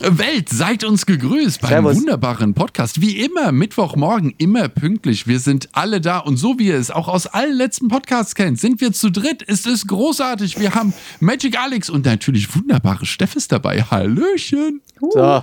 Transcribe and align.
Welt, 0.00 0.50
seid 0.50 0.84
uns 0.84 1.06
gegrüßt 1.06 1.60
beim 1.62 1.70
Servus. 1.70 1.96
wunderbaren 1.96 2.52
Podcast. 2.52 3.00
Wie 3.00 3.18
immer, 3.18 3.50
Mittwochmorgen, 3.50 4.34
immer 4.36 4.68
pünktlich. 4.68 5.26
Wir 5.26 5.40
sind 5.40 5.70
alle 5.72 6.02
da 6.02 6.18
und 6.18 6.36
so 6.36 6.58
wie 6.58 6.66
ihr 6.68 6.76
es 6.76 6.90
auch 6.90 7.08
aus 7.08 7.26
allen 7.26 7.56
letzten 7.56 7.88
Podcasts 7.88 8.34
kennt, 8.34 8.60
sind 8.60 8.82
wir 8.82 8.92
zu 8.92 9.10
dritt. 9.10 9.42
Es 9.46 9.64
ist 9.64 9.88
großartig. 9.88 10.60
Wir 10.60 10.74
haben 10.74 10.92
Magic 11.20 11.58
Alex 11.58 11.88
und 11.88 12.04
natürlich 12.04 12.54
wunderbare 12.54 13.06
Steff 13.06 13.36
ist 13.36 13.52
dabei. 13.52 13.82
Hallöchen. 13.82 14.82
So. 15.00 15.42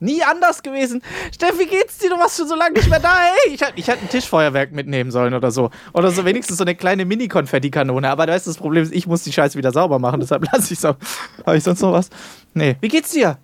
Nie 0.00 0.22
anders 0.22 0.62
gewesen. 0.62 1.02
Steff, 1.34 1.58
wie 1.58 1.66
geht's 1.66 1.98
dir? 1.98 2.10
Du 2.10 2.16
warst 2.16 2.38
schon 2.38 2.48
so 2.48 2.54
lange 2.54 2.72
nicht 2.74 2.88
mehr 2.88 3.00
da. 3.00 3.16
Hey, 3.18 3.54
ich 3.54 3.60
hätte 3.60 3.74
ich 3.76 3.86
hätte 3.86 4.02
ein 4.02 4.08
Tischfeuerwerk 4.08 4.72
mitnehmen 4.72 5.10
sollen 5.10 5.34
oder 5.34 5.50
so. 5.50 5.70
Oder 5.92 6.10
so 6.10 6.24
wenigstens 6.24 6.56
so 6.56 6.64
eine 6.64 6.74
kleine 6.74 7.04
Mini-Konfettikanone. 7.04 8.08
Aber 8.10 8.26
weißt 8.26 8.46
du, 8.46 8.50
das 8.50 8.58
Problem 8.58 8.82
ist, 8.82 8.94
ich 8.94 9.06
muss 9.06 9.24
die 9.24 9.32
Scheiße 9.32 9.56
wieder 9.58 9.72
sauber 9.72 9.98
machen. 9.98 10.20
Deshalb 10.20 10.50
lasse 10.52 10.72
ich 10.72 10.80
so. 10.80 10.96
Habe 11.46 11.56
ich 11.58 11.64
sonst 11.64 11.82
noch 11.82 11.92
was? 11.92 12.08
Nee. 12.54 12.76
Wie 12.80 12.88
geht's 12.88 13.10
dir? 13.10 13.38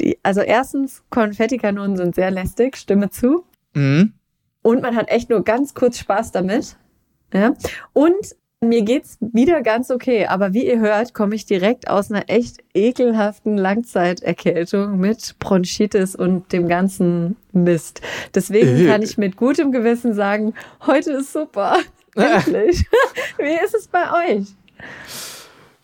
Die, 0.00 0.18
also 0.22 0.40
erstens, 0.40 1.02
Konfettikanonen 1.10 1.96
sind 1.96 2.14
sehr 2.14 2.30
lästig, 2.30 2.76
stimme 2.76 3.10
zu. 3.10 3.44
Mhm. 3.74 4.12
Und 4.62 4.82
man 4.82 4.96
hat 4.96 5.08
echt 5.08 5.30
nur 5.30 5.42
ganz 5.44 5.74
kurz 5.74 5.98
Spaß 5.98 6.32
damit. 6.32 6.76
Ja. 7.32 7.54
Und 7.92 8.36
mir 8.60 8.82
geht's 8.82 9.18
wieder 9.20 9.60
ganz 9.62 9.90
okay, 9.90 10.26
aber 10.26 10.52
wie 10.52 10.66
ihr 10.66 10.78
hört, 10.78 11.14
komme 11.14 11.34
ich 11.34 11.46
direkt 11.46 11.88
aus 11.88 12.12
einer 12.12 12.28
echt 12.28 12.58
ekelhaften 12.74 13.56
Langzeiterkältung 13.56 14.98
mit 14.98 15.34
Bronchitis 15.40 16.14
und 16.14 16.52
dem 16.52 16.68
ganzen 16.68 17.36
Mist. 17.50 18.02
Deswegen 18.34 18.76
Äh. 18.76 18.86
kann 18.86 19.02
ich 19.02 19.18
mit 19.18 19.36
gutem 19.36 19.72
Gewissen 19.72 20.14
sagen, 20.14 20.54
heute 20.86 21.12
ist 21.12 21.32
super. 21.32 21.78
Endlich. 22.14 22.84
wie 23.38 23.64
ist 23.64 23.74
es 23.74 23.88
bei 23.88 24.04
euch? 24.28 24.46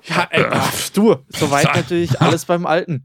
Ja, 0.05 0.29
ey, 0.31 0.45
ach, 0.49 0.89
du, 0.91 1.17
soweit 1.31 1.75
natürlich 1.75 2.21
alles 2.21 2.45
beim 2.45 2.65
Alten. 2.65 3.05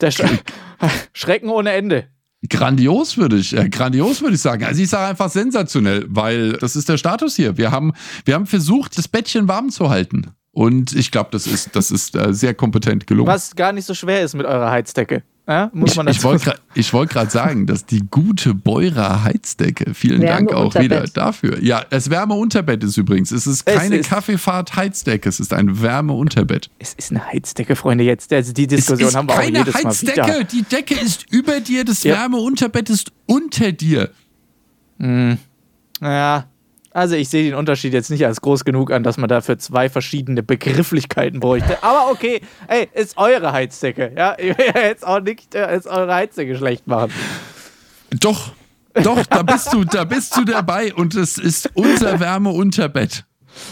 Der 0.00 0.10
Sch 0.10 0.22
Schrecken 1.12 1.48
ohne 1.48 1.72
Ende. 1.72 2.08
Grandios 2.48 3.16
würde 3.16 3.36
ich, 3.36 3.56
äh, 3.56 3.68
grandios 3.68 4.20
würde 4.20 4.34
ich 4.34 4.42
sagen. 4.42 4.64
Also 4.64 4.82
ich 4.82 4.88
sage 4.88 5.08
einfach 5.08 5.30
sensationell, 5.30 6.04
weil 6.08 6.52
das 6.54 6.76
ist 6.76 6.88
der 6.88 6.98
Status 6.98 7.36
hier. 7.36 7.56
Wir 7.56 7.70
haben, 7.70 7.94
wir 8.24 8.34
haben 8.34 8.46
versucht, 8.46 8.98
das 8.98 9.08
Bettchen 9.08 9.48
warm 9.48 9.70
zu 9.70 9.88
halten. 9.88 10.32
Und 10.50 10.94
ich 10.94 11.10
glaube, 11.10 11.30
das 11.32 11.46
ist, 11.46 11.74
das 11.74 11.90
ist 11.90 12.14
äh, 12.14 12.32
sehr 12.32 12.54
kompetent 12.54 13.06
gelungen. 13.06 13.28
Was 13.28 13.56
gar 13.56 13.72
nicht 13.72 13.86
so 13.86 13.94
schwer 13.94 14.22
ist 14.22 14.34
mit 14.34 14.46
eurer 14.46 14.70
Heizdecke. 14.70 15.22
Ja, 15.46 15.70
muss 15.74 15.94
man 15.96 16.08
ich, 16.08 16.16
ich 16.16 16.24
wollte 16.24 16.54
wollte 16.92 17.12
gerade 17.12 17.30
sagen, 17.30 17.66
dass 17.66 17.84
die 17.84 18.02
gute 18.10 18.54
Beurer 18.54 19.24
Heizdecke, 19.24 19.92
vielen 19.92 20.22
Wärme 20.22 20.46
Dank 20.46 20.52
auch 20.54 20.64
Unterbett. 20.66 20.84
wieder 20.90 21.02
dafür. 21.08 21.62
Ja, 21.62 21.84
das 21.90 22.08
Wärmeunterbett 22.08 22.82
ist 22.82 22.96
übrigens. 22.96 23.30
Es 23.30 23.46
ist 23.46 23.62
Es 23.68 23.74
keine 23.76 23.96
ist- 23.96 24.08
Kaffeefahrt 24.08 24.74
Heizdecke, 24.74 25.28
es 25.28 25.40
ist 25.40 25.52
ein 25.52 25.82
Wärmeunterbett. 25.82 26.70
Es 26.78 26.94
ist 26.94 27.10
eine 27.10 27.26
Heizdecke, 27.26 27.76
Freunde, 27.76 28.04
jetzt. 28.04 28.32
Also 28.32 28.54
die 28.54 28.66
Diskussion 28.66 29.08
ist 29.10 29.14
haben 29.16 29.28
wir 29.28 29.34
auch 29.34 29.38
keine 29.40 29.58
jedes 29.58 29.74
Mal 29.74 29.80
wieder. 30.00 30.24
Heizdecke, 30.24 30.44
die 30.46 30.62
Decke 30.62 30.94
ist 30.94 31.26
über 31.30 31.60
dir, 31.60 31.84
das 31.84 32.02
Ja. 32.04 32.14
Wärmeunterbett 32.14 32.88
ist 32.88 33.12
unter 33.26 33.70
dir. 33.72 34.10
Ja, 36.00 36.46
also 36.94 37.14
ich 37.16 37.28
sehe 37.28 37.44
den 37.44 37.54
Unterschied 37.54 37.92
jetzt 37.92 38.10
nicht 38.10 38.24
als 38.24 38.40
groß 38.40 38.64
genug 38.64 38.90
an, 38.90 39.02
dass 39.02 39.18
man 39.18 39.28
dafür 39.28 39.58
zwei 39.58 39.88
verschiedene 39.90 40.42
Begrifflichkeiten 40.42 41.40
bräuchte. 41.40 41.82
Aber 41.82 42.10
okay, 42.10 42.40
ey, 42.68 42.88
ist 42.94 43.18
eure 43.18 43.52
Heizdecke. 43.52 44.12
Ja, 44.16 44.34
ich 44.38 44.56
will 44.56 44.66
ja 44.74 44.80
jetzt 44.80 45.06
auch 45.06 45.20
nicht 45.20 45.54
äh, 45.54 45.76
ist 45.76 45.86
eure 45.86 46.14
Heizdecke 46.14 46.56
schlecht 46.56 46.86
machen. 46.86 47.12
Doch, 48.20 48.52
doch, 49.02 49.26
da 49.26 49.42
bist 49.42 49.72
du, 49.72 49.84
da 49.84 50.04
bist 50.04 50.36
du 50.36 50.44
dabei 50.44 50.94
und 50.94 51.14
es 51.14 51.36
ist 51.36 51.68
unser 51.74 52.20
Wärmeunterbett. 52.20 53.24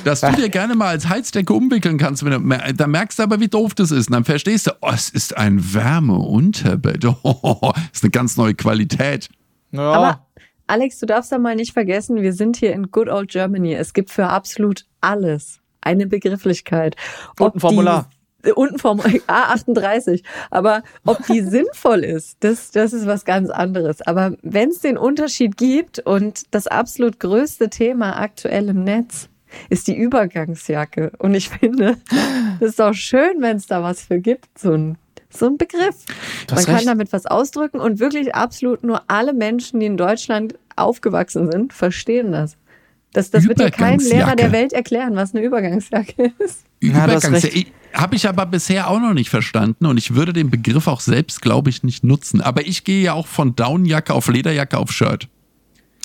Dass 0.04 0.20
du 0.20 0.30
dir 0.32 0.48
gerne 0.48 0.76
mal 0.76 0.88
als 0.88 1.08
Heizdecke 1.08 1.52
umwickeln 1.52 1.98
kannst, 1.98 2.24
wenn 2.24 2.30
du, 2.32 2.38
mer- 2.38 2.72
da 2.72 2.86
merkst 2.86 3.18
du 3.18 3.24
aber, 3.24 3.40
wie 3.40 3.48
doof 3.48 3.74
das 3.74 3.90
ist. 3.90 4.06
Und 4.08 4.12
dann 4.12 4.24
verstehst 4.24 4.68
du, 4.68 4.72
oh, 4.80 4.90
es 4.94 5.08
ist 5.08 5.36
ein 5.36 5.74
Wärmeunterbett. 5.74 7.04
Oh, 7.24 7.72
das 7.74 7.82
ist 7.94 8.04
eine 8.04 8.10
ganz 8.10 8.36
neue 8.36 8.54
Qualität. 8.54 9.28
Ja, 9.72 9.80
Aber 9.92 10.26
Alex, 10.72 10.98
du 11.00 11.04
darfst 11.04 11.30
ja 11.30 11.36
mal 11.36 11.54
nicht 11.54 11.74
vergessen, 11.74 12.22
wir 12.22 12.32
sind 12.32 12.56
hier 12.56 12.72
in 12.72 12.90
Good 12.90 13.10
Old 13.10 13.30
Germany. 13.30 13.74
Es 13.74 13.92
gibt 13.92 14.08
für 14.08 14.28
absolut 14.28 14.86
alles 15.02 15.60
eine 15.82 16.06
Begrifflichkeit. 16.06 16.96
Und 17.38 17.56
ein 17.56 17.60
Formular. 17.60 18.08
Die, 18.42 18.52
und 18.52 18.72
ein 18.72 18.78
Formular, 18.78 19.12
A38. 19.26 20.22
Aber 20.50 20.82
ob 21.04 21.26
die 21.26 21.40
sinnvoll 21.46 22.04
ist, 22.04 22.38
das, 22.40 22.70
das 22.70 22.94
ist 22.94 23.06
was 23.06 23.26
ganz 23.26 23.50
anderes. 23.50 24.00
Aber 24.00 24.34
wenn 24.40 24.70
es 24.70 24.78
den 24.78 24.96
Unterschied 24.96 25.58
gibt 25.58 25.98
und 25.98 26.44
das 26.52 26.68
absolut 26.68 27.20
größte 27.20 27.68
Thema 27.68 28.18
aktuell 28.18 28.70
im 28.70 28.82
Netz 28.82 29.28
ist 29.68 29.88
die 29.88 29.94
Übergangsjacke. 29.94 31.12
Und 31.18 31.34
ich 31.34 31.50
finde, 31.50 31.98
es 32.60 32.70
ist 32.70 32.80
auch 32.80 32.94
schön, 32.94 33.42
wenn 33.42 33.58
es 33.58 33.66
da 33.66 33.82
was 33.82 34.00
für 34.00 34.20
gibt, 34.20 34.58
so 34.58 34.72
ein, 34.72 34.96
so 35.28 35.48
ein 35.48 35.58
Begriff. 35.58 36.06
Man 36.48 36.56
hast 36.56 36.64
kann 36.64 36.74
recht. 36.76 36.86
damit 36.86 37.12
was 37.12 37.26
ausdrücken 37.26 37.78
und 37.78 38.00
wirklich 38.00 38.34
absolut 38.34 38.82
nur 38.82 39.02
alle 39.08 39.34
Menschen, 39.34 39.80
die 39.80 39.86
in 39.86 39.98
Deutschland 39.98 40.54
aufgewachsen 40.76 41.50
sind, 41.50 41.72
verstehen 41.72 42.32
das. 42.32 42.56
Das, 43.12 43.30
das 43.30 43.46
wird 43.46 43.60
dir 43.60 43.70
kein 43.70 43.98
Lehrer 43.98 44.14
Übergangsjacke. 44.16 44.36
der 44.36 44.52
Welt 44.52 44.72
erklären, 44.72 45.16
was 45.16 45.34
eine 45.34 45.44
Übergangsjacke 45.44 46.32
ist. 46.38 46.64
Ja, 46.80 47.06
du 47.06 47.12
hast 47.14 47.24
Übergangs- 47.26 47.44
recht. 47.44 47.72
Habe 47.92 48.16
ich 48.16 48.26
aber 48.26 48.46
bisher 48.46 48.88
auch 48.88 49.00
noch 49.00 49.12
nicht 49.12 49.28
verstanden 49.28 49.84
und 49.84 49.98
ich 49.98 50.14
würde 50.14 50.32
den 50.32 50.48
Begriff 50.48 50.86
auch 50.88 51.00
selbst, 51.00 51.42
glaube 51.42 51.68
ich, 51.68 51.82
nicht 51.82 52.04
nutzen. 52.04 52.40
Aber 52.40 52.66
ich 52.66 52.84
gehe 52.84 53.02
ja 53.02 53.12
auch 53.12 53.26
von 53.26 53.54
Downjacke 53.54 54.14
auf 54.14 54.28
Lederjacke 54.28 54.78
auf 54.78 54.90
Shirt. 54.92 55.28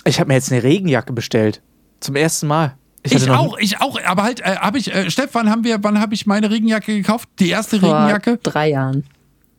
ich 0.03 0.19
habe 0.19 0.28
mir 0.28 0.33
jetzt 0.33 0.51
eine 0.51 0.63
Regenjacke 0.63 1.13
bestellt. 1.13 1.61
Zum 2.01 2.17
ersten 2.17 2.47
Mal. 2.47 2.75
Ich, 3.03 3.25
noch- 3.25 3.38
auch, 3.38 3.57
ich 3.57 3.79
auch, 3.79 3.97
aber 4.05 4.23
halt, 4.23 4.41
äh, 4.41 4.57
habe 4.57 4.78
ich, 4.78 4.94
äh, 4.94 5.09
Steff, 5.09 5.29
wann 5.31 5.49
haben 5.49 5.63
wir, 5.63 5.81
wann 5.81 5.97
habe 6.01 6.13
ich 6.13 6.25
meine 6.25 6.49
Regenjacke 6.51 6.94
gekauft? 6.94 7.29
Die 7.39 7.49
erste 7.49 7.79
Vor 7.79 7.94
Regenjacke? 7.95 8.38
drei 8.44 8.72
Jahren. 8.72 9.05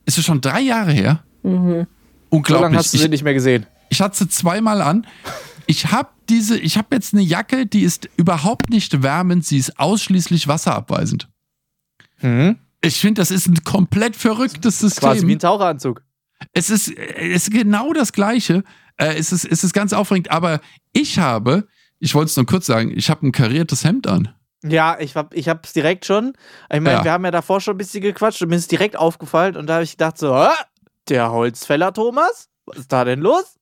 Ist 0.04 0.18
es 0.18 0.24
schon 0.26 0.42
drei 0.42 0.60
Jahre 0.60 0.92
her? 0.92 1.20
So 1.42 1.48
lange 1.50 1.86
Unglaublich. 2.28 2.76
hast 2.78 2.92
du 2.92 2.98
sie 2.98 3.04
ich, 3.04 3.10
nicht 3.10 3.24
mehr 3.24 3.32
gesehen. 3.32 3.64
Ich 3.90 4.00
hatte 4.00 4.16
sie 4.16 4.28
zweimal 4.28 4.80
an. 4.82 5.06
Ich 5.66 5.92
habe 5.92 6.08
diese, 6.28 6.58
ich 6.58 6.76
habe 6.78 6.88
jetzt 6.96 7.12
eine 7.14 7.22
Jacke, 7.22 7.66
die 7.66 7.82
ist 7.82 8.08
überhaupt 8.16 8.70
nicht 8.70 9.02
wärmend, 9.02 9.44
sie 9.46 9.58
ist 9.58 9.78
ausschließlich 9.78 10.48
wasserabweisend. 10.48 11.28
Mhm. 12.20 12.58
Ich 12.80 13.00
finde, 13.00 13.20
das 13.20 13.30
ist 13.30 13.46
ein 13.46 13.64
komplett 13.64 14.14
verrücktes 14.16 14.78
Quasi 14.80 14.92
wie 15.02 15.10
System. 15.14 15.30
ein 15.30 15.38
Taucheranzug. 15.38 16.02
Es 16.52 16.70
ist, 16.70 16.88
es 16.96 17.48
ist 17.48 17.50
genau 17.50 17.92
das 17.92 18.12
Gleiche. 18.12 18.62
Äh, 18.96 19.14
es, 19.16 19.32
ist, 19.32 19.44
es 19.44 19.64
ist 19.64 19.72
ganz 19.72 19.92
aufregend, 19.92 20.30
aber 20.30 20.60
ich 20.92 21.18
habe, 21.18 21.66
ich 21.98 22.14
wollte 22.14 22.30
es 22.30 22.36
nur 22.36 22.46
kurz 22.46 22.66
sagen, 22.66 22.92
ich 22.96 23.10
habe 23.10 23.26
ein 23.26 23.32
kariertes 23.32 23.84
Hemd 23.84 24.06
an. 24.06 24.32
Ja, 24.64 24.96
ich 24.98 25.16
hab, 25.16 25.34
ich 25.34 25.48
hab's 25.48 25.72
direkt 25.72 26.04
schon. 26.04 26.32
Ich 26.72 26.80
meine, 26.80 26.98
Ja. 26.98 27.04
wir 27.04 27.12
haben 27.12 27.24
ja 27.24 27.30
davor 27.30 27.60
schon 27.60 27.74
ein 27.74 27.78
bisschen 27.78 28.02
gequatscht 28.02 28.42
und 28.42 28.48
mir 28.48 28.56
ist 28.56 28.70
direkt 28.70 28.96
aufgefallen 28.96 29.56
und 29.56 29.66
da 29.66 29.74
habe 29.74 29.84
ich 29.84 29.92
gedacht 29.92 30.18
so, 30.18 30.34
"Hä? 30.36 30.48
der 31.08 31.30
Holzfäller 31.30 31.92
Thomas? 31.92 32.48
Was 32.66 32.78
ist 32.78 32.92
da 32.92 33.04
denn 33.04 33.20
los? 33.20 33.56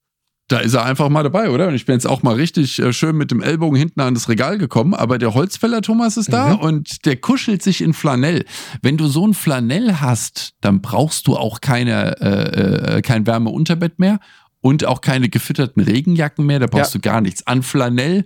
Da 0.48 0.58
ist 0.58 0.74
er 0.74 0.84
einfach 0.84 1.08
mal 1.08 1.24
dabei, 1.24 1.50
oder? 1.50 1.66
Und 1.66 1.74
ich 1.74 1.86
bin 1.86 1.94
jetzt 1.94 2.06
auch 2.06 2.22
mal 2.22 2.36
richtig 2.36 2.78
äh, 2.78 2.92
schön 2.92 3.16
mit 3.16 3.32
dem 3.32 3.42
Ellbogen 3.42 3.76
hinten 3.76 4.00
an 4.00 4.14
das 4.14 4.28
Regal 4.28 4.58
gekommen, 4.58 4.94
aber 4.94 5.18
der 5.18 5.34
Holzfäller 5.34 5.82
Thomas 5.82 6.16
ist 6.16 6.32
da 6.32 6.50
Mhm. 6.54 6.60
und 6.60 7.04
der 7.04 7.16
kuschelt 7.16 7.62
sich 7.64 7.80
in 7.80 7.92
Flanell. 7.94 8.44
Wenn 8.80 8.96
du 8.96 9.08
so 9.08 9.26
ein 9.26 9.34
Flanell 9.34 9.94
hast, 9.94 10.52
dann 10.60 10.80
brauchst 10.82 11.26
du 11.26 11.36
auch 11.36 11.60
keine, 11.60 12.20
äh, 12.20 12.96
äh, 12.98 13.02
kein 13.02 13.26
Wärmeunterbett 13.26 13.98
mehr 13.98 14.20
und 14.60 14.84
auch 14.84 15.00
keine 15.00 15.28
gefütterten 15.28 15.82
Regenjacken 15.82 16.46
mehr, 16.46 16.60
da 16.60 16.66
brauchst 16.68 16.94
Ja. 16.94 16.98
du 17.00 17.08
gar 17.08 17.20
nichts. 17.20 17.44
An 17.48 17.64
Flanell 17.64 18.24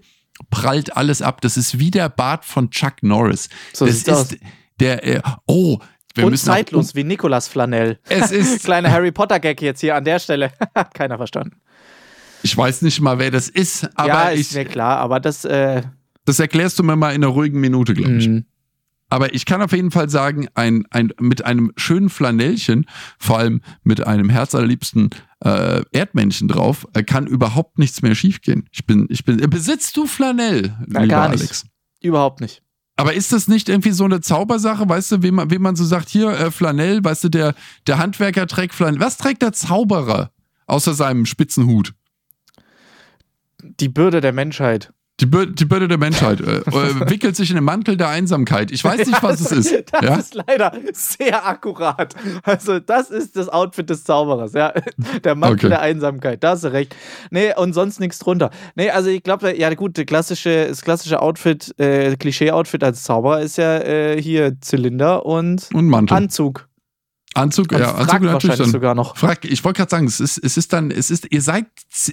prallt 0.50 0.96
alles 0.98 1.22
ab. 1.22 1.40
Das 1.40 1.56
ist 1.56 1.78
wie 1.78 1.90
der 1.90 2.10
Bart 2.10 2.44
von 2.44 2.70
Chuck 2.70 3.02
Norris. 3.02 3.48
So 3.72 3.86
das 3.86 3.94
ist 3.96 4.10
aus. 4.10 4.36
der, 4.78 5.06
äh, 5.06 5.22
oh, 5.46 5.78
wir 6.14 6.24
und 6.24 6.32
müssen 6.32 6.50
auch- 6.50 6.54
zeitlos 6.54 6.94
wie 6.94 7.04
Nikolas 7.04 7.48
Flanell. 7.48 7.98
Es 8.10 8.30
ist, 8.30 8.62
Kleiner 8.64 8.90
Harry 8.90 9.10
Potter 9.12 9.40
Gag 9.40 9.62
jetzt 9.62 9.80
hier 9.80 9.94
an 9.96 10.04
der 10.04 10.18
Stelle. 10.18 10.50
Hat 10.74 10.92
keiner 10.92 11.16
verstanden. 11.16 11.56
Ich 12.42 12.56
weiß 12.56 12.82
nicht 12.82 13.00
mal, 13.00 13.18
wer 13.18 13.30
das 13.30 13.48
ist, 13.48 13.88
aber 13.96 14.08
ja, 14.08 14.28
ist 14.30 14.50
ich, 14.50 14.56
mir 14.56 14.64
klar, 14.64 14.98
aber 14.98 15.20
das, 15.20 15.44
äh, 15.44 15.82
das 16.24 16.38
erklärst 16.38 16.78
du 16.78 16.82
mir 16.82 16.96
mal 16.96 17.10
in 17.10 17.24
einer 17.24 17.32
ruhigen 17.32 17.60
Minute, 17.60 17.94
glaube 17.94 18.16
ich. 18.16 18.28
mh. 18.28 18.42
Aber 19.12 19.34
ich 19.34 19.44
kann 19.44 19.60
auf 19.60 19.72
jeden 19.72 19.90
Fall 19.90 20.08
sagen, 20.08 20.46
ein, 20.54 20.84
ein, 20.90 21.12
mit 21.20 21.44
einem 21.44 21.72
schönen 21.76 22.08
Flanellchen, 22.10 22.86
vor 23.18 23.38
allem 23.38 23.60
mit 23.82 24.06
einem 24.06 24.30
herzallerliebsten 24.30 25.10
äh, 25.44 25.82
Erdmännchen 25.90 26.46
drauf, 26.46 26.86
äh, 26.94 27.02
kann 27.02 27.26
überhaupt 27.26 27.78
nichts 27.78 28.02
mehr 28.02 28.14
schiefgehen. 28.14 28.68
Ich 28.70 28.86
bin, 28.86 29.06
ich 29.10 29.24
bin, 29.24 29.38
besitzt 29.50 29.96
du 29.96 30.06
Flanell, 30.06 30.76
Na, 30.86 31.02
lieber. 31.02 31.22
Alex? 31.22 31.64
überhaupt 32.00 32.40
nicht. 32.40 32.62
Aber 32.96 33.14
ist 33.14 33.32
das 33.32 33.48
nicht 33.48 33.68
irgendwie 33.68 33.92
so 33.92 34.04
eine 34.04 34.20
Zaubersache, 34.20 34.88
weißt 34.88 35.12
du, 35.12 35.22
wie 35.22 35.30
man, 35.30 35.50
wie 35.50 35.58
man 35.58 35.74
so 35.74 35.84
sagt, 35.84 36.08
hier, 36.08 36.30
äh, 36.30 36.50
Flanell, 36.50 37.02
weißt 37.02 37.24
du, 37.24 37.28
der, 37.30 37.54
der 37.86 37.98
Handwerker 37.98 38.46
trägt 38.46 38.74
Flanell. 38.74 39.00
Was 39.00 39.16
trägt 39.16 39.42
der 39.42 39.52
Zauberer 39.52 40.30
außer 40.66 40.94
seinem 40.94 41.26
spitzen 41.26 41.66
Hut? 41.66 41.94
Die 43.62 43.88
Bürde 43.88 44.20
der 44.20 44.32
Menschheit. 44.32 44.92
Die, 45.20 45.26
Bür 45.26 45.44
die 45.44 45.66
Bürde 45.66 45.86
der 45.86 45.98
Menschheit 45.98 46.40
äh, 46.40 46.60
äh, 46.60 47.10
wickelt 47.10 47.36
sich 47.36 47.50
in 47.50 47.56
den 47.56 47.64
Mantel 47.64 47.98
der 47.98 48.08
Einsamkeit. 48.08 48.70
Ich 48.70 48.82
weiß 48.82 49.06
nicht, 49.06 49.22
was 49.22 49.38
es 49.42 49.52
ist. 49.52 49.84
Das 49.92 50.02
Ja? 50.02 50.14
ist 50.16 50.34
leider 50.34 50.72
sehr 50.94 51.46
akkurat. 51.46 52.14
Also, 52.42 52.78
das 52.80 53.10
ist 53.10 53.36
das 53.36 53.50
Outfit 53.50 53.90
des 53.90 54.04
Zauberers, 54.04 54.54
ja. 54.54 54.72
Der 55.22 55.34
Mantel 55.34 55.56
Okay. 55.56 55.68
der 55.68 55.82
Einsamkeit, 55.82 56.42
da 56.42 56.52
hast 56.52 56.64
du 56.64 56.72
recht. 56.72 56.96
Nee, 57.30 57.52
und 57.54 57.74
sonst 57.74 58.00
nichts 58.00 58.18
drunter. 58.18 58.48
Nee, 58.76 58.88
also 58.88 59.10
ich 59.10 59.22
glaube, 59.22 59.54
ja 59.58 59.68
gut, 59.74 60.02
klassische, 60.06 60.68
das 60.68 60.80
klassische 60.80 61.20
Outfit, 61.20 61.78
äh, 61.78 62.16
Klischee-Outfit 62.16 62.82
als 62.82 63.02
Zauberer 63.02 63.42
ist 63.42 63.58
ja 63.58 63.76
äh, 63.76 64.22
hier 64.22 64.58
Zylinder 64.62 65.26
und 65.26 65.68
Und 65.74 65.86
Mantel. 65.88 66.16
Anzug. 66.16 66.66
Anzug, 67.34 67.70
ja, 67.72 67.94
Anzug 67.94 68.22
natürlich 68.22 68.56
dann. 68.56 68.70
sogar 68.70 68.94
noch. 68.94 69.16
Frack, 69.16 69.44
ich 69.44 69.62
wollte 69.64 69.78
gerade 69.78 69.90
sagen, 69.90 70.06
es 70.06 70.18
ist, 70.20 70.38
es 70.38 70.56
ist 70.56 70.72
dann, 70.72 70.90
es 70.90 71.10
ist, 71.10 71.30
ihr 71.30 71.42
seid 71.42 71.66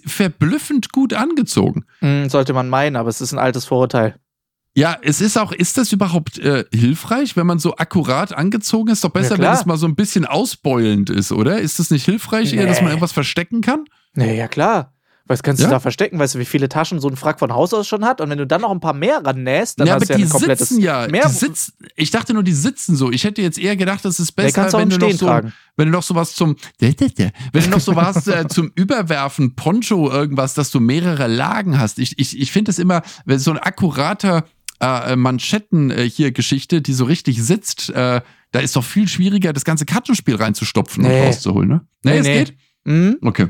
verblüffend 0.06 0.92
gut 0.92 1.14
angezogen. 1.14 1.86
Hm, 2.00 2.30
sollte 2.30 2.54
man 2.54 2.70
meinen, 2.70 2.96
aber 2.96 3.10
es 3.10 3.22
ist 3.22 3.34
ein 3.34 3.40
altes 3.40 3.66
Vorurteil. 3.66 4.16
Ja, 4.76 4.96
es 5.02 5.22
ist 5.22 5.38
auch, 5.38 5.52
ist 5.52 5.78
das 5.80 5.92
überhaupt 5.92 6.38
äh, 6.38 6.66
hilfreich, 6.72 7.36
wenn 7.36 7.48
man 7.48 7.58
so 7.58 7.76
akkurat 7.78 8.32
angezogen 8.38 8.92
ist? 8.92 9.04
Doch 9.04 9.10
besser, 9.10 9.32
wenn 9.32 9.38
klar. 9.40 9.56
es 9.56 9.66
mal 9.66 9.78
so 9.78 9.88
ein 9.88 9.96
bisschen 9.96 10.26
ausbeulend 10.26 11.10
ist, 11.10 11.32
oder? 11.32 11.60
Ist 11.60 11.80
das 11.80 11.90
nicht 11.90 12.06
hilfreich, 12.06 12.54
eher, 12.54 12.68
dass 12.68 12.78
man 12.78 12.86
Nee. 12.86 12.92
irgendwas 12.92 13.12
verstecken 13.12 13.62
kann? 13.62 13.86
Nee, 14.14 14.38
ja 14.38 14.48
klar. 14.48 14.94
Was 15.28 15.44
kannst 15.44 15.62
Ja? 15.62 15.68
du 15.68 15.72
da 15.76 15.80
verstecken? 15.80 16.18
Weißt 16.20 16.36
du, 16.36 16.40
wie 16.40 16.46
viele 16.46 16.70
Taschen 16.70 17.00
so 17.00 17.08
ein 17.10 17.16
Frack 17.18 17.40
von 17.40 17.54
Haus 17.54 17.74
aus 17.74 17.88
schon 17.88 18.06
hat? 18.06 18.22
Und 18.22 18.30
wenn 18.30 18.38
du 18.38 18.48
dann 18.48 18.62
noch 18.62 18.72
ein 18.72 18.80
paar 18.80 18.94
mehr 18.94 19.24
rannähst, 19.26 19.80
dann 19.80 19.88
ja, 19.88 19.94
aber 19.96 20.02
hast 20.02 20.10
du 20.10 20.14
ja 20.14 20.18
die 20.18 20.24
ein 20.24 20.30
komplettes 20.30 20.70
sitzen 20.70 20.82
ja. 20.82 21.08
mehr. 21.10 21.28
Die 21.28 21.34
sitzen, 21.34 21.74
ich 21.96 22.12
dachte 22.12 22.34
nur, 22.34 22.44
die 22.44 22.54
sitzen 22.54 22.96
so. 22.96 23.12
Ich 23.12 23.24
hätte 23.24 23.42
jetzt 23.42 23.60
eher 23.60 23.76
gedacht, 23.76 24.06
das 24.06 24.20
ist 24.20 24.32
besser, 24.32 24.72
wenn 24.74 24.90
du 24.90 24.98
noch 24.98 25.12
so, 25.12 25.26
tragen. 25.26 25.54
wenn 25.76 25.88
du 25.88 25.92
noch 25.92 26.04
sowas 26.04 26.34
zum, 26.36 26.56
wenn 26.80 26.94
du 26.96 27.70
noch 27.70 27.80
sowas 27.80 28.26
äh, 28.28 28.48
zum 28.50 28.72
Überwerfen, 28.76 29.56
Poncho, 29.56 30.10
irgendwas, 30.12 30.54
dass 30.54 30.72
du 30.72 30.80
mehrere 30.80 31.28
Lagen 31.28 31.80
hast. 31.80 32.00
Ich, 32.00 32.18
ich, 32.20 32.40
ich 32.40 32.52
finde 32.52 32.72
es 32.72 32.80
immer, 32.80 33.02
wenn 33.26 33.40
so 33.40 33.52
ein 33.52 33.58
akkurater 33.58 34.46
äh, 34.80 35.16
Manschetten 35.16 35.92
äh, 35.92 36.10
hier 36.10 36.32
Geschichte, 36.32 36.82
die 36.82 36.94
so 36.94 37.06
richtig 37.06 37.42
sitzt, 37.42 37.90
äh, 37.90 38.22
da 38.52 38.60
ist 38.60 38.76
doch 38.76 38.84
viel 38.84 39.08
schwieriger, 39.08 39.52
das 39.54 39.66
ganze 39.66 39.86
Kartenspiel 39.86 40.36
reinzustopfen 40.36 41.04
und 41.04 41.10
Nee. 41.12 41.26
rauszuholen, 41.26 41.68
ne? 41.70 41.82
Nee, 42.04 42.12
Nee, 42.12 42.18
es 42.20 42.26
nee. 42.26 42.38
geht? 42.46 42.58
Mhm, 42.86 43.18
Okay. 43.22 43.48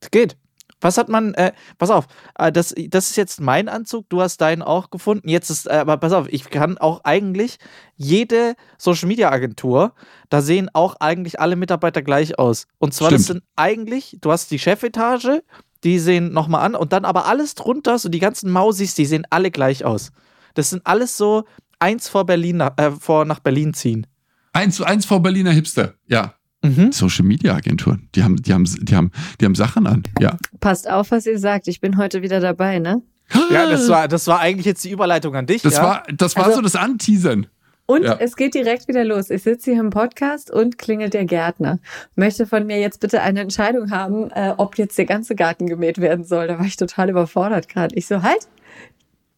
das 0.00 0.10
geht. 0.10 0.36
Was 0.82 0.98
hat 0.98 1.08
man, 1.08 1.32
äh, 1.34 1.52
pass 1.78 1.90
auf, 1.90 2.06
äh, 2.38 2.52
das, 2.52 2.74
das 2.88 3.08
ist 3.10 3.16
jetzt 3.16 3.40
mein 3.40 3.68
Anzug, 3.68 4.08
du 4.10 4.20
hast 4.20 4.38
deinen 4.42 4.60
auch 4.62 4.90
gefunden. 4.90 5.28
Jetzt 5.28 5.48
ist, 5.48 5.66
äh, 5.66 5.70
aber 5.76 5.96
pass 5.96 6.12
auf, 6.12 6.26
ich 6.28 6.50
kann 6.50 6.76
auch 6.76 7.04
eigentlich 7.04 7.56
jede 7.96 8.54
Social 8.76 9.08
Media 9.08 9.30
Agentur, 9.30 9.94
da 10.28 10.42
sehen 10.42 10.68
auch 10.74 10.96
eigentlich 11.00 11.40
alle 11.40 11.56
Mitarbeiter 11.56 12.02
gleich 12.02 12.38
aus. 12.38 12.66
Und 12.78 12.92
zwar, 12.92 13.10
das 13.10 13.24
Stimmt. 13.24 13.42
sind 13.42 13.50
eigentlich, 13.56 14.18
du 14.20 14.30
hast 14.30 14.50
die 14.50 14.58
Chefetage, 14.58 15.42
die 15.84 15.98
sehen 15.98 16.32
nochmal 16.32 16.64
an 16.66 16.74
und 16.74 16.92
dann 16.92 17.04
aber 17.04 17.26
alles 17.26 17.54
drunter, 17.54 17.98
so 17.98 18.08
die 18.08 18.18
ganzen 18.18 18.50
Mausis, 18.50 18.94
die 18.94 19.06
sehen 19.06 19.26
alle 19.30 19.50
gleich 19.50 19.84
aus. 19.84 20.10
Das 20.54 20.70
sind 20.70 20.86
alles 20.86 21.16
so 21.16 21.44
eins 21.78 22.08
vor 22.08 22.26
Berlin, 22.26 22.58
nach- 22.58 22.76
äh, 22.76 22.90
vor 22.90 23.24
nach 23.24 23.40
Berlin 23.40 23.72
ziehen. 23.74 24.06
Eins 24.52 24.76
zu 24.76 24.84
eins 24.84 25.06
vor 25.06 25.20
Berliner 25.22 25.52
Hipster, 25.52 25.94
ja. 26.06 26.34
Mhm. 26.62 26.92
Social 26.92 27.24
Media 27.24 27.54
Agenturen, 27.54 28.08
die 28.14 28.22
haben, 28.22 28.36
die 28.36 28.52
haben, 28.52 28.64
die 28.64 28.94
haben, 28.94 29.10
die 29.40 29.44
haben 29.44 29.54
Sachen 29.54 29.86
an, 29.86 30.04
ja. 30.20 30.36
Passt 30.60 30.88
auf, 30.88 31.10
was 31.10 31.26
ihr 31.26 31.38
sagt. 31.38 31.66
Ich 31.68 31.80
bin 31.80 31.96
heute 31.96 32.22
wieder 32.22 32.38
dabei, 32.40 32.78
ne? 32.78 33.02
Ja, 33.50 33.68
das 33.68 33.88
war, 33.88 34.08
das 34.08 34.26
war 34.26 34.40
eigentlich 34.40 34.66
jetzt 34.66 34.84
die 34.84 34.90
Überleitung 34.90 35.34
an 35.34 35.46
dich. 35.46 35.62
Das 35.62 35.74
ja? 35.76 35.82
war, 35.82 36.02
das 36.14 36.36
war 36.36 36.44
Also- 36.44 36.56
so 36.56 36.62
das 36.62 36.76
Anteasern. 36.76 37.46
Und 37.86 38.04
Ja. 38.04 38.16
es 38.20 38.36
geht 38.36 38.54
direkt 38.54 38.86
wieder 38.88 39.04
los. 39.04 39.28
Ich 39.28 39.42
sitze 39.42 39.72
hier 39.72 39.80
im 39.80 39.90
Podcast 39.90 40.50
und 40.52 40.78
klingelt 40.78 41.14
der 41.14 41.24
Gärtner. 41.24 41.78
Möchte 42.14 42.46
von 42.46 42.64
mir 42.64 42.78
jetzt 42.78 43.00
bitte 43.00 43.20
eine 43.22 43.40
Entscheidung 43.40 43.90
haben, 43.90 44.30
äh, 44.30 44.54
ob 44.56 44.78
jetzt 44.78 44.96
der 44.98 45.04
ganze 45.06 45.34
Garten 45.34 45.66
gemäht 45.66 45.98
werden 45.98 46.24
soll. 46.24 46.46
Da 46.46 46.58
war 46.58 46.64
ich 46.64 46.76
total 46.76 47.10
überfordert 47.10 47.68
gerade. 47.68 47.94
Ich 47.96 48.06
so, 48.06 48.22
halt, 48.22 48.46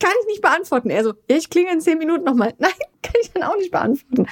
kann 0.00 0.10
ich 0.22 0.26
nicht 0.28 0.42
beantworten. 0.42 0.90
Er 0.90 1.04
so, 1.04 1.14
ich 1.26 1.48
klinge 1.50 1.72
in 1.72 1.80
zehn 1.80 1.98
Minuten 1.98 2.24
nochmal. 2.24 2.52
Nein, 2.58 2.70
kann 3.02 3.14
ich 3.22 3.30
dann 3.32 3.42
auch 3.44 3.56
nicht 3.56 3.70
beantworten. 3.70 4.26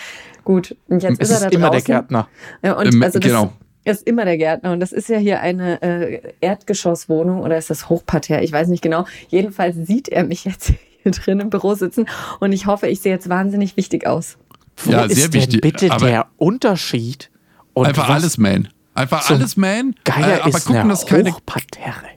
Gut, 0.45 0.77
und 0.89 1.03
jetzt 1.03 1.21
Es 1.21 1.31
ist 1.31 1.37
ist 1.37 1.43
er 1.43 1.51
da 1.51 1.55
immer 1.57 1.71
der 1.71 1.81
draußen. 1.81 1.87
Gärtner. 1.87 2.29
Ja, 2.63 2.73
und 2.79 2.87
Ähm, 2.95 3.03
also 3.03 3.19
das 3.19 3.29
genau. 3.31 3.53
ist 3.85 4.07
immer 4.07 4.25
der 4.25 4.37
Gärtner. 4.39 4.73
Und 4.73 4.81
das 4.81 4.93
ist 4.93 5.09
ja 5.09 5.19
hier 5.19 5.41
eine 5.41 5.81
äh, 5.83 6.33
Erdgeschosswohnung 6.41 7.41
oder 7.41 7.57
ist 7.59 7.71
das 7.71 7.89
Hochparterre? 7.89 8.43
Ich 8.43 8.53
weiß 8.53 8.69
nicht 8.69 8.83
genau. 8.83 9.07
Jedenfalls 9.29 9.77
sieht 9.77 10.09
er 10.09 10.25
mich 10.25 10.45
jetzt 10.45 10.73
hier 11.03 11.13
drin 11.13 11.41
im 11.41 11.51
Büro 11.51 11.75
sitzen 11.75 12.07
und 12.41 12.53
ich 12.53 12.67
hoffe, 12.67 12.87
ich 12.89 13.01
sehe 13.01 13.13
jetzt 13.13 13.29
wahnsinnig 13.29 13.77
wichtig 13.77 14.07
aus. 14.07 14.39
Wo 14.85 14.93
Ja, 14.93 15.05
ist 15.05 15.17
sehr 15.17 15.29
denn 15.29 15.41
wichtig, 15.41 15.61
bitte 15.61 15.91
aber- 15.91 16.07
der 16.07 16.27
Unterschied? 16.39 17.31
Und 17.75 17.87
Einfach 17.87 18.09
was 18.09 18.15
alles 18.23 18.39
man. 18.39 18.69
Einfach 18.95 19.25
zum 19.25 19.37
alles 19.37 19.57
man. 19.57 19.95
Geier 20.05 20.39
äh, 20.39 20.41
aber 20.41 20.57
ist 20.59 20.67
gucken, 20.67 20.89
dass 20.91 21.07
keine, 21.07 21.35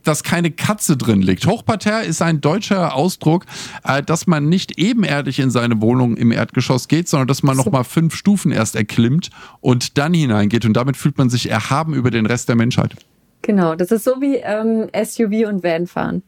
dass 0.04 0.24
keine 0.24 0.52
Katze 0.52 0.98
drin 0.98 1.22
liegt. 1.22 1.48
Hochparterre 1.48 2.04
ist 2.04 2.22
ein 2.22 2.42
deutscher 2.42 2.96
Ausdruck, 2.96 3.46
äh, 3.86 4.04
dass 4.04 4.28
man 4.28 4.50
nicht 4.50 4.78
ebenerdig 4.78 5.40
in 5.40 5.52
seine 5.52 5.82
Wohnung 5.82 6.18
im 6.18 6.32
Erdgeschoss 6.32 6.88
geht, 6.90 7.08
sondern 7.08 7.28
dass 7.28 7.44
man 7.44 7.56
nochmal 7.56 7.86
fünf 7.86 8.16
Stufen 8.16 8.52
erst 8.52 8.76
erklimmt 8.76 9.30
und 9.62 9.98
dann 9.98 10.14
hineingeht. 10.14 10.66
Und 10.66 10.74
damit 10.74 10.98
fühlt 10.98 11.18
man 11.18 11.30
sich 11.30 11.50
erhaben 11.50 11.94
über 11.94 12.12
den 12.12 12.26
Rest 12.26 12.50
der 12.50 12.56
Menschheit. 12.56 12.96
Genau, 13.42 13.76
das 13.76 13.92
ist 13.92 14.04
so 14.04 14.20
wie 14.20 14.38
ähm, 14.38 14.90
SUV 14.94 15.48
und 15.48 15.64
Van 15.64 15.88
fahren. 15.88 16.24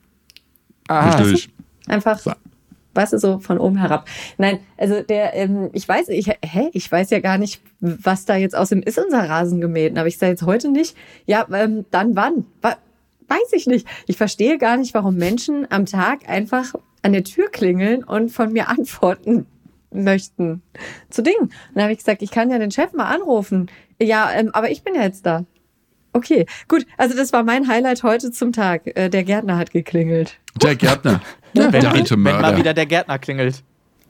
Ah, 0.88 1.18
Richtig. 1.18 1.50
Einfach, 1.88 2.20
So. 2.20 2.32
Weißt 2.98 3.14
du, 3.14 3.20
so 3.20 3.40
von 3.40 3.60
oben 3.60 3.78
herab. 3.78 4.10
Nein, 4.38 4.60
also 4.78 5.02
der, 5.02 5.36
ähm, 5.36 5.70
ich 5.74 5.88
weiß, 5.88 6.10
ich, 6.10 6.28
hä, 6.28 6.70
ich 6.74 6.92
weiß 6.92 7.12
ja 7.12 7.20
gar 7.20 7.38
nicht, 7.38 7.62
was 7.80 8.26
da 8.26 8.36
jetzt 8.36 8.56
aus 8.56 8.70
dem 8.70 8.82
ist 8.82 8.98
unser 8.98 9.30
Rasen 9.30 9.62
gemäht. 9.62 9.98
Aber 9.98 10.08
ich 10.08 10.18
sage 10.18 10.32
jetzt 10.32 10.44
heute 10.44 10.70
nicht, 10.70 10.98
ja, 11.26 11.48
ähm, 11.54 11.86
dann 11.92 12.16
wann? 12.16 12.46
Wa 12.62 12.76
weiß 13.30 13.54
ich 13.54 13.68
nicht. 13.68 13.88
Ich 14.08 14.18
verstehe 14.18 14.58
gar 14.58 14.78
nicht, 14.78 14.94
warum 14.94 15.16
Menschen 15.16 15.68
am 15.70 15.86
Tag 15.86 16.30
einfach 16.30 16.74
an 17.02 17.14
der 17.14 17.24
Tür 17.24 17.50
klingeln 17.50 18.04
und 18.04 18.30
von 18.30 18.52
mir 18.52 18.70
antworten 18.70 19.46
möchten 19.92 20.62
zu 21.10 21.24
Dingen. 21.24 21.42
Und 21.42 21.52
dann 21.76 21.84
habe 21.84 21.94
ich 21.94 22.00
gesagt, 22.00 22.22
ich 22.22 22.32
kann 22.32 22.50
ja 22.50 22.60
den 22.60 22.72
Chef 22.72 22.94
mal 22.94 23.06
anrufen. 23.06 23.70
Ja, 24.02 24.32
ähm, 24.32 24.50
aber 24.54 24.72
ich 24.72 24.84
bin 24.84 24.96
ja 24.96 25.04
jetzt 25.04 25.26
da. 25.26 25.46
Okay, 26.14 26.46
gut. 26.68 26.86
Also 26.98 27.16
das 27.16 27.32
war 27.32 27.44
mein 27.44 27.68
Highlight 27.68 28.04
heute 28.04 28.32
zum 28.32 28.52
Tag. 28.52 28.88
Äh, 28.98 29.10
der 29.10 29.24
Gärtner 29.24 29.58
hat 29.58 29.72
geklingelt. 29.72 30.40
Der 30.62 30.76
Gärtner. 30.76 31.22
Wenn, 31.60 31.72
der 31.82 31.92
alte 31.92 32.16
wenn 32.16 32.22
mal 32.24 32.58
wieder 32.58 32.74
der 32.74 32.86
Gärtner 32.86 33.20
klingelt. 33.20 33.64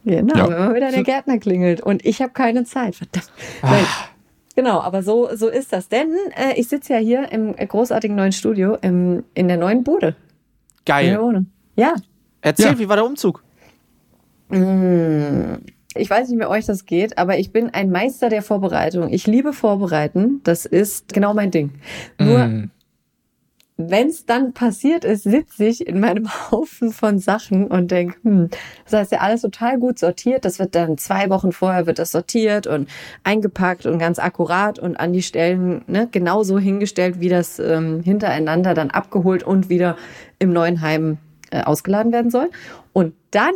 Genau, 0.06 0.36
Ja. 0.38 0.50
wenn 0.50 0.58
mal 0.60 0.76
wieder 0.76 0.92
der 0.92 1.04
Gärtner 1.04 1.38
klingelt 1.38 1.82
und 1.82 2.06
ich 2.06 2.22
habe 2.22 2.32
keine 2.32 2.64
Zeit. 2.64 2.96
Verdammt. 2.96 3.32
Nein. 3.62 3.86
Genau, 4.56 4.80
aber 4.82 5.04
so, 5.04 5.30
so 5.36 5.50
ist 5.50 5.72
das. 5.74 5.88
Denn 5.90 6.10
äh, 6.36 6.54
ich 6.60 6.68
sitze 6.68 6.94
ja 6.94 7.00
hier 7.00 7.32
im 7.32 7.56
großartigen 7.56 8.16
neuen 8.16 8.32
Studio 8.32 8.76
im, 8.82 9.24
in 9.36 9.48
der 9.48 9.58
neuen 9.58 9.84
Bude. 9.84 10.16
Geil. 10.86 11.46
Ja. 11.76 11.94
Erzähl, 12.42 12.66
Ja. 12.72 12.80
wie 12.80 12.90
war 12.90 12.96
der 12.96 13.06
Umzug? 13.06 13.44
Mm, 14.50 15.56
Ich 15.96 16.10
weiß 16.10 16.30
nicht, 16.30 16.40
wie 16.40 16.46
euch 16.46 16.66
das 16.66 16.86
geht, 16.86 17.18
aber 17.18 17.38
ich 17.40 17.52
bin 17.52 17.72
ein 17.72 17.90
Meister 17.92 18.30
der 18.30 18.44
Vorbereitung. 18.44 19.10
Ich 19.10 19.26
liebe 19.28 19.52
Vorbereiten. 19.52 20.42
Das 20.44 20.66
ist 20.66 21.12
genau 21.14 21.34
mein 21.34 21.50
Ding. 21.52 21.72
Nur, 22.20 22.48
Mm. 22.48 22.72
Wenn 23.78 24.08
es 24.08 24.26
dann 24.26 24.54
passiert 24.54 25.06
ist, 25.06 25.24
sitze 25.24 25.66
ich 25.66 25.88
in 25.88 26.00
meinem 26.00 26.28
Haufen 26.52 26.92
von 26.92 27.20
Sachen 27.20 27.68
und 27.68 27.92
denke, 27.92 28.18
hm, 28.24 28.50
das 28.86 28.94
heißt 28.94 29.12
ja 29.12 29.20
alles 29.20 29.42
total 29.42 29.80
gut 29.80 30.00
sortiert. 30.00 30.46
Das 30.46 30.58
wird 30.58 30.74
dann 30.74 30.98
zwei 30.98 31.30
Wochen 31.30 31.52
vorher 31.52 31.86
wird 31.86 32.00
das 32.00 32.12
sortiert 32.12 32.66
und 32.66 32.90
eingepackt 33.24 33.86
und 33.86 34.00
ganz 34.00 34.18
akkurat 34.18 34.80
und 34.80 35.00
an 35.00 35.14
die 35.14 35.22
Stellen 35.22 35.84
ne, 35.88 36.08
genauso 36.12 36.58
hingestellt, 36.58 37.20
wie 37.20 37.30
das 37.30 37.60
ähm, 37.60 38.02
hintereinander 38.02 38.74
dann 38.74 38.90
abgeholt 38.90 39.44
und 39.44 39.70
wieder 39.70 39.96
im 40.40 40.52
neuen 40.52 40.82
Heim 40.82 41.20
äh, 41.52 41.62
ausgeladen 41.62 42.12
werden 42.12 42.32
soll. 42.32 42.50
Und 42.94 43.14
dann, 43.32 43.54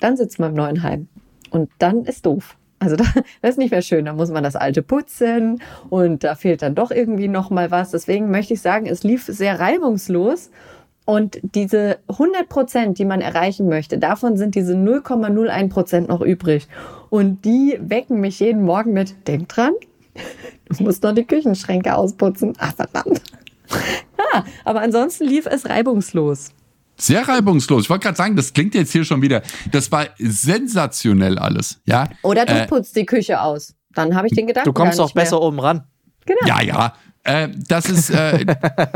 dann 0.00 0.16
sitzt 0.16 0.40
man 0.40 0.50
im 0.50 0.56
neuen 0.56 0.82
Heim. 0.82 1.08
Und 1.50 1.70
dann 1.78 2.04
ist 2.04 2.26
doof. 2.26 2.56
Also 2.84 2.96
da, 3.02 3.04
das 3.42 3.52
ist 3.52 3.58
nicht 3.58 3.70
mehr 3.70 3.82
schön. 3.82 4.04
Da 4.04 4.12
muss 4.12 4.30
man 4.30 4.44
das 4.44 4.56
alte 4.56 4.82
putzen 4.82 5.60
und 5.90 6.22
da 6.22 6.34
fehlt 6.34 6.62
dann 6.62 6.74
doch 6.74 6.90
irgendwie 6.90 7.28
noch 7.28 7.50
mal 7.50 7.70
was. 7.70 7.90
Deswegen 7.90 8.30
möchte 8.30 8.54
ich 8.54 8.60
sagen, 8.60 8.86
es 8.86 9.02
lief 9.02 9.24
sehr 9.26 9.58
reibungslos. 9.58 10.50
Und 11.06 11.38
diese 11.42 11.98
100 12.08 12.48
Prozent, 12.48 12.98
die 12.98 13.04
man 13.04 13.20
erreichen 13.20 13.68
möchte, 13.68 13.98
davon 13.98 14.38
sind 14.38 14.54
diese 14.54 14.74
0,01 14.74 15.68
Prozent 15.68 16.08
noch 16.08 16.22
übrig. 16.22 16.66
Und 17.10 17.44
die 17.44 17.78
wecken 17.80 18.20
mich 18.20 18.40
jeden 18.40 18.62
Morgen 18.62 18.94
mit, 18.94 19.28
denk 19.28 19.48
dran, 19.48 19.72
du 20.68 20.84
musst 20.84 21.02
noch 21.02 21.12
die 21.12 21.26
Küchenschränke 21.26 21.94
ausputzen. 21.94 22.54
Ach, 22.58 22.74
verdammt. 22.74 23.20
Ja, 24.32 24.44
aber 24.64 24.80
ansonsten 24.80 25.24
lief 25.24 25.46
es 25.46 25.68
reibungslos. 25.68 26.52
Sehr 26.96 27.26
reibungslos. 27.26 27.82
Ich 27.84 27.90
wollte 27.90 28.04
gerade 28.04 28.16
sagen, 28.16 28.36
das 28.36 28.52
klingt 28.52 28.74
jetzt 28.74 28.92
hier 28.92 29.04
schon 29.04 29.20
wieder. 29.22 29.42
Das 29.72 29.90
war 29.90 30.06
sensationell 30.18 31.38
alles. 31.38 31.80
Ja. 31.86 32.08
Oder 32.22 32.46
du 32.46 32.52
Äh, 32.52 32.66
putzt 32.66 32.94
die 32.96 33.06
Küche 33.06 33.40
aus. 33.40 33.74
Dann 33.94 34.14
habe 34.14 34.26
ich 34.28 34.34
den 34.34 34.46
Gedanken 34.46 34.68
Du 34.68 34.72
kommst 34.72 35.00
auch 35.00 35.14
mehr. 35.14 35.24
besser 35.24 35.40
oben 35.40 35.58
ran. 35.60 35.84
Genau. 36.26 36.46
Ja, 36.46 36.62
ja. 36.62 36.94
Äh, 37.24 37.48
das 37.68 37.86
ist, 37.86 38.10
äh, 38.10 38.44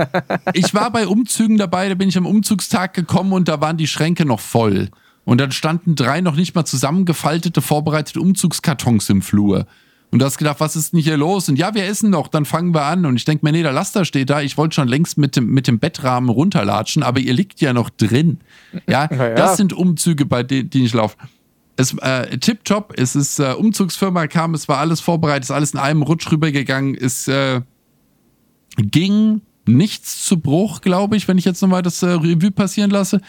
ich 0.53 0.75
war 0.75 0.91
bei 0.91 1.07
Umzügen 1.07 1.57
dabei, 1.57 1.89
da 1.89 1.95
bin 1.95 2.09
ich 2.09 2.17
am 2.19 2.27
Umzugstag 2.27 2.95
gekommen 2.95 3.33
und 3.33 3.49
da 3.49 3.61
waren 3.61 3.77
die 3.77 3.87
Schränke 3.87 4.25
noch 4.25 4.41
voll. 4.41 4.89
Und 5.25 5.41
dann 5.41 5.53
standen 5.53 5.95
drei 5.95 6.21
noch 6.21 6.37
nicht 6.37 6.55
mal 6.55 6.65
zusammengefaltete, 6.65 7.61
vorbereitete 7.61 8.21
Umzugskartons 8.21 9.09
im 9.11 9.23
Flur. 9.23 9.67
Und 10.11 10.21
du 10.21 10.25
hast 10.25 10.39
gedacht, 10.39 10.61
was 10.61 10.75
ist 10.75 10.93
denn 10.93 11.01
hier 11.01 11.19
los? 11.19 11.49
Und 11.49 11.59
ja, 11.59 11.75
wir 11.75 11.85
essen 11.85 12.11
noch, 12.11 12.29
dann 12.29 12.47
fangen 12.47 12.75
wir 12.75 12.85
an. 12.85 13.05
Und 13.05 13.17
ich 13.17 13.27
denke 13.27 13.45
mir, 13.45 13.53
nee, 13.53 13.63
der 13.63 13.73
Laster 13.73 14.07
steht 14.07 14.31
da. 14.31 14.41
Ich 14.41 14.57
wollte 14.57 14.75
schon 14.75 14.89
längst 14.89 15.19
mit 15.19 15.37
dem, 15.37 15.51
mit 15.51 15.67
dem 15.67 15.79
Bettrahmen 15.79 16.31
runterlatschen, 16.31 17.03
aber 17.03 17.21
ihr 17.21 17.35
liegt 17.35 17.61
ja 17.61 17.73
noch 17.75 17.91
drin. 17.91 18.39
Ja, 18.89 19.09
Ja, 19.19 19.35
das 19.35 19.57
sind 19.59 19.73
Umzüge, 19.73 20.25
bei 20.25 20.43
denen, 20.43 20.71
ich 20.73 20.95
laufe. 20.95 21.17
Es 21.77 21.97
äh, 21.99 22.39
tipptopp, 22.39 22.95
es 22.97 23.15
ist 23.15 23.39
äh, 23.39 23.53
Umzugsfirma 23.53 24.27
kam, 24.27 24.55
es 24.55 24.67
war 24.67 24.79
alles 24.79 25.01
vorbereitet, 25.01 25.45
es 25.45 25.51
ist 25.51 25.55
alles 25.55 25.75
in 25.75 25.79
einem 25.79 26.03
Rutsch 26.03 26.31
rübergegangen, 26.33 26.97
es 26.97 27.29
äh, 27.29 27.61
ging 28.77 29.43
nichts 29.65 30.25
zu 30.25 30.41
Bruch, 30.41 30.81
glaube 30.81 31.17
ich, 31.17 31.29
wenn 31.29 31.39
ich 31.39 31.45
jetzt 31.45 31.63
nochmal 31.63 31.83
das 31.83 32.03
äh, 32.03 32.09
Revue 32.09 32.51
passieren 32.51 32.91
lasse. 32.91 33.21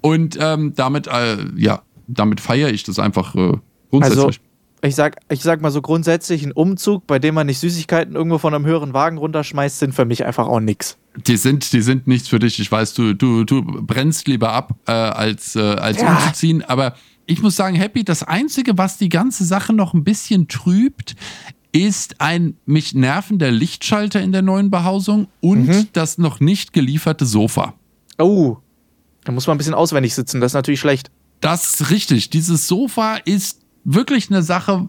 Und 0.00 0.36
ähm, 0.40 0.72
damit, 0.74 1.06
äh, 1.06 1.36
ja, 1.56 1.82
damit 2.08 2.40
feiere 2.40 2.70
ich 2.70 2.82
das 2.82 2.98
einfach 2.98 3.34
äh, 3.34 3.38
Also, 3.38 3.60
grundsätzlich. 3.90 4.40
Ich 4.84 4.96
sag, 4.96 5.16
ich 5.30 5.40
sag 5.42 5.60
mal 5.60 5.70
so 5.70 5.80
grundsätzlich, 5.80 6.42
ein 6.44 6.50
Umzug, 6.50 7.06
bei 7.06 7.20
dem 7.20 7.36
man 7.36 7.46
nicht 7.46 7.60
Süßigkeiten 7.60 8.16
irgendwo 8.16 8.38
von 8.38 8.52
einem 8.52 8.66
höheren 8.66 8.92
Wagen 8.92 9.16
runterschmeißt, 9.16 9.78
sind 9.78 9.94
für 9.94 10.04
mich 10.04 10.24
einfach 10.24 10.48
auch 10.48 10.58
nix. 10.58 10.96
Die 11.28 11.36
sind, 11.36 11.72
die 11.72 11.82
sind 11.82 12.08
nichts 12.08 12.26
für 12.28 12.40
dich. 12.40 12.58
Ich 12.58 12.70
weiß, 12.72 12.94
du, 12.94 13.14
du, 13.14 13.44
du 13.44 13.62
brennst 13.62 14.26
lieber 14.26 14.52
ab, 14.52 14.74
äh, 14.88 14.92
als, 14.92 15.54
äh, 15.54 15.60
als 15.60 16.00
Ja. 16.00 16.16
umzuziehen. 16.16 16.62
Aber 16.62 16.96
ich 17.26 17.40
muss 17.42 17.54
sagen, 17.54 17.76
Happy, 17.76 18.02
das 18.02 18.24
Einzige, 18.24 18.76
was 18.76 18.98
die 18.98 19.08
ganze 19.08 19.44
Sache 19.44 19.72
noch 19.72 19.94
ein 19.94 20.02
bisschen 20.02 20.48
trübt, 20.48 21.14
ist 21.70 22.20
ein 22.20 22.56
mich 22.66 22.92
nervender 22.92 23.52
Lichtschalter 23.52 24.20
in 24.20 24.32
der 24.32 24.42
neuen 24.42 24.70
Behausung 24.72 25.28
und 25.40 25.68
Mhm. 25.68 25.88
das 25.92 26.18
noch 26.18 26.40
nicht 26.40 26.72
gelieferte 26.72 27.24
Sofa. 27.24 27.74
Oh, 28.18 28.56
da 29.24 29.30
muss 29.32 29.46
man 29.46 29.54
ein 29.54 29.58
bisschen 29.58 29.74
auswendig 29.74 30.12
sitzen, 30.14 30.40
das 30.40 30.50
ist 30.50 30.54
natürlich 30.54 30.80
schlecht. 30.80 31.10
Das 31.40 31.80
ist 31.80 31.90
richtig. 31.90 32.30
Dieses 32.30 32.66
Sofa 32.68 33.16
ist 33.24 33.61
wirklich 33.84 34.30
eine 34.30 34.42
Sache, 34.42 34.88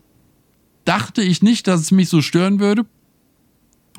dachte 0.85 1.21
ich 1.21 1.41
nicht, 1.41 1.67
dass 1.67 1.81
es 1.81 1.91
mich 1.91 2.09
so 2.09 2.21
stören 2.21 2.59
würde. 2.59 2.85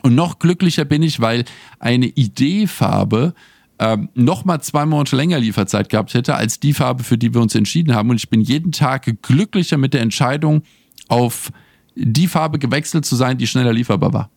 Und 0.03 0.15
noch 0.15 0.39
glücklicher 0.39 0.85
bin 0.85 1.03
ich, 1.03 1.21
weil 1.21 1.45
eine 1.79 2.07
Idee-Farbe 2.07 3.35
ähm, 3.79 4.09
noch 4.15 4.45
mal 4.45 4.61
zwei 4.61 4.85
Monate 4.87 5.17
länger 5.17 5.39
Lieferzeit 5.39 5.89
gehabt 5.89 6.15
hätte 6.15 6.35
als 6.35 6.61
die 6.61 6.75
Farbe, 6.75 7.03
für 7.03 7.17
die 7.19 7.33
wir 7.35 7.41
uns 7.41 7.55
entschieden 7.55 7.95
haben. 7.95 8.11
Und 8.11 8.17
ich 8.17 8.29
bin 8.29 8.41
jeden 8.41 8.73
Tag 8.73 9.11
glücklicher 9.23 9.79
mit 9.79 9.95
der 9.95 10.03
Entscheidung, 10.03 10.63
auf 11.09 11.51
die 11.97 12.27
Farbe 12.29 12.59
gewechselt 12.59 13.05
zu 13.05 13.17
sein, 13.17 13.39
die 13.39 13.47
schneller 13.47 13.73
lieferbar 13.73 14.13
war. 14.13 14.31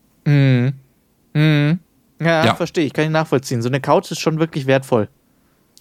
Ja, 2.19 2.45
Ja. 2.45 2.55
verstehe 2.55 2.85
ich, 2.85 2.93
kann 2.93 3.05
ich 3.05 3.11
nachvollziehen. 3.11 3.61
So 3.61 3.67
eine 3.69 3.79
Couch 3.79 4.09
ist 4.11 4.19
schon 4.19 4.39
wirklich 4.39 4.65
wertvoll. 4.65 5.07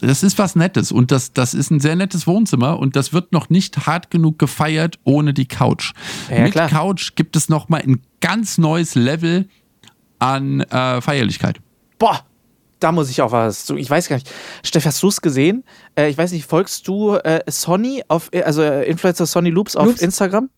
Das 0.00 0.22
ist 0.22 0.38
was 0.38 0.56
Nettes 0.56 0.92
und 0.92 1.10
das, 1.10 1.32
das 1.32 1.54
ist 1.54 1.70
ein 1.70 1.80
sehr 1.80 1.96
nettes 1.96 2.26
Wohnzimmer 2.26 2.78
und 2.78 2.96
das 2.96 3.12
wird 3.12 3.32
noch 3.32 3.48
nicht 3.48 3.86
hart 3.86 4.10
genug 4.10 4.38
gefeiert 4.38 4.98
ohne 5.04 5.32
die 5.32 5.46
Couch. 5.46 5.92
Ja, 6.30 6.42
Mit 6.42 6.52
klar. 6.52 6.68
Couch 6.68 7.14
gibt 7.14 7.34
es 7.34 7.48
noch 7.48 7.68
mal 7.68 7.80
ein 7.80 8.02
ganz 8.20 8.58
neues 8.58 8.94
Level 8.94 9.48
an 10.18 10.60
äh, 10.60 11.00
Feierlichkeit. 11.00 11.60
Boah, 11.98 12.24
da 12.78 12.92
muss 12.92 13.08
ich 13.08 13.22
auch 13.22 13.32
was 13.32 13.64
zu. 13.64 13.76
Ich 13.76 13.88
weiß 13.88 14.08
gar 14.08 14.16
nicht. 14.16 14.30
Steff, 14.62 14.84
hast 14.84 15.02
du 15.02 15.08
es 15.08 15.22
gesehen? 15.22 15.64
Äh, 15.94 16.10
ich 16.10 16.18
weiß 16.18 16.32
nicht, 16.32 16.44
folgst 16.44 16.86
du 16.88 17.14
äh, 17.14 17.40
Sonny 17.48 18.02
auf, 18.08 18.28
äh, 18.32 18.42
also 18.42 18.62
äh, 18.62 18.88
Influencer 18.88 19.24
Sonny 19.24 19.50
Loops 19.50 19.76
auf 19.76 19.86
Loops? 19.86 20.02
Instagram? 20.02 20.50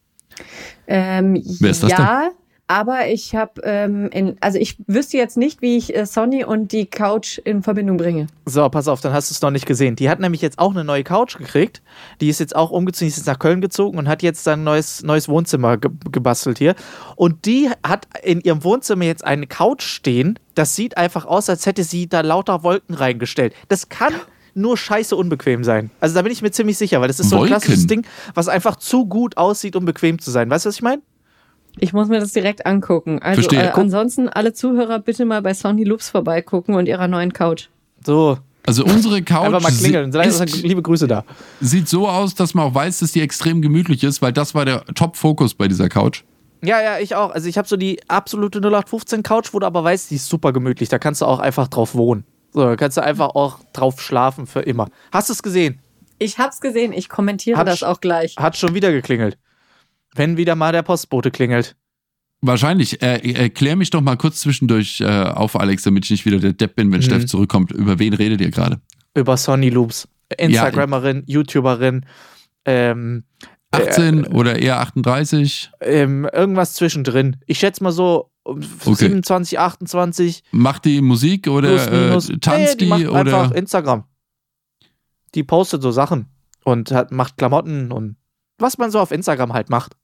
Ähm, 0.87 1.42
Wer 1.61 1.71
ist 1.71 1.83
das 1.83 1.90
ja, 1.90 2.30
aber 2.69 3.09
ich 3.09 3.35
habe, 3.35 3.61
ähm, 3.65 4.09
in- 4.13 4.37
also 4.41 4.59
ich 4.59 4.77
wüsste 4.87 5.17
jetzt 5.17 5.37
nicht, 5.37 5.63
wie 5.63 5.77
ich 5.77 5.97
äh, 5.97 6.07
Sonny 6.07 6.45
und 6.45 6.71
die 6.73 6.87
Couch 6.87 7.39
in 7.39 7.63
Verbindung 7.63 7.97
bringe. 7.97 8.29
So, 8.47 8.69
pass 8.69 8.87
auf, 8.89 9.01
dann 9.01 9.13
hast 9.13 9.31
du 9.31 9.35
es 9.35 9.43
noch 9.43 9.51
nicht 9.51 9.67
gesehen. 9.67 9.97
Die 9.97 10.09
hat 10.09 10.21
nämlich 10.21 10.43
jetzt 10.43 10.59
auch 10.59 10.71
eine 10.71 10.85
neue 10.85 11.03
Couch 11.03 11.37
gekriegt. 11.39 11.83
Die 12.21 12.29
ist 12.29 12.39
jetzt 12.41 12.55
auch 12.55 12.71
umgezogen, 12.71 13.07
die 13.07 13.11
ist 13.11 13.17
jetzt 13.17 13.27
nach 13.27 13.39
Köln 13.39 13.61
gezogen 13.61 13.99
und 13.99 14.07
hat 14.09 14.23
jetzt 14.23 14.47
ein 14.47 14.63
neues, 14.65 15.03
neues 15.03 15.29
Wohnzimmer 15.29 15.77
ge 15.79 15.91
gebastelt 16.13 16.59
hier. 16.59 16.75
Und 17.17 17.45
die 17.47 17.71
hat 17.87 18.07
in 18.23 18.41
ihrem 18.43 18.63
Wohnzimmer 18.63 19.05
jetzt 19.05 19.25
eine 19.25 19.47
Couch 19.47 19.83
stehen. 19.83 20.39
Das 20.55 20.77
sieht 20.77 20.97
einfach 20.97 21.25
aus, 21.25 21.49
als 21.49 21.67
hätte 21.67 21.83
sie 21.85 22.09
da 22.09 22.21
lauter 22.21 22.63
Wolken 22.63 22.95
reingestellt. 22.95 23.55
Das 23.69 23.89
kann 23.89 24.13
nur 24.55 24.77
scheiße 24.77 25.15
unbequem 25.15 25.63
sein. 25.65 25.91
Also 26.01 26.15
da 26.17 26.23
bin 26.23 26.33
ich 26.33 26.43
mir 26.43 26.51
ziemlich 26.51 26.77
sicher, 26.77 27.01
weil 27.01 27.09
das 27.09 27.21
ist 27.21 27.31
so 27.31 27.37
ein 27.37 27.41
Wolken? 27.43 27.53
klassisches 27.57 27.87
Ding, 27.87 28.05
was 28.35 28.49
einfach 28.49 28.77
zu 28.77 29.07
gut 29.07 29.37
aussieht, 29.37 29.77
um 29.77 29.85
bequem 29.85 30.19
zu 30.19 30.31
sein. 30.31 30.51
Weißt 30.51 30.65
du, 30.65 30.69
was 30.69 30.75
ich 30.77 30.83
meine? 30.83 31.01
Ich 31.80 31.92
muss 31.92 32.08
mir 32.08 32.20
das 32.20 32.32
direkt 32.32 32.66
angucken. 32.66 33.20
Also 33.23 33.42
Verstehe. 33.42 33.68
äh, 33.68 33.73
ansonsten 33.73 34.28
alle 34.28 34.52
Zuhörer 34.52 34.99
bitte 34.99 35.25
mal 35.25 35.42
bei 35.42 35.54
Sonny 35.54 35.85
Loops 35.85 36.11
vorbeigucken 36.11 36.75
und 36.75 36.87
ihrer 36.87 37.08
neuen 37.08 37.32
Couch. 37.32 37.68
So, 38.04 38.38
Also 38.66 38.85
unsere 38.85 39.23
Couch 39.23 39.47
einfach 39.47 39.62
mal 39.62 39.73
klingeln. 39.73 40.12
Ist, 40.12 40.40
ist, 40.40 40.62
liebe 40.62 40.82
Grüße 40.82 41.06
da. 41.06 41.25
sieht 41.61 41.88
so 41.88 42.08
aus, 42.08 42.35
dass 42.35 42.54
man 42.54 42.66
auch 42.66 42.75
weiß, 42.75 43.00
dass 43.00 43.12
die 43.12 43.20
extrem 43.23 43.62
gemütlich 43.62 44.04
ist, 44.04 44.23
weil 44.23 44.32
das 44.32 44.54
war 44.54 44.64
der 44.64 44.85
Top-Fokus 44.94 45.54
bei 45.54 45.68
dieser 45.68 45.88
Couch. 45.88 46.25
Ja, 46.62 46.82
ja, 46.82 46.99
ich 46.99 47.14
auch. 47.14 47.30
Also 47.30 47.49
ich 47.49 47.56
habe 47.56 47.68
so 47.68 47.76
die 47.76 48.00
absolute 48.08 48.58
0815 48.58 49.23
Couch, 49.23 49.50
wo 49.52 49.58
du 49.58 49.66
aber 49.66 49.85
weißt, 49.85 50.11
die 50.11 50.16
ist 50.16 50.28
super 50.28 50.52
gemütlich. 50.52 50.88
Da 50.88 50.99
kannst 50.99 51.20
du 51.20 51.26
auch 51.26 51.38
einfach 51.38 51.68
drauf 51.68 51.94
wohnen. 51.94 52.25
So, 52.52 52.64
da 52.64 52.76
kannst 52.76 52.97
du 52.97 53.02
einfach 53.02 53.28
auch 53.35 53.58
drauf 53.73 54.00
schlafen 54.00 54.47
für 54.47 54.61
immer. 54.61 54.88
Hast 55.12 55.28
du 55.28 55.35
es 55.35 55.42
gesehen? 55.42 55.80
Ich 56.18 56.38
hab's 56.38 56.61
gesehen, 56.61 56.92
ich 56.92 57.08
kommentiere 57.08 57.56
Hab 57.58 57.66
das 57.66 57.85
auch 57.85 58.00
gleich. 58.00 58.35
Hat 58.37 58.56
schon 58.56 58.75
wieder 58.75 58.90
geklingelt. 58.90 59.38
Wenn 60.15 60.37
wieder 60.37 60.55
mal 60.55 60.73
der 60.73 60.83
Postbote 60.83 61.31
klingelt. 61.31 61.77
Wahrscheinlich. 62.41 63.03
Äh, 63.03 63.17
äh, 63.17 63.49
klär 63.50 63.77
mich 63.77 63.91
doch 63.91 64.00
mal 64.00 64.17
kurz 64.17 64.41
zwischendurch 64.41 65.00
äh, 65.00 65.07
auf, 65.07 65.59
Alex, 65.59 65.83
damit 65.83 66.05
ich 66.05 66.11
nicht 66.12 66.27
wieder 66.27 66.38
der 66.38 66.53
Depp 66.53 66.77
bin, 66.77 66.91
wenn 66.93 66.99
Mhm. 67.00 67.05
Steff 67.05 67.27
zurückkommt. 67.27 67.73
Über 67.73 67.99
wen 67.99 68.15
redet 68.15 68.41
ihr 68.41 68.50
gerade? 68.50 68.81
Über 69.15 69.37
Sonny 69.37 69.71
Loops. 69.71 70.09
Instagrammerin, 70.37 71.23
YouTuberin, 71.27 72.05
ähm, 72.67 73.25
18 73.71 74.27
oder 74.27 74.59
eher 74.59 74.79
38? 74.81 75.71
ähm, 75.81 76.29
irgendwas 76.33 76.75
zwischendrin. 76.75 77.37
Ich 77.47 77.59
schätze 77.59 77.83
mal 77.83 77.93
so 77.93 78.31
Okay. 78.45 78.95
27, 78.95 79.59
28. 79.59 80.43
Macht 80.53 80.85
die 80.87 81.00
Musik 81.03 81.49
oder 81.49 81.77
Plus, 81.77 82.31
äh, 82.31 82.38
tanzt 82.38 82.73
Nee, 82.81 82.85
die? 82.85 82.87
macht 82.87 83.00
die 83.00 83.09
einfach 83.09 83.49
oder? 83.50 83.57
Instagram. 83.57 84.05
Die 85.35 85.43
postet 85.45 85.83
so 85.83 85.91
Sachen 85.91 86.27
und 86.65 86.91
hat, 86.93 87.11
macht 87.12 87.37
Klamotten 87.37 87.93
und 87.93 88.17
was 88.59 88.79
man 88.79 88.91
so 88.91 89.00
auf 89.00 89.11
Instagram 89.11 89.53
halt 89.53 89.71
macht. 89.71 89.95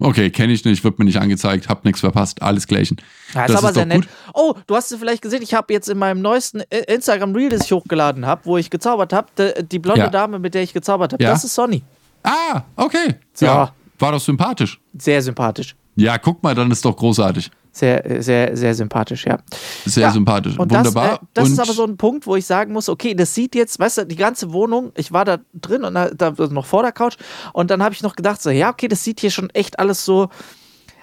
Okay, 0.00 0.30
kenne 0.30 0.52
ich 0.52 0.64
nicht, 0.64 0.84
wird 0.84 0.98
mir 1.00 1.04
nicht 1.06 1.20
angezeigt, 1.20 1.68
hab 1.68 1.84
nichts 1.84 1.98
verpasst, 2.00 2.40
alles 2.40 2.68
gleichen. 2.68 2.98
Ja, 3.34 3.44
ist 3.46 3.50
Das 3.50 3.56
aber 3.58 3.68
ist 3.70 3.74
sehr 3.74 3.86
nett. 3.86 4.02
gut. 4.02 4.08
Oh, 4.32 4.54
du 4.68 4.76
hast 4.76 4.92
es 4.92 4.98
vielleicht 5.00 5.22
gesehen, 5.22 5.42
ich 5.42 5.54
habe 5.54 5.72
jetzt 5.72 5.88
in 5.88 5.98
meinem 5.98 6.22
neuesten 6.22 6.60
äh, 6.70 6.84
Instagram 6.94 7.34
Reel, 7.34 7.48
das 7.48 7.64
ich 7.64 7.72
hochgeladen 7.72 8.24
habe, 8.24 8.42
wo 8.44 8.56
ich 8.56 8.70
gezaubert 8.70 9.12
habe, 9.12 9.26
die 9.64 9.80
blonde 9.80 10.02
Ja. 10.02 10.08
Dame, 10.08 10.38
mit 10.38 10.54
der 10.54 10.62
ich 10.62 10.72
gezaubert 10.72 11.12
habe, 11.14 11.22
Ja. 11.24 11.30
das 11.30 11.42
ist 11.42 11.54
Sonny. 11.56 11.82
Ah, 12.22 12.62
okay. 12.76 13.16
So. 13.32 13.46
Ja, 13.46 13.72
war 13.98 14.12
doch 14.12 14.20
sympathisch. 14.20 14.80
Sehr 14.96 15.20
sympathisch. 15.20 15.74
Ja, 15.96 16.16
guck 16.16 16.44
mal, 16.44 16.54
dann 16.54 16.70
ist 16.70 16.84
doch 16.84 16.96
großartig. 16.96 17.50
Sehr, 17.78 18.22
sehr, 18.22 18.56
sehr 18.56 18.74
sympathisch, 18.74 19.24
ja. 19.24 19.38
Sehr 19.84 20.08
Ja, 20.08 20.10
sympathisch. 20.10 20.58
Und 20.58 20.68
Wunderbar. 20.72 21.08
das, 21.10 21.18
äh, 21.18 21.26
das 21.34 21.46
und 21.46 21.52
ist 21.52 21.60
aber 21.60 21.72
so 21.72 21.84
ein 21.84 21.96
Punkt, 21.96 22.26
wo 22.26 22.34
ich 22.34 22.44
sagen 22.44 22.72
muss, 22.72 22.88
okay, 22.88 23.14
das 23.14 23.32
sieht 23.36 23.54
jetzt, 23.54 23.78
weißt 23.78 23.98
du, 23.98 24.06
die 24.06 24.16
ganze 24.16 24.52
Wohnung, 24.52 24.90
ich 24.96 25.12
war 25.12 25.24
da 25.24 25.38
drin 25.54 25.84
und 25.84 25.94
da, 25.94 26.10
da 26.10 26.32
noch 26.50 26.66
vor 26.66 26.82
der 26.82 26.90
Couch 26.90 27.16
und 27.52 27.70
dann 27.70 27.80
habe 27.80 27.94
ich 27.94 28.02
noch 28.02 28.16
gedacht, 28.16 28.42
so, 28.42 28.50
ja, 28.50 28.70
okay, 28.70 28.88
das 28.88 29.04
sieht 29.04 29.20
hier 29.20 29.30
schon 29.30 29.48
echt 29.50 29.78
alles 29.78 30.04
so, 30.04 30.28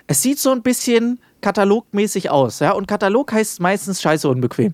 es 0.07 0.21
sieht 0.21 0.37
so 0.37 0.51
ein 0.51 0.63
bisschen 0.63 1.21
katalogmäßig 1.39 2.29
aus, 2.29 2.59
ja, 2.59 2.73
und 2.73 2.87
Katalog 2.87 3.31
heißt 3.31 3.61
meistens 3.61 4.01
scheiße 4.01 4.27
unbequem. 4.27 4.73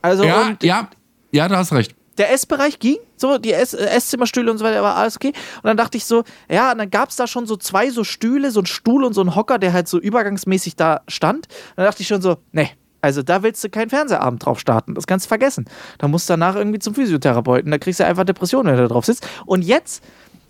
Also, 0.00 0.24
ja, 0.24 0.48
und 0.48 0.62
ja, 0.62 0.88
ja, 1.30 1.46
du 1.46 1.56
hast 1.58 1.74
recht. 1.74 1.94
Der 2.18 2.32
Essbereich 2.32 2.78
ging, 2.78 2.96
so 3.16 3.38
die 3.38 3.52
Ess 3.52 3.74
äh, 3.74 3.86
Esszimmerstühle 3.86 4.50
und 4.50 4.58
so 4.58 4.64
weiter, 4.64 4.82
war 4.82 4.96
alles 4.96 5.16
okay. 5.16 5.32
Und 5.56 5.64
dann 5.64 5.76
dachte 5.76 5.96
ich 5.96 6.04
so, 6.04 6.24
ja, 6.50 6.72
und 6.72 6.78
dann 6.78 6.90
gab 6.90 7.10
es 7.10 7.16
da 7.16 7.26
schon 7.26 7.46
so 7.46 7.56
zwei 7.56 7.90
so 7.90 8.04
Stühle, 8.04 8.50
so 8.50 8.60
ein 8.60 8.66
Stuhl 8.66 9.04
und 9.04 9.12
so 9.12 9.22
ein 9.22 9.34
Hocker, 9.34 9.58
der 9.58 9.72
halt 9.72 9.88
so 9.88 9.98
übergangsmäßig 9.98 10.76
da 10.76 11.02
stand. 11.08 11.46
Und 11.46 11.78
dann 11.78 11.86
dachte 11.86 12.02
ich 12.02 12.08
schon 12.08 12.22
so, 12.22 12.36
nee, 12.52 12.70
also 13.04 13.22
da 13.22 13.42
willst 13.42 13.62
du 13.62 13.68
keinen 13.68 13.90
Fernsehabend 13.90 14.44
drauf 14.44 14.58
starten, 14.58 14.94
das 14.94 15.06
kannst 15.06 15.26
du 15.26 15.28
vergessen. 15.28 15.66
Da 15.98 16.08
musst 16.08 16.28
du 16.28 16.32
danach 16.32 16.56
irgendwie 16.56 16.78
zum 16.78 16.94
Physiotherapeuten, 16.94 17.70
da 17.70 17.78
kriegst 17.78 18.00
du 18.00 18.06
einfach 18.06 18.24
Depressionen, 18.24 18.68
wenn 18.68 18.76
du 18.76 18.82
da 18.82 18.88
drauf 18.88 19.04
sitzt. 19.04 19.28
Und 19.44 19.62
jetzt, 19.62 20.02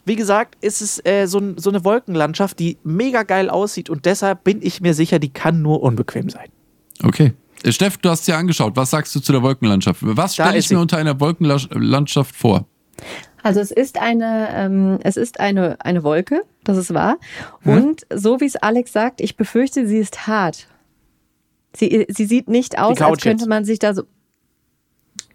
wie 0.04 0.14
gesagt, 0.16 0.56
ist 0.62 0.80
es 0.80 1.04
äh, 1.04 1.26
so, 1.26 1.40
so 1.56 1.70
eine 1.70 1.84
Wolkenlandschaft, 1.84 2.58
die 2.60 2.78
mega 2.84 3.24
geil 3.24 3.50
aussieht 3.50 3.90
und 3.90 4.04
deshalb 4.04 4.44
bin 4.44 4.62
ich 4.62 4.80
mir 4.80 4.94
sicher, 4.94 5.18
die 5.18 5.32
kann 5.32 5.62
nur 5.62 5.82
unbequem 5.82 6.28
sein. 6.28 6.48
Okay. 7.02 7.32
Äh, 7.64 7.72
Steff, 7.72 7.96
du 7.98 8.10
hast 8.10 8.20
es 8.20 8.26
dir 8.26 8.36
angeschaut. 8.36 8.76
Was 8.76 8.90
sagst 8.90 9.14
du 9.14 9.20
zu 9.20 9.32
der 9.32 9.42
Wolkenlandschaft? 9.42 10.00
Was 10.02 10.34
stelle 10.34 10.58
ich 10.58 10.70
mir 10.70 10.78
unter 10.78 10.98
einer 10.98 11.18
Wolkenlandschaft 11.20 12.36
vor? 12.36 12.66
Also 13.42 13.60
es 13.60 13.70
ist 13.70 14.00
eine, 14.00 14.48
ähm, 14.54 14.98
es 15.02 15.16
ist 15.16 15.38
eine, 15.38 15.76
eine 15.80 16.02
Wolke, 16.02 16.42
das 16.64 16.78
ist 16.78 16.94
wahr. 16.94 17.18
Hm? 17.60 17.72
Und 17.72 18.06
so 18.12 18.40
wie 18.40 18.46
es 18.46 18.56
Alex 18.56 18.92
sagt, 18.92 19.20
ich 19.20 19.36
befürchte, 19.36 19.86
sie 19.86 19.98
ist 19.98 20.26
hart. 20.26 20.66
Sie, 21.76 22.06
sie 22.08 22.24
sieht 22.24 22.48
nicht 22.48 22.78
aus, 22.78 22.96
Couch 22.96 23.10
als 23.10 23.22
könnte 23.22 23.42
jetzt. 23.42 23.48
man 23.48 23.64
sich 23.64 23.78
da 23.78 23.94
so. 23.94 24.04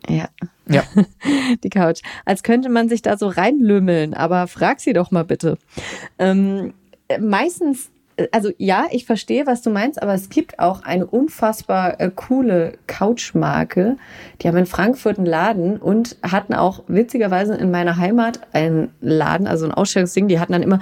Ja, 0.08 0.30
Ja. 0.68 0.84
die 1.64 1.70
Couch. 1.70 2.02
Als 2.26 2.42
könnte 2.42 2.70
man 2.70 2.90
sich 2.90 3.02
da 3.04 3.18
so 3.18 3.28
reinlümmeln, 3.28 4.16
aber 4.16 4.48
frag 4.48 4.80
sie 4.80 4.94
doch 4.94 5.12
mal 5.12 5.26
bitte. 5.26 5.58
Ähm, 6.18 6.74
äh, 7.10 7.20
meistens, 7.20 7.92
also 8.32 8.52
ja, 8.58 8.86
ich 8.92 9.06
verstehe, 9.06 9.46
was 9.48 9.62
du 9.62 9.70
meinst, 9.70 10.02
aber 10.02 10.14
es 10.14 10.30
gibt 10.30 10.60
auch 10.60 10.84
eine 10.84 11.06
unfassbar 11.06 12.00
äh, 12.00 12.12
coole 12.14 12.74
Couchmarke. 12.88 13.98
Die 14.42 14.48
haben 14.48 14.58
in 14.58 14.66
Frankfurt 14.66 15.18
einen 15.18 15.28
Laden 15.28 15.78
und 15.78 16.18
hatten 16.24 16.54
auch 16.54 16.84
witzigerweise 16.88 17.56
in 17.56 17.72
meiner 17.72 17.98
Heimat 17.98 18.40
einen 18.54 18.90
Laden, 19.02 19.48
also 19.48 19.66
ein 19.66 19.72
Ausstellungsding. 19.72 20.28
Die 20.28 20.40
hatten 20.40 20.54
dann 20.54 20.64
immer 20.64 20.80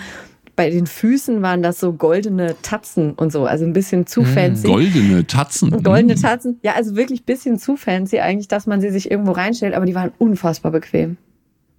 bei 0.57 0.71
den 0.71 0.87
Füßen 0.87 1.41
waren 1.43 1.61
das 1.61 1.79
so 1.79 1.93
goldene 1.93 2.55
Tatzen 2.63 3.13
und 3.13 3.31
so, 3.31 3.45
also 3.45 3.63
ein 3.63 3.73
bisschen 3.73 4.07
zu 4.07 4.23
fancy. 4.23 4.67
Goldene 4.67 5.27
Tatzen. 5.27 5.83
Goldene 5.83 6.15
Mm. 6.15 6.21
Tatzen, 6.21 6.59
ja, 6.63 6.73
also 6.73 6.95
wirklich 6.95 7.21
ein 7.21 7.25
bisschen 7.25 7.59
zu 7.59 7.77
fancy 7.77 8.19
eigentlich, 8.19 8.47
dass 8.47 8.65
man 8.65 8.81
sie 8.81 8.89
sich 8.89 9.11
irgendwo 9.11 9.33
reinstellt, 9.33 9.75
aber 9.75 9.85
die 9.85 9.93
waren 9.93 10.11
unfassbar 10.17 10.71
bequem. 10.71 11.17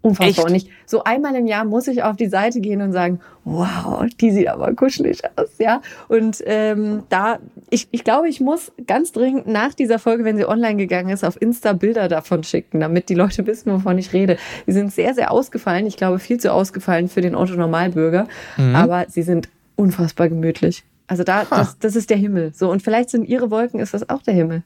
Unfassbar. 0.00 0.28
Echt? 0.28 0.44
Und 0.44 0.54
ich, 0.54 0.70
so 0.86 1.02
einmal 1.02 1.34
im 1.34 1.46
Jahr 1.46 1.64
muss 1.64 1.88
ich 1.88 2.04
auf 2.04 2.16
die 2.16 2.28
Seite 2.28 2.60
gehen 2.60 2.80
und 2.82 2.92
sagen, 2.92 3.20
wow, 3.44 4.04
die 4.20 4.30
sieht 4.30 4.48
aber 4.48 4.72
kuschelig 4.74 5.22
aus, 5.36 5.50
ja. 5.58 5.80
Und 6.06 6.40
ähm, 6.46 7.02
da, 7.08 7.38
ich, 7.68 7.88
ich 7.90 8.04
glaube, 8.04 8.28
ich 8.28 8.40
muss 8.40 8.70
ganz 8.86 9.10
dringend 9.10 9.48
nach 9.48 9.74
dieser 9.74 9.98
Folge, 9.98 10.24
wenn 10.24 10.36
sie 10.36 10.48
online 10.48 10.76
gegangen 10.76 11.08
ist, 11.08 11.24
auf 11.24 11.40
Insta 11.40 11.72
Bilder 11.72 12.08
davon 12.08 12.44
schicken, 12.44 12.78
damit 12.78 13.08
die 13.08 13.14
Leute 13.14 13.46
wissen, 13.46 13.72
wovon 13.72 13.98
ich 13.98 14.12
rede. 14.12 14.36
Die 14.68 14.72
sind 14.72 14.92
sehr, 14.92 15.14
sehr 15.14 15.32
ausgefallen. 15.32 15.86
Ich 15.86 15.96
glaube, 15.96 16.20
viel 16.20 16.38
zu 16.38 16.52
ausgefallen 16.52 17.08
für 17.08 17.20
den 17.20 17.34
Otto 17.34 17.54
Normalbürger. 17.54 18.28
Mhm. 18.56 18.76
Aber 18.76 19.06
sie 19.08 19.22
sind 19.22 19.48
unfassbar 19.74 20.28
gemütlich. 20.28 20.84
Also 21.08 21.24
da, 21.24 21.44
das, 21.44 21.78
das 21.78 21.96
ist 21.96 22.10
der 22.10 22.18
Himmel. 22.18 22.52
So, 22.54 22.70
und 22.70 22.82
vielleicht 22.82 23.10
sind 23.10 23.24
ihre 23.24 23.50
Wolken, 23.50 23.80
ist 23.80 23.94
das 23.94 24.08
auch 24.08 24.22
der 24.22 24.34
Himmel. 24.34 24.62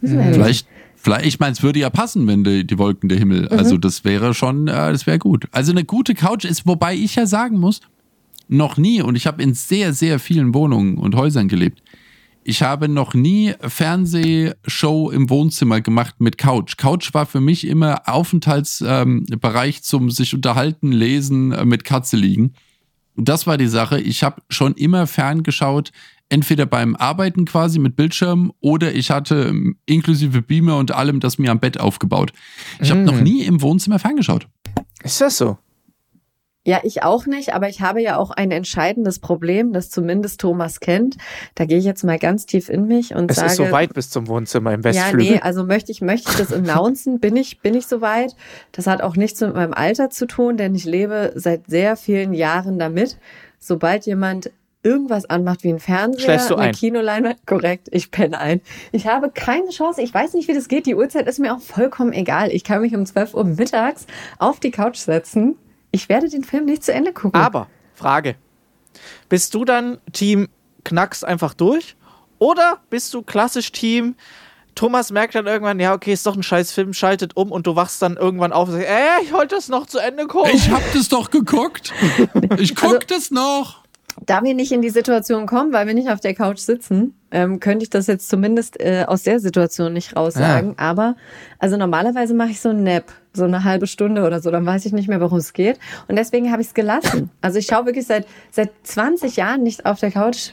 Nicht. 0.00 0.34
Vielleicht, 0.34 0.66
vielleicht, 0.96 1.26
ich 1.26 1.40
meine, 1.40 1.52
es 1.52 1.62
würde 1.62 1.78
ja 1.78 1.90
passen, 1.90 2.26
wenn 2.26 2.44
die, 2.44 2.66
die 2.66 2.78
Wolken 2.78 3.08
der 3.08 3.18
Himmel. 3.18 3.48
Also 3.48 3.76
das 3.76 4.04
wäre 4.04 4.34
schon, 4.34 4.68
äh, 4.68 4.92
das 4.92 5.06
wäre 5.06 5.18
gut. 5.18 5.46
Also 5.52 5.72
eine 5.72 5.84
gute 5.84 6.14
Couch 6.14 6.44
ist, 6.44 6.66
wobei 6.66 6.94
ich 6.94 7.16
ja 7.16 7.26
sagen 7.26 7.58
muss, 7.58 7.80
noch 8.48 8.76
nie, 8.76 9.00
und 9.00 9.14
ich 9.14 9.26
habe 9.26 9.42
in 9.42 9.54
sehr, 9.54 9.92
sehr 9.92 10.18
vielen 10.18 10.54
Wohnungen 10.54 10.98
und 10.98 11.14
Häusern 11.14 11.48
gelebt, 11.48 11.82
ich 12.42 12.62
habe 12.62 12.88
noch 12.88 13.14
nie 13.14 13.52
Fernsehshow 13.60 15.10
im 15.10 15.28
Wohnzimmer 15.28 15.80
gemacht 15.80 16.16
mit 16.18 16.38
Couch. 16.38 16.76
Couch 16.78 17.12
war 17.12 17.26
für 17.26 17.40
mich 17.40 17.66
immer 17.66 18.08
Aufenthaltsbereich 18.08 19.76
ähm, 19.76 19.82
zum 19.82 20.10
sich 20.10 20.34
unterhalten, 20.34 20.90
lesen, 20.90 21.52
äh, 21.52 21.64
mit 21.64 21.84
Katze 21.84 22.16
liegen. 22.16 22.54
Und 23.14 23.28
das 23.28 23.46
war 23.46 23.58
die 23.58 23.66
Sache. 23.66 24.00
Ich 24.00 24.22
habe 24.22 24.42
schon 24.48 24.74
immer 24.74 25.06
ferngeschaut, 25.06 25.92
entweder 26.30 26.64
beim 26.64 26.96
Arbeiten 26.96 27.44
quasi 27.44 27.78
mit 27.78 27.94
Bildschirm 27.96 28.52
oder 28.60 28.92
ich 28.94 29.10
hatte 29.10 29.48
ähm, 29.50 29.76
inklusive 29.86 30.40
Beamer 30.42 30.78
und 30.78 30.92
allem 30.92 31.20
das 31.20 31.38
mir 31.38 31.50
am 31.50 31.60
Bett 31.60 31.78
aufgebaut. 31.78 32.32
Ich 32.80 32.90
habe 32.90 33.00
Mm. 33.00 33.04
noch 33.04 33.20
nie 33.20 33.42
im 33.42 33.60
Wohnzimmer 33.60 33.98
ferngeschaut. 33.98 34.48
Ist 35.02 35.20
das 35.20 35.36
so? 35.36 35.58
Ja, 36.66 36.80
ich 36.82 37.02
auch 37.02 37.24
nicht, 37.24 37.54
aber 37.54 37.70
ich 37.70 37.80
habe 37.80 38.02
ja 38.02 38.18
auch 38.18 38.30
ein 38.30 38.50
entscheidendes 38.50 39.18
Problem, 39.18 39.72
das 39.72 39.88
zumindest 39.88 40.42
Thomas 40.42 40.78
kennt. 40.78 41.16
Da 41.54 41.64
gehe 41.64 41.78
ich 41.78 41.86
jetzt 41.86 42.04
mal 42.04 42.18
ganz 42.18 42.44
tief 42.44 42.68
in 42.68 42.86
mich 42.86 43.14
und 43.14 43.30
Es 43.30 43.38
sage. 43.38 43.46
ist 43.48 43.56
so 43.56 43.70
weit 43.70 43.94
bis 43.94 44.10
zum 44.10 44.28
Wohnzimmer 44.28 44.74
im 44.74 44.80
Ja, 44.82 44.84
Westflügel. 44.84 45.32
nee, 45.36 45.40
also 45.40 45.64
möchte 45.64 45.90
ich, 45.90 46.02
möchte 46.02 46.30
ich 46.30 46.36
das 46.36 46.52
announcen, 46.52 47.18
bin 47.18 47.34
ich, 47.36 47.60
bin 47.60 47.74
ich 47.74 47.86
soweit. 47.86 48.36
Das 48.72 48.86
hat 48.86 49.00
auch 49.00 49.16
nichts 49.16 49.40
mit 49.40 49.54
meinem 49.54 49.72
Alter 49.72 50.10
zu 50.10 50.26
tun, 50.26 50.58
denn 50.58 50.74
ich 50.74 50.84
lebe 50.84 51.32
seit 51.34 51.66
sehr 51.66 51.96
vielen 51.96 52.34
Jahren 52.34 52.78
damit. 52.78 53.16
Sobald 53.58 54.04
jemand 54.04 54.50
irgendwas 54.82 55.24
anmacht 55.26 55.62
wie 55.64 55.68
ein 55.72 55.78
Fernseher, 55.78 56.20
Schläfst 56.24 56.50
du 56.50 56.54
eine 56.56 56.68
ein? 56.68 56.72
Kinoleinwand, 56.74 57.46
korrekt, 57.46 57.88
ich 57.90 58.10
penne 58.10 58.38
ein. 58.38 58.60
Ich 58.92 59.06
habe 59.06 59.30
keine 59.30 59.68
Chance, 59.70 60.00
ich 60.02 60.12
weiß 60.12 60.34
nicht, 60.34 60.48
wie 60.48 60.54
das 60.54 60.68
geht. 60.68 60.86
Die 60.86 60.94
Uhrzeit 60.94 61.26
ist 61.26 61.38
mir 61.38 61.54
auch 61.54 61.60
vollkommen 61.60 62.12
egal. 62.12 62.50
Ich 62.52 62.64
kann 62.64 62.80
mich 62.80 62.94
um 62.94 63.04
12 63.04 63.34
Uhr 63.34 63.44
mittags 63.44 64.06
auf 64.38 64.58
die 64.60 64.70
Couch 64.70 64.96
setzen. 64.96 65.56
Ich 65.90 66.08
werde 66.08 66.28
den 66.28 66.44
Film 66.44 66.64
nicht 66.64 66.84
zu 66.84 66.92
Ende 66.92 67.12
gucken. 67.12 67.40
Aber, 67.40 67.66
Frage. 67.94 68.36
Bist 69.28 69.54
du 69.54 69.64
dann 69.64 69.98
Team 70.12 70.48
Knacks 70.84 71.24
einfach 71.24 71.54
durch? 71.54 71.96
Oder 72.38 72.78
bist 72.88 73.12
du 73.14 73.22
klassisch 73.22 73.72
Team 73.72 74.14
Thomas 74.76 75.10
merkt 75.10 75.34
dann 75.34 75.46
irgendwann, 75.48 75.80
ja, 75.80 75.92
okay, 75.92 76.12
ist 76.12 76.24
doch 76.24 76.36
ein 76.36 76.44
scheiß 76.44 76.70
Film, 76.72 76.94
schaltet 76.94 77.36
um 77.36 77.50
und 77.50 77.66
du 77.66 77.74
wachst 77.74 78.00
dann 78.02 78.16
irgendwann 78.16 78.52
auf 78.52 78.68
und 78.68 78.74
sagst, 78.74 78.86
ey, 78.88 79.24
ich 79.24 79.32
wollte 79.32 79.56
das 79.56 79.68
noch 79.68 79.84
zu 79.86 79.98
Ende 79.98 80.26
gucken. 80.28 80.52
Ich 80.54 80.70
hab 80.70 80.80
das 80.94 81.08
doch 81.08 81.30
geguckt. 81.30 81.92
Ich 82.58 82.76
guck 82.76 82.84
Also- 82.94 83.06
das 83.08 83.30
noch. 83.32 83.79
Da 84.26 84.42
wir 84.42 84.54
nicht 84.54 84.72
in 84.72 84.82
die 84.82 84.90
Situation 84.90 85.46
kommen, 85.46 85.72
weil 85.72 85.86
wir 85.86 85.94
nicht 85.94 86.10
auf 86.10 86.20
der 86.20 86.34
Couch 86.34 86.58
sitzen, 86.58 87.14
ähm, 87.30 87.60
könnte 87.60 87.84
ich 87.84 87.90
das 87.90 88.06
jetzt 88.06 88.28
zumindest 88.28 88.80
äh, 88.80 89.04
aus 89.06 89.22
der 89.22 89.40
Situation 89.40 89.92
nicht 89.92 90.16
raussagen. 90.16 90.74
Aber 90.78 91.16
also 91.58 91.76
normalerweise 91.76 92.34
mache 92.34 92.50
ich 92.50 92.60
so 92.60 92.70
ein 92.70 92.82
Nap, 92.82 93.12
so 93.32 93.44
eine 93.44 93.64
halbe 93.64 93.86
Stunde 93.86 94.24
oder 94.24 94.40
so, 94.40 94.50
dann 94.50 94.66
weiß 94.66 94.84
ich 94.86 94.92
nicht 94.92 95.08
mehr, 95.08 95.20
worum 95.20 95.38
es 95.38 95.52
geht. 95.52 95.78
Und 96.08 96.16
deswegen 96.16 96.50
habe 96.50 96.62
ich 96.62 96.68
es 96.68 96.74
gelassen. 96.74 97.30
Also 97.40 97.58
ich 97.58 97.66
schaue 97.66 97.86
wirklich 97.86 98.06
seit 98.06 98.26
seit 98.50 98.70
20 98.82 99.36
Jahren 99.36 99.62
nicht 99.62 99.86
auf 99.86 100.00
der 100.00 100.10
Couch 100.10 100.50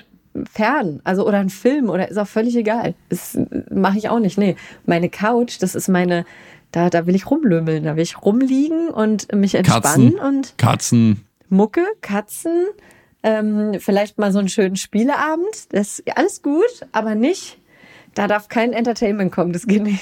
fern, 0.52 1.02
also 1.04 1.28
oder 1.28 1.40
ein 1.40 1.50
Film 1.50 1.90
oder 1.90 2.10
ist 2.10 2.18
auch 2.18 2.28
völlig 2.28 2.56
egal. 2.56 2.94
Das 3.10 3.38
mache 3.72 3.98
ich 3.98 4.10
auch 4.10 4.20
nicht. 4.20 4.38
Nee, 4.38 4.56
meine 4.86 5.10
Couch, 5.10 5.58
das 5.60 5.76
ist 5.76 5.88
meine 5.88 6.26
da, 6.72 6.90
da 6.90 7.08
will 7.08 7.16
ich 7.16 7.30
rumlümmeln, 7.30 7.84
da 7.84 7.96
will 7.96 8.04
ich 8.04 8.22
rumliegen 8.22 8.90
und 8.90 9.34
mich 9.34 9.56
entspannen 9.56 10.14
Katzen. 10.14 10.20
und 10.20 10.58
Katzen. 10.58 11.24
Mucke, 11.50 11.86
Katzen, 12.02 12.66
ähm, 13.24 13.78
vielleicht 13.80 14.18
mal 14.18 14.32
so 14.32 14.40
einen 14.40 14.50
schönen 14.50 14.76
Spieleabend. 14.76 15.72
Das 15.74 16.00
ist 16.00 16.18
alles 16.18 16.42
gut, 16.42 16.64
aber 16.92 17.16
nicht. 17.16 17.58
Da 18.14 18.28
darf 18.28 18.48
kein 18.48 18.74
Entertainment 18.74 19.32
kommen, 19.32 19.54
das 19.54 19.68
geht 19.68 19.84
nicht. 19.84 20.02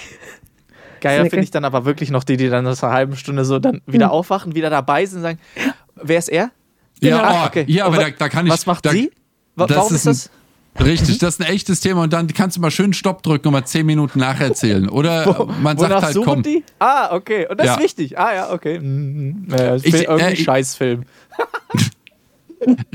Geiler 1.02 1.22
Snicke. 1.24 1.30
finde 1.32 1.44
ich 1.44 1.52
dann 1.52 1.66
aber 1.66 1.86
wirklich 1.86 2.10
noch 2.12 2.24
die, 2.24 2.38
die 2.38 2.50
dann 2.50 2.64
nach 2.64 2.82
einer 2.82 2.92
halben 2.94 3.16
Stunde 3.18 3.46
so 3.46 3.60
dann 3.60 3.82
wieder 3.86 4.06
Hm. 4.08 4.12
aufwachen, 4.12 4.56
wieder 4.56 4.70
dabei 4.70 5.06
sind 5.06 5.18
und 5.18 5.24
sagen, 5.24 5.40
wer 5.96 6.18
ist 6.18 6.30
er? 6.30 6.52
Ja, 7.02 7.22
Ah, 7.22 7.44
oh, 7.44 7.48
okay. 7.48 7.66
ja 7.68 7.86
aber 7.86 7.98
da, 7.98 8.10
da 8.10 8.30
kann 8.30 8.46
ich. 8.48 8.54
Was 8.54 8.66
macht 8.66 8.86
da, 8.86 8.92
sie? 8.92 9.12
Wa- 9.56 9.68
das 9.68 9.78
Warum 9.78 9.96
ist 9.96 10.06
ist 10.06 10.30
das? 10.78 10.86
Richtig, 10.86 11.20
das 11.20 11.36
ist 11.36 11.42
ein 11.42 11.48
echtes 11.54 11.80
Thema 11.80 12.04
und 12.04 12.12
dann 12.12 12.28
kannst 12.28 12.58
du 12.58 12.62
mal 12.62 12.72
schön 12.72 12.92
Stopp 12.94 13.24
drücken 13.24 13.48
und 13.48 13.54
mal 13.54 13.64
zehn 13.66 13.86
Minuten 13.86 14.20
nacherzählen. 14.20 14.90
Oder 14.90 15.48
man 15.62 15.78
sagt 15.78 16.02
halt, 16.04 16.18
komm. 16.24 16.44
die? 16.44 16.64
Ah, 16.80 17.14
okay. 17.16 17.48
Und 17.50 17.60
das 17.60 17.68
Ja. 17.68 17.74
ist 17.76 17.84
wichtig. 17.84 18.18
Ah, 18.20 18.34
ja, 18.34 18.52
okay. 18.54 18.80
Mhm. 18.80 19.48
Ja, 19.58 19.76
Ich- 19.76 20.08
äh, 20.08 20.34
ich- 20.34 20.44
Scheißfilm. 20.44 21.04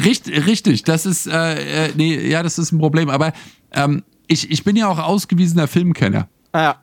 Richtig, 0.03 0.47
richtig, 0.47 0.85
das 0.85 1.07
ist, 1.07 1.27
äh, 1.27 1.87
äh, 1.87 1.93
nee, 1.97 2.29
ja, 2.29 2.43
das 2.43 2.59
ist 2.59 2.73
ein 2.73 2.79
Problem. 2.79 3.09
Aber 3.11 3.33
ähm, 3.73 4.03
ich, 4.27 4.51
ich 4.51 4.65
bin 4.65 4.77
ja 4.77 4.89
auch 4.89 4.99
ausgewiesener 4.99 5.67
Filmkenner. 5.69 6.29
Ah, 6.53 6.63
ja. 6.63 6.77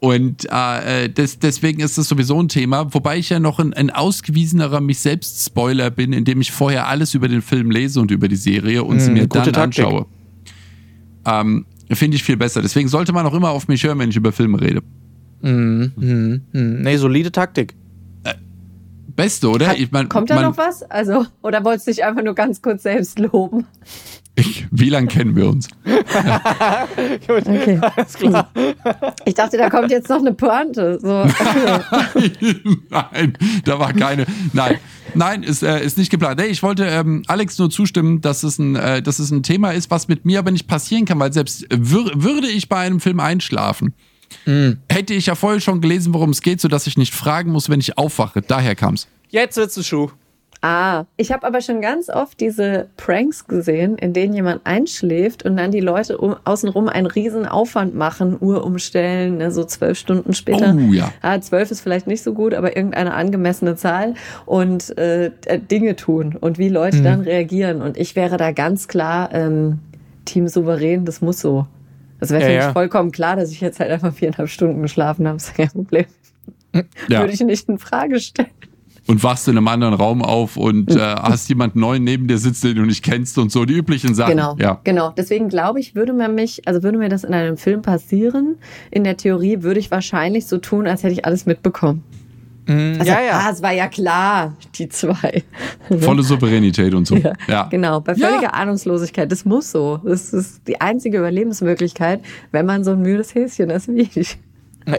Und 0.00 0.48
äh, 0.50 1.08
des, 1.08 1.38
deswegen 1.38 1.80
ist 1.80 1.96
das 1.96 2.08
sowieso 2.08 2.42
ein 2.42 2.48
Thema, 2.48 2.92
wobei 2.92 3.18
ich 3.18 3.28
ja 3.30 3.38
noch 3.38 3.60
ein, 3.60 3.72
ein 3.72 3.90
ausgewiesenerer 3.90 4.80
mich 4.80 4.98
selbst 4.98 5.44
Spoiler 5.46 5.90
bin, 5.90 6.12
indem 6.12 6.40
ich 6.40 6.50
vorher 6.50 6.88
alles 6.88 7.14
über 7.14 7.28
den 7.28 7.40
Film 7.40 7.70
lese 7.70 8.00
und 8.00 8.10
über 8.10 8.26
die 8.26 8.34
Serie 8.36 8.82
und 8.82 8.98
sie 8.98 9.10
Mm, 9.10 9.14
mir 9.14 9.26
dann 9.28 9.44
Taktik. 9.52 9.58
anschaue. 9.84 10.06
Ähm, 11.24 11.66
Finde 11.92 12.16
ich 12.16 12.24
viel 12.24 12.36
besser. 12.36 12.62
Deswegen 12.62 12.88
sollte 12.88 13.12
man 13.12 13.26
auch 13.26 13.34
immer 13.34 13.50
auf 13.50 13.68
mich 13.68 13.84
hören, 13.84 13.98
wenn 14.00 14.10
ich 14.10 14.16
über 14.16 14.32
Filme 14.32 14.60
rede. 14.60 14.82
Mhm. 15.42 15.92
Mhm. 15.96 16.42
Mhm. 16.52 16.82
Nee, 16.82 16.96
solide 16.96 17.30
Taktik. 17.30 17.74
Beste, 19.14 19.48
oder? 19.48 19.76
ich 19.76 19.90
mein, 19.92 20.08
Kommt 20.08 20.30
da 20.30 20.36
man, 20.36 20.44
noch 20.44 20.56
was? 20.56 20.82
Also, 20.82 21.26
oder 21.42 21.64
wolltest 21.64 21.86
du 21.86 21.90
dich 21.92 22.04
einfach 22.04 22.22
nur 22.22 22.34
ganz 22.34 22.60
kurz 22.62 22.82
selbst 22.82 23.18
loben? 23.18 23.66
Ich, 24.34 24.66
wie 24.70 24.88
lange 24.88 25.08
kennen 25.08 25.36
wir 25.36 25.46
uns? 25.46 25.68
Gut, 27.26 27.46
Okay. 27.46 27.78
alles 27.82 28.14
klar. 28.14 28.50
Ich 29.26 29.34
dachte, 29.34 29.58
da 29.58 29.68
kommt 29.68 29.90
jetzt 29.90 30.08
noch 30.08 30.20
eine 30.20 30.32
Pointe. 30.32 30.98
So. 31.02 31.26
Nein, 32.90 33.36
da 33.64 33.78
war 33.78 33.92
keine. 33.92 34.26
Nein, 34.54 34.78
nein, 35.14 35.42
ist, 35.42 35.62
äh, 35.62 35.84
ist 35.84 35.98
nicht 35.98 36.10
geplant. 36.10 36.40
Hey, 36.40 36.48
ich 36.48 36.62
wollte 36.62 36.86
ähm, 36.86 37.22
Alex 37.26 37.58
nur 37.58 37.68
zustimmen, 37.68 38.22
dass 38.22 38.42
es, 38.42 38.58
ein, 38.58 38.74
äh, 38.76 39.02
dass 39.02 39.18
es 39.18 39.30
ein 39.30 39.42
Thema 39.42 39.72
ist, 39.72 39.90
was 39.90 40.08
mit 40.08 40.24
mir 40.24 40.38
aber 40.38 40.50
nicht 40.50 40.66
passieren 40.66 41.04
kann, 41.04 41.18
weil 41.20 41.32
selbst 41.32 41.66
wür 41.70 42.10
würde 42.14 42.48
ich 42.48 42.70
bei 42.70 42.78
einem 42.78 43.00
Film 43.00 43.20
einschlafen, 43.20 43.92
hätte 44.88 45.14
ich 45.14 45.26
ja 45.26 45.34
vorher 45.34 45.60
schon 45.60 45.80
gelesen, 45.80 46.14
worum 46.14 46.30
es 46.30 46.42
geht, 46.42 46.60
sodass 46.60 46.86
ich 46.86 46.96
nicht 46.96 47.14
fragen 47.14 47.50
muss, 47.52 47.68
wenn 47.68 47.80
ich 47.80 47.98
aufwache. 47.98 48.42
Daher 48.42 48.74
kam's. 48.74 49.08
Jetzt 49.28 49.56
wird's 49.56 49.76
ein 49.76 49.84
Schuh. 49.84 50.10
Ah, 50.64 51.06
ich 51.16 51.32
habe 51.32 51.44
aber 51.44 51.60
schon 51.60 51.80
ganz 51.80 52.08
oft 52.08 52.38
diese 52.38 52.86
Pranks 52.96 53.48
gesehen, 53.48 53.98
in 53.98 54.12
denen 54.12 54.32
jemand 54.32 54.60
einschläft 54.64 55.44
und 55.44 55.56
dann 55.56 55.72
die 55.72 55.80
Leute 55.80 56.18
um, 56.18 56.36
außenrum 56.44 56.88
einen 56.88 57.08
riesen 57.08 57.46
Aufwand 57.46 57.96
machen, 57.96 58.36
Uhr 58.38 58.64
umstellen, 58.64 59.38
ne, 59.38 59.50
so 59.50 59.64
zwölf 59.64 59.98
Stunden 59.98 60.34
später. 60.34 60.76
Oh 60.76 60.92
ja. 60.92 61.12
Ah, 61.20 61.40
zwölf 61.40 61.72
ist 61.72 61.80
vielleicht 61.80 62.06
nicht 62.06 62.22
so 62.22 62.32
gut, 62.32 62.54
aber 62.54 62.76
irgendeine 62.76 63.14
angemessene 63.14 63.74
Zahl 63.74 64.14
und 64.46 64.96
äh, 64.98 65.32
äh, 65.46 65.58
Dinge 65.58 65.96
tun 65.96 66.36
und 66.40 66.58
wie 66.58 66.68
Leute 66.68 67.02
dann 67.02 67.22
reagieren. 67.22 67.82
Und 67.82 67.96
ich 67.96 68.14
wäre 68.14 68.36
da 68.36 68.52
ganz 68.52 68.86
klar 68.86 69.30
ähm, 69.32 69.80
Team 70.26 70.46
souverän, 70.46 71.04
das 71.04 71.20
muss 71.20 71.40
so. 71.40 71.66
Das 72.22 72.30
wäre 72.30 72.40
Ja, 72.42 72.46
für 72.46 72.54
ja. 72.54 72.64
mich 72.66 72.72
vollkommen 72.74 73.10
klar, 73.10 73.34
dass 73.34 73.50
ich 73.50 73.60
jetzt 73.60 73.80
halt 73.80 73.90
einfach 73.90 74.14
viereinhalb 74.14 74.48
Stunden 74.48 74.80
geschlafen 74.80 75.26
habe. 75.26 75.38
Ist 75.38 75.56
kein 75.56 75.70
Problem. 75.70 76.04
Ja. 77.08 77.18
Würde 77.20 77.32
ich 77.32 77.40
nicht 77.40 77.68
in 77.68 77.78
Frage 77.78 78.20
stellen. 78.20 78.48
Und 79.08 79.24
wachst 79.24 79.48
in 79.48 79.56
einem 79.56 79.66
anderen 79.66 79.94
Raum 79.94 80.22
auf 80.22 80.56
und 80.56 80.94
äh, 80.94 81.00
hast 81.00 81.48
jemanden 81.48 81.80
neuen 81.80 82.04
neben 82.04 82.28
dir 82.28 82.38
sitzen, 82.38 82.68
den 82.68 82.76
du 82.76 82.82
nicht 82.84 83.02
kennst 83.04 83.38
und 83.38 83.50
so 83.50 83.64
die 83.64 83.74
üblichen 83.74 84.14
Sachen. 84.14 84.36
Genau, 84.36 84.54
Ja. 84.60 84.80
genau. 84.84 85.10
Deswegen 85.16 85.48
glaube 85.48 85.80
ich, 85.80 85.96
würde 85.96 86.12
man 86.12 86.36
mich, 86.36 86.62
also 86.68 86.84
würde 86.84 86.96
mir 86.96 87.08
das 87.08 87.24
in 87.24 87.34
einem 87.34 87.56
Film 87.56 87.82
passieren, 87.82 88.54
in 88.92 89.02
der 89.02 89.16
Theorie 89.16 89.64
würde 89.64 89.80
ich 89.80 89.90
wahrscheinlich 89.90 90.46
so 90.46 90.58
tun, 90.58 90.86
als 90.86 91.02
hätte 91.02 91.14
ich 91.14 91.24
alles 91.24 91.44
mitbekommen. 91.46 92.04
Also, 92.68 93.10
ja, 93.10 93.20
ja. 93.20 93.40
Ah, 93.44 93.50
es 93.50 93.60
war 93.60 93.72
ja 93.72 93.88
klar, 93.88 94.56
die 94.76 94.88
zwei. 94.88 95.42
Volle 95.98 96.22
Souveränität 96.22 96.94
und 96.94 97.06
so. 97.06 97.16
Ja. 97.22 97.32
Ja, 97.48 97.62
Genau, 97.64 98.00
bei 98.00 98.14
Ja. 98.14 98.28
völliger 98.28 98.54
Ahnungslosigkeit. 98.54 99.30
Das 99.32 99.44
muss 99.44 99.72
so. 99.72 99.98
Das 100.04 100.32
ist 100.32 100.60
die 100.68 100.80
einzige 100.80 101.18
Überlebensmöglichkeit, 101.18 102.20
wenn 102.52 102.66
man 102.66 102.84
so 102.84 102.92
ein 102.92 103.02
müdes 103.02 103.34
Häschen 103.34 103.70
ist 103.70 103.88
wie 103.88 104.08
ich. 104.14 104.38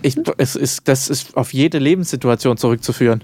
Ich, 0.01 0.17
es 0.37 0.55
ist, 0.55 0.87
das 0.87 1.09
ist 1.09 1.35
auf 1.37 1.53
jede 1.53 1.77
Lebenssituation 1.79 2.57
zurückzuführen. 2.57 3.23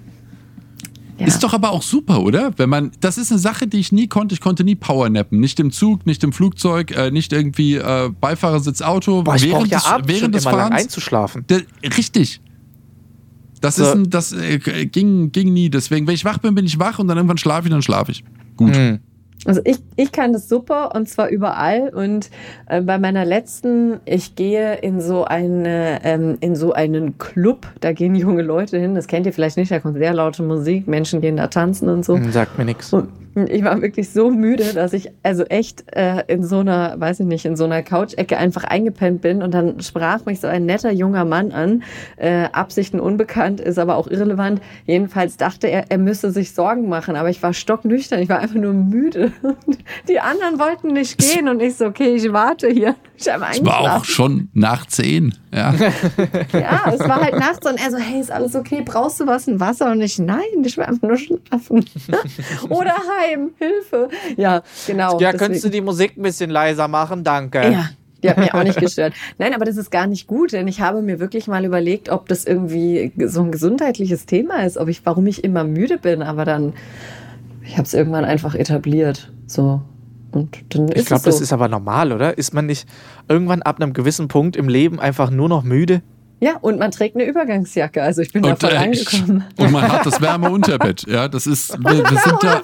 Ja. 1.17 1.25
Ist 1.27 1.43
doch 1.43 1.53
aber 1.53 1.71
auch 1.71 1.81
super, 1.81 2.21
oder? 2.21 2.53
Wenn 2.57 2.69
man, 2.69 2.91
das 3.01 3.17
ist 3.17 3.31
eine 3.31 3.39
Sache, 3.39 3.67
die 3.67 3.79
ich 3.79 3.91
nie 3.91 4.07
konnte. 4.07 4.33
Ich 4.33 4.39
konnte 4.41 4.63
nie 4.63 4.75
Powernappen. 4.75 5.39
Nicht 5.41 5.59
im 5.59 5.69
Zug, 5.71 6.05
nicht 6.05 6.23
im 6.23 6.31
Flugzeug, 6.31 6.91
äh, 6.91 7.11
nicht 7.11 7.33
irgendwie 7.33 7.75
äh, 7.75 8.09
Beifahrersitz 8.21 8.81
Auto. 8.81 9.23
Boah, 9.23 9.35
ich 9.35 9.43
während 9.43 9.67
ja 9.67 9.79
des, 9.79 9.85
abends 9.85 10.07
während 10.07 10.33
des 10.35 10.43
immer 10.45 10.51
lang 10.53 10.67
Fahrens. 10.69 10.83
einzuschlafen. 10.83 11.45
Der, 11.49 11.61
richtig. 11.97 12.39
Das, 13.61 13.75
So. 13.75 13.83
ist 13.83 13.93
ein, 13.95 14.09
das 14.09 14.33
äh, 14.33 14.57
ging, 14.85 15.31
ging 15.31 15.53
nie. 15.53 15.69
Deswegen, 15.69 16.07
wenn 16.07 16.15
ich 16.15 16.25
wach 16.25 16.37
bin, 16.39 16.55
bin 16.55 16.65
ich 16.65 16.79
wach 16.79 16.99
und 16.99 17.07
dann 17.07 17.17
irgendwann 17.17 17.37
schlafe 17.37 17.67
ich, 17.67 17.71
dann 17.71 17.81
schlafe 17.81 18.11
ich. 18.11 18.23
Gut. 18.57 18.75
Mhm. 18.75 18.99
Also 19.45 19.61
ich, 19.63 19.77
ich 19.95 20.11
kann 20.11 20.33
das 20.33 20.49
super 20.49 20.93
und 20.95 21.07
zwar 21.07 21.29
überall 21.29 21.89
und 21.95 22.29
äh, 22.67 22.81
bei 22.81 22.99
meiner 22.99 23.23
letzten, 23.23 24.01
ich 24.03 24.35
gehe 24.35 24.75
in 24.79 24.99
so 24.99 25.23
eine 25.23 26.01
ähm, 26.03 26.35
in 26.41 26.57
so 26.57 26.73
einen 26.73 27.17
Club, 27.19 27.65
da 27.79 27.93
gehen 27.93 28.15
junge 28.15 28.41
Leute 28.41 28.77
hin, 28.77 28.95
das 28.95 29.07
kennt 29.07 29.25
ihr 29.25 29.31
vielleicht 29.31 29.55
nicht, 29.55 29.71
da 29.71 29.79
kommt 29.79 29.97
sehr 29.97 30.13
laute 30.13 30.43
Musik, 30.43 30.89
Menschen 30.89 31.21
gehen 31.21 31.37
da 31.37 31.47
tanzen 31.47 31.87
und 31.87 32.03
so. 32.03 32.17
Hm, 32.17 32.29
Sagt 32.33 32.57
mir 32.57 32.65
nichts. 32.65 32.91
Und, 32.91 33.07
Ich 33.47 33.63
war 33.63 33.81
wirklich 33.81 34.09
so 34.09 34.29
müde, 34.29 34.73
dass 34.73 34.93
ich 34.93 35.11
also 35.23 35.43
echt 35.45 35.85
äh, 35.95 36.23
in 36.27 36.43
so 36.43 36.59
einer, 36.59 36.99
weiß 36.99 37.21
ich 37.21 37.25
nicht, 37.25 37.45
in 37.45 37.55
so 37.55 37.65
einer 37.65 37.83
Couch-Ecke 37.83 38.37
einfach 38.37 38.63
eingepennt 38.63 39.21
bin 39.21 39.41
und 39.41 39.53
dann 39.53 39.79
sprach 39.81 40.25
mich 40.25 40.39
so 40.39 40.47
ein 40.47 40.65
netter 40.65 40.91
junger 40.91 41.25
Mann 41.25 41.51
an. 41.51 41.83
Äh, 42.17 42.45
Absichten 42.51 42.99
unbekannt, 42.99 43.61
ist 43.61 43.79
aber 43.79 43.95
auch 43.95 44.07
irrelevant. 44.07 44.61
Jedenfalls 44.85 45.37
dachte 45.37 45.67
er, 45.67 45.89
er 45.89 45.97
müsse 45.97 46.31
sich 46.31 46.53
Sorgen 46.53 46.89
machen, 46.89 47.15
aber 47.15 47.29
ich 47.29 47.41
war 47.41 47.53
stocknüchtern, 47.53 48.19
ich 48.19 48.29
war 48.29 48.39
einfach 48.39 48.55
nur 48.55 48.73
müde. 48.73 49.31
Die 50.07 50.19
anderen 50.19 50.59
wollten 50.59 50.89
nicht 50.89 51.17
gehen 51.17 51.47
und 51.47 51.61
ich 51.61 51.75
so, 51.75 51.85
okay, 51.85 52.15
ich 52.15 52.31
warte 52.31 52.67
hier. 52.67 52.95
Ich 53.15 53.27
Es 53.27 53.65
war 53.65 53.97
auch 53.97 54.05
schon 54.05 54.49
nach 54.53 54.85
zehn. 54.85 55.33
Ja. 55.53 55.73
Ja, 56.53 56.91
es 56.93 56.99
war 56.99 57.21
halt 57.21 57.37
nachts 57.37 57.65
und 57.65 57.79
er 57.79 57.91
so, 57.91 57.97
hey, 57.97 58.19
ist 58.19 58.31
alles 58.31 58.55
okay? 58.55 58.81
Brauchst 58.83 59.19
du 59.19 59.27
was, 59.27 59.47
ein 59.47 59.59
Wasser? 59.59 59.91
Und 59.91 60.01
ich, 60.01 60.19
nein, 60.19 60.39
ich 60.63 60.77
will 60.77 60.85
einfach 60.85 61.07
nur 61.07 61.17
schlafen. 61.17 61.85
Oder 62.69 62.93
heim, 63.29 63.51
Hilfe. 63.57 64.09
Ja, 64.37 64.61
genau. 64.87 65.13
Ja, 65.13 65.17
deswegen- 65.31 65.37
könntest 65.37 65.65
du 65.65 65.69
die 65.69 65.81
Musik 65.81 66.17
ein 66.17 66.21
bisschen 66.23 66.49
leiser 66.49 66.87
machen? 66.87 67.23
Danke. 67.23 67.71
Ja, 67.71 67.89
die 68.23 68.29
hat 68.29 68.37
mich 68.37 68.53
auch 68.53 68.63
nicht 68.63 68.79
gestört. 68.79 69.13
Nein, 69.37 69.53
aber 69.53 69.65
das 69.65 69.77
ist 69.77 69.91
gar 69.91 70.07
nicht 70.07 70.27
gut, 70.27 70.51
denn 70.51 70.67
ich 70.67 70.81
habe 70.81 71.01
mir 71.01 71.19
wirklich 71.19 71.47
mal 71.47 71.63
überlegt, 71.65 72.09
ob 72.09 72.27
das 72.27 72.45
irgendwie 72.45 73.11
so 73.27 73.41
ein 73.41 73.51
gesundheitliches 73.51 74.25
Thema 74.25 74.63
ist, 74.63 74.77
ob 74.77 74.87
ich, 74.89 75.05
warum 75.05 75.25
ich 75.27 75.43
immer 75.43 75.63
müde 75.63 75.97
bin, 75.97 76.21
aber 76.21 76.43
dann, 76.45 76.73
ich 77.63 77.73
habe 77.73 77.83
es 77.83 77.93
irgendwann 77.93 78.25
einfach 78.25 78.55
etabliert. 78.55 79.31
So. 79.47 79.81
Und 80.31 80.57
dann 80.75 80.89
ist 80.89 81.01
Ich 81.01 81.05
glaube, 81.07 81.23
so. 81.23 81.29
das 81.31 81.41
ist 81.41 81.53
aber 81.53 81.67
normal, 81.69 82.11
oder? 82.11 82.37
Ist 82.37 82.53
man 82.53 82.65
nicht 82.65 82.87
irgendwann 83.27 83.61
ab 83.63 83.81
einem 83.81 83.93
gewissen 83.93 84.27
Punkt 84.27 84.55
im 84.57 84.67
Leben 84.69 84.99
einfach 84.99 85.29
nur 85.31 85.49
noch 85.49 85.63
müde? 85.63 86.01
ja, 86.41 86.55
und 86.61 86.79
man 86.79 86.89
trägt 86.91 87.15
eine 87.15 87.25
Übergangsjacke. 87.25 88.01
Also 88.01 88.21
ich 88.21 88.31
bin 88.31 88.43
da 88.43 88.51
Und, 88.51 88.59
voll 88.61 88.71
äh, 88.71 88.77
angekommen. 88.77 89.43
und 89.57 89.71
man 89.73 89.91
hat 89.91 90.05
das 90.05 90.21
Wärmeunterbett. 90.21 91.05
Ja, 91.05 91.27
das 91.27 91.45
ist, 91.47 91.77
wir, 91.79 91.97
wir 91.97 92.17
sind 92.17 92.37
da. 92.41 92.61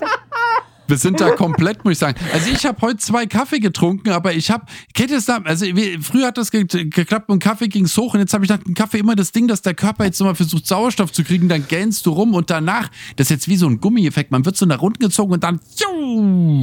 Wir 0.87 0.97
sind 0.97 1.19
da 1.19 1.31
komplett, 1.31 1.83
muss 1.83 1.93
ich 1.93 1.99
sagen. 1.99 2.19
Also 2.33 2.51
ich 2.51 2.65
habe 2.65 2.79
heute 2.81 2.97
zwei 2.97 3.25
Kaffee 3.25 3.59
getrunken, 3.59 4.11
aber 4.11 4.33
ich 4.33 4.51
habe, 4.51 4.65
kennt 4.93 5.09
ihr 5.09 5.17
das 5.17 5.25
da? 5.25 5.39
Also 5.43 5.65
früher 6.01 6.27
hat 6.27 6.37
das 6.37 6.51
ge 6.51 6.65
geklappt, 6.65 7.29
dem 7.29 7.39
Kaffee 7.39 7.67
ging 7.67 7.85
es 7.85 7.97
hoch 7.97 8.13
und 8.13 8.19
jetzt 8.19 8.33
habe 8.33 8.45
ich 8.45 8.49
nach 8.49 8.59
dem 8.59 8.75
Kaffee 8.75 8.99
immer 8.99 9.15
das 9.15 9.31
Ding, 9.31 9.47
dass 9.47 9.61
der 9.61 9.73
Körper 9.73 10.05
jetzt 10.05 10.19
nochmal 10.19 10.35
versucht 10.35 10.67
Sauerstoff 10.67 11.11
zu 11.11 11.23
kriegen, 11.23 11.49
dann 11.49 11.67
gähnst 11.67 12.05
du 12.05 12.11
rum 12.11 12.33
und 12.33 12.49
danach, 12.49 12.89
das 13.15 13.25
ist 13.27 13.31
jetzt 13.31 13.47
wie 13.47 13.55
so 13.57 13.67
ein 13.67 13.81
Gummieffekt, 13.81 14.31
man 14.31 14.45
wird 14.45 14.57
so 14.57 14.65
nach 14.65 14.81
unten 14.81 14.99
gezogen 14.99 15.33
und 15.33 15.43
dann 15.43 15.59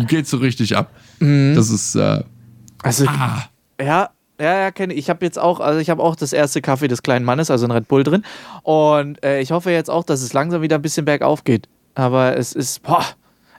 geht 0.06 0.28
so 0.28 0.36
richtig 0.36 0.76
ab. 0.76 0.92
Das 1.18 1.70
ist, 1.70 1.94
äh, 1.96 2.22
Also, 2.82 3.06
ah, 3.06 3.44
ja, 3.80 4.10
ja, 4.40 4.60
ja, 4.60 4.70
kenne 4.70 4.92
ich. 4.94 5.00
Ich 5.00 5.10
habe 5.10 5.24
jetzt 5.24 5.38
auch, 5.38 5.60
also 5.60 5.78
ich 5.78 5.90
habe 5.90 6.02
auch 6.02 6.16
das 6.16 6.32
erste 6.32 6.60
Kaffee 6.62 6.88
des 6.88 7.02
kleinen 7.02 7.24
Mannes, 7.24 7.50
also 7.50 7.64
ein 7.66 7.70
Red 7.70 7.86
Bull 7.88 8.02
drin. 8.02 8.24
Und 8.62 9.22
äh, 9.24 9.40
ich 9.40 9.52
hoffe 9.52 9.70
jetzt 9.70 9.90
auch, 9.90 10.04
dass 10.04 10.22
es 10.22 10.32
langsam 10.32 10.62
wieder 10.62 10.76
ein 10.76 10.82
bisschen 10.82 11.04
bergauf 11.04 11.44
geht. 11.44 11.68
Aber 11.94 12.36
es 12.36 12.52
ist, 12.52 12.82
boah, 12.82 13.04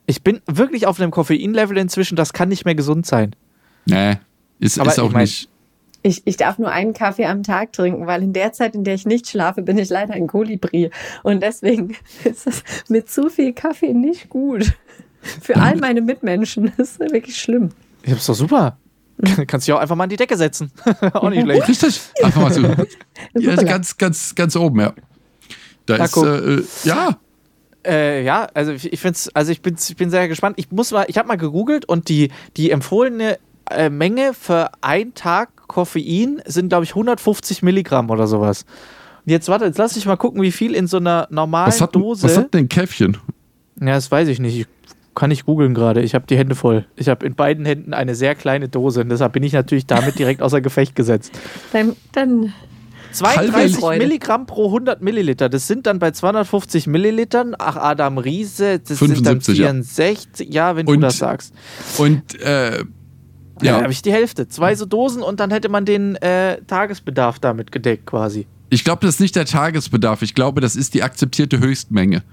ich 0.05 0.23
bin 0.23 0.41
wirklich 0.45 0.85
auf 0.87 0.99
einem 0.99 1.11
Koffeinlevel 1.11 1.77
inzwischen, 1.77 2.15
das 2.15 2.33
kann 2.33 2.49
nicht 2.49 2.65
mehr 2.65 2.75
gesund 2.75 3.05
sein. 3.05 3.35
nee, 3.85 4.17
ist, 4.59 4.79
Aber 4.79 4.91
ist 4.91 4.99
auch 4.99 5.07
ich 5.07 5.13
mein- 5.13 5.21
nicht. 5.23 5.49
Ich, 6.05 6.21
ich 6.25 6.35
darf 6.35 6.57
nur 6.57 6.69
einen 6.69 6.93
Kaffee 6.93 7.25
am 7.27 7.43
Tag 7.43 7.71
trinken, 7.71 8.07
weil 8.07 8.21
in 8.23 8.33
der 8.33 8.51
Zeit, 8.51 8.75
in 8.75 8.83
der 8.83 8.95
ich 8.95 9.05
nicht 9.05 9.29
schlafe, 9.29 9.61
bin 9.61 9.77
ich 9.77 9.87
leider 9.87 10.13
ein 10.13 10.27
Kolibri. 10.27 10.89
Und 11.23 11.41
deswegen 11.41 11.95
ist 12.25 12.45
es 12.45 12.61
mit 12.89 13.09
zu 13.09 13.29
viel 13.29 13.53
Kaffee 13.53 13.93
nicht 13.93 14.27
gut. 14.27 14.73
Für 15.21 15.55
all 15.55 15.77
meine 15.77 16.01
Mitmenschen. 16.01 16.73
Das 16.75 16.91
ist 16.91 16.99
wirklich 16.99 17.37
schlimm. 17.39 17.69
Ich 18.01 18.11
hab's 18.11 18.25
doch 18.25 18.33
super. 18.35 18.77
Kannst 19.47 19.65
dich 19.65 19.73
auch 19.73 19.79
einfach 19.79 19.95
mal 19.95 20.03
an 20.03 20.09
die 20.09 20.17
Decke 20.17 20.35
setzen. 20.35 20.73
auch 21.13 21.29
nicht 21.29 21.43
schlecht. 21.43 21.69
Richtig. 21.69 22.01
Einfach 22.21 22.41
mal 22.41 22.51
so. 22.53 22.61
Ja, 23.39 23.55
ganz, 23.55 23.97
ganz, 23.97 24.35
ganz 24.35 24.57
oben, 24.57 24.81
ja. 24.81 24.93
Da 25.85 25.97
Na, 25.99 26.03
ist, 26.03 26.17
äh, 26.17 26.53
äh, 26.55 26.63
ja, 26.83 27.17
Äh, 27.85 28.23
ja, 28.23 28.47
also 28.53 28.71
ich, 28.71 28.91
ich 28.91 28.99
find's, 28.99 29.29
also 29.33 29.51
ich 29.51 29.61
bin, 29.61 29.75
ich 29.77 29.95
bin 29.95 30.09
sehr 30.09 30.27
gespannt. 30.27 30.55
Ich 30.57 30.71
muss 30.71 30.91
mal, 30.91 31.05
ich 31.07 31.17
habe 31.17 31.27
mal 31.27 31.37
gegoogelt 31.37 31.85
und 31.85 32.09
die, 32.09 32.31
die 32.55 32.71
empfohlene 32.71 33.37
äh, 33.69 33.89
Menge 33.89 34.33
für 34.33 34.71
einen 34.81 35.13
Tag 35.13 35.67
Koffein 35.67 36.41
sind, 36.45 36.69
glaube 36.69 36.85
ich, 36.85 36.91
150 36.91 37.63
Milligramm 37.63 38.09
oder 38.09 38.27
sowas. 38.27 38.65
Und 39.25 39.31
jetzt 39.31 39.47
warte, 39.47 39.65
jetzt 39.65 39.77
lass 39.77 39.95
ich 39.95 40.05
mal 40.05 40.17
gucken, 40.17 40.41
wie 40.41 40.51
viel 40.51 40.75
in 40.75 40.87
so 40.87 40.97
einer 40.97 41.27
normalen 41.29 41.67
was 41.67 41.81
hat, 41.81 41.95
Dose. 41.95 42.23
was 42.23 42.37
hat 42.37 42.53
denn 42.53 42.65
ein 42.65 42.69
Käffchen? 42.69 43.17
ja, 43.79 43.87
das 43.87 44.11
weiß 44.11 44.27
ich 44.27 44.39
nicht. 44.39 44.59
Ich, 44.59 44.67
kann 45.15 45.31
ich 45.31 45.45
googeln 45.45 45.73
gerade. 45.73 46.01
Ich 46.01 46.15
habe 46.15 46.25
die 46.27 46.37
Hände 46.37 46.55
voll. 46.55 46.85
Ich 46.95 47.07
habe 47.07 47.25
in 47.25 47.35
beiden 47.35 47.65
Händen 47.65 47.93
eine 47.93 48.15
sehr 48.15 48.35
kleine 48.35 48.67
Dose 48.67 49.01
und 49.01 49.09
deshalb 49.09 49.33
bin 49.33 49.43
ich 49.43 49.53
natürlich 49.53 49.85
damit 49.85 50.17
direkt 50.17 50.41
außer 50.41 50.59
Gefecht 50.59 50.95
gesetzt. 50.95 51.31
Dann, 51.71 51.95
dann 52.11 52.53
32 53.13 53.77
Freude. 53.77 53.99
Milligramm 54.03 54.45
pro 54.45 54.65
100 54.67 55.01
Milliliter. 55.01 55.49
Das 55.49 55.67
sind 55.67 55.85
dann 55.87 55.99
bei 55.99 56.11
250 56.11 56.87
Millilitern. 56.87 57.55
Ach, 57.57 57.75
Adam 57.77 58.17
Riese, 58.17 58.79
das 58.79 58.99
sind 58.99 59.09
dann 59.25 59.41
75, 59.41 59.57
ja. 59.59 59.65
64. 59.67 60.53
Ja, 60.53 60.75
wenn 60.75 60.85
du 60.85 60.93
Und- 60.93 61.01
das 61.01 61.17
sagst. 61.17 61.53
Und 61.97 62.39
äh, 62.41 62.77
Ja, 62.79 62.83
ja, 63.77 63.81
habe 63.81 63.91
ich 63.91 64.01
die 64.01 64.11
Hälfte. 64.11 64.47
Zwei 64.47 64.75
so 64.75 64.85
Dosen 64.85 65.21
und 65.21 65.39
dann 65.39 65.51
hätte 65.51 65.69
man 65.69 65.85
den 65.85 66.15
äh, 66.17 66.57
Tagesbedarf 66.67 67.39
damit 67.39 67.71
gedeckt 67.71 68.05
quasi. 68.07 68.47
ich 68.69 68.83
glaube, 68.83 69.05
das 69.05 69.15
ist 69.15 69.21
nicht 69.21 69.35
der 69.35 69.45
Tagesbedarf. 69.45 70.21
Ich 70.23 70.33
glaube, 70.33 70.59
das 70.61 70.75
ist 70.75 70.93
die 70.95 71.03
akzeptierte 71.03 71.59
Höchstmenge. 71.59 72.23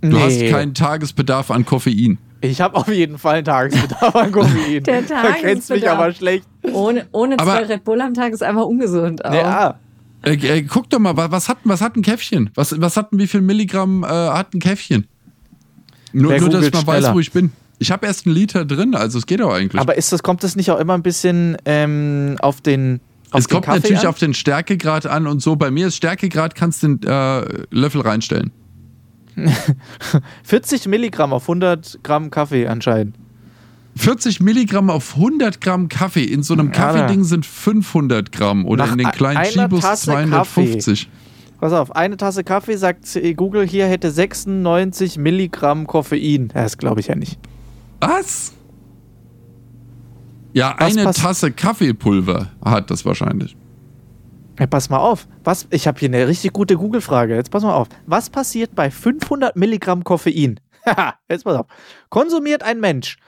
Du 0.00 0.08
Nee. 0.08 0.18
hast 0.20 0.40
keinen 0.50 0.72
Tagesbedarf 0.74 1.50
an 1.50 1.66
Koffein. 1.66 2.16
Ich 2.40 2.62
habe 2.62 2.74
auf 2.74 2.88
jeden 2.88 3.18
Fall 3.18 3.34
einen 3.36 3.44
Tagesbedarf 3.44 4.16
an 4.16 4.32
Koffein. 4.32 4.82
Der 4.84 5.02
Du 5.02 5.08
kennst 5.42 5.68
mich 5.68 5.82
Tagesbedarf. 5.82 5.98
aber 5.98 6.12
schlecht. 6.14 6.46
ohne, 6.72 7.06
ohne 7.12 7.38
Aber- 7.38 7.44
zwei 7.58 7.64
Red 7.66 7.84
Bull 7.84 8.00
am 8.00 8.14
Tag 8.14 8.32
ist 8.32 8.42
einfach 8.42 8.64
ungesund. 8.64 9.22
Auch. 9.22 9.34
Ja. 9.34 9.78
Äh, 10.22 10.32
äh, 10.34 10.62
guck 10.62 10.90
doch 10.90 10.98
mal, 10.98 11.16
wa- 11.16 11.30
was 11.30 11.48
hat, 11.48 11.58
was 11.64 11.80
hat 11.80 11.96
ein 11.96 12.02
Käffchen? 12.02 12.50
Was, 12.54 12.78
was 12.80 12.96
hat, 12.96 13.08
wie 13.12 13.26
viel 13.26 13.40
Milligramm 13.40 14.04
äh, 14.04 14.06
hat 14.08 14.54
ein 14.54 14.60
Käffchen? 14.60 15.06
Nur, 16.12 16.38
nur 16.38 16.48
dass 16.50 16.70
man 16.72 16.86
weiß, 16.86 16.98
schneller? 16.98 17.14
wo 17.14 17.20
ich 17.20 17.32
bin. 17.32 17.52
Ich 17.78 17.90
habe 17.90 18.06
erst 18.06 18.26
einen 18.26 18.34
Liter 18.34 18.64
drin, 18.66 18.94
also 18.94 19.16
es 19.18 19.24
geht 19.26 19.40
auch 19.40 19.52
eigentlich. 19.54 19.80
Aber 19.80 19.96
ist 19.96 20.12
das, 20.12 20.22
kommt 20.22 20.42
das 20.42 20.56
nicht 20.56 20.70
auch 20.70 20.78
immer 20.78 20.94
ein 20.94 21.02
bisschen 21.02 21.56
ähm, 21.64 22.36
auf 22.40 22.60
den 22.60 23.00
auf 23.30 23.40
es 23.40 23.46
den 23.46 23.54
kommt 23.54 23.66
Kaffee 23.66 23.78
natürlich 23.78 24.00
an? 24.00 24.06
auf 24.08 24.18
den 24.18 24.34
Stärkegrad 24.34 25.06
an 25.06 25.26
und 25.26 25.40
so. 25.40 25.56
Bei 25.56 25.70
mir 25.70 25.86
ist 25.86 25.96
Stärkegrad, 25.96 26.54
kannst 26.54 26.82
du 26.82 26.96
den 26.96 27.08
äh, 27.08 27.64
Löffel 27.70 28.00
reinstellen. 28.02 28.50
40 30.44 30.88
Milligramm 30.88 31.32
auf 31.32 31.44
100 31.44 32.00
Gramm 32.02 32.30
Kaffee 32.30 32.66
anscheinend. 32.66 33.14
40 34.00 34.40
Milligramm 34.40 34.88
auf 34.88 35.16
100 35.16 35.60
Gramm 35.60 35.88
Kaffee. 35.88 36.24
In 36.24 36.42
so 36.42 36.54
einem 36.54 36.72
Kaffeeding 36.72 37.22
sind 37.22 37.44
500 37.44 38.32
Gramm 38.32 38.64
oder 38.64 38.86
Nach 38.86 38.92
in 38.92 38.98
den 38.98 39.10
kleinen 39.10 39.44
Chibos 39.44 39.82
Tasse 39.82 40.06
250. 40.06 41.08
Pass 41.60 41.74
auf, 41.74 41.94
eine 41.94 42.16
Tasse 42.16 42.42
Kaffee 42.42 42.76
sagt 42.76 43.06
Google 43.36 43.66
hier 43.66 43.86
hätte 43.86 44.10
96 44.10 45.18
Milligramm 45.18 45.86
Koffein. 45.86 46.48
Das 46.48 46.78
glaube 46.78 47.00
ich 47.00 47.08
ja 47.08 47.14
nicht. 47.14 47.38
Was? 48.00 48.54
Ja, 50.54 50.74
Was 50.78 50.96
eine 50.96 51.12
Tasse 51.12 51.50
Kaffeepulver 51.52 52.50
hat 52.64 52.90
das 52.90 53.04
wahrscheinlich. 53.04 53.54
Ja, 54.58 54.66
pass 54.66 54.88
mal 54.88 54.98
auf. 54.98 55.28
Was, 55.44 55.66
ich 55.70 55.86
habe 55.86 55.98
hier 56.00 56.08
eine 56.08 56.26
richtig 56.26 56.54
gute 56.54 56.76
Google-Frage. 56.76 57.34
Jetzt 57.34 57.50
pass 57.50 57.62
mal 57.62 57.74
auf. 57.74 57.88
Was 58.06 58.30
passiert 58.30 58.74
bei 58.74 58.90
500 58.90 59.56
Milligramm 59.56 60.04
Koffein? 60.04 60.58
Haha, 60.86 61.14
Jetzt 61.28 61.44
pass 61.44 61.56
auf. 61.56 61.66
Konsumiert 62.08 62.62
ein 62.62 62.80
Mensch 62.80 63.18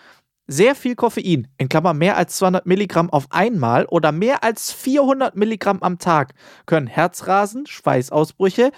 sehr 0.47 0.75
viel 0.75 0.95
Koffein, 0.97 1.49
in 1.59 1.69
Klammer 1.69 1.95
mehr 1.95 2.17
als 2.17 2.37
200 2.37 2.67
Milligramm 2.67 3.11
auf 3.11 3.27
einmal 3.31 3.87
oder 3.87 4.13
mehr 4.13 4.43
als 4.45 4.73
400 4.73 5.37
Milligramm 5.37 5.83
am 5.83 5.99
Tag, 5.99 6.35
können 6.67 6.87
Herzrasen, 6.89 7.67
Schweißausbrüche, 7.67 8.73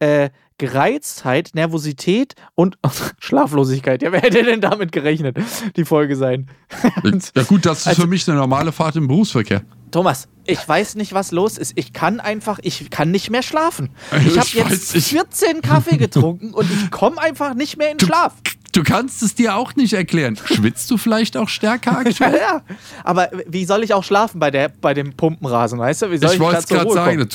äh, 0.00 0.30
Gereiztheit, 0.58 1.50
Nervosität 1.54 2.34
und 2.54 2.78
Schlaflosigkeit. 3.20 4.02
Ja, 4.02 4.12
wer 4.12 4.20
hätte 4.20 4.42
denn 4.42 4.60
damit 4.60 4.92
gerechnet, 4.92 5.36
die 5.76 5.84
Folge 5.84 6.14
sein? 6.16 6.48
Ja 7.34 7.42
gut, 7.44 7.64
das 7.66 7.80
ist 7.80 7.86
Also- 7.88 8.02
für 8.02 8.08
mich 8.08 8.28
eine 8.28 8.36
normale 8.38 8.72
Fahrt 8.72 8.96
im 8.96 9.08
Berufsverkehr. 9.08 9.62
Thomas, 9.90 10.28
ich 10.44 10.68
weiß 10.68 10.96
nicht, 10.96 11.14
was 11.14 11.30
los 11.32 11.56
ist. 11.56 11.72
Ich 11.76 11.94
kann 11.94 12.20
einfach, 12.20 12.58
ich 12.62 12.90
kann 12.90 13.10
nicht 13.10 13.30
mehr 13.30 13.42
schlafen. 13.42 13.90
Ich 14.20 14.26
Ich 14.36 14.38
habe 14.60 14.70
jetzt 14.70 14.94
nicht. 14.94 15.08
14 15.08 15.62
Kaffee 15.62 15.96
getrunken 15.96 16.52
und 16.52 16.70
ich 16.70 16.90
komme 16.90 17.18
einfach 17.18 17.54
nicht 17.54 17.78
mehr 17.78 17.90
in 17.90 17.98
Schlaf. 17.98 18.34
Du 18.78 18.84
kannst 18.84 19.24
es 19.24 19.34
dir 19.34 19.56
auch 19.56 19.74
nicht 19.74 19.92
erklären. 19.92 20.36
Schwitzt 20.36 20.88
du 20.88 20.98
vielleicht 20.98 21.36
auch 21.36 21.48
stärker 21.48 21.90
Ja, 21.94 21.98
aktuell? 21.98 22.38
ja. 22.40 22.62
Aber 23.02 23.28
wie 23.48 23.64
soll 23.64 23.82
ich 23.82 23.92
auch 23.92 24.04
schlafen 24.04 24.38
bei, 24.38 24.52
der, 24.52 24.68
bei 24.68 24.94
dem 24.94 25.14
Pumpenrasen, 25.14 25.80
weißt 25.80 26.02
du? 26.02 26.10
Wie 26.12 26.18
soll 26.18 26.28
ich 26.28 26.34
ich, 26.36 26.40
wollte 26.40 26.60
es 26.60 26.68
gerade 26.68 26.92
sagen. 26.92 27.28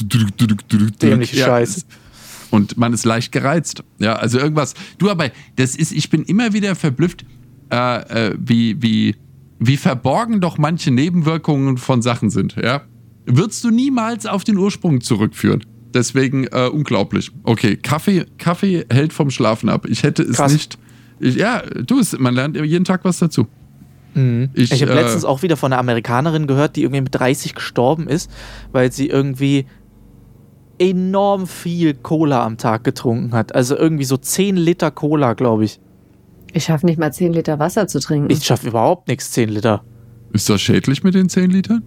Dämliche 1.01 1.35
Ja, 1.35 1.47
Scheiße. 1.47 1.81
Und 2.49 2.77
man 2.77 2.93
ist 2.93 3.03
leicht 3.03 3.33
gereizt. 3.33 3.83
Ja, 3.99 4.15
also 4.15 4.39
irgendwas. 4.39 4.73
Du, 4.99 5.09
aber 5.09 5.31
das 5.57 5.75
ist, 5.75 5.91
ich 5.91 6.09
bin 6.09 6.23
immer 6.23 6.53
wieder 6.53 6.75
verblüfft, 6.75 7.25
äh, 7.73 8.27
äh, 8.27 8.35
wie, 8.39 8.81
wie, 8.81 9.17
wie 9.59 9.75
verborgen 9.75 10.39
doch 10.39 10.57
manche 10.57 10.91
Nebenwirkungen 10.91 11.77
von 11.77 12.01
Sachen 12.01 12.29
sind. 12.29 12.55
Ja, 12.55 12.83
würdest 13.25 13.65
du 13.65 13.69
niemals 13.69 14.25
auf 14.27 14.45
den 14.45 14.55
Ursprung 14.55 15.01
zurückführen. 15.01 15.65
Deswegen 15.93 16.45
äh, 16.45 16.69
unglaublich. 16.71 17.31
Okay, 17.43 17.75
Kaffee, 17.75 18.25
Kaffee 18.37 18.85
hält 18.89 19.11
vom 19.11 19.29
Schlafen 19.29 19.67
ab. 19.67 19.85
Ich 19.89 20.03
hätte 20.03 20.23
es 20.23 20.37
Krass. 20.37 20.53
nicht. 20.53 20.77
Ich, 21.23 21.35
ja, 21.35 21.61
du, 21.61 21.99
es, 21.99 22.17
man 22.19 22.33
lernt 22.33 22.57
jeden 22.57 22.85
Tag 22.85 23.05
was 23.05 23.19
dazu. 23.19 23.47
Ich, 24.53 24.71
Ich 24.71 24.81
habe 24.81 24.91
äh, 24.91 24.95
letztens 24.95 25.25
auch 25.25 25.41
wieder 25.41 25.57
von 25.57 25.71
einer 25.71 25.79
Amerikanerin 25.79 26.45
gehört, 26.45 26.75
die 26.75 26.83
irgendwie 26.83 27.01
mit 27.01 27.15
30 27.15 27.55
gestorben 27.55 28.07
ist, 28.07 28.29
weil 28.71 28.91
sie 28.91 29.07
irgendwie 29.07 29.65
enorm 30.77 31.47
viel 31.47 31.93
Cola 31.93 32.45
am 32.45 32.57
Tag 32.57 32.83
getrunken 32.83 33.33
hat. 33.33 33.55
Also 33.55 33.75
irgendwie 33.77 34.03
so 34.03 34.17
10 34.17 34.57
Liter 34.57 34.91
Cola, 34.91 35.33
glaube 35.33 35.65
ich. 35.65 35.79
Ich 36.51 36.65
schaffe 36.65 36.85
nicht 36.85 36.99
mal 36.99 37.11
10 37.11 37.33
Liter 37.33 37.57
Wasser 37.57 37.87
zu 37.87 37.99
trinken. 37.99 38.29
Ich 38.29 38.43
schaffe 38.43 38.67
überhaupt 38.67 39.07
nichts, 39.07 39.31
10 39.31 39.49
Liter. 39.49 39.83
Ist 40.33 40.49
das 40.49 40.61
schädlich 40.61 41.03
mit 41.03 41.15
den 41.15 41.29
10 41.29 41.49
Litern? 41.49 41.83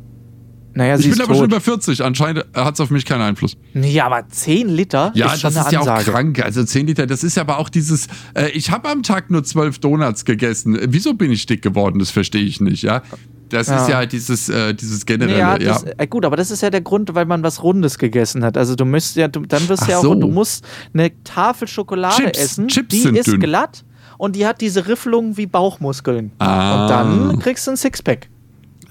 Naja, 0.77 0.97
Ich 0.99 1.11
bin 1.11 1.21
aber 1.21 1.35
schon 1.35 1.47
über 1.47 1.61
40. 1.61 2.05
Anscheinend 2.05 2.45
hat 2.55 2.75
es 2.75 2.81
auf 2.81 2.91
mich 2.91 3.05
keinen 3.07 3.23
Einfluss. 3.23 3.57
Nee, 3.73 3.99
aber 4.01 4.29
10 4.29 4.69
Liter 4.69 5.11
Ja, 5.15 5.33
ist 5.33 5.41
schon 5.41 5.55
das 5.55 5.67
ist 5.67 5.73
ja 5.73 5.81
auch 5.81 6.05
krank. 6.05 6.45
Also 6.45 6.63
10 6.63 6.87
Liter, 6.87 7.07
das 7.07 7.25
ist 7.25 7.37
ja 7.37 7.43
aber 7.43 7.59
auch 7.59 7.71
dieses, 7.71 8.09
äh, 8.35 8.51
ich 8.51 8.71
habe 8.71 8.89
am 8.91 9.03
Tag 9.03 9.31
nur 9.31 9.43
12 9.43 9.79
Donuts 9.79 10.25
gegessen. 10.27 10.79
Wieso 10.89 11.15
bin 11.15 11.33
ich 11.33 11.47
dick 11.47 11.63
geworden? 11.63 11.99
Das 11.99 12.11
verstehe 12.11 12.43
ich 12.45 12.61
nicht, 12.61 12.83
ja. 12.83 13.03
Das 13.49 13.69
Ja. 13.69 13.81
ist 13.83 13.89
ja 13.89 14.07
dieses, 14.07 14.49
äh, 14.51 14.75
dieses 14.75 15.07
generelle, 15.07 15.39
Ja, 15.39 15.57
ja. 15.59 15.73
das, 15.73 15.85
äh, 15.97 16.07
gut, 16.09 16.25
aber 16.27 16.37
das 16.37 16.51
ist 16.51 16.61
ja 16.63 16.69
der 16.69 16.83
Grund, 16.83 17.15
weil 17.15 17.25
man 17.27 17.43
was 17.43 17.63
Rundes 17.63 17.97
gegessen 17.97 18.45
hat. 18.45 18.59
Also 18.59 18.75
du 18.75 18.85
müsst 18.85 19.17
ja, 19.17 19.29
du, 19.29 19.41
dann 19.47 19.67
wirst 19.71 19.85
Ach 19.85 19.89
ja 19.89 19.99
auch, 19.99 20.03
so. 20.03 20.15
du 20.15 20.29
musst 20.29 20.67
eine 20.93 21.11
Tafel 21.25 21.69
Schokolade 21.69 22.25
Chips. 22.25 22.39
essen, 22.39 22.69
Chips 22.69 22.89
die 22.89 23.01
sind 23.01 23.17
ist 23.17 23.29
dünn. 23.29 23.41
glatt 23.41 23.85
und 24.19 24.37
die 24.37 24.47
hat 24.47 24.61
diese 24.61 24.89
Riffelungen 24.89 25.37
wie 25.39 25.47
Bauchmuskeln. 25.47 26.33
Ah. 26.39 26.83
Und 26.83 26.91
dann 26.91 27.39
kriegst 27.39 27.67
du 27.67 27.71
ein 27.71 27.77
Sixpack. 27.77 28.29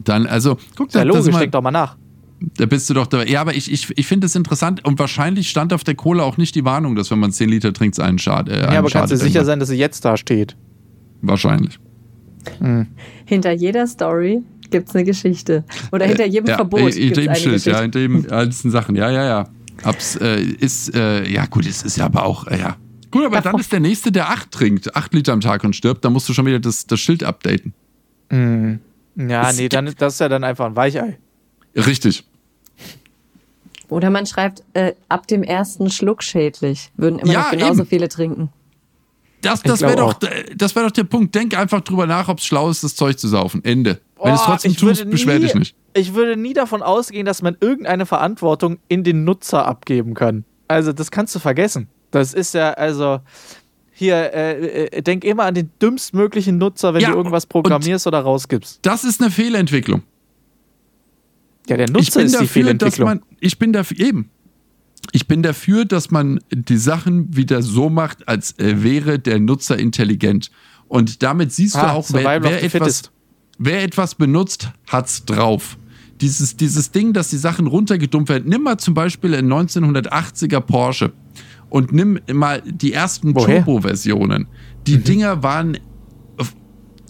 Dann, 0.03 0.25
also, 0.27 0.57
guck, 0.75 0.93
Ja, 0.93 0.99
da, 1.01 1.05
das 1.05 1.15
logisch, 1.17 1.33
mal, 1.33 1.39
denk 1.39 1.51
doch 1.51 1.61
mal 1.61 1.71
nach. 1.71 1.97
da 2.57 2.65
bist 2.65 2.89
du 2.89 2.93
doch 2.93 3.07
dabei. 3.07 3.27
Ja, 3.27 3.41
aber 3.41 3.55
ich, 3.55 3.71
ich, 3.71 3.87
ich 3.97 4.07
finde 4.07 4.27
es 4.27 4.35
interessant 4.35 4.83
und 4.85 4.99
wahrscheinlich 4.99 5.49
stand 5.49 5.73
auf 5.73 5.83
der 5.83 5.95
Cola 5.95 6.23
auch 6.23 6.37
nicht 6.37 6.55
die 6.55 6.65
Warnung, 6.65 6.95
dass 6.95 7.11
wenn 7.11 7.19
man 7.19 7.31
10 7.31 7.49
Liter 7.49 7.73
trinkt, 7.73 7.97
es 7.97 8.03
einen 8.03 8.19
Schad. 8.19 8.49
Äh, 8.49 8.59
Ja, 8.73 8.79
aber 8.79 8.89
kannst 8.89 9.11
du 9.13 9.17
sicher 9.17 9.45
sein, 9.45 9.59
dass 9.59 9.69
sie 9.69 9.75
jetzt 9.77 10.03
da 10.05 10.17
steht. 10.17 10.55
Wahrscheinlich. 11.21 11.79
Hinter 13.25 13.51
jeder 13.53 13.87
Story 13.87 14.43
gibt 14.69 14.89
es 14.89 14.95
eine 14.95 15.03
Geschichte. 15.03 15.63
Oder 15.91 16.05
hinter 16.05 16.25
jedem 16.27 16.47
Äh, 16.47 16.51
ja, 16.51 16.55
Verbot 16.57 16.79
äh, 16.81 16.85
gibt 16.91 16.95
In 16.97 17.07
es 17.11 17.13
dem 17.17 17.27
eine 17.29 17.35
Schild, 17.39 17.53
Geschichte. 17.55 17.69
ja, 17.71 17.81
in 17.83 17.91
dem 17.91 18.23
ganzen 18.27 18.71
Sachen. 18.71 18.95
Ja, 18.95 19.09
ja, 19.09 19.25
ja. 19.25 19.47
Abs, 19.83 20.15
äh, 20.17 20.41
ist, 20.41 20.93
äh, 20.95 21.27
ja, 21.31 21.45
gut, 21.47 21.65
es 21.65 21.83
ist 21.83 21.97
ja 21.97 22.05
aber 22.05 22.25
auch, 22.25 22.47
äh, 22.47 22.59
ja. 22.59 22.77
Gut, 23.11 23.25
aber 23.25 23.41
dann 23.41 23.57
ist 23.59 23.71
der 23.71 23.79
Nächste, 23.79 24.11
der 24.11 24.29
8 24.29 24.51
trinkt, 24.51 24.95
8 24.95 25.13
Liter 25.13 25.33
am 25.33 25.41
Tag 25.41 25.63
und 25.63 25.75
stirbt, 25.75 26.03
dann 26.05 26.13
musst 26.13 26.27
du 26.29 26.33
schon 26.33 26.45
wieder 26.45 26.59
das, 26.59 26.85
das 26.85 26.99
Schild 26.99 27.23
updaten. 27.23 27.73
Ja, 29.15 29.49
Es 29.49 29.57
nee, 29.57 29.69
dann 29.69 29.87
ist 29.87 30.01
das 30.01 30.13
ist 30.15 30.19
ja 30.19 30.29
dann 30.29 30.43
einfach 30.43 30.65
ein 30.65 30.75
Weichei. 30.75 31.17
Richtig. 31.75 32.23
Oder 33.89 34.09
man 34.09 34.25
schreibt, 34.25 34.63
äh, 34.73 34.93
ab 35.09 35.27
dem 35.27 35.43
ersten 35.43 35.89
Schluck 35.89 36.23
schädlich. 36.23 36.91
Würden 36.97 37.19
immer 37.19 37.31
Ja, 37.31 37.41
noch 37.43 37.51
genauso 37.51 37.81
eben. 37.81 37.89
viele 37.89 38.09
trinken. 38.09 38.49
Das, 39.41 39.61
das 39.61 39.81
wäre 39.81 39.95
doch, 39.95 40.13
das 40.55 40.75
wär 40.75 40.83
doch 40.83 40.91
der 40.91 41.03
Punkt. 41.03 41.35
Denk 41.35 41.55
einfach 41.55 41.81
drüber 41.81 42.07
nach, 42.07 42.27
ob 42.29 42.39
es 42.39 42.45
schlau 42.45 42.69
ist, 42.69 42.83
das 42.83 42.95
Zeug 42.95 43.19
zu 43.19 43.27
saufen. 43.27 43.63
Ende. 43.63 44.01
Wenn 44.19 44.29
du 44.31 44.35
es 44.39 44.41
trotzdem 44.43 44.75
tust, 44.75 45.07
beschwer 45.09 45.37
dich 45.39 45.53
nicht. 45.53 45.75
Ich 45.93 46.15
würde 46.15 46.35
nie 46.35 46.53
davon 46.53 46.81
ausgehen, 46.81 47.27
dass 47.27 47.43
man 47.43 47.55
irgendeine 47.59 48.07
Verantwortung 48.07 48.79
in 48.87 49.03
den 49.03 49.23
Nutzer 49.23 49.67
abgeben 49.67 50.15
kann. 50.15 50.45
Also, 50.67 50.93
das 50.93 51.11
kannst 51.11 51.35
du 51.35 51.39
vergessen. 51.39 51.89
Das 52.09 52.33
ist 52.33 52.55
ja, 52.55 52.71
also, 52.71 53.19
hier, 53.97 54.15
äh, 54.33 54.87
äh, 54.87 55.01
denk 55.01 55.23
immer 55.23 55.45
an 55.45 55.53
den 55.53 55.69
dümmstmöglichen 55.81 56.57
Nutzer, 56.57 56.93
wenn 56.93 57.01
Ja, 57.01 57.11
du 57.11 57.15
irgendwas 57.17 57.45
programmierst 57.45 58.05
oder 58.07 58.19
rausgibst. 58.19 58.79
Das 58.81 59.05
ist 59.05 59.21
eine 59.21 59.31
Fehlentwicklung. 59.31 60.03
Ja, 61.69 61.77
der 61.77 61.89
Nutzer 61.89 62.21
ist 62.21 62.33
die 62.33 62.39
dafür, 62.39 62.43
dass 62.43 62.51
Fehlentwicklung. 62.51 63.07
man, 63.07 63.21
ich 63.39 63.57
bin 63.57 63.71
dafür, 63.71 63.99
eben. 63.99 64.29
Ich 65.13 65.27
bin 65.27 65.41
dafür, 65.43 65.85
dass 65.85 66.11
man 66.11 66.39
die 66.51 66.77
Sachen 66.77 67.35
wieder 67.37 67.61
so 67.61 67.89
macht, 67.89 68.27
als 68.27 68.59
äh, 68.59 68.83
wäre 68.83 69.17
der 69.17 69.39
Nutzer 69.39 69.79
intelligent. 69.79 70.51
Und 70.89 71.23
damit 71.23 71.53
siehst 71.53 71.75
du 71.75 71.79
Ah, 71.79 71.93
auch, 71.93 72.05
wer, 72.11 72.43
wer, 72.43 72.63
etwas, 72.63 73.11
wer 73.57 73.81
etwas 73.81 74.15
benutzt, 74.15 74.71
hat's 74.87 75.23
drauf. 75.23 75.77
Dieses, 76.19 76.57
dieses 76.57 76.91
Ding, 76.91 77.13
dass 77.13 77.29
die 77.29 77.37
Sachen 77.37 77.67
runtergedumpft 77.67 78.29
werden. 78.29 78.49
Nimm 78.49 78.63
mal 78.63 78.77
zum 78.77 78.93
Beispiel 78.93 79.33
einen 79.35 79.51
1980er 79.51 80.59
Porsche 80.59 81.13
und 81.75 81.91
nimm 81.91 82.17
mal 82.31 82.61
die 82.65 82.93
ersten? 82.93 83.33
Turbo-Versionen. 83.33 84.47
Die 84.87 84.97
Dinger 84.97 85.43
waren 85.43 85.77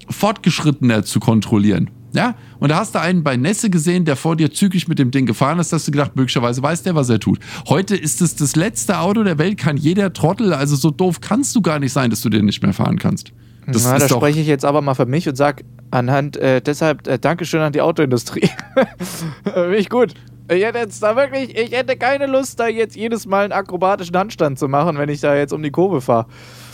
fortgeschrittener 0.10 1.04
zu 1.04 1.20
kontrollieren. 1.20 1.92
Ja, 2.14 2.34
und 2.58 2.70
da 2.70 2.78
hast 2.78 2.96
du 2.96 3.00
einen 3.00 3.24
bei 3.24 3.38
Nässe 3.38 3.70
gesehen, 3.70 4.06
der 4.06 4.16
vor 4.16 4.36
dir 4.36 4.52
zügig 4.52 4.88
mit 4.88 4.98
dem 4.98 5.12
Ding 5.12 5.28
gefahren 5.28 5.60
ist, 5.60 5.72
hast 5.72 5.88
du 5.88 5.92
gedacht, 5.92 6.16
möglicherweise 6.16 6.64
weiß 6.64 6.82
der, 6.82 6.96
was 6.96 7.10
er 7.10 7.20
tut. 7.20 7.38
Heute 7.70 7.96
ist 7.96 8.24
es 8.24 8.38
das 8.38 8.56
letzte 8.56 8.98
Auto 8.98 9.22
der 9.22 9.38
Welt, 9.38 9.60
kann 9.60 9.78
jeder 9.78 10.14
Trottel, 10.14 10.52
also 10.52 10.76
so 10.76 10.90
doof 10.90 11.22
kannst 11.22 11.56
du 11.56 11.62
gar 11.62 11.78
nicht 11.78 11.94
sein, 11.94 12.10
dass 12.10 12.22
du 12.22 12.30
den 12.30 12.46
nicht 12.46 12.64
mehr 12.64 12.74
fahren 12.74 12.98
kannst. 12.98 13.34
Das 13.68 13.84
Na, 13.84 14.00
da 14.00 14.10
spreche 14.10 14.40
ich 14.40 14.48
jetzt 14.48 14.66
aber 14.66 14.82
mal 14.82 14.96
für 14.96 15.06
mich 15.06 15.30
und 15.30 15.36
sag 15.36 15.64
anhand, 15.92 16.38
äh, 16.38 16.60
deshalb 16.60 17.08
äh, 17.08 17.20
Dankeschön 17.20 17.62
an 17.62 17.72
die 17.72 17.82
Autoindustrie. 17.82 18.50
Finde 19.44 19.78
ich 19.78 19.90
gut. 19.90 20.16
Ich 20.48 20.64
hätte 20.64 20.78
jetzt 20.80 21.02
da 21.02 21.16
wirklich, 21.16 21.58
ich 21.58 21.72
hätte 21.72 21.96
keine 21.98 22.28
Lust, 22.28 22.60
da 22.60 22.68
jetzt 22.68 22.96
jedes 22.96 23.26
Mal 23.26 23.46
einen 23.46 23.54
akrobatischen 23.54 24.16
Handstand 24.16 24.60
zu 24.60 24.68
machen, 24.68 24.98
wenn 24.98 25.10
ich 25.10 25.20
da 25.22 25.36
jetzt 25.36 25.54
um 25.54 25.64
die 25.64 25.72
Kurve 25.72 26.02
fahre. 26.02 26.28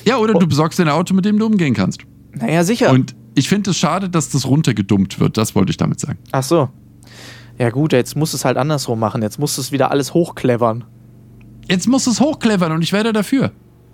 ja, 0.05 0.17
oder 0.17 0.33
du 0.33 0.45
besorgst 0.47 0.77
dir 0.77 0.83
ein 0.83 0.89
Auto, 0.89 1.13
mit 1.13 1.23
dem 1.25 1.39
du 1.39 1.45
umgehen 1.45 1.73
kannst. 1.73 2.01
Naja, 2.33 2.63
sicher. 2.63 2.89
Und 2.91 3.15
ich 3.35 3.47
finde 3.47 3.71
es 3.71 3.77
schade, 3.77 4.09
dass 4.09 4.29
das 4.29 4.45
runtergedumpt 4.45 5.19
wird. 5.21 5.37
Das 5.37 5.55
wollte 5.55 5.69
ich 5.71 5.77
damit 5.77 5.99
sagen. 6.01 6.19
Ach 6.33 6.43
so. 6.43 6.69
Ja 7.57 7.69
gut, 7.69 7.93
jetzt 7.93 8.15
musst 8.15 8.33
du 8.33 8.37
es 8.37 8.43
halt 8.45 8.57
andersrum 8.57 8.99
machen. 8.99 9.21
Jetzt 9.21 9.39
musst 9.39 9.57
du 9.57 9.61
es 9.61 9.71
wieder 9.71 9.91
alles 9.91 10.13
hochclevern. 10.13 10.83
Jetzt 11.69 11.87
muss 11.87 12.07
es 12.07 12.19
hochclevern 12.19 12.71
und 12.73 12.81
ich 12.83 12.91
werde 12.91 13.13
dafür. 13.13 13.51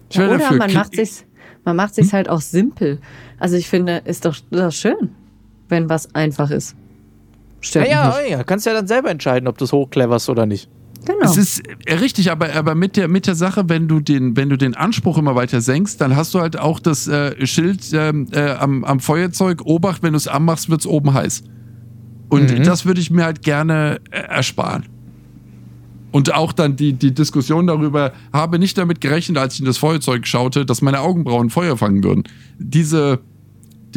Ich 0.10 0.16
Ja, 0.16 0.22
werde 0.24 0.36
oder 0.36 0.44
dafür. 0.44 0.58
man 0.58 0.74
macht 0.74 0.96
sich's, 0.96 1.26
man 1.66 1.76
macht 1.76 1.94
sich's 1.96 2.14
halt 2.14 2.30
auch 2.30 2.42
simpel. 2.42 3.00
Also 3.40 3.56
ich 3.58 3.68
finde, 3.68 3.98
ist 4.06 4.26
doch, 4.26 4.36
ist 4.36 4.44
doch 4.52 4.72
schön, 4.72 5.12
wenn 5.70 5.90
was 5.90 6.14
einfach 6.16 6.50
ist. 6.50 6.76
Naja, 7.76 8.08
mich 8.08 8.18
nicht. 8.24 8.32
ja, 8.32 8.44
kannst 8.44 8.66
ja 8.66 8.74
dann 8.74 8.88
selber 8.88 9.10
entscheiden, 9.10 9.48
ob 9.48 9.58
du 9.58 9.66
es 9.66 9.72
hochcleverst 9.72 10.30
oder 10.30 10.46
nicht. 10.46 10.70
Genau. 11.06 11.20
Es 11.22 11.38
ist 11.38 11.62
äh, 11.86 11.94
richtig, 11.96 12.32
aber, 12.32 12.54
aber 12.54 12.76
mit, 12.76 12.98
der, 12.98 13.08
mit 13.08 13.28
der 13.28 13.36
Sache, 13.36 13.70
wenn 13.70 13.88
du, 13.88 14.00
den, 14.02 14.36
wenn 14.36 14.50
du 14.50 14.58
den 14.58 14.76
Anspruch 14.76 15.18
immer 15.18 15.36
weiter 15.36 15.62
senkst, 15.62 16.02
dann 16.02 16.16
hast 16.16 16.34
du 16.34 16.40
halt 16.42 16.60
auch 16.60 16.80
das 16.80 17.08
äh, 17.08 17.46
Schild 17.48 17.82
ähm, 17.94 18.28
äh, 18.32 18.52
am, 18.52 18.84
am 18.84 19.00
Feuerzeug, 19.00 19.62
Obacht, 19.66 20.04
wenn 20.04 20.14
du 20.14 20.18
es 20.18 20.28
anmachst, 20.28 20.70
wird 20.70 20.82
es 20.82 20.88
oben 20.88 21.14
heiß. 21.14 21.44
Und 22.30 22.52
Mhm. 22.52 22.64
das 22.64 22.86
würde 22.86 23.00
ich 23.00 23.10
mir 23.10 23.24
halt 23.24 23.42
gerne 23.42 24.02
äh, 24.12 24.20
ersparen. 24.20 24.84
Und 26.12 26.34
auch 26.34 26.52
dann 26.52 26.76
die, 26.76 26.94
die 26.94 27.14
Diskussion 27.14 27.68
darüber, 27.68 28.12
habe 28.34 28.60
nicht 28.60 28.78
damit 28.78 29.02
gerechnet, 29.02 29.38
als 29.38 29.54
ich 29.56 29.60
in 29.62 29.66
das 29.66 29.78
Feuerzeug 29.78 30.26
schaute, 30.26 30.66
dass 30.66 30.82
meine 30.82 31.00
Augenbrauen 31.02 31.50
Feuer 31.50 31.78
fangen 31.78 32.04
würden. 32.04 32.24
Diese, 32.58 33.20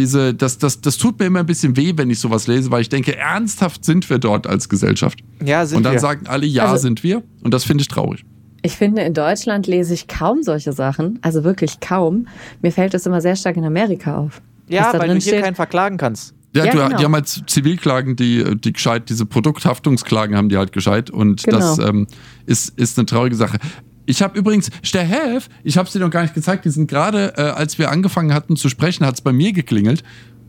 diese, 0.00 0.32
das, 0.34 0.56
das, 0.58 0.80
das 0.80 0.96
tut 0.96 1.18
mir 1.18 1.26
immer 1.26 1.40
ein 1.40 1.46
bisschen 1.46 1.76
weh, 1.76 1.92
wenn 1.96 2.08
ich 2.10 2.18
sowas 2.18 2.46
lese, 2.46 2.70
weil 2.70 2.80
ich 2.80 2.88
denke, 2.88 3.16
ernsthaft 3.16 3.84
sind 3.84 4.08
wir 4.08 4.18
dort 4.18 4.46
als 4.46 4.68
Gesellschaft. 4.68 5.20
Ja, 5.44 5.66
sind 5.66 5.76
Und 5.78 5.82
dann 5.84 5.92
wir. 5.92 6.00
sagen 6.00 6.26
alle, 6.26 6.46
ja, 6.46 6.64
Also- 6.66 6.82
sind 6.82 7.02
wir. 7.02 7.22
Und 7.42 7.52
das 7.52 7.64
finde 7.64 7.82
ich 7.82 7.88
traurig. 7.88 8.24
Ich 8.62 8.76
finde, 8.76 9.02
in 9.02 9.14
Deutschland 9.14 9.66
lese 9.66 9.94
ich 9.94 10.06
kaum 10.08 10.42
solche 10.42 10.72
Sachen. 10.72 11.18
Also 11.22 11.44
wirklich 11.44 11.80
kaum. 11.80 12.26
Mir 12.62 12.72
fällt 12.72 12.92
das 12.94 13.06
immer 13.06 13.20
sehr 13.20 13.36
stark 13.36 13.56
in 13.56 13.64
Amerika 13.64 14.16
auf. 14.18 14.40
ja, 14.68 14.92
weil 14.92 15.08
du 15.08 15.12
hier 15.14 15.20
steht. 15.22 15.42
keinen 15.42 15.54
verklagen 15.54 15.96
kannst. 15.98 16.34
Ja, 16.54 16.64
Ja, 16.64 16.72
du, 16.72 16.78
genau. 16.78 16.96
die 16.98 17.04
haben 17.04 17.14
halt 17.14 17.28
Zivilklagen, 17.28 18.16
die, 18.16 18.56
die 18.58 18.72
gescheit, 18.72 19.08
diese 19.08 19.24
Produkthaftungsklagen 19.24 20.36
haben 20.36 20.48
die 20.48 20.56
halt 20.58 20.72
gescheit. 20.72 21.08
Und 21.10 21.42
Genau. 21.44 21.58
das 21.58 21.78
ähm, 21.78 22.06
ist, 22.46 22.76
ist 22.78 22.98
eine 22.98 23.06
traurige 23.06 23.36
Sache. 23.36 23.58
Ich 24.06 24.22
habe 24.22 24.38
übrigens, 24.38 24.70
Sterhef, 24.82 25.48
ich 25.62 25.76
habe 25.76 25.86
es 25.86 25.92
dir 25.92 26.00
noch 26.00 26.10
gar 26.10 26.22
nicht 26.22 26.34
gezeigt, 26.34 26.64
die 26.64 26.70
sind 26.70 26.88
gerade, 26.88 27.34
äh, 27.36 27.42
als 27.42 27.78
wir 27.78 27.90
angefangen 27.90 28.34
hatten 28.34 28.56
zu 28.56 28.68
sprechen, 28.68 29.06
hat 29.06 29.14
es 29.14 29.20
bei 29.20 29.32
mir 29.32 29.52
geklingelt. 29.52 30.02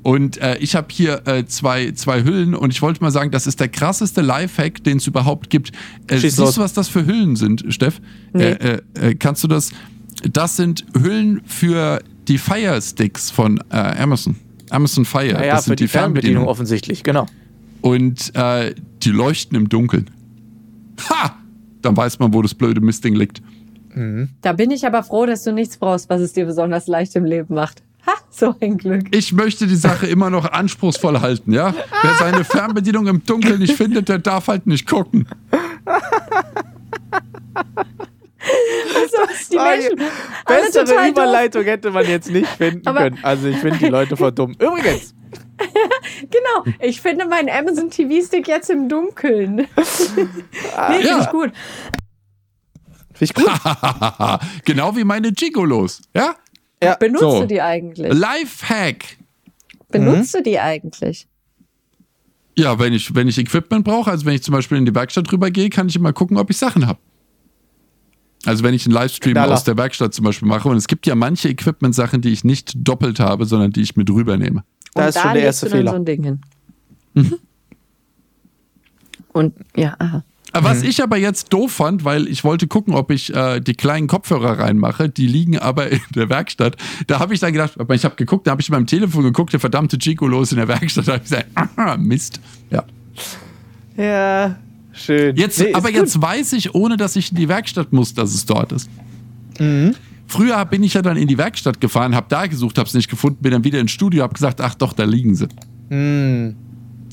Und 0.03 0.37
äh, 0.37 0.57
ich 0.57 0.75
habe 0.75 0.87
hier 0.91 1.27
äh, 1.27 1.45
zwei, 1.45 1.91
zwei 1.91 2.23
Hüllen 2.23 2.55
und 2.55 2.71
ich 2.71 2.81
wollte 2.81 3.01
mal 3.01 3.11
sagen, 3.11 3.29
das 3.29 3.45
ist 3.45 3.59
der 3.59 3.67
krasseste 3.67 4.21
Lifehack, 4.21 4.83
den 4.83 4.97
es 4.97 5.05
überhaupt 5.05 5.49
gibt. 5.49 5.71
Äh, 6.07 6.15
Schieß 6.15 6.21
siehst 6.21 6.37
los. 6.39 6.55
du, 6.55 6.61
was 6.61 6.73
das 6.73 6.87
für 6.87 7.05
Hüllen 7.05 7.35
sind, 7.35 7.65
Steff? 7.69 8.01
Nee. 8.33 8.43
Äh, 8.43 8.81
äh, 8.95 9.09
äh, 9.09 9.15
kannst 9.15 9.43
du 9.43 9.47
das? 9.47 9.71
Das 10.31 10.55
sind 10.55 10.85
Hüllen 10.97 11.41
für 11.45 12.01
die 12.27 12.37
Fire 12.37 12.81
Sticks 12.81 13.29
von 13.29 13.61
Amazon. 13.69 14.35
Amazon 14.69 15.05
Fire. 15.05 15.33
Naja, 15.33 15.55
das 15.55 15.63
für 15.63 15.69
sind 15.69 15.79
die 15.79 15.87
Fernbedienung 15.87 16.47
offensichtlich, 16.47 17.03
genau. 17.03 17.25
und 17.81 18.31
die 19.03 19.09
leuchten 19.09 19.57
im 19.57 19.67
Dunkeln. 19.67 20.09
Ha! 21.09 21.40
Dann 21.81 21.95
weiß 21.97 22.19
man, 22.19 22.33
wo 22.33 22.41
das 22.41 22.53
blöde 22.53 22.81
Mistding 22.81 23.15
liegt. 23.15 23.41
Da 24.41 24.53
bin 24.53 24.71
ich 24.71 24.85
aber 24.87 25.03
froh, 25.03 25.25
dass 25.25 25.43
du 25.43 25.51
nichts 25.51 25.75
brauchst, 25.77 26.09
was 26.09 26.21
es 26.21 26.31
dir 26.33 26.45
besonders 26.45 26.87
leicht 26.87 27.15
im 27.17 27.25
Leben 27.25 27.53
macht. 27.55 27.83
Ha, 28.07 28.13
so 28.29 28.55
ein 28.61 28.77
Glück. 28.77 29.13
Ich 29.13 29.33
möchte 29.33 29.67
die 29.67 29.75
Sache 29.75 30.07
immer 30.07 30.29
noch 30.29 30.49
anspruchsvoll 30.51 31.19
halten, 31.19 31.51
ja? 31.53 31.73
Wer 32.01 32.13
seine 32.15 32.43
Fernbedienung 32.45 33.05
im 33.07 33.23
Dunkeln 33.25 33.59
nicht 33.59 33.73
findet, 33.75 34.07
der 34.09 34.19
darf 34.19 34.47
halt 34.47 34.65
nicht 34.65 34.87
gucken. 34.87 35.27
Die 39.51 39.57
Menschen, 39.57 39.97
Bessere. 40.47 41.09
Überleitung 41.09 41.63
hätte 41.63 41.91
man 41.91 42.07
jetzt 42.07 42.31
nicht 42.31 42.47
finden 42.47 42.87
Aber- 42.87 42.99
können. 43.01 43.19
Also 43.21 43.47
ich 43.47 43.57
finde 43.57 43.77
die 43.77 43.87
Leute 43.89 44.15
voll 44.17 44.31
dumm. 44.31 44.53
Übrigens, 44.53 45.13
Genau, 46.21 46.75
ich 46.79 47.01
finde 47.01 47.25
meinen 47.27 47.49
Amazon 47.49 47.89
TV-Stick 47.89 48.47
jetzt 48.47 48.69
im 48.69 48.89
Dunkeln. 48.89 49.55
nee, 49.55 49.65
finde 49.83 51.07
Ja. 51.07 51.21
ich 51.21 51.29
gut. 51.29 51.51
finde 53.13 53.25
ich 53.25 53.33
gut. 53.33 53.45
genau 54.65 54.95
wie 54.95 55.03
meine 55.03 55.31
Gigolos, 55.31 56.01
ja? 56.15 56.35
Ja, 56.83 56.95
Benutzt 56.95 57.21
So. 57.21 57.41
du 57.41 57.47
die 57.47 57.61
eigentlich? 57.61 58.11
Lifehack. 58.11 59.17
Benutzt 59.89 60.33
du 60.33 60.41
die 60.41 60.59
eigentlich? 60.59 61.27
Ja, 62.57 62.79
wenn 62.79 62.93
ich, 62.93 63.13
wenn 63.13 63.27
ich 63.27 63.37
Equipment 63.37 63.85
brauche, 63.85 64.09
also 64.11 64.25
wenn 64.25 64.33
ich 64.35 64.43
zum 64.43 64.53
Beispiel 64.53 64.77
in 64.77 64.85
die 64.85 64.95
Werkstatt 64.95 65.31
rübergehe, 65.31 65.69
kann 65.69 65.87
ich 65.87 65.95
immer 65.95 66.11
gucken, 66.13 66.37
ob 66.37 66.49
ich 66.49 66.57
Sachen 66.57 66.87
habe. 66.87 66.99
Also 68.45 68.63
wenn 68.63 68.73
ich 68.73 68.85
einen 68.85 68.93
Livestream 68.93 69.33
Knaller. 69.33 69.53
aus 69.53 69.63
der 69.63 69.77
Werkstatt 69.77 70.13
zum 70.15 70.25
Beispiel 70.25 70.47
mache 70.47 70.67
und 70.67 70.75
es 70.77 70.87
gibt 70.87 71.05
ja 71.05 71.13
manche 71.15 71.47
Equipment-Sachen, 71.49 72.21
die 72.21 72.29
ich 72.31 72.43
nicht 72.43 72.71
doppelt 72.75 73.19
habe, 73.19 73.45
sondern 73.45 73.71
die 73.71 73.81
ich 73.81 73.95
mit 73.95 74.09
rübernehme. 74.09 74.63
Da 74.93 75.07
ist 75.07 75.19
schon 75.19 75.33
der 75.33 75.43
erste 75.43 75.65
du 75.67 75.71
dann 75.71 75.79
Fehler. 75.79 75.91
so 75.91 75.97
ein 75.97 76.05
Ding 76.05 76.23
hin. 76.23 76.41
Mhm. 77.13 77.33
Und 79.33 79.53
ja, 79.75 79.95
aha. 79.99 80.23
Was 80.53 80.83
ich 80.83 81.01
aber 81.01 81.15
jetzt 81.15 81.53
doof 81.53 81.71
fand, 81.71 82.03
weil 82.03 82.27
ich 82.27 82.43
wollte 82.43 82.67
gucken, 82.67 82.93
ob 82.93 83.09
ich 83.09 83.33
äh, 83.33 83.61
die 83.61 83.73
kleinen 83.73 84.07
Kopfhörer 84.07 84.59
reinmache, 84.59 85.07
die 85.07 85.25
liegen 85.25 85.57
aber 85.57 85.89
in 85.91 86.01
der 86.13 86.29
Werkstatt. 86.29 86.75
Da 87.07 87.19
habe 87.19 87.33
ich 87.33 87.39
dann 87.39 87.53
gedacht, 87.53 87.79
aber 87.79 87.95
ich 87.95 88.03
habe 88.03 88.15
geguckt, 88.15 88.47
da 88.47 88.51
habe 88.51 88.61
ich 88.61 88.67
in 88.67 88.73
meinem 88.75 88.87
Telefon 88.87 89.23
geguckt, 89.23 89.53
der 89.53 89.61
verdammte 89.61 89.97
Chico 89.97 90.27
los 90.27 90.51
in 90.51 90.57
der 90.57 90.67
Werkstatt. 90.67 91.07
Da 91.07 91.13
habe 91.13 91.23
ich 91.23 91.29
gesagt, 91.29 91.47
aha, 91.55 91.95
Mist. 91.95 92.41
Ja. 92.69 92.83
Ja, 93.95 94.57
schön. 94.91 95.37
Jetzt, 95.37 95.59
Nee, 95.59 95.73
aber 95.73 95.89
gut. 95.89 96.01
jetzt 96.01 96.21
weiß 96.21 96.51
ich, 96.53 96.75
ohne 96.75 96.97
dass 96.97 97.15
ich 97.15 97.31
in 97.31 97.37
die 97.37 97.47
Werkstatt 97.47 97.93
muss, 97.93 98.13
dass 98.13 98.33
es 98.33 98.45
dort 98.45 98.73
ist. 98.73 98.89
Mhm. 99.57 99.95
Früher 100.31 100.63
bin 100.65 100.81
ich 100.83 100.93
ja 100.93 101.01
dann 101.01 101.17
in 101.17 101.27
die 101.27 101.37
Werkstatt 101.37 101.81
gefahren, 101.81 102.15
habe 102.15 102.27
da 102.29 102.47
gesucht, 102.47 102.77
habe 102.77 102.87
es 102.87 102.93
nicht 102.93 103.09
gefunden, 103.09 103.39
bin 103.41 103.51
dann 103.51 103.63
wieder 103.65 103.79
ins 103.79 103.91
Studio, 103.91 104.23
habe 104.23 104.33
gesagt, 104.33 104.61
ach 104.61 104.75
doch, 104.75 104.93
da 104.93 105.03
liegen 105.03 105.35
sie. 105.35 105.47
Hm. 105.89 106.55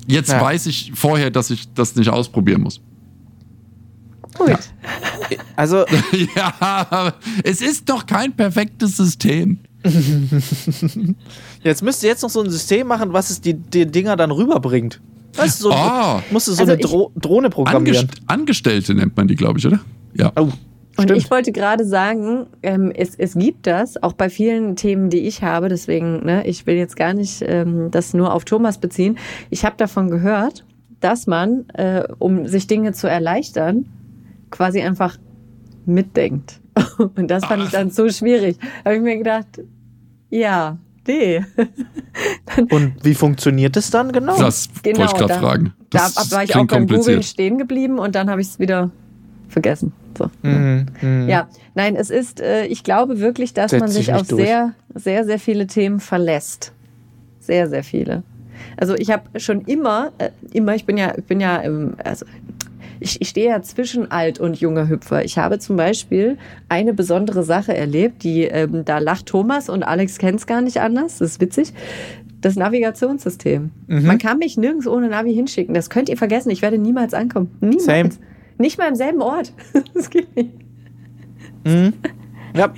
Jetzt 0.07 0.31
Ja. 0.31 0.41
weiß 0.41 0.67
ich 0.67 0.93
vorher, 0.95 1.31
dass 1.31 1.51
ich 1.51 1.73
das 1.75 1.97
nicht 1.97 2.09
ausprobieren 2.09 2.63
muss. 2.63 2.81
Gut. 4.37 4.57
Also, 5.57 5.85
ja, 6.37 6.55
aber 6.61 7.15
es 7.43 7.61
ist 7.61 7.89
doch 7.89 8.07
kein 8.07 8.33
perfektes 8.33 8.97
System. 8.97 9.59
jetzt 11.63 11.83
müsst 11.83 12.03
ihr 12.03 12.11
jetzt 12.11 12.23
noch 12.23 12.31
so 12.31 12.43
ein 12.43 12.51
System 12.51 12.87
machen, 12.87 13.13
was 13.13 13.31
es 13.31 13.41
die, 13.41 13.55
die 13.55 13.87
Dinger 13.87 14.17
dann 14.17 14.31
rüberbringt. 14.31 15.01
Weißt 15.37 15.61
du, 15.61 15.65
so, 15.65 15.73
Oh. 15.75 16.21
musst 16.31 16.49
du 16.49 16.53
so 16.53 16.61
Also 16.63 16.73
eine 16.73 16.81
Dro 16.81 17.13
Drohne 17.17 17.51
programmieren. 17.51 17.97
Angest 18.09 18.23
Angestellte 18.27 18.95
nennt 18.95 19.17
man 19.17 19.29
die, 19.29 19.35
glaube 19.37 19.59
ich, 19.59 19.67
oder? 19.67 19.81
Ja. 20.15 20.33
Oh, 20.37 20.49
Und 20.99 21.11
ich 21.13 21.31
wollte 21.31 21.53
gerade 21.53 21.85
sagen, 21.87 22.47
ähm, 22.63 22.93
es, 22.95 23.15
es 23.15 23.35
gibt 23.35 23.67
das, 23.67 24.03
auch 24.03 24.13
bei 24.15 24.29
vielen 24.29 24.75
Themen, 24.77 25.11
die 25.11 25.21
ich 25.21 25.43
habe. 25.43 25.69
Deswegen, 25.69 26.25
ne, 26.25 26.47
ich 26.47 26.67
will 26.67 26.75
jetzt 26.77 26.97
gar 26.97 27.15
nicht 27.15 27.43
ähm, 27.47 27.91
das 27.91 28.15
nur 28.15 28.33
auf 28.35 28.45
Thomas 28.45 28.79
beziehen. 28.79 29.17
Ich 29.51 29.65
habe 29.65 29.77
davon 29.77 30.11
gehört, 30.11 30.65
dass 31.01 31.27
man, 31.27 31.69
äh, 31.75 32.03
um 32.19 32.47
sich 32.49 32.67
Dinge 32.67 32.93
zu 32.93 33.09
erleichtern, 33.09 33.87
quasi 34.51 34.81
einfach 34.81 35.17
mitdenkt. 35.87 36.61
Und 36.99 37.31
das 37.31 37.45
fand 37.45 37.63
ich 37.65 37.71
dann 37.71 37.91
so 37.91 38.09
schwierig. 38.09 38.57
Da 38.83 38.91
habe 38.91 38.97
ich 38.97 39.03
mir 39.03 39.17
gedacht, 39.19 39.47
ja, 40.31 40.77
nee. 41.07 41.45
Und 42.71 42.95
wie 43.05 43.15
funktioniert 43.15 43.77
es 43.77 43.91
dann 43.91 44.13
genau? 44.13 44.37
Das 44.39 44.69
Genau, 44.83 44.99
wollte 45.01 45.13
ich 45.13 45.19
gerade 45.19 45.35
da- 45.35 45.41
fragen. 45.41 45.73
Da 45.91 45.99
Das 46.01 46.33
war 46.33 46.45
ich 46.45 46.51
auch 46.51 46.57
beim 46.67 46.67
Googlen 46.67 46.89
kompliziert. 46.89 47.25
stehen 47.25 47.57
geblieben 47.59 47.99
und 47.99 48.15
dann 48.15 48.29
habe 48.29 48.41
ich 48.43 48.49
es 48.49 48.59
wieder 48.59 48.91
vergessen. 49.49 49.93
So. 50.17 50.31
Mhm, 50.43 50.87
mhm. 51.01 51.29
Ja, 51.29 51.49
nein, 51.75 51.97
es 51.97 52.11
ist, 52.11 52.41
äh, 52.41 52.67
ich 52.67 52.85
glaube 52.85 53.21
wirklich, 53.21 53.55
dass 53.55 53.71
Setzt 53.71 53.81
man 53.81 53.91
sich 53.91 54.13
auf 54.13 54.27
durch. 54.27 54.45
sehr, 54.45 54.75
sehr, 54.95 55.25
sehr 55.25 55.39
viele 55.39 55.67
Themen 55.67 56.01
verlässt. 56.01 56.73
Sehr, 57.41 57.69
sehr 57.69 57.85
viele. 57.85 58.23
Also 58.77 58.95
ich 58.95 59.11
habe 59.11 59.41
schon 59.41 59.63
immer, 59.63 60.13
äh, 60.19 60.31
immer, 60.53 60.75
ich 60.75 60.85
bin 60.85 60.97
ja, 60.97 61.15
ich 61.17 61.25
bin 61.25 61.41
ja, 61.41 61.63
ähm, 61.63 61.95
also 62.03 62.27
ich, 63.01 63.21
ich 63.21 63.29
stehe 63.29 63.51
ja 63.51 63.63
zwischen 63.63 64.11
alt 64.11 64.41
und 64.41 64.61
junger 64.61 64.89
Hüpfer. 64.89 65.25
Ich 65.25 65.39
habe 65.39 65.59
zum 65.59 65.77
Beispiel 65.77 66.37
eine 66.69 66.95
besondere 66.95 67.45
Sache 67.45 67.77
erlebt, 67.77 68.25
die 68.25 68.43
ähm, 68.43 68.85
da 68.85 68.99
lacht 68.99 69.27
Thomas 69.27 69.69
und 69.69 69.83
Alex 69.83 70.19
kennt 70.19 70.41
es 70.41 70.47
gar 70.47 70.61
nicht 70.61 70.81
anders. 70.81 71.19
Das 71.19 71.33
ist 71.33 71.41
witzig. 71.41 71.73
Das 72.41 72.57
Navigationssystem. 72.57 73.71
Mhm. 73.87 74.07
Man 74.07 74.19
kann 74.19 74.39
mich 74.39 74.57
nirgends 74.57 74.87
ohne 74.87 75.09
Navi 75.09 75.35
hinschicken. 75.35 75.75
Das 75.75 75.91
könnt 75.91 76.09
ihr 76.09 76.17
vergessen. 76.17 76.51
Ich 76.51 76.63
werde 76.63 76.79
niemals 76.79 77.15
ankommen. 77.15 77.51
Niemals. 77.61 77.85
Same. 77.85 78.11
Nicht 78.59 78.79
mal 78.79 78.89
im 78.89 78.95
selben 78.95 79.23
Ort. 79.23 79.53
Das 79.95 80.11
geht 80.11 80.35
nicht. 80.37 80.51
Mhm. 81.65 81.95
Ja, 82.55 82.73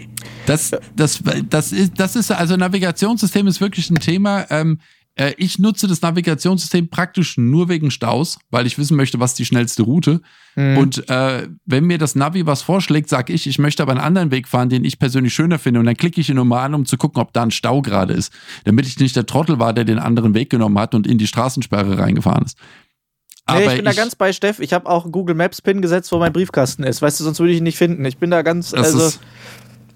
Das, 0.46 0.72
das, 0.96 1.22
das, 1.48 1.72
ist, 1.72 1.92
das 1.96 2.16
ist, 2.16 2.30
also 2.30 2.56
Navigationssystem 2.56 3.46
ist 3.46 3.60
wirklich 3.60 3.90
ein 3.90 3.98
Thema. 3.98 4.46
Ähm, 4.50 4.78
äh, 5.14 5.34
ich 5.36 5.58
nutze 5.58 5.86
das 5.86 6.02
Navigationssystem 6.02 6.88
praktisch 6.88 7.36
nur 7.36 7.68
wegen 7.68 7.90
Staus, 7.90 8.38
weil 8.50 8.66
ich 8.66 8.78
wissen 8.78 8.96
möchte, 8.96 9.20
was 9.20 9.34
die 9.34 9.44
schnellste 9.44 9.82
Route. 9.82 10.22
Mhm. 10.56 10.78
Und 10.78 11.08
äh, 11.10 11.48
wenn 11.66 11.84
mir 11.84 11.98
das 11.98 12.14
Navi 12.14 12.46
was 12.46 12.62
vorschlägt, 12.62 13.08
sage 13.08 13.32
ich, 13.32 13.46
ich 13.46 13.58
möchte 13.58 13.82
aber 13.82 13.92
einen 13.92 14.00
anderen 14.00 14.30
Weg 14.30 14.48
fahren, 14.48 14.68
den 14.68 14.84
ich 14.84 14.98
persönlich 14.98 15.34
schöner 15.34 15.58
finde. 15.58 15.80
Und 15.80 15.86
dann 15.86 15.96
klicke 15.96 16.20
ich 16.20 16.30
ihn 16.30 16.36
nur 16.36 16.44
mal 16.44 16.64
an, 16.64 16.74
um 16.74 16.86
zu 16.86 16.96
gucken, 16.96 17.20
ob 17.20 17.32
da 17.32 17.42
ein 17.42 17.50
Stau 17.50 17.82
gerade 17.82 18.14
ist. 18.14 18.32
Damit 18.64 18.86
ich 18.86 18.98
nicht 18.98 19.14
der 19.14 19.26
Trottel 19.26 19.58
war, 19.58 19.72
der 19.72 19.84
den 19.84 19.98
anderen 19.98 20.34
Weg 20.34 20.50
genommen 20.50 20.78
hat 20.78 20.94
und 20.94 21.06
in 21.06 21.18
die 21.18 21.26
Straßensperre 21.26 21.98
reingefahren 21.98 22.44
ist. 22.44 22.58
Nee, 23.54 23.66
ich 23.66 23.76
bin 23.76 23.84
da 23.84 23.92
ganz 23.92 24.14
bei 24.14 24.32
Steff. 24.32 24.60
Ich 24.60 24.72
habe 24.72 24.88
auch 24.88 25.10
Google 25.10 25.34
Maps 25.34 25.62
Pin 25.62 25.82
gesetzt, 25.82 26.10
wo 26.12 26.18
mein 26.18 26.32
Briefkasten 26.32 26.82
ist. 26.82 27.02
Weißt 27.02 27.20
du, 27.20 27.24
sonst 27.24 27.38
würde 27.38 27.52
ich 27.52 27.58
ihn 27.58 27.64
nicht 27.64 27.78
finden. 27.78 28.04
Ich 28.04 28.18
bin 28.18 28.30
da 28.30 28.42
ganz, 28.42 28.70
Das 28.70 28.86
also, 28.94 29.06
ist, 29.06 29.20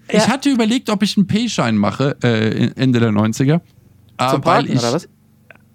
ich 0.09 0.29
hatte 0.29 0.51
überlegt, 0.51 0.91
ob 0.91 1.03
ich 1.03 1.17
einen 1.17 1.27
P-Schein 1.27 1.77
mache, 1.77 2.17
äh, 2.23 2.71
Ende 2.77 3.01
der 3.01 3.11
90er. 3.11 3.55
äh, 3.55 3.59
zum 3.59 3.61
weil 4.19 4.41
Parken 4.41 4.73
ich 4.73 4.79
oder 4.79 4.93
was? 4.93 5.09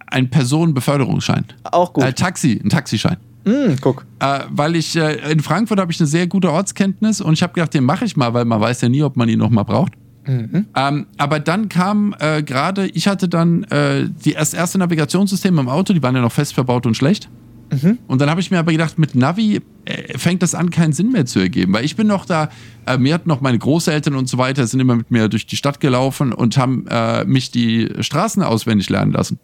Ein 0.07 0.29
Personenbeförderungsschein. 0.29 1.45
Auch 1.63 1.93
gut. 1.93 2.03
Äh, 2.03 2.13
Taxi, 2.13 2.59
ein 2.63 2.69
Taxischein. 2.69 3.17
Mhm, 3.45 3.77
guck. 3.81 4.05
Äh, 4.19 4.41
weil 4.49 4.75
ich 4.75 4.95
äh, 4.95 5.31
in 5.31 5.39
Frankfurt 5.39 5.79
habe 5.79 5.91
ich 5.91 5.99
eine 5.99 6.07
sehr 6.07 6.27
gute 6.27 6.51
Ortskenntnis 6.51 7.21
und 7.21 7.33
ich 7.33 7.43
habe 7.43 7.53
gedacht, 7.53 7.73
den 7.73 7.83
mache 7.83 8.05
ich 8.05 8.17
mal, 8.17 8.33
weil 8.33 8.45
man 8.45 8.59
weiß 8.59 8.81
ja 8.81 8.89
nie, 8.89 9.03
ob 9.03 9.17
man 9.17 9.29
ihn 9.29 9.39
noch 9.39 9.49
mal 9.49 9.63
braucht. 9.63 9.93
Mhm. 10.25 10.65
Ähm, 10.75 11.07
aber 11.17 11.39
dann 11.39 11.69
kam 11.69 12.15
äh, 12.19 12.43
gerade, 12.43 12.87
ich 12.87 13.07
hatte 13.07 13.29
dann 13.29 13.63
äh, 13.63 14.07
die 14.23 14.33
erst, 14.33 14.53
erste 14.53 14.77
Navigationssystem 14.77 15.57
im 15.57 15.69
Auto, 15.69 15.93
die 15.93 16.03
waren 16.03 16.15
ja 16.15 16.21
noch 16.21 16.31
fest 16.31 16.53
verbaut 16.53 16.85
und 16.85 16.95
schlecht. 16.95 17.29
Mhm. 17.71 17.97
Und 18.07 18.19
dann 18.21 18.29
habe 18.29 18.41
ich 18.41 18.51
mir 18.51 18.59
aber 18.59 18.71
gedacht, 18.71 18.97
mit 18.97 19.15
Navi 19.15 19.61
äh, 19.85 20.17
fängt 20.17 20.41
das 20.41 20.55
an, 20.55 20.69
keinen 20.69 20.93
Sinn 20.93 21.11
mehr 21.11 21.25
zu 21.25 21.39
ergeben. 21.39 21.73
Weil 21.73 21.85
ich 21.85 21.95
bin 21.95 22.07
noch 22.07 22.25
da, 22.25 22.49
äh, 22.85 22.97
mir 22.97 23.13
hatten 23.13 23.29
noch 23.29 23.41
meine 23.41 23.59
Großeltern 23.59 24.15
und 24.15 24.27
so 24.27 24.37
weiter, 24.37 24.65
sind 24.67 24.79
immer 24.79 24.95
mit 24.95 25.11
mir 25.11 25.27
durch 25.29 25.45
die 25.45 25.55
Stadt 25.57 25.79
gelaufen 25.79 26.33
und 26.33 26.57
haben 26.57 26.85
äh, 26.89 27.25
mich 27.25 27.51
die 27.51 27.89
Straßen 27.99 28.41
auswendig 28.43 28.89
lernen 28.89 29.11
lassen. 29.11 29.39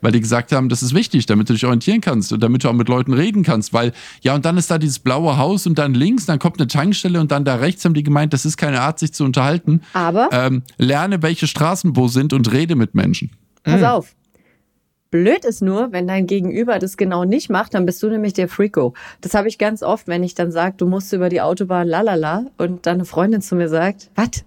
Weil 0.00 0.12
die 0.12 0.20
gesagt 0.20 0.52
haben, 0.52 0.68
das 0.68 0.80
ist 0.84 0.94
wichtig, 0.94 1.26
damit 1.26 1.48
du 1.48 1.54
dich 1.54 1.64
orientieren 1.64 2.00
kannst 2.00 2.32
und 2.32 2.40
damit 2.40 2.62
du 2.62 2.68
auch 2.68 2.72
mit 2.72 2.88
Leuten 2.88 3.12
reden 3.12 3.42
kannst. 3.42 3.72
Weil, 3.72 3.92
ja, 4.22 4.32
und 4.34 4.44
dann 4.44 4.56
ist 4.56 4.70
da 4.70 4.78
dieses 4.78 5.00
blaue 5.00 5.36
Haus 5.38 5.66
und 5.66 5.76
dann 5.76 5.92
links, 5.92 6.24
dann 6.24 6.38
kommt 6.38 6.60
eine 6.60 6.68
Tankstelle 6.68 7.20
und 7.20 7.32
dann 7.32 7.44
da 7.44 7.56
rechts 7.56 7.84
haben 7.84 7.94
die 7.94 8.04
gemeint, 8.04 8.32
das 8.32 8.44
ist 8.46 8.56
keine 8.56 8.80
Art, 8.80 9.00
sich 9.00 9.12
zu 9.12 9.24
unterhalten. 9.24 9.80
Aber 9.94 10.28
Ähm, 10.30 10.62
lerne, 10.76 11.20
welche 11.22 11.48
Straßen 11.48 11.96
wo 11.96 12.06
sind 12.06 12.32
und 12.32 12.52
rede 12.52 12.76
mit 12.76 12.94
Menschen. 12.94 13.30
Pass 13.64 13.80
Mhm. 13.80 13.86
auf. 13.86 14.14
Blöd 15.10 15.46
ist 15.46 15.62
nur, 15.62 15.90
wenn 15.92 16.06
dein 16.06 16.26
Gegenüber 16.26 16.78
das 16.78 16.98
genau 16.98 17.24
nicht 17.24 17.48
macht, 17.48 17.72
dann 17.72 17.86
bist 17.86 18.02
du 18.02 18.10
nämlich 18.10 18.34
der 18.34 18.46
Freako. 18.46 18.92
Das 19.22 19.32
habe 19.32 19.48
ich 19.48 19.56
ganz 19.56 19.82
oft, 19.82 20.06
wenn 20.06 20.22
ich 20.22 20.34
dann 20.34 20.52
sage, 20.52 20.74
du 20.76 20.86
musst 20.86 21.14
über 21.14 21.30
die 21.30 21.40
Autobahn 21.40 21.88
lalala 21.88 22.44
und 22.58 22.84
dann 22.84 22.96
eine 22.96 23.04
Freundin 23.06 23.40
zu 23.40 23.56
mir 23.56 23.70
sagt, 23.70 24.10
was? 24.14 24.44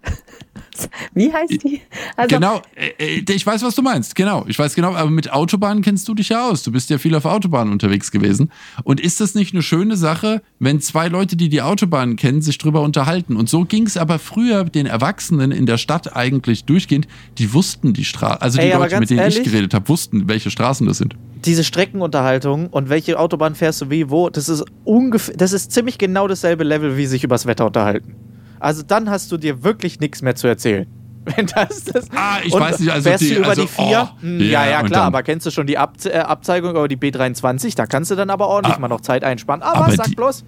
Wie 1.14 1.32
heißt 1.32 1.64
die? 1.64 1.82
Also, 2.16 2.36
genau, 2.36 2.62
äh, 2.76 3.20
äh, 3.20 3.34
ich 3.34 3.46
weiß, 3.46 3.64
was 3.64 3.76
du 3.76 3.82
meinst. 3.82 4.16
Genau, 4.16 4.46
ich 4.48 4.58
weiß 4.58 4.76
genau, 4.76 4.96
aber 4.96 5.10
mit 5.10 5.32
Autobahnen 5.32 5.84
kennst 5.84 6.08
du 6.08 6.14
dich 6.14 6.30
ja 6.30 6.48
aus. 6.50 6.64
Du 6.64 6.72
bist 6.72 6.90
ja 6.90 6.98
viel 6.98 7.16
auf 7.16 7.26
Autobahnen 7.26 7.72
unterwegs 7.72 8.12
gewesen. 8.12 8.52
Und 8.84 9.00
ist 9.00 9.22
das 9.22 9.36
nicht 9.36 9.54
eine 9.54 9.62
schöne 9.62 9.98
Sache, 9.98 10.42
wenn 10.60 10.80
zwei 10.82 11.08
Leute, 11.08 11.36
die 11.36 11.50
die 11.50 11.62
Autobahnen 11.62 12.16
kennen, 12.16 12.42
sich 12.42 12.58
drüber 12.58 12.82
unterhalten? 12.82 13.36
Und 13.36 13.50
so 13.50 13.66
ging 13.66 13.86
es 13.86 13.98
aber 13.98 14.20
früher 14.20 14.64
den 14.64 14.86
Erwachsenen 14.86 15.52
in 15.52 15.66
der 15.66 15.78
Stadt 15.78 16.16
eigentlich 16.16 16.66
durchgehend. 16.66 17.08
Die 17.38 17.54
wussten 17.54 17.94
die 17.94 18.06
Straße, 18.06 18.42
also 18.42 18.58
die 18.60 18.66
Ey, 18.66 18.78
Leute, 18.78 19.00
mit 19.00 19.10
denen 19.10 19.28
ich 19.28 19.38
ehrlich? 19.38 19.52
geredet 19.52 19.74
habe, 19.74 19.88
wussten, 19.90 20.28
welche 20.28 20.52
Straßen 20.52 20.88
das 20.88 20.98
sind. 20.98 21.16
Diese 21.46 21.64
Streckenunterhaltung 21.64 22.68
und 22.68 22.90
welche 22.90 23.18
Autobahn 23.20 23.56
fährst 23.56 23.82
du 23.82 23.90
wie, 23.90 24.10
wo, 24.10 24.30
das 24.30 24.48
ist 24.48 24.64
ungefähr, 24.84 25.36
das 25.36 25.54
ist 25.54 25.72
ziemlich 25.72 25.98
genau 25.98 26.28
dasselbe 26.28 26.64
Level, 26.64 26.98
wie 26.98 27.08
sich 27.08 27.24
übers 27.24 27.46
Wetter 27.46 27.66
unterhalten. 27.66 28.16
Also 28.62 28.84
dann 28.84 29.10
hast 29.10 29.32
du 29.32 29.38
dir 29.38 29.64
wirklich 29.64 30.00
nichts 30.00 30.22
mehr 30.22 30.36
zu 30.36 30.48
erzählen. 30.48 30.88
Wenn 31.36 31.46
das 31.48 31.84
das. 31.84 32.08
Ah, 32.16 32.38
ich 32.44 32.52
Und 32.54 32.62
weiß 32.62 32.80
nicht, 32.80 32.92
also 32.92 33.10
fährst 33.10 33.24
die- 33.24 33.30
du 33.36 33.40
über 33.42 33.50
also, 33.50 33.62
die 33.64 33.68
4? 33.68 34.10
oh, 34.16 34.22
Hm, 34.22 34.40
ja, 34.40 34.66
ja, 34.66 34.82
klar, 34.84 35.04
aber 35.04 35.22
kennst 35.22 35.46
du 35.46 35.52
schon 35.52 35.68
die 35.68 35.78
Ab 35.78 35.94
äh, 36.06 36.18
Abzeigung 36.18 36.72
über 36.72 36.88
die 36.88 36.98
B23? 36.98 37.76
Da 37.76 37.86
kannst 37.86 38.10
du 38.10 38.16
dann 38.16 38.30
aber 38.32 38.48
ordentlich 38.48 38.78
Ah, 38.78 38.80
mal 38.80 38.88
noch 38.88 39.02
Zeit 39.02 39.24
einsparen. 39.24 39.62
Aber, 39.62 39.86
aber 39.86 39.96
sag 39.96 40.08
die- 40.08 40.16
bloß. 40.16 40.44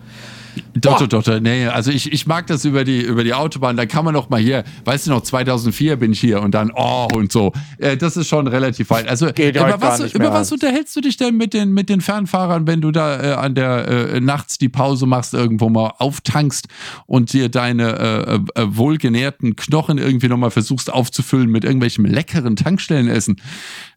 Doch, 0.75 1.07
doch, 1.07 1.23
doch, 1.23 1.39
nee, 1.39 1.67
also 1.67 1.91
ich, 1.91 2.11
ich 2.11 2.27
mag 2.27 2.47
das 2.47 2.65
über 2.65 2.83
die, 2.83 3.01
über 3.01 3.23
die 3.23 3.33
Autobahn, 3.33 3.77
da 3.77 3.85
kann 3.85 4.05
man 4.05 4.13
noch 4.13 4.29
mal 4.29 4.39
hier, 4.39 4.63
weißt 4.85 5.07
du 5.07 5.11
noch, 5.11 5.21
2004 5.21 5.95
bin 5.97 6.11
ich 6.11 6.19
hier 6.19 6.41
und 6.41 6.53
dann, 6.53 6.71
oh, 6.75 7.07
und 7.13 7.31
so. 7.31 7.53
Äh, 7.77 7.97
das 7.97 8.17
ist 8.17 8.27
schon 8.27 8.47
relativ 8.47 8.89
weit. 8.89 9.07
Also, 9.07 9.31
Geht 9.31 9.55
über, 9.55 9.65
heute 9.65 9.79
gar 9.79 9.99
was, 9.99 10.13
über 10.13 10.31
was 10.31 10.51
unterhältst 10.51 10.95
du 10.95 11.01
dich 11.01 11.17
denn 11.17 11.37
mit 11.37 11.53
den, 11.53 11.73
mit 11.73 11.89
den 11.89 12.01
Fernfahrern, 12.01 12.67
wenn 12.67 12.81
du 12.81 12.91
da 12.91 13.21
äh, 13.21 13.33
an 13.33 13.55
der, 13.55 13.87
äh, 13.87 14.19
nachts 14.19 14.57
die 14.57 14.69
Pause 14.69 15.05
machst, 15.05 15.33
irgendwo 15.33 15.69
mal 15.69 15.93
auftankst 15.97 16.67
und 17.05 17.33
dir 17.33 17.49
deine 17.49 18.43
äh, 18.55 18.61
äh, 18.61 18.65
wohlgenährten 18.67 19.55
Knochen 19.55 19.97
irgendwie 19.97 20.27
noch 20.27 20.37
mal 20.37 20.51
versuchst 20.51 20.91
aufzufüllen 20.91 21.49
mit 21.49 21.63
irgendwelchem 21.63 22.05
leckeren 22.05 22.55
Tankstellenessen? 22.55 23.41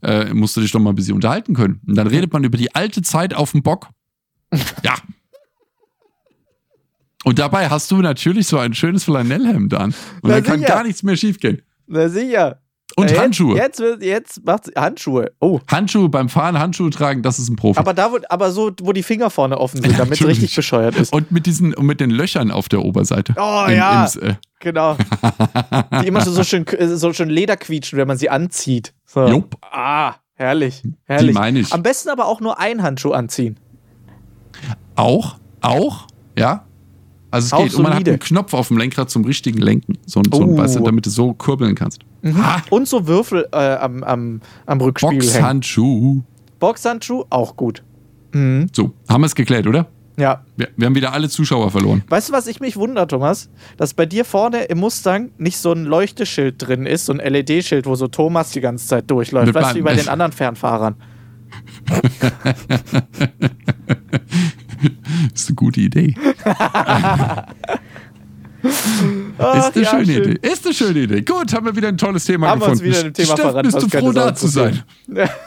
Äh, 0.03 0.33
musst 0.35 0.57
du 0.57 0.61
dich 0.61 0.73
doch 0.73 0.81
mal 0.81 0.91
ein 0.91 0.97
bisschen 0.97 1.15
unterhalten 1.15 1.55
können. 1.55 1.81
Und 1.87 1.97
dann 1.97 2.07
redet 2.07 2.33
man 2.33 2.45
über 2.45 2.59
die 2.59 2.75
alte 2.75 3.03
Zeit 3.03 3.35
auf 3.35 3.53
dem 3.53 3.63
Bock. 3.63 3.89
Ja. 4.85 4.95
Und 7.27 7.41
dabei 7.41 7.69
hast 7.69 7.91
du 7.91 7.97
natürlich 7.97 8.47
so 8.47 8.57
ein 8.57 8.73
schönes 8.73 9.03
Flanellhemd 9.03 9.75
an. 9.75 9.93
Und 10.23 10.31
dann 10.31 10.45
kann 10.45 10.63
gar 10.63 10.85
nichts 10.85 11.03
mehr 11.03 11.17
schiefgehen. 11.17 11.61
Na 11.89 12.09
sicher. 12.09 12.61
Und 12.95 13.11
Äh, 13.11 13.19
Handschuhe. 13.19 13.57
Jetzt, 13.57 13.81
jetzt, 13.81 14.03
jetzt 14.03 14.47
macht 14.47 14.71
Handschuhe. 14.77 15.33
Oh. 15.41 15.59
Handschuhe 15.67 16.09
beim 16.09 16.29
Fahren, 16.29 16.57
Handschuhe 16.57 16.89
tragen, 16.91 17.23
das 17.23 17.41
ist 17.41 17.49
ein 17.49 17.57
Profi. 17.57 17.81
Aber 17.81 17.95
da, 17.95 18.13
wo, 18.13 18.19
aber 18.29 18.53
so, 18.53 18.71
wo 18.81 18.93
die 18.93 19.03
Finger 19.03 19.29
vorne 19.31 19.59
offen 19.59 19.83
sind, 19.83 19.99
damit 19.99 20.21
es 20.21 20.25
richtig 20.27 20.55
bescheuert 20.55 20.95
ist. 20.95 21.13
Und 21.13 21.33
mit 21.33 21.47
diesen, 21.47 21.75
und 21.75 21.85
mit 21.85 21.99
den 21.99 22.11
Löchern 22.11 22.53
auf 22.53 22.69
der 22.69 22.83
Oberseite. 22.85 23.35
Oh, 23.37 23.65
Im- 23.67 23.75
ja. 23.77 24.05
ins, 24.05 24.15
äh, 24.17 24.35
Genau. 24.61 24.97
Die 26.01 26.07
immer 26.07 26.21
so, 26.21 26.45
schön, 26.45 26.65
äh, 26.69 26.87
so 26.97 27.13
schön 27.13 27.29
Leder 27.29 27.57
quietschen, 27.57 27.99
wenn 27.99 28.07
man 28.07 28.19
sie 28.19 28.31
anzieht. 28.31 28.95
So. 29.05 29.27
Jupp. 29.27 29.57
Ah, 29.63 30.15
herrlich. 30.35 30.85
herrlich. 31.05 31.35
meine 31.35 31.59
ich. 31.59 31.73
Am 31.73 31.83
besten 31.83 32.09
aber 32.09 32.27
auch 32.27 32.41
nur 32.41 32.61
einen 32.61 32.85
Handschuh 32.85 33.11
anziehen. 33.13 33.59
Auch, 34.95 35.37
auch, 35.61 36.07
ja. 36.39 36.67
Also 37.37 37.47
es 37.47 37.53
Auch 37.53 37.63
geht. 37.65 37.75
Und 37.75 37.83
man 37.83 37.93
hat 37.93 37.99
solide. 37.99 38.11
einen 38.13 38.21
Knopf 38.21 38.55
auf 38.55 38.69
dem 38.69 38.79
Lenkrad 38.79 39.11
zum 39.11 39.25
richtigen 39.25 39.59
Lenken. 39.59 39.99
So, 40.07 40.21
ein- 40.21 40.25
so 40.33 40.43
ein, 40.43 40.51
Oh. 40.51 40.57
weißt 40.59 40.77
du, 40.77 40.81
damit 40.85 41.07
du 41.07 41.11
so 41.11 41.33
kurbeln 41.35 41.75
kannst. 41.75 42.01
Ha, 42.25 42.63
Und 42.71 42.89
so 42.89 43.07
Würfel 43.07 43.47
äh, 43.53 43.57
am, 43.57 44.03
am, 44.03 44.41
am 44.67 44.81
Rückspiegel 44.81 45.21
hängen. 45.23 45.33
Boxhandschuh. 45.33 46.23
Boxhandschuh, 46.59 47.25
auch 47.31 47.57
gut. 47.57 47.83
Mhm. 48.33 48.69
So, 48.73 48.93
haben 49.09 49.21
wir 49.23 49.27
es 49.27 49.35
geklärt, 49.35 49.67
oder? 49.67 49.87
Ja. 50.19 50.43
Wir, 50.57 50.69
wir 50.77 50.87
haben 50.87 50.95
wieder 50.95 51.13
alle 51.13 51.29
Zuschauer 51.29 51.71
verloren. 51.71 52.03
Weißt 52.09 52.31
du, 52.31 52.33
was 52.33 52.47
ich 52.47 52.59
mich 52.61 52.77
wundere, 52.77 53.07
Thomas? 53.07 53.51
Dass 53.77 53.93
bei 53.93 54.07
dir 54.07 54.25
vorne 54.25 54.63
im 54.65 54.79
Mustang 54.79 55.31
nicht 55.37 55.59
so 55.59 55.73
ein 55.73 55.85
Leuchteschild 55.85 56.55
drin 56.67 56.87
ist, 56.87 57.05
so 57.07 57.13
ein 57.13 57.19
LED-Schild, 57.19 57.85
wo 57.85 57.95
so 57.97 58.09
Thomas 58.09 58.51
die 58.51 58.63
ganze 58.63 58.87
Zeit 58.87 59.11
durchläuft. 59.11 59.49
Mit 59.49 59.55
weißt 59.55 59.73
du, 59.73 59.77
wie 59.79 59.83
bei 59.83 59.95
den 59.95 60.09
anderen 60.09 60.33
Fernfahrern. 60.33 60.95
Ist 65.35 65.49
eine 65.49 65.57
gute 65.57 65.81
Idee. 65.81 66.15
Ach, 69.39 69.57
Ist 69.59 69.77
eine 69.77 69.85
ja, 69.85 69.91
schöne 69.91 70.05
schön. 70.07 70.31
Idee. 70.33 70.49
Ist 70.49 70.65
eine 70.65 70.75
schöne 70.75 70.99
Idee. 71.01 71.23
Gut, 71.23 71.53
haben 71.53 71.67
wir 71.67 71.77
wieder 71.77 71.89
ein 71.89 71.99
tolles 71.99 72.25
Thema 72.25 72.49
Haben 72.49 72.61
wir 72.61 72.69
uns 72.69 72.81
gefunden. 72.81 72.99
wieder 72.99 73.07
in 73.07 73.13
dem 73.13 73.25
Thema 73.25 73.37
verrannt, 73.37 73.63
bist 73.65 73.83
du 73.83 73.99
froh, 73.99 74.13
da 74.13 74.35
zu 74.35 74.49
sein? 74.49 74.83
Ja. 75.09 75.29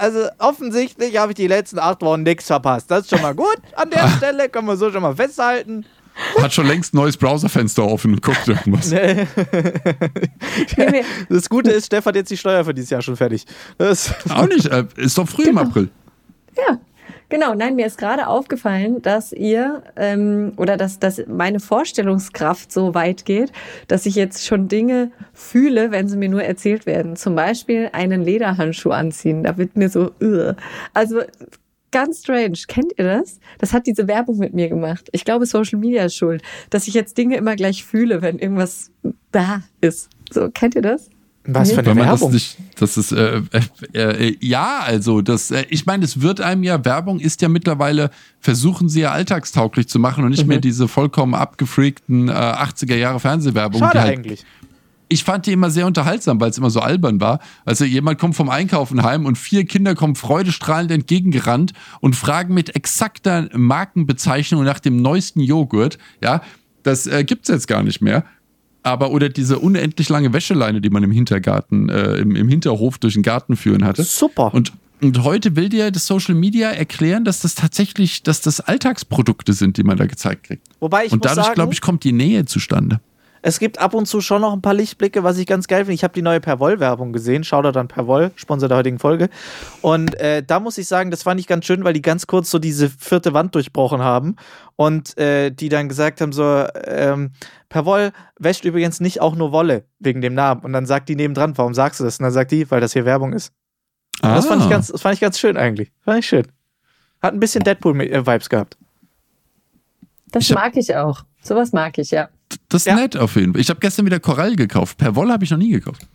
Also 0.00 0.26
offensichtlich 0.38 1.16
habe 1.16 1.30
ich 1.30 1.36
die 1.36 1.46
letzten 1.46 1.78
acht 1.78 2.02
Wochen 2.02 2.24
nichts 2.24 2.48
verpasst. 2.48 2.90
Das 2.90 3.02
ist 3.02 3.10
schon 3.10 3.22
mal 3.22 3.36
gut 3.36 3.58
an 3.76 3.88
der 3.88 4.08
Stelle, 4.16 4.48
können 4.48 4.66
wir 4.66 4.76
so 4.76 4.90
schon 4.90 5.02
mal 5.02 5.14
festhalten. 5.14 5.86
Hat 6.40 6.52
schon 6.52 6.66
längst 6.66 6.92
ein 6.92 6.96
neues 6.96 7.16
Browserfenster 7.16 7.84
offen 7.84 8.14
und 8.14 8.20
guckt 8.20 8.46
irgendwas. 8.48 8.90
Das 11.28 11.48
Gute 11.48 11.70
ist, 11.70 11.86
Stefan 11.86 12.10
hat 12.10 12.16
jetzt 12.16 12.30
die 12.30 12.36
Steuer 12.36 12.64
für 12.64 12.74
dieses 12.74 12.90
Jahr 12.90 13.00
schon 13.00 13.16
fertig. 13.16 13.46
Das, 13.78 14.12
Auch 14.28 14.46
nicht. 14.48 14.66
Äh, 14.66 14.86
ist 14.96 15.16
doch 15.16 15.28
früh 15.28 15.44
im 15.44 15.58
April. 15.58 15.88
Ja, 16.56 16.78
genau. 17.32 17.54
Nein, 17.54 17.74
mir 17.74 17.86
ist 17.86 17.98
gerade 17.98 18.28
aufgefallen, 18.28 19.00
dass 19.00 19.32
ihr 19.32 19.82
ähm, 19.96 20.52
oder 20.58 20.76
dass, 20.76 20.98
dass 20.98 21.26
meine 21.26 21.58
Vorstellungskraft 21.58 22.70
so 22.70 22.94
weit 22.94 23.24
geht, 23.24 23.50
dass 23.88 24.06
ich 24.06 24.14
jetzt 24.14 24.46
schon 24.46 24.68
Dinge 24.68 25.10
fühle, 25.32 25.90
wenn 25.90 26.08
sie 26.08 26.18
mir 26.18 26.28
nur 26.28 26.44
erzählt 26.44 26.84
werden. 26.84 27.16
Zum 27.16 27.34
Beispiel 27.34 27.88
einen 27.92 28.22
Lederhandschuh 28.22 28.90
anziehen. 28.90 29.42
Da 29.42 29.56
wird 29.56 29.76
mir 29.76 29.88
so, 29.88 30.12
ugh. 30.20 30.54
also 30.92 31.22
ganz 31.90 32.20
strange. 32.20 32.58
Kennt 32.68 32.92
ihr 32.98 33.04
das? 33.04 33.40
Das 33.58 33.72
hat 33.72 33.86
diese 33.86 34.06
Werbung 34.06 34.38
mit 34.38 34.52
mir 34.52 34.68
gemacht. 34.68 35.08
Ich 35.12 35.24
glaube, 35.24 35.46
Social 35.46 35.78
Media 35.78 36.04
ist 36.04 36.16
schuld, 36.16 36.42
dass 36.68 36.86
ich 36.86 36.94
jetzt 36.94 37.16
Dinge 37.16 37.36
immer 37.36 37.56
gleich 37.56 37.84
fühle, 37.84 38.20
wenn 38.20 38.38
irgendwas 38.38 38.90
da 39.30 39.62
ist. 39.80 40.10
So, 40.30 40.50
kennt 40.50 40.74
ihr 40.74 40.82
das? 40.82 41.08
Was 41.44 41.72
für 41.72 41.78
eine 41.78 41.86
Wenn 41.88 41.96
man 41.98 42.06
das 42.06 42.20
Werbung. 42.20 42.34
nicht, 42.34 42.56
das 42.78 42.96
ist, 42.96 43.12
äh, 43.12 43.42
äh, 43.92 43.98
äh, 44.28 44.36
ja, 44.40 44.80
also, 44.80 45.22
das, 45.22 45.50
äh, 45.50 45.64
ich 45.70 45.86
meine, 45.86 46.04
es 46.04 46.20
wird 46.20 46.40
einem 46.40 46.62
ja, 46.62 46.84
Werbung 46.84 47.18
ist 47.20 47.42
ja 47.42 47.48
mittlerweile, 47.48 48.10
versuchen 48.40 48.88
sie 48.88 49.00
ja 49.00 49.10
alltagstauglich 49.10 49.88
zu 49.88 49.98
machen 49.98 50.24
und 50.24 50.30
nicht 50.30 50.42
Mhm. 50.42 50.48
mehr 50.48 50.60
diese 50.60 50.86
vollkommen 50.88 51.34
abgefreakten 51.34 52.28
äh, 52.28 52.32
80er 52.32 52.96
Jahre 52.96 53.18
Fernsehwerbung. 53.20 53.80
Schade 53.80 54.00
halt, 54.00 54.18
eigentlich. 54.18 54.44
Ich 55.08 55.24
fand 55.24 55.44
die 55.46 55.52
immer 55.52 55.68
sehr 55.68 55.86
unterhaltsam, 55.86 56.40
weil 56.40 56.48
es 56.48 56.56
immer 56.56 56.70
so 56.70 56.80
albern 56.80 57.20
war. 57.20 57.40
Also 57.66 57.84
jemand 57.84 58.18
kommt 58.18 58.34
vom 58.34 58.48
Einkaufen 58.48 59.02
heim 59.02 59.26
und 59.26 59.36
vier 59.36 59.66
Kinder 59.66 59.94
kommen 59.94 60.14
freudestrahlend 60.14 60.90
entgegengerannt 60.90 61.72
und 62.00 62.16
fragen 62.16 62.54
mit 62.54 62.74
exakter 62.74 63.48
Markenbezeichnung 63.52 64.64
nach 64.64 64.78
dem 64.80 64.96
neuesten 65.02 65.40
Joghurt. 65.40 65.98
Ja, 66.22 66.40
das 66.82 67.06
äh, 67.06 67.24
gibt's 67.24 67.48
jetzt 67.48 67.68
gar 67.68 67.82
nicht 67.82 68.00
mehr. 68.00 68.24
Aber 68.82 69.12
oder 69.12 69.28
diese 69.28 69.58
unendlich 69.58 70.08
lange 70.08 70.32
Wäscheleine, 70.32 70.80
die 70.80 70.90
man 70.90 71.02
im 71.02 71.12
Hintergarten, 71.12 71.88
äh, 71.88 72.16
im, 72.16 72.34
im 72.34 72.48
Hinterhof 72.48 72.98
durch 72.98 73.14
den 73.14 73.22
Garten 73.22 73.56
führen 73.56 73.84
hatte. 73.84 74.02
Super. 74.02 74.52
Und, 74.52 74.72
und 75.00 75.22
heute 75.22 75.54
will 75.54 75.68
dir 75.68 75.90
das 75.90 76.06
Social 76.06 76.34
Media 76.34 76.70
erklären, 76.70 77.24
dass 77.24 77.40
das 77.40 77.54
tatsächlich, 77.54 78.22
dass 78.22 78.40
das 78.40 78.60
Alltagsprodukte 78.60 79.52
sind, 79.52 79.76
die 79.76 79.84
man 79.84 79.96
da 79.96 80.06
gezeigt 80.06 80.44
kriegt. 80.44 80.66
Wobei 80.80 81.06
ich 81.06 81.12
und 81.12 81.24
dadurch, 81.24 81.52
glaube 81.52 81.72
ich, 81.72 81.80
kommt 81.80 82.02
die 82.04 82.12
Nähe 82.12 82.44
zustande. 82.44 83.00
Es 83.42 83.58
gibt 83.58 83.80
ab 83.80 83.92
und 83.94 84.06
zu 84.06 84.20
schon 84.20 84.40
noch 84.40 84.52
ein 84.52 84.62
paar 84.62 84.72
Lichtblicke, 84.74 85.24
was 85.24 85.36
ich 85.36 85.46
ganz 85.46 85.66
geil 85.66 85.80
finde. 85.80 85.94
Ich 85.94 86.04
habe 86.04 86.14
die 86.14 86.22
neue 86.22 86.40
Perwoll-Werbung 86.40 87.12
gesehen. 87.12 87.42
Schau 87.42 87.60
da 87.60 87.72
dann 87.72 87.88
Perwoll, 87.88 88.30
Sponsor 88.36 88.68
der 88.68 88.78
heutigen 88.78 89.00
Folge. 89.00 89.28
Und 89.80 90.14
äh, 90.20 90.42
da 90.44 90.60
muss 90.60 90.78
ich 90.78 90.86
sagen, 90.86 91.10
das 91.10 91.24
fand 91.24 91.40
ich 91.40 91.48
ganz 91.48 91.64
schön, 91.66 91.82
weil 91.82 91.92
die 91.92 92.02
ganz 92.02 92.26
kurz 92.28 92.50
so 92.50 92.58
diese 92.60 92.88
vierte 92.88 93.34
Wand 93.34 93.54
durchbrochen 93.56 94.00
haben 94.00 94.36
und 94.76 95.18
äh, 95.18 95.50
die 95.50 95.68
dann 95.68 95.88
gesagt 95.88 96.20
haben 96.20 96.32
so, 96.32 96.66
ähm, 96.86 97.32
Perwoll 97.68 98.12
wäscht 98.38 98.64
übrigens 98.64 99.00
nicht 99.00 99.20
auch 99.20 99.34
nur 99.34 99.50
Wolle 99.50 99.84
wegen 99.98 100.20
dem 100.20 100.34
Namen. 100.34 100.60
Und 100.62 100.72
dann 100.72 100.86
sagt 100.86 101.08
die 101.08 101.16
nebendran, 101.16 101.58
warum 101.58 101.74
sagst 101.74 101.98
du 102.00 102.04
das? 102.04 102.18
Und 102.18 102.24
dann 102.24 102.32
sagt 102.32 102.52
die, 102.52 102.70
weil 102.70 102.80
das 102.80 102.92
hier 102.92 103.04
Werbung 103.04 103.32
ist. 103.32 103.52
Und 104.22 104.30
Das, 104.30 104.46
fand 104.46 104.60
ich 104.62 104.66
Ah. 104.68 104.70
ganz, 104.70 104.86
das 104.88 105.02
fand 105.02 105.14
ich 105.14 105.20
ganz 105.20 105.38
schön 105.38 105.56
eigentlich. 105.56 105.90
Fand 106.04 106.20
ich 106.20 106.26
schön. 106.26 106.46
Hat 107.20 107.34
ein 107.34 107.40
bisschen 107.40 107.64
Deadpool-Vibes 107.64 108.48
gehabt. 108.48 108.76
Das 110.30 110.48
mag 110.50 110.76
ich 110.76 110.94
auch. 110.96 111.24
Sowas 111.42 111.72
mag 111.72 111.98
ich, 111.98 112.10
ja. 112.10 112.28
Das 112.68 112.82
ist 112.82 112.86
Ja. 112.86 112.94
nett 112.96 113.16
auf 113.16 113.36
jeden 113.36 113.52
Fall. 113.52 113.60
Ich 113.60 113.70
habe 113.70 113.80
gestern 113.80 114.06
wieder 114.06 114.20
Korall 114.20 114.56
gekauft. 114.56 114.98
Per 114.98 115.14
Wolle 115.16 115.32
habe 115.32 115.44
ich 115.44 115.50
noch 115.50 115.58
nie 115.58 115.70
gekauft. 115.70 116.06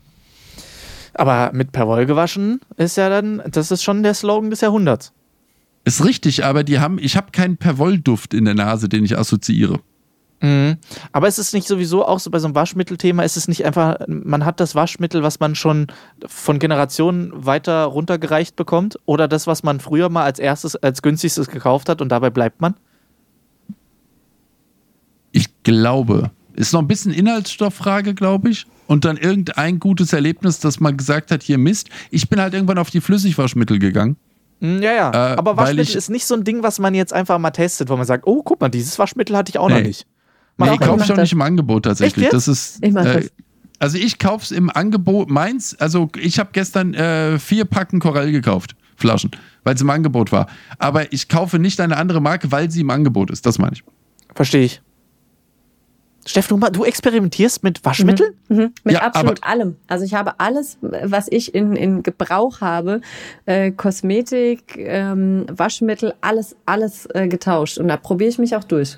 Aber 1.13 1.51
mit 1.53 1.71
Perwoll 1.71 2.05
gewaschen 2.05 2.59
ist 2.75 2.97
ja 2.97 3.09
dann, 3.09 3.41
das 3.49 3.71
ist 3.71 3.83
schon 3.83 4.03
der 4.03 4.13
Slogan 4.13 4.49
des 4.51 4.61
Jahrhunderts. 4.61 5.13
Ist 5.83 6.03
richtig, 6.05 6.45
aber 6.45 6.63
die 6.63 6.79
haben, 6.79 6.99
ich 6.99 7.15
habe 7.17 7.31
keinen 7.31 7.57
Perwoll-Duft 7.57 8.33
in 8.33 8.45
der 8.45 8.53
Nase, 8.53 8.87
den 8.89 9.03
ich 9.05 9.17
assoziiere. 9.17 9.79
Mhm. 10.41 10.77
Aber 11.13 11.27
ist 11.27 11.39
es 11.39 11.53
nicht 11.53 11.67
sowieso 11.67 12.05
auch 12.05 12.19
so 12.19 12.29
bei 12.29 12.37
so 12.37 12.45
einem 12.45 12.53
Waschmittelthema, 12.53 13.23
ist 13.23 13.37
es 13.37 13.47
nicht 13.47 13.65
einfach, 13.65 13.97
man 14.07 14.45
hat 14.45 14.59
das 14.59 14.75
Waschmittel, 14.75 15.23
was 15.23 15.39
man 15.39 15.55
schon 15.55 15.87
von 16.27 16.59
Generationen 16.59 17.31
weiter 17.33 17.85
runtergereicht 17.85 18.55
bekommt 18.55 18.99
oder 19.05 19.27
das, 19.27 19.47
was 19.47 19.63
man 19.63 19.79
früher 19.79 20.09
mal 20.09 20.23
als 20.25 20.37
erstes, 20.37 20.75
als 20.75 21.01
günstigstes 21.01 21.47
gekauft 21.47 21.89
hat 21.89 22.01
und 22.01 22.09
dabei 22.09 22.29
bleibt 22.29 22.61
man? 22.61 22.75
Ich 25.37 25.63
glaube, 25.63 26.31
ist 26.53 26.73
noch 26.73 26.81
ein 26.81 26.87
bisschen 26.87 27.11
Inhaltsstofffrage, 27.13 28.13
glaube 28.13 28.49
ich. 28.49 28.65
Und 28.87 29.03
dann 29.05 29.17
irgendein 29.17 29.79
gutes 29.79 30.13
Erlebnis, 30.13 30.59
dass 30.59 30.79
man 30.79 30.95
gesagt 30.95 31.31
hat, 31.31 31.43
hier 31.43 31.57
Mist. 31.57 31.89
Ich 32.09 32.29
bin 32.29 32.39
halt 32.39 32.53
irgendwann 32.53 32.77
auf 32.77 32.89
die 32.89 33.01
Flüssigwaschmittel 33.01 33.79
gegangen. 33.79 34.15
Mhm, 34.61 34.81
ja, 34.81 34.93
ja. 34.93 35.11
Äh, 35.33 35.37
Aber 35.37 35.57
Waschmittel 35.57 35.83
ich- 35.83 35.95
ist 35.95 36.09
nicht 36.09 36.25
so 36.25 36.35
ein 36.35 36.43
Ding, 36.43 36.63
was 36.63 36.79
man 36.79 36.95
jetzt 36.95 37.11
einfach 37.13 37.37
mal 37.37 37.51
testet, 37.51 37.89
wo 37.89 37.97
man 37.97 38.05
sagt, 38.05 38.25
oh, 38.25 38.41
guck 38.43 38.61
mal, 38.61 38.69
dieses 38.69 38.97
Waschmittel 38.97 39.35
hatte 39.35 39.49
ich 39.49 39.59
auch 39.59 39.69
noch 39.69 39.75
Nee. 39.77 39.83
nicht. 39.87 40.07
Nee, 40.57 40.71
ich 40.73 40.79
kaufe 40.79 41.03
ich 41.03 41.11
auch 41.11 41.17
nicht 41.17 41.33
im 41.33 41.41
Angebot 41.41 41.83
tatsächlich. 41.85 42.29
Das 42.29 42.47
ist. 42.47 42.79
Ich 42.83 42.91
mach 42.91 43.05
äh, 43.05 43.21
das. 43.21 43.31
also 43.77 43.97
ich 43.99 44.17
kaufe 44.17 44.43
es 44.45 44.51
im 44.51 44.69
Angebot. 44.71 45.29
Meins, 45.29 45.75
also 45.79 46.09
ich 46.19 46.39
habe 46.39 46.49
gestern 46.53 46.93
äh, 46.95 47.37
vier 47.37 47.65
Packen 47.65 47.99
Korall 47.99 48.31
gekauft. 48.31 48.75
Flaschen, 48.95 49.29
weil 49.63 49.75
es 49.75 49.81
im 49.81 49.89
Angebot 49.91 50.31
war. 50.31 50.47
Aber 50.79 51.13
ich 51.13 51.27
kaufe 51.29 51.59
nicht 51.59 51.79
eine 51.79 51.97
andere 51.97 52.19
Marke, 52.19 52.51
weil 52.51 52.71
sie 52.71 52.81
im 52.81 52.89
Angebot 52.89 53.29
ist. 53.29 53.45
Das 53.45 53.59
meine 53.59 53.73
ich. 53.73 53.83
Verstehe 54.33 54.63
ich. 54.63 54.81
Steff, 56.27 56.47
du, 56.47 56.83
experimentierst 56.83 57.63
mit 57.63 57.83
Waschmitteln? 57.85 58.33
Mhm. 58.49 58.73
Mit 58.83 58.95
Ja, 58.95 59.01
absolut 59.01 59.43
allem. 59.43 59.77
Also 59.87 60.05
ich 60.05 60.13
habe 60.13 60.39
alles, 60.39 60.77
was 60.81 61.27
ich 61.29 61.55
in, 61.55 61.75
in 61.75 62.03
Gebrauch 62.03 62.61
habe, 62.61 63.01
äh, 63.45 63.71
Kosmetik, 63.71 64.77
ähm, 64.77 65.45
Waschmittel, 65.49 66.13
alles, 66.21 66.55
alles 66.65 67.07
äh, 67.13 67.27
getauscht. 67.27 67.77
Und 67.77 67.87
da 67.87 67.97
probiere 67.97 68.29
ich 68.29 68.37
mich 68.37 68.55
auch 68.55 68.63
durch. 68.63 68.97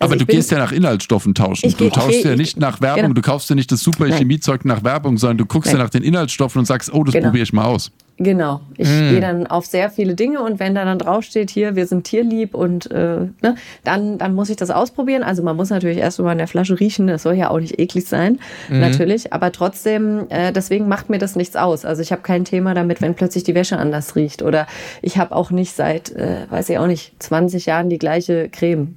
Also 0.00 0.12
Aber 0.12 0.18
du 0.18 0.26
gehst 0.26 0.50
ja 0.50 0.58
nach 0.58 0.72
Inhaltsstoffen 0.72 1.34
tauschen. 1.34 1.66
Ich 1.68 1.76
du 1.76 1.88
tauschst 1.88 2.24
ja 2.24 2.32
ich- 2.32 2.36
nicht 2.38 2.58
nach 2.58 2.80
Werbung, 2.80 3.02
genau. 3.04 3.14
du 3.14 3.22
kaufst 3.22 3.48
ja 3.48 3.54
nicht 3.54 3.70
das 3.70 3.80
super. 3.80 4.06
Chemiezeug 4.06 4.64
nach 4.64 4.82
Werbung, 4.82 5.16
sondern 5.18 5.38
du 5.38 5.46
guckst 5.46 5.70
ja 5.72 5.78
Nein. 5.78 5.86
nach 5.86 5.90
den 5.90 6.02
Inhaltsstoffen 6.02 6.58
und 6.58 6.64
sagst, 6.66 6.92
oh, 6.92 7.04
das 7.04 7.14
Genau. 7.14 7.26
probiere 7.26 7.44
ich 7.44 7.52
mal 7.52 7.64
aus. 7.64 7.90
Genau. 8.16 8.60
Ich 8.76 8.86
gehe 8.88 9.20
dann 9.20 9.46
auf 9.48 9.66
sehr 9.66 9.90
viele 9.90 10.14
Dinge 10.14 10.40
und 10.40 10.60
wenn 10.60 10.74
da 10.76 10.84
dann 10.84 11.00
draufsteht, 11.00 11.50
hier, 11.50 11.74
wir 11.74 11.86
sind 11.88 12.04
tierlieb 12.04 12.54
und 12.54 12.88
äh, 12.92 13.22
ne, 13.42 13.56
dann, 13.82 14.18
dann 14.18 14.34
muss 14.36 14.50
ich 14.50 14.56
das 14.56 14.70
ausprobieren. 14.70 15.24
Also 15.24 15.42
man 15.42 15.56
muss 15.56 15.70
natürlich 15.70 15.98
erst 15.98 16.20
mal 16.20 16.30
in 16.32 16.38
der 16.38 16.46
Flasche 16.46 16.78
riechen, 16.78 17.08
das 17.08 17.22
soll 17.24 17.34
ja 17.34 17.50
auch 17.50 17.58
nicht 17.58 17.80
eklig 17.80 18.06
sein, 18.06 18.38
natürlich. 18.70 19.32
Aber 19.32 19.50
trotzdem, 19.50 20.26
äh, 20.28 20.52
deswegen 20.52 20.86
macht 20.86 21.10
mir 21.10 21.18
das 21.18 21.34
nichts 21.34 21.56
aus. 21.56 21.84
Also 21.84 22.02
ich 22.02 22.12
habe 22.12 22.22
kein 22.22 22.44
Thema 22.44 22.74
damit, 22.74 23.00
wenn 23.02 23.14
plötzlich 23.14 23.42
die 23.44 23.54
Wäsche 23.56 23.78
anders 23.78 24.14
riecht. 24.14 24.42
Oder 24.42 24.66
ich 25.02 25.18
habe 25.18 25.34
auch 25.34 25.50
nicht 25.50 25.74
seit, 25.74 26.12
äh, 26.12 26.46
weiß 26.50 26.68
ich 26.68 26.78
auch 26.78 26.86
nicht, 26.86 27.14
20 27.20 27.66
Jahren 27.66 27.88
die 27.90 27.98
gleiche 27.98 28.48
Creme. 28.48 28.94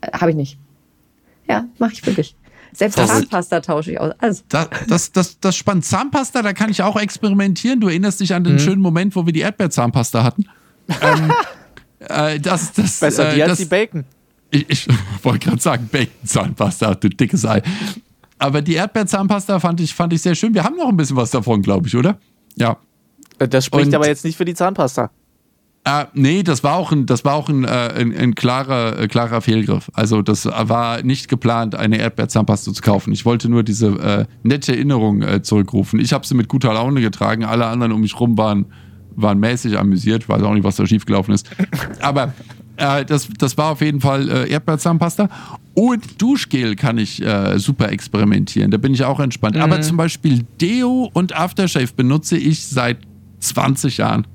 Äh, 0.00 0.12
habe 0.12 0.30
ich 0.30 0.36
nicht. 0.36 0.58
Ja, 1.48 1.64
mache 1.78 1.92
ich 1.92 2.06
wirklich. 2.06 2.36
Selbst 2.72 2.96
Das- 2.98 3.08
Zahnpasta 3.08 3.60
tausche 3.60 3.92
ich 3.92 4.00
aus. 4.00 4.12
Also, 4.18 4.42
Das, 4.48 4.68
das, 4.88 5.12
das, 5.12 5.40
das 5.40 5.56
spannend. 5.56 5.84
Zahnpasta, 5.84 6.42
da 6.42 6.52
kann 6.52 6.70
ich 6.70 6.82
auch 6.82 6.96
experimentieren. 7.00 7.80
Du 7.80 7.88
erinnerst 7.88 8.20
dich 8.20 8.32
an 8.34 8.44
den 8.44 8.58
schönen 8.60 8.80
Moment, 8.80 9.16
wo 9.16 9.26
wir 9.26 9.32
die 9.32 9.40
Erdbeerzahnpasta 9.40 10.22
hatten. 10.22 10.46
ähm, 11.00 11.32
äh, 12.08 12.38
das, 12.38 12.72
das, 12.72 13.00
Besser 13.00 13.32
äh, 13.32 13.34
die 13.34 13.42
als 13.42 13.58
die 13.58 13.64
Bacon. 13.64 14.04
Ich, 14.52 14.68
ich 14.68 14.88
wollte 15.24 15.46
gerade 15.48 15.60
sagen, 15.60 15.88
Bacon-Zahnpasta, 15.90 16.94
du 16.94 17.08
dickes 17.08 17.44
Ei. 17.44 17.62
aber 18.38 18.62
die 18.62 18.74
Erdbeerzahnpasta 18.74 19.58
fand 19.60 19.80
ich, 19.80 19.92
fand 19.94 20.12
ich 20.12 20.22
sehr 20.22 20.34
schön. 20.36 20.54
Wir 20.54 20.62
haben 20.64 20.76
noch 20.76 20.88
ein 20.88 20.96
bisschen 20.96 21.16
was 21.16 21.30
davon, 21.32 21.62
glaube 21.62 21.88
ich, 21.88 21.96
oder? 21.96 22.18
Ja. 22.56 22.76
Äh, 23.40 23.48
Das 23.48 23.64
spricht 23.66 23.86
Und- 23.88 23.94
aber 23.96 24.06
jetzt 24.06 24.24
nicht 24.24 24.36
für 24.36 24.44
die 24.44 24.54
Zahnpasta. 24.54 25.10
Äh, 25.84 26.04
nee, 26.12 26.42
das 26.42 26.62
war 26.62 26.74
auch 26.74 26.92
ein, 26.92 27.06
das 27.06 27.24
war 27.24 27.34
auch 27.34 27.48
ein, 27.48 27.64
äh, 27.64 27.68
ein, 27.68 28.14
ein 28.14 28.34
klarer, 28.34 28.98
äh, 28.98 29.08
klarer 29.08 29.40
Fehlgriff. 29.40 29.90
Also 29.94 30.20
das 30.20 30.44
war 30.44 31.02
nicht 31.02 31.28
geplant, 31.28 31.74
eine 31.74 31.98
Erdbeerzahnpasta 31.98 32.74
zu 32.74 32.82
kaufen. 32.82 33.12
Ich 33.12 33.24
wollte 33.24 33.48
nur 33.48 33.62
diese 33.62 33.88
äh, 33.88 34.26
nette 34.42 34.72
Erinnerung 34.72 35.22
äh, 35.22 35.42
zurückrufen. 35.42 35.98
Ich 35.98 36.12
habe 36.12 36.26
sie 36.26 36.34
mit 36.34 36.48
guter 36.48 36.74
Laune 36.74 37.00
getragen. 37.00 37.44
Alle 37.44 37.66
anderen 37.66 37.92
um 37.92 38.02
mich 38.02 38.18
rum 38.20 38.36
waren, 38.36 38.66
waren 39.16 39.40
mäßig 39.40 39.78
amüsiert. 39.78 40.24
Ich 40.24 40.28
weiß 40.28 40.42
auch 40.42 40.52
nicht, 40.52 40.64
was 40.64 40.76
da 40.76 40.86
schiefgelaufen 40.86 41.32
ist. 41.32 41.48
Aber 42.00 42.34
äh, 42.76 43.06
das, 43.06 43.28
das 43.38 43.56
war 43.56 43.72
auf 43.72 43.80
jeden 43.80 44.02
Fall 44.02 44.28
äh, 44.28 44.50
Erdbeerzahnpasta. 44.50 45.30
Und 45.72 46.20
Duschgel 46.20 46.76
kann 46.76 46.98
ich 46.98 47.22
äh, 47.22 47.58
super 47.58 47.90
experimentieren. 47.90 48.70
Da 48.70 48.76
bin 48.76 48.92
ich 48.92 49.04
auch 49.04 49.18
entspannt. 49.18 49.56
Aber 49.56 49.80
zum 49.80 49.96
Beispiel 49.96 50.44
Deo 50.60 51.10
und 51.14 51.34
Aftershave 51.34 51.88
benutze 51.96 52.36
ich 52.36 52.66
seit 52.66 52.98
20 53.38 53.96
Jahren. 53.96 54.26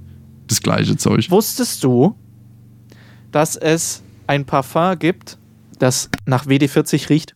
Das 0.47 0.61
gleiche 0.61 0.95
Zeug. 0.97 1.29
Wusstest 1.31 1.83
du, 1.83 2.15
dass 3.31 3.55
es 3.55 4.03
ein 4.27 4.45
Parfum 4.45 4.97
gibt, 4.97 5.37
das 5.79 6.09
nach 6.25 6.45
WD-40 6.45 7.09
riecht? 7.09 7.35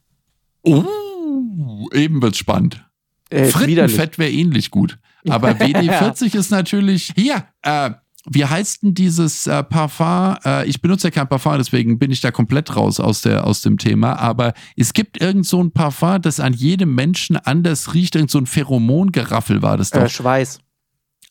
Oh, 0.63 1.89
eben 1.93 2.21
wird's 2.21 2.37
spannend. 2.37 2.85
Äh. 3.29 3.45
Frittenfett 3.45 4.17
wäre 4.17 4.31
ähnlich 4.31 4.71
gut. 4.71 4.97
Aber 5.27 5.51
WD40 5.51 6.35
ist 6.37 6.51
natürlich. 6.51 7.13
Hier, 7.15 7.45
äh, 7.61 7.91
wie 8.25 8.45
heißt 8.45 8.83
denn 8.83 8.93
dieses 8.93 9.47
äh, 9.47 9.63
Parfum? 9.63 10.35
Äh, 10.45 10.67
ich 10.67 10.81
benutze 10.81 11.07
ja 11.07 11.11
kein 11.11 11.27
Parfum, 11.27 11.57
deswegen 11.57 11.99
bin 11.99 12.11
ich 12.11 12.21
da 12.21 12.31
komplett 12.31 12.75
raus 12.75 12.99
aus, 12.99 13.21
der, 13.21 13.45
aus 13.45 13.61
dem 13.61 13.77
Thema. 13.77 14.17
Aber 14.19 14.53
es 14.75 14.93
gibt 14.93 15.21
irgend 15.21 15.45
so 15.45 15.61
ein 15.63 15.71
Parfum, 15.71 16.21
das 16.21 16.39
an 16.39 16.53
jedem 16.53 16.95
Menschen 16.95 17.37
anders 17.37 17.93
riecht. 17.93 18.15
Irgend 18.15 18.31
so 18.31 18.39
ein 18.39 18.45
Pheromongeraffel 18.45 19.61
war 19.61 19.77
das 19.77 19.91
doch. 19.91 20.01
Äh, 20.01 20.09
Schweiß. 20.09 20.59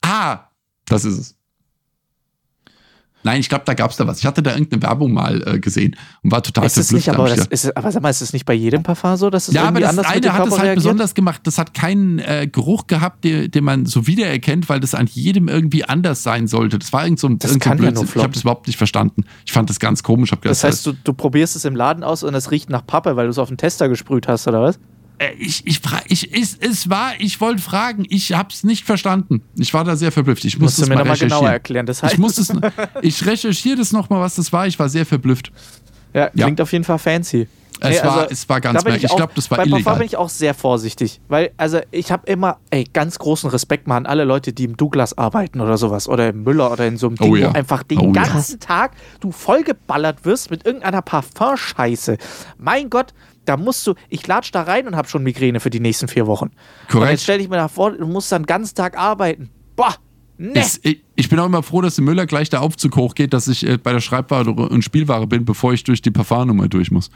ah, 0.03 0.49
das 0.87 1.05
ist 1.05 1.18
es. 1.18 1.38
Nein, 3.25 3.41
ich 3.41 3.49
glaube, 3.49 3.64
da 3.66 3.75
gab 3.75 3.91
es 3.91 3.97
da 3.97 4.07
was. 4.07 4.21
Ich 4.21 4.27
hatte 4.27 4.43
da 4.43 4.53
irgendeine 4.53 4.83
Werbung 4.83 5.12
mal 5.12 5.43
äh, 5.47 5.59
gesehen 5.59 5.97
und 6.23 6.31
war 6.31 6.43
total 6.43 6.66
Ist 6.66 6.77
es 6.77 6.89
verblüfft. 6.89 7.09
nicht, 7.09 7.16
aber, 7.19 7.29
das 7.29 7.47
ist, 7.47 7.77
aber 7.77 7.91
sag 7.91 8.03
mal, 8.03 8.11
ist 8.11 8.21
es 8.21 8.33
nicht 8.33 8.47
bei 8.47 8.55
jedem 8.55 8.83
Parfum 8.85 9.16
so, 9.16 9.29
dass 9.29 9.49
es 9.49 9.55
ja, 9.55 9.64
aber 9.64 9.81
das 9.81 9.99
eine 9.99 10.33
hat 10.33 10.47
es 10.47 10.53
halt 10.53 10.62
reagiert? 10.62 10.77
besonders 10.77 11.14
gemacht. 11.14 11.41
Das 11.45 11.59
hat 11.59 11.75
keinen 11.75 12.21
äh, 12.21 12.49
Geruch 12.51 12.87
gehabt, 12.87 13.25
den, 13.25 13.51
den 13.51 13.64
man 13.64 13.87
so 13.87 14.07
wiedererkennt, 14.07 14.69
weil 14.69 14.79
das 14.81 14.95
an 14.95 15.07
jedem 15.11 15.49
irgendwie 15.49 15.85
anders 15.85 16.23
sein 16.23 16.47
sollte. 16.47 16.79
Das 16.79 16.93
war 16.93 17.05
irgend 17.05 17.19
so 17.19 17.27
ein, 17.27 17.39
Das 17.39 17.59
kann 17.59 17.79
ja 17.79 17.91
nur 17.91 18.03
Blödsinn. 18.05 18.19
Ich 18.19 18.23
habe 18.23 18.33
das 18.33 18.43
überhaupt 18.43 18.66
nicht 18.69 18.77
verstanden. 18.77 19.25
Ich 19.45 19.53
fand 19.53 19.69
das 19.69 19.81
ganz 19.81 20.03
komisch. 20.03 20.31
Gedacht, 20.31 20.47
Das 20.47 20.62
heißt, 20.62 20.87
du, 20.87 20.93
du 20.93 21.12
probierst 21.12 21.57
es 21.57 21.64
im 21.64 21.75
Laden 21.75 22.05
aus 22.05 22.23
und 22.23 22.35
es 22.35 22.51
riecht 22.53 22.71
nach 22.71 22.87
Pappe, 22.87 23.16
weil 23.16 23.27
du 23.27 23.31
es 23.31 23.39
auf 23.39 23.49
den 23.49 23.57
Tester 23.57 23.89
gesprüht 23.89 24.29
hast, 24.29 24.47
oder 24.47 24.62
was? 24.62 24.79
Äh, 25.19 25.33
ich, 25.39 25.66
ich, 25.66 25.81
ich, 26.09 26.33
ich, 26.33 26.49
es 26.61 26.89
war, 26.91 27.12
ich 27.19 27.41
wollte 27.41 27.61
fragen, 27.62 28.05
ich 28.09 28.33
habe 28.33 28.49
es 28.53 28.64
nicht 28.64 28.85
verstanden. 28.85 29.43
Ich 29.57 29.73
war 29.75 29.85
da 29.85 29.97
sehr 29.97 30.12
verblüfft. 30.12 30.45
Ich 30.45 30.55
Musst 30.59 30.79
musste 30.79 30.83
es 30.83 30.89
mir 30.89 30.95
mal 30.95 31.01
nochmal 31.03 31.19
genauer 31.19 31.51
erklären. 31.51 31.87
Das 31.87 32.03
heißt, 32.03 32.14
Ich, 32.14 32.19
muss 32.19 32.39
es, 32.39 32.53
ich 33.03 33.25
recherchiere 33.27 33.77
das 33.77 33.93
nochmal, 33.93 34.21
was 34.21 34.37
das 34.37 34.53
war. 34.53 34.66
Ich 34.66 34.79
war 34.79 34.89
sehr 34.89 35.07
verblüfft. 35.07 35.53
ja, 36.14 36.31
Ja. 36.35 36.45
klingt 36.47 36.61
auf 36.61 36.73
jeden 36.73 36.85
Fall 36.85 36.99
fancy. 36.99 37.49
Es, 37.81 37.91
Nee, 37.91 38.07
war, 38.09 38.16
also, 38.23 38.31
es 38.33 38.49
war 38.49 38.61
ganz 38.61 38.75
merkwürdig. 38.83 39.05
Ich 39.05 39.11
auch- 39.12 39.16
glaube, 39.19 39.33
das 39.37 39.49
war 39.53 39.59
bei 39.59 39.64
illegal. 39.66 39.99
bin 39.99 40.07
ich 40.07 40.16
auch 40.16 40.29
sehr 40.31 40.53
vorsichtig, 40.53 41.21
weil 41.29 41.53
also 41.57 41.79
ich 41.93 42.11
habe 42.11 42.27
immer 42.29 42.57
ey, 42.71 42.83
ganz 42.93 43.21
großen 43.21 43.49
Respekt 43.51 43.87
mal 43.87 43.97
an 43.99 44.05
alle 44.07 44.25
Leute, 44.25 44.53
die 44.53 44.64
im 44.64 44.77
Douglas 44.77 45.16
arbeiten 45.16 45.61
oder 45.61 45.79
sowas 45.79 46.09
oder 46.09 46.31
im 46.31 46.43
Müller 46.43 46.73
oder 46.73 46.89
in 46.89 46.97
so 46.97 47.07
einem 47.07 47.14
Oh 47.21 47.27
Ding, 47.27 47.37
ja. 47.37 47.51
wo 47.51 47.57
einfach 47.57 47.85
den 47.85 48.01
Oh 48.01 48.12
ja. 48.12 48.25
ganzen 48.25 48.59
Tag 48.59 48.97
du 49.21 49.31
vollgeballert 49.31 50.25
wirst 50.25 50.51
mit 50.51 50.66
irgendeiner 50.66 51.03
Parfumscheiße. 51.03 52.19
Mein 52.59 52.91
Gott, 52.91 53.14
da 53.49 53.57
musst 53.57 53.86
du, 53.86 53.94
ich 54.09 54.26
latsch 54.26 54.51
da 54.53 54.62
rein 54.62 54.86
und 54.86 54.96
habe 54.96 55.09
schon 55.09 55.22
Migräne 55.22 55.61
für 55.61 55.70
die 55.70 55.80
nächsten 55.80 56.09
vier 56.09 56.26
Wochen. 56.26 56.46
Und 56.46 56.88
Korrekt. 56.90 57.12
jetzt 57.12 57.22
stell 57.22 57.38
dich 57.38 57.49
mir 57.49 57.57
da 57.57 57.68
vor, 57.68 57.92
du 57.92 58.07
musst 58.07 58.30
dann 58.30 58.42
den 58.42 58.46
ganzen 58.46 58.74
Tag 58.74 58.99
arbeiten. 58.99 59.51
Boah, 59.74 59.94
ne. 60.36 60.53
Es, 60.55 60.80
ich, 60.82 61.03
ich 61.16 61.28
bin 61.28 61.38
auch 61.38 61.46
immer 61.46 61.62
froh, 61.62 61.80
dass 61.80 61.99
im 61.99 62.05
Müller 62.05 62.26
gleich 62.26 62.51
der 62.51 62.62
Aufzug 62.62 62.96
hochgeht, 62.96 63.32
dass 63.32 63.49
ich 63.49 63.66
äh, 63.66 63.78
bei 63.78 63.92
der 63.92 64.01
Schreibware 64.01 64.51
und 64.51 64.82
Spielware 64.82 65.26
bin, 65.26 65.44
bevor 65.44 65.72
ich 65.72 65.84
durch 65.84 66.03
die 66.03 66.11
Parfumnummer 66.11 66.68
durch 66.68 66.90
muss. 66.90 67.11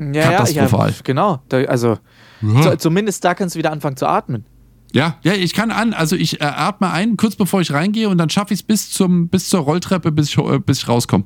Ja, 0.00 0.30
katastrophal. 0.30 0.90
Ja, 0.90 0.96
genau, 1.02 1.42
da, 1.48 1.58
also 1.64 1.98
so, 2.40 2.76
zumindest 2.76 3.24
da 3.24 3.34
kannst 3.34 3.54
du 3.54 3.58
wieder 3.58 3.72
anfangen 3.72 3.96
zu 3.96 4.06
atmen. 4.06 4.44
Ja, 4.92 5.16
ja, 5.22 5.34
ich 5.34 5.52
kann 5.52 5.70
an, 5.70 5.92
also 5.92 6.16
ich 6.16 6.40
äh, 6.40 6.44
atme 6.44 6.90
ein, 6.90 7.16
kurz 7.16 7.36
bevor 7.36 7.60
ich 7.60 7.72
reingehe 7.72 8.08
und 8.08 8.16
dann 8.18 8.30
schaffe 8.30 8.54
ich 8.54 8.60
es 8.60 8.62
bis, 8.62 8.90
zum, 8.90 9.28
bis 9.28 9.48
zur 9.48 9.60
Rolltreppe, 9.60 10.12
bis 10.12 10.28
ich, 10.28 10.38
äh, 10.38 10.58
bis 10.58 10.78
ich 10.78 10.88
rauskomme. 10.88 11.24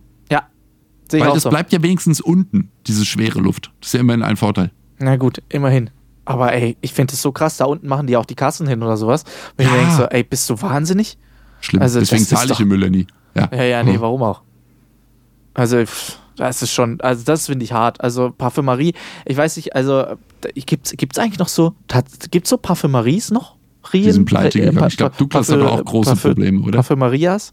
Sehe 1.13 1.21
ich 1.21 1.27
Weil 1.27 1.35
das 1.35 1.43
so. 1.45 1.51
bleibt 1.51 1.73
ja 1.73 1.83
wenigstens 1.83 2.21
unten, 2.21 2.71
diese 2.87 3.05
schwere 3.05 3.39
Luft. 3.39 3.71
Das 3.81 3.89
ist 3.91 3.93
ja 3.95 4.01
immerhin 4.01 4.23
ein 4.23 4.37
Vorteil. 4.37 4.71
Na 4.99 5.17
gut, 5.17 5.43
immerhin. 5.51 5.91
Aber 6.25 6.53
ey, 6.53 6.77
ich 6.81 6.93
finde 6.93 7.13
es 7.15 7.21
so 7.23 7.33
krass, 7.33 7.59
da 7.59 7.67
unten 7.67 7.87
machen 7.87 8.07
die 8.07 8.17
auch 8.17 8.25
die 8.25 8.35
Kassen 8.35 8.67
hin 8.67 8.83
oder 8.83 8.97
sowas. 8.97 9.25
Wenn 9.57 9.67
ich 9.67 9.73
Ja. 9.73 9.79
mir 9.79 9.85
denke 9.85 9.97
so, 10.03 10.05
ey, 10.09 10.23
bist 10.25 10.49
du 10.49 10.61
wahnsinnig? 10.63 11.19
Schlimm. 11.61 11.83
Also, 11.83 11.99
Deswegen 12.01 12.23
das 12.23 12.29
zahle 12.31 12.53
ich 12.53 12.61
im 12.61 12.69
Müller 12.69 12.89
nie. 12.91 13.07
Ja, 13.35 13.49
Ja, 13.53 13.63
ja, 13.65 13.83
nee, 13.83 13.97
warum 14.01 14.23
auch? 14.23 14.43
Also, 15.55 15.85
das 16.37 16.63
ist 16.63 16.71
schon, 16.73 17.01
also 17.03 17.25
das 17.25 17.47
finde 17.47 17.65
ich 17.65 17.73
hart. 17.73 18.01
Also 18.01 18.31
Parfümerie, 18.37 18.95
ich 19.27 19.37
weiß 19.37 19.57
nicht, 19.57 19.77
also 19.77 20.05
gibt 20.55 20.87
es 20.89 21.19
eigentlich 21.19 21.39
noch 21.39 21.49
so, 21.49 21.75
gibt 22.31 22.47
es 22.47 22.51
so 22.51 22.57
Parfümeries 22.57 23.31
noch? 23.31 23.57
Rien? 23.93 24.05
Die 24.05 24.13
sind 24.13 24.25
pleite 24.25 24.59
Äh, 24.59 24.63
gegangen. 24.63 24.79
Pa- 24.79 24.87
Ich 24.87 24.97
glaube, 24.97 25.15
Douglas 25.19 25.49
Parfü- 25.51 25.53
hat 25.55 25.61
aber 25.61 25.73
auch 25.73 25.85
große 25.85 26.13
Parfü- 26.13 26.29
Probleme, 26.29 26.61
oder? 26.63 26.77
Parfümerias? 26.79 27.53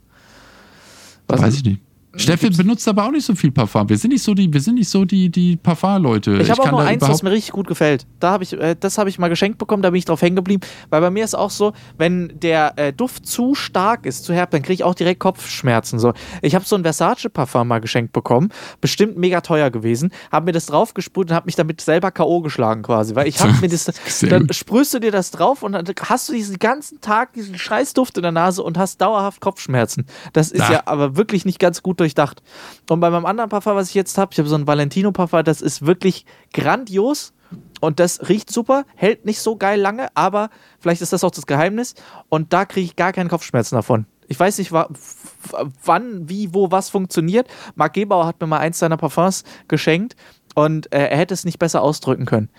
Was- 1.28 1.41
Weiß 1.41 1.55
ich 1.55 1.64
nicht. 1.66 1.82
Steffi 2.20 2.50
benutzt 2.50 2.88
aber 2.88 3.06
auch 3.06 3.12
nicht 3.12 3.26
so 3.26 3.34
viel 3.36 3.52
Parfum. 3.52 3.88
Wir 3.90 3.98
sind 3.98 4.12
nicht 4.12 4.24
so 4.24 4.34
die, 4.34 4.52
wir 4.52 4.62
sind 4.62 4.76
nicht 4.76 4.90
so 4.90 5.06
die, 5.06 5.30
die 5.30 5.56
Parfum-Leute. 5.58 6.38
Ich 6.42 6.50
habe 6.50 6.62
auch 6.62 6.72
nur 6.72 6.82
eins, 6.82 7.02
was 7.08 7.24
mir 7.24 7.32
richtig 7.32 7.52
gut 7.54 7.68
gefällt. 7.68 8.06
Da 8.20 8.32
hab 8.34 8.42
ich, 8.42 8.54
äh, 8.54 8.76
das 8.80 8.98
habe 8.98 9.10
ich 9.10 9.18
mal 9.20 9.30
geschenkt 9.30 9.58
bekommen, 9.58 9.82
da 9.84 9.90
bin 9.90 10.00
ich 10.00 10.06
drauf 10.06 10.22
hängen 10.22 10.36
geblieben. 10.36 10.62
Weil 10.90 11.02
bei 11.02 11.10
mir 11.10 11.24
ist 11.24 11.36
auch 11.36 11.50
so, 11.50 11.74
wenn 11.98 12.32
der 12.40 12.74
äh, 12.78 12.94
Duft 12.94 13.26
zu 13.26 13.56
stark 13.56 14.06
ist, 14.06 14.26
zu 14.26 14.34
herb, 14.34 14.52
dann 14.52 14.62
kriege 14.62 14.74
ich 14.74 14.84
auch 14.84 14.96
direkt 14.96 15.20
Kopfschmerzen. 15.20 16.00
So. 16.00 16.14
Ich 16.42 16.56
habe 16.56 16.66
so 16.66 16.76
ein 16.76 16.84
Versace-Parfum 16.84 17.68
mal 17.68 17.80
geschenkt 17.80 18.14
bekommen, 18.14 18.50
bestimmt 18.82 19.18
mega 19.18 19.42
teuer 19.42 19.70
gewesen, 19.70 20.12
habe 20.32 20.46
mir 20.46 20.52
das 20.52 20.66
draufgesprüht 20.68 21.30
und 21.30 21.36
habe 21.36 21.46
mich 21.46 21.56
damit 21.56 21.82
selber 21.82 22.12
K.O. 22.12 22.42
geschlagen 22.42 22.82
quasi. 22.84 23.16
Weil 23.16 23.28
ich 23.28 23.40
habe 23.40 23.54
mir 23.62 23.70
das, 23.70 23.86
dann 24.30 24.52
sprühst 24.52 24.94
du 24.94 25.00
dir 25.00 25.12
das 25.12 25.32
drauf 25.32 25.64
und 25.64 25.72
dann 25.74 25.86
hast 26.08 26.30
du 26.30 26.34
diesen 26.34 26.60
ganzen 26.60 27.02
Tag 27.02 27.34
diesen 27.34 27.58
Scheißduft 27.58 28.18
in 28.18 28.24
der 28.24 28.32
Nase 28.32 28.64
und 28.64 28.78
hast 28.78 29.00
dauerhaft 29.02 29.42
Kopfschmerzen. 29.42 30.06
Das 30.34 30.52
ist 30.52 30.62
Ah. 30.62 30.72
ja 30.74 30.82
aber 30.86 31.16
wirklich 31.16 31.46
nicht 31.46 31.60
ganz 31.60 31.82
gut 31.84 32.00
durchdacht. 32.10 32.41
Und 32.89 32.99
bei 32.99 33.10
meinem 33.10 33.26
anderen 33.26 33.49
Parfum, 33.49 33.76
was 33.76 33.89
ich 33.89 33.95
jetzt 33.95 34.18
habe, 34.18 34.32
ich 34.34 34.39
habe 34.39 34.49
so 34.49 34.55
ein 34.55 34.68
Valentino-Parfum, 34.68 35.43
das 35.43 35.62
ist 35.62 35.86
wirklich 35.86 36.26
grandios 36.53 37.34
und 37.82 37.99
das 37.99 38.30
riecht 38.30 38.51
super, 38.51 38.86
hält 38.95 39.26
nicht 39.26 39.39
so 39.39 39.55
geil 39.55 39.80
lange, 39.80 40.07
aber 40.16 40.49
vielleicht 40.80 41.01
ist 41.01 41.14
das 41.14 41.24
auch 41.24 41.32
das 41.32 41.47
Geheimnis 41.47 41.95
und 42.30 42.53
da 42.53 42.66
kriege 42.66 42.86
ich 42.86 42.95
gar 42.95 43.14
keinen 43.14 43.30
Kopfschmerzen 43.30 43.76
davon. 43.76 44.05
Ich 44.28 44.39
weiß 44.39 44.60
nicht, 44.60 44.72
wann, 44.72 46.30
wie, 46.30 46.53
wo, 46.53 46.70
was 46.70 46.89
funktioniert. 46.89 47.47
Marc 47.74 47.93
Gebauer 47.93 48.28
hat 48.28 48.39
mir 48.39 48.45
mal 48.45 48.60
eins 48.60 48.78
seiner 48.78 48.97
Parfums 48.97 49.43
geschenkt 49.68 50.16
und 50.53 50.93
äh, 50.93 51.07
er 51.07 51.18
hätte 51.18 51.34
es 51.34 51.45
nicht 51.45 51.57
besser 51.57 51.82
ausdrücken 51.82 52.26
können. 52.26 52.49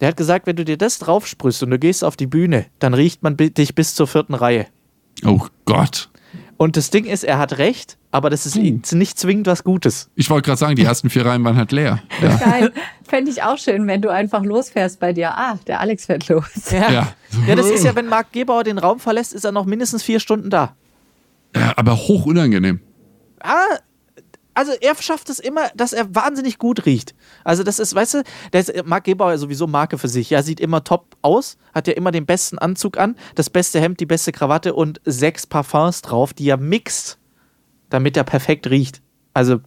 Der 0.00 0.08
hat 0.08 0.16
gesagt, 0.16 0.46
wenn 0.46 0.56
du 0.56 0.64
dir 0.64 0.78
das 0.78 0.98
draufsprühst 0.98 1.62
und 1.62 1.70
du 1.70 1.78
gehst 1.78 2.04
auf 2.04 2.16
die 2.16 2.26
Bühne, 2.26 2.66
dann 2.78 2.94
riecht 2.94 3.22
man 3.22 3.36
dich 3.36 3.74
bis 3.74 3.94
zur 3.94 4.06
vierten 4.06 4.32
Reihe. 4.32 4.66
Oh 5.26 5.46
Gott. 5.66 6.09
Und 6.60 6.76
das 6.76 6.90
Ding 6.90 7.06
ist, 7.06 7.24
er 7.24 7.38
hat 7.38 7.56
recht, 7.56 7.96
aber 8.10 8.28
das 8.28 8.44
ist 8.44 8.56
Hm. 8.56 8.82
nicht 8.92 9.18
zwingend 9.18 9.46
was 9.46 9.64
Gutes. 9.64 10.10
Ich 10.14 10.28
wollte 10.28 10.44
gerade 10.44 10.58
sagen, 10.58 10.76
die 10.76 10.82
ersten 10.84 11.08
vier 11.08 11.24
Reihen 11.24 11.42
waren 11.42 11.56
halt 11.56 11.72
leer. 11.72 12.02
Ja. 12.20 12.36
Geil. 12.36 12.72
Fände 13.08 13.30
ich 13.30 13.42
auch 13.42 13.56
schön, 13.56 13.86
wenn 13.86 14.02
du 14.02 14.10
einfach 14.10 14.44
losfährst 14.44 15.00
bei 15.00 15.14
dir. 15.14 15.30
Ah, 15.38 15.58
der 15.66 15.80
Alex 15.80 16.04
fährt 16.04 16.28
los. 16.28 16.44
Ja. 16.70 16.90
Ja. 16.92 17.14
ja, 17.46 17.54
das 17.54 17.70
ist 17.70 17.82
ja, 17.82 17.94
wenn 17.96 18.08
Marc 18.08 18.32
Gebauer 18.32 18.62
den 18.62 18.76
Raum 18.76 19.00
verlässt, 19.00 19.32
ist 19.32 19.44
er 19.46 19.52
noch 19.52 19.64
mindestens 19.64 20.02
vier 20.02 20.20
Stunden 20.20 20.50
da. 20.50 20.74
ja, 21.56 21.72
aber 21.76 21.96
hoch 21.96 22.26
unangenehm. 22.26 22.80
Ah, 23.42 23.64
also 24.52 24.72
er 24.82 24.94
schafft 25.00 25.30
es 25.30 25.38
immer, 25.38 25.70
dass 25.76 25.94
er 25.94 26.14
wahnsinnig 26.14 26.58
gut 26.58 26.84
riecht. 26.84 27.14
Also 27.44 27.62
das 27.62 27.78
ist, 27.78 27.94
weißt 27.94 28.14
du, 28.14 28.22
der 28.52 28.60
ist, 28.60 28.86
Marc 28.86 29.04
Gebauer 29.04 29.34
ist 29.34 29.40
sowieso 29.40 29.66
Marke 29.66 29.98
für 29.98 30.08
sich. 30.08 30.30
Ja, 30.30 30.42
sieht 30.42 30.60
immer 30.60 30.84
top 30.84 31.16
aus, 31.22 31.58
hat 31.74 31.86
ja 31.86 31.94
immer 31.94 32.10
den 32.10 32.26
besten 32.26 32.58
Anzug 32.58 32.98
an, 32.98 33.16
das 33.34 33.50
beste 33.50 33.80
Hemd, 33.80 34.00
die 34.00 34.06
beste 34.06 34.32
Krawatte 34.32 34.74
und 34.74 35.00
sechs 35.04 35.46
Parfums 35.46 36.02
drauf, 36.02 36.32
die 36.32 36.48
er 36.48 36.56
mixt, 36.56 37.18
damit 37.88 38.16
er 38.16 38.24
perfekt 38.24 38.68
riecht. 38.68 39.00
Also 39.34 39.60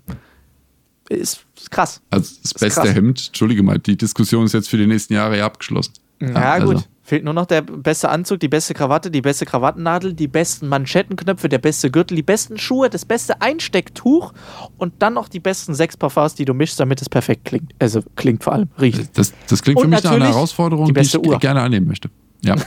ist, 1.10 1.46
ist 1.58 1.72
krass. 1.72 2.02
Also 2.10 2.36
das 2.36 2.52
ist 2.52 2.60
beste 2.60 2.82
krass. 2.82 2.96
Hemd, 2.96 3.28
Entschuldige 3.28 3.64
mal, 3.64 3.80
die 3.80 3.98
Diskussion 3.98 4.46
ist 4.46 4.54
jetzt 4.54 4.70
für 4.70 4.78
die 4.78 4.88
nächsten 4.88 5.14
Jahre 5.14 5.38
ja 5.38 5.46
abgeschlossen. 5.46 5.94
Ja, 6.22 6.54
also. 6.54 6.74
gut. 6.74 6.90
Fehlt 7.14 7.26
nur 7.26 7.36
noch 7.36 7.46
der 7.46 7.62
beste 7.62 8.10
Anzug, 8.10 8.40
die 8.40 8.48
beste 8.48 8.74
Krawatte, 8.74 9.12
die 9.12 9.22
beste 9.22 9.46
Krawattennadel, 9.46 10.16
die 10.16 10.28
besten 10.28 10.68
Manschettenknöpfe, 10.68 11.48
der 11.48 11.60
beste 11.60 11.92
Gürtel, 11.92 12.16
die 12.16 12.24
besten 12.24 12.58
Schuhe, 12.58 12.90
das 12.90 13.06
beste 13.06 13.40
Einstecktuch 13.40 14.34
und 14.80 14.96
dann 14.98 15.14
noch 15.14 15.28
die 15.28 15.40
besten 15.40 15.76
sechs 15.76 15.96
Parfums, 15.96 16.34
die 16.34 16.46
du 16.46 16.56
mischst, 16.56 16.80
damit 16.80 17.04
es 17.04 17.10
perfekt 17.10 17.46
klingt. 17.46 17.72
Also 17.78 18.00
klingt 18.16 18.44
vor 18.44 18.54
allem, 18.54 18.70
riecht. 18.82 19.16
Das, 19.16 19.32
das 19.48 19.62
klingt 19.62 19.78
Und 19.78 19.84
für 19.84 19.90
mich 19.90 20.04
nach 20.04 20.12
einer 20.12 20.26
Herausforderung, 20.26 20.88
die 20.88 20.94
die, 20.94 21.02
ich 21.02 21.16
Uhr. 21.16 21.38
gerne 21.38 21.62
annehmen 21.62 21.86
möchte. 21.86 22.10
Ja. 22.44 22.56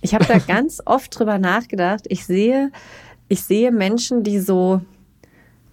Ich 0.00 0.14
habe 0.14 0.24
da 0.26 0.38
ganz 0.38 0.80
oft 0.84 1.18
drüber 1.18 1.38
nachgedacht. 1.38 2.04
Ich 2.08 2.24
sehe, 2.24 2.70
ich 3.26 3.42
sehe 3.42 3.72
Menschen, 3.72 4.22
die 4.22 4.38
so, 4.38 4.80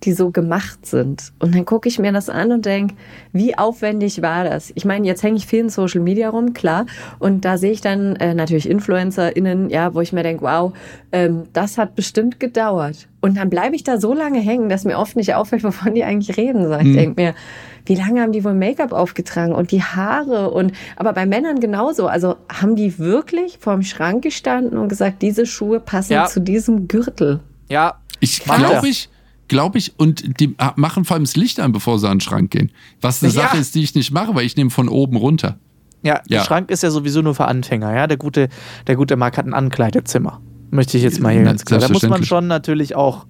die 0.03 0.13
so 0.13 0.29
gemacht 0.29 0.85
sind. 0.85 1.31
Und 1.39 1.55
dann 1.55 1.65
gucke 1.65 1.87
ich 1.89 1.97
mir 1.99 2.11
das 2.11 2.29
an 2.29 2.51
und 2.51 2.65
denke, 2.65 2.93
wie 3.31 3.57
aufwendig 3.57 4.21
war 4.21 4.43
das? 4.43 4.71
Ich 4.75 4.85
meine, 4.85 5.07
jetzt 5.07 5.23
hänge 5.23 5.37
ich 5.37 5.47
viel 5.47 5.59
in 5.61 5.69
Social 5.69 6.01
Media 6.01 6.29
rum, 6.29 6.53
klar. 6.53 6.85
Und 7.17 7.43
da 7.45 7.57
sehe 7.57 7.71
ich 7.71 7.81
dann 7.81 8.15
äh, 8.17 8.33
natürlich 8.35 8.69
InfluencerInnen, 8.69 9.69
ja, 9.69 9.93
wo 9.93 10.01
ich 10.01 10.13
mir 10.13 10.23
denke, 10.23 10.43
wow, 10.43 10.73
ähm, 11.11 11.43
das 11.53 11.77
hat 11.77 11.95
bestimmt 11.95 12.39
gedauert. 12.39 13.07
Und 13.21 13.37
dann 13.37 13.49
bleibe 13.49 13.75
ich 13.75 13.83
da 13.83 13.99
so 13.99 14.13
lange 14.13 14.39
hängen, 14.39 14.69
dass 14.69 14.83
mir 14.85 14.97
oft 14.99 15.15
nicht 15.15 15.33
auffällt, 15.33 15.63
wovon 15.63 15.95
die 15.95 16.03
eigentlich 16.03 16.37
reden. 16.37 16.67
So, 16.67 16.73
ich 16.75 16.81
Hm. 16.83 16.93
denke 16.93 17.21
mir, 17.21 17.33
wie 17.87 17.95
lange 17.95 18.21
haben 18.21 18.31
die 18.31 18.43
wohl 18.43 18.53
Make-up 18.53 18.91
aufgetragen 18.93 19.53
und 19.53 19.71
die 19.71 19.81
Haare 19.83 20.51
und 20.51 20.71
aber 20.95 21.13
bei 21.13 21.25
Männern 21.25 21.59
genauso. 21.59 22.07
Also 22.07 22.35
haben 22.51 22.75
die 22.75 22.97
wirklich 22.99 23.57
vorm 23.59 23.81
Schrank 23.83 24.23
gestanden 24.23 24.77
und 24.77 24.89
gesagt, 24.89 25.21
diese 25.21 25.45
Schuhe 25.45 25.79
passen 25.79 26.13
Ja. 26.13 26.25
zu 26.25 26.39
diesem 26.41 26.87
Gürtel. 26.87 27.39
Ja, 27.69 27.95
Ich 28.19 28.43
glaube 28.43 28.87
ich, 28.87 29.09
glaube 29.47 29.77
ich, 29.77 29.93
und 29.99 30.39
die 30.39 30.55
machen 30.75 31.05
vor 31.05 31.15
allem 31.15 31.23
das 31.23 31.35
Licht 31.35 31.59
an, 31.59 31.71
bevor 31.71 31.99
sie 31.99 32.07
an 32.09 32.15
den 32.17 32.21
Schrank 32.21 32.51
gehen. 32.51 32.71
Was 33.01 33.23
eine 33.23 33.31
Ja. 33.31 33.41
Sache 33.43 33.57
ist, 33.57 33.75
die 33.75 33.83
ich 33.83 33.93
nicht 33.95 34.11
mache, 34.11 34.33
weil 34.35 34.45
ich 34.45 34.55
nehme 34.57 34.69
von 34.69 34.89
oben 34.89 35.17
runter. 35.17 35.57
Ja, 36.03 36.15
Ja. 36.27 36.39
der 36.39 36.43
Schrank 36.45 36.69
ist 36.71 36.83
ja 36.83 36.91
sowieso 36.91 37.21
nur 37.21 37.35
für 37.35 37.45
Anfänger, 37.45 37.93
ja. 37.95 38.07
Der 38.07 38.17
gute, 38.17 38.49
der 38.87 38.95
gute 38.95 39.15
Marc 39.15 39.37
hat 39.37 39.45
ein 39.45 39.53
Ankleidezimmer. 39.53 40.41
Möchte 40.71 40.97
ich 40.97 41.03
jetzt 41.03 41.19
mal 41.19 41.31
hier 41.31 41.41
Na, 41.41 41.51
ganz 41.51 41.63
klar. 41.65 41.79
Da 41.79 41.89
muss 41.89 42.03
man 42.03 42.23
schon 42.23 42.47
natürlich 42.47 42.95
auch 42.95 43.25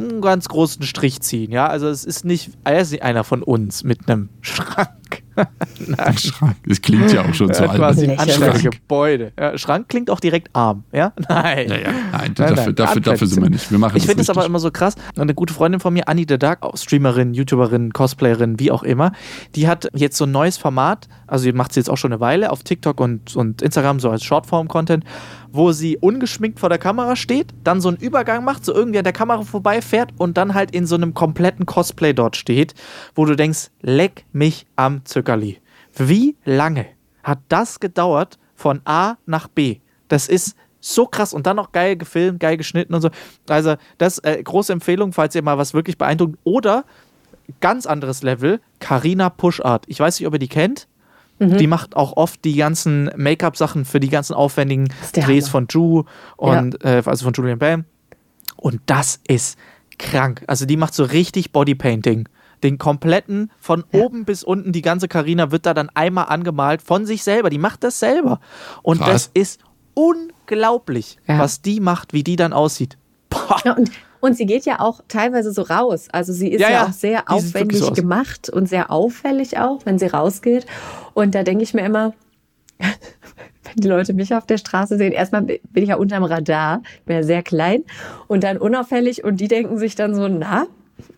einen 0.00 0.20
ganz 0.20 0.48
großen 0.48 0.82
Strich 0.82 1.20
ziehen, 1.20 1.50
ja. 1.52 1.66
Also 1.66 1.88
es 1.88 2.04
ist 2.04 2.24
nicht, 2.24 2.50
er 2.64 2.80
ist 2.80 2.90
nicht 2.92 3.02
einer 3.02 3.24
von 3.24 3.42
uns 3.42 3.84
mit 3.84 4.08
einem 4.08 4.28
Schrank. 4.40 4.88
Ein 5.96 6.18
Schrank. 6.18 6.56
Das 6.66 6.80
klingt 6.82 7.12
ja 7.12 7.22
auch 7.24 7.34
schon 7.34 7.52
so 7.52 7.62
alt. 7.64 7.72
quasi 7.72 8.06
Lächerlich. 8.06 8.34
andere 8.34 8.58
Gebäude. 8.70 9.32
Ja, 9.38 9.56
Schrank 9.56 9.88
klingt 9.88 10.10
auch 10.10 10.20
direkt 10.20 10.54
arm, 10.54 10.84
ja? 10.92 11.12
Nein. 11.28 11.68
Ja, 11.68 11.76
ja. 11.76 11.90
Nein, 11.90 12.10
Nein, 12.12 12.34
dafür, 12.34 12.56
nein, 12.56 12.74
dafür, 12.74 13.00
dafür 13.00 13.26
sind 13.26 13.42
wir 13.42 13.50
nicht. 13.50 13.70
Wir 13.70 13.78
machen 13.78 13.96
Ich 13.96 14.04
finde 14.04 14.18
das 14.18 14.30
aber 14.30 14.44
immer 14.44 14.58
so 14.58 14.70
krass. 14.70 14.94
Eine 15.16 15.34
gute 15.34 15.54
Freundin 15.54 15.80
von 15.80 15.92
mir, 15.94 16.08
Annie 16.08 16.26
the 16.28 16.38
Dark, 16.38 16.62
auch 16.62 16.76
Streamerin, 16.76 17.34
YouTuberin, 17.34 17.92
Cosplayerin, 17.92 18.58
wie 18.58 18.70
auch 18.70 18.82
immer, 18.82 19.12
die 19.54 19.68
hat 19.68 19.88
jetzt 19.94 20.16
so 20.16 20.24
ein 20.24 20.32
neues 20.32 20.56
Format, 20.56 21.08
also 21.26 21.44
die 21.44 21.52
macht 21.52 21.72
sie 21.72 21.80
jetzt 21.80 21.88
auch 21.88 21.96
schon 21.96 22.12
eine 22.12 22.20
Weile 22.20 22.50
auf 22.50 22.62
TikTok 22.62 23.00
und, 23.00 23.36
und 23.36 23.62
Instagram, 23.62 24.00
so 24.00 24.10
als 24.10 24.24
Shortform-Content, 24.24 25.04
wo 25.52 25.72
sie 25.72 25.96
ungeschminkt 25.96 26.60
vor 26.60 26.68
der 26.68 26.78
Kamera 26.78 27.16
steht, 27.16 27.48
dann 27.64 27.80
so 27.80 27.88
einen 27.88 27.98
Übergang 27.98 28.44
macht, 28.44 28.64
so 28.64 28.74
irgendwie 28.74 28.98
an 28.98 29.04
der 29.04 29.12
Kamera 29.12 29.42
vorbeifährt 29.42 30.12
und 30.18 30.36
dann 30.36 30.54
halt 30.54 30.70
in 30.72 30.86
so 30.86 30.94
einem 30.94 31.14
kompletten 31.14 31.66
Cosplay 31.66 32.12
dort 32.12 32.36
steht, 32.36 32.74
wo 33.14 33.24
du 33.24 33.36
denkst, 33.36 33.70
leck 33.80 34.24
mich 34.32 34.66
am 34.76 35.04
Zuckerli. 35.04 35.58
Wie 35.96 36.36
lange 36.44 36.86
hat 37.22 37.40
das 37.48 37.80
gedauert 37.80 38.38
von 38.54 38.80
A 38.84 39.16
nach 39.26 39.48
B? 39.48 39.80
Das 40.08 40.28
ist 40.28 40.56
so 40.80 41.06
krass 41.06 41.34
und 41.34 41.46
dann 41.46 41.56
noch 41.56 41.72
geil 41.72 41.96
gefilmt, 41.96 42.40
geil 42.40 42.56
geschnitten 42.56 42.94
und 42.94 43.02
so. 43.02 43.10
Also, 43.48 43.76
das 43.98 44.18
äh, 44.18 44.42
große 44.42 44.72
Empfehlung, 44.72 45.12
falls 45.12 45.34
ihr 45.34 45.42
mal 45.42 45.58
was 45.58 45.74
wirklich 45.74 45.98
beeindruckt. 45.98 46.38
Oder 46.44 46.84
ganz 47.60 47.86
anderes 47.86 48.22
Level, 48.22 48.60
Carina 48.78 49.28
Pushart. 49.30 49.84
Ich 49.88 50.00
weiß 50.00 50.18
nicht, 50.18 50.26
ob 50.26 50.34
ihr 50.34 50.38
die 50.38 50.48
kennt. 50.48 50.88
Die 51.40 51.66
macht 51.66 51.96
auch 51.96 52.16
oft 52.18 52.44
die 52.44 52.54
ganzen 52.54 53.10
Make-up-Sachen 53.16 53.84
für 53.86 53.98
die 53.98 54.10
ganzen 54.10 54.34
aufwendigen 54.34 54.88
Drehs 55.14 55.44
Hammer. 55.46 55.50
von 55.50 55.66
Ju 55.70 56.04
und 56.36 56.84
äh, 56.84 57.02
also 57.04 57.24
von 57.24 57.32
Julian 57.32 57.58
Bam. 57.58 57.84
Und 58.56 58.80
das 58.86 59.20
ist 59.26 59.58
krank. 59.98 60.44
Also 60.46 60.66
die 60.66 60.76
macht 60.76 60.92
so 60.94 61.02
richtig 61.04 61.50
Bodypainting. 61.52 62.28
Den 62.62 62.76
kompletten, 62.76 63.50
von 63.58 63.84
oben 63.90 64.26
bis 64.26 64.44
unten, 64.44 64.72
die 64.72 64.82
ganze 64.82 65.08
Carina 65.08 65.50
wird 65.50 65.64
da 65.64 65.72
dann 65.72 65.88
einmal 65.94 66.26
angemalt 66.28 66.82
von 66.82 67.06
sich 67.06 67.22
selber. 67.24 67.48
Die 67.48 67.56
macht 67.56 67.84
das 67.84 67.98
selber. 67.98 68.38
Und 68.82 68.98
Krass. 68.98 69.08
das 69.08 69.30
ist 69.32 69.60
unglaublich, 69.94 71.18
Ja. 71.26 71.38
was 71.38 71.62
die 71.62 71.80
macht, 71.80 72.12
wie 72.12 72.22
die 72.24 72.36
dann 72.36 72.52
aussieht. 72.52 72.98
Boah. 73.30 73.60
Ja, 73.64 73.72
und, 73.76 73.90
und 74.20 74.36
sie 74.36 74.46
geht 74.46 74.64
ja 74.64 74.80
auch 74.80 75.00
teilweise 75.08 75.52
so 75.52 75.62
raus. 75.62 76.08
Also 76.12 76.32
sie 76.32 76.48
ist 76.48 76.60
Ja, 76.60 76.68
ja, 76.68 76.74
ja, 76.74 76.86
auch 76.86 76.92
sehr 76.92 77.30
aufwendig 77.30 77.78
so 77.80 77.92
gemacht 77.92 78.48
und 78.50 78.68
sehr 78.68 78.90
auffällig 78.90 79.58
auch, 79.58 79.84
wenn 79.84 79.98
sie 79.98 80.06
rausgeht. 80.06 80.66
Und 81.14 81.34
da 81.34 81.42
denke 81.42 81.64
ich 81.64 81.74
mir 81.74 81.84
immer, 81.84 82.14
wenn 82.78 83.76
die 83.76 83.88
Leute 83.88 84.12
mich 84.12 84.34
auf 84.34 84.46
der 84.46 84.58
Straße 84.58 84.96
sehen, 84.98 85.12
erstmal 85.12 85.42
bin 85.42 85.60
ich 85.74 85.88
ja 85.88 85.96
unterm 85.96 86.24
Radar, 86.24 86.82
bin 87.06 87.16
ja 87.16 87.22
sehr 87.22 87.42
klein 87.42 87.84
und 88.28 88.44
dann 88.44 88.58
unauffällig 88.58 89.24
und 89.24 89.40
die 89.40 89.48
denken 89.48 89.78
sich 89.78 89.94
dann 89.94 90.14
so, 90.14 90.28
na, 90.28 90.66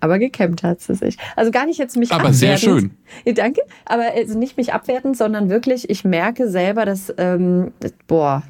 aber 0.01 0.19
gekämmt 0.19 0.63
hat 0.63 0.81
sie 0.81 0.95
sich. 0.95 1.17
Also 1.37 1.51
gar 1.51 1.67
nicht 1.67 1.79
jetzt 1.79 1.97
mich 1.97 2.13
Aber 2.13 2.33
sehr 2.33 2.55
abwertend. 2.55 2.81
schön. 2.81 2.91
Ja, 3.25 3.33
danke. 3.33 3.63
Aber 3.85 4.05
also 4.15 4.39
nicht 4.39 4.57
mich 4.57 4.73
abwertend, 4.73 5.17
sondern 5.17 5.51
wirklich, 5.51 5.91
ich 5.91 6.05
merke 6.05 6.49
selber, 6.49 6.85
dass, 6.85 7.13
ähm, 7.19 7.73
boah, 8.07 8.43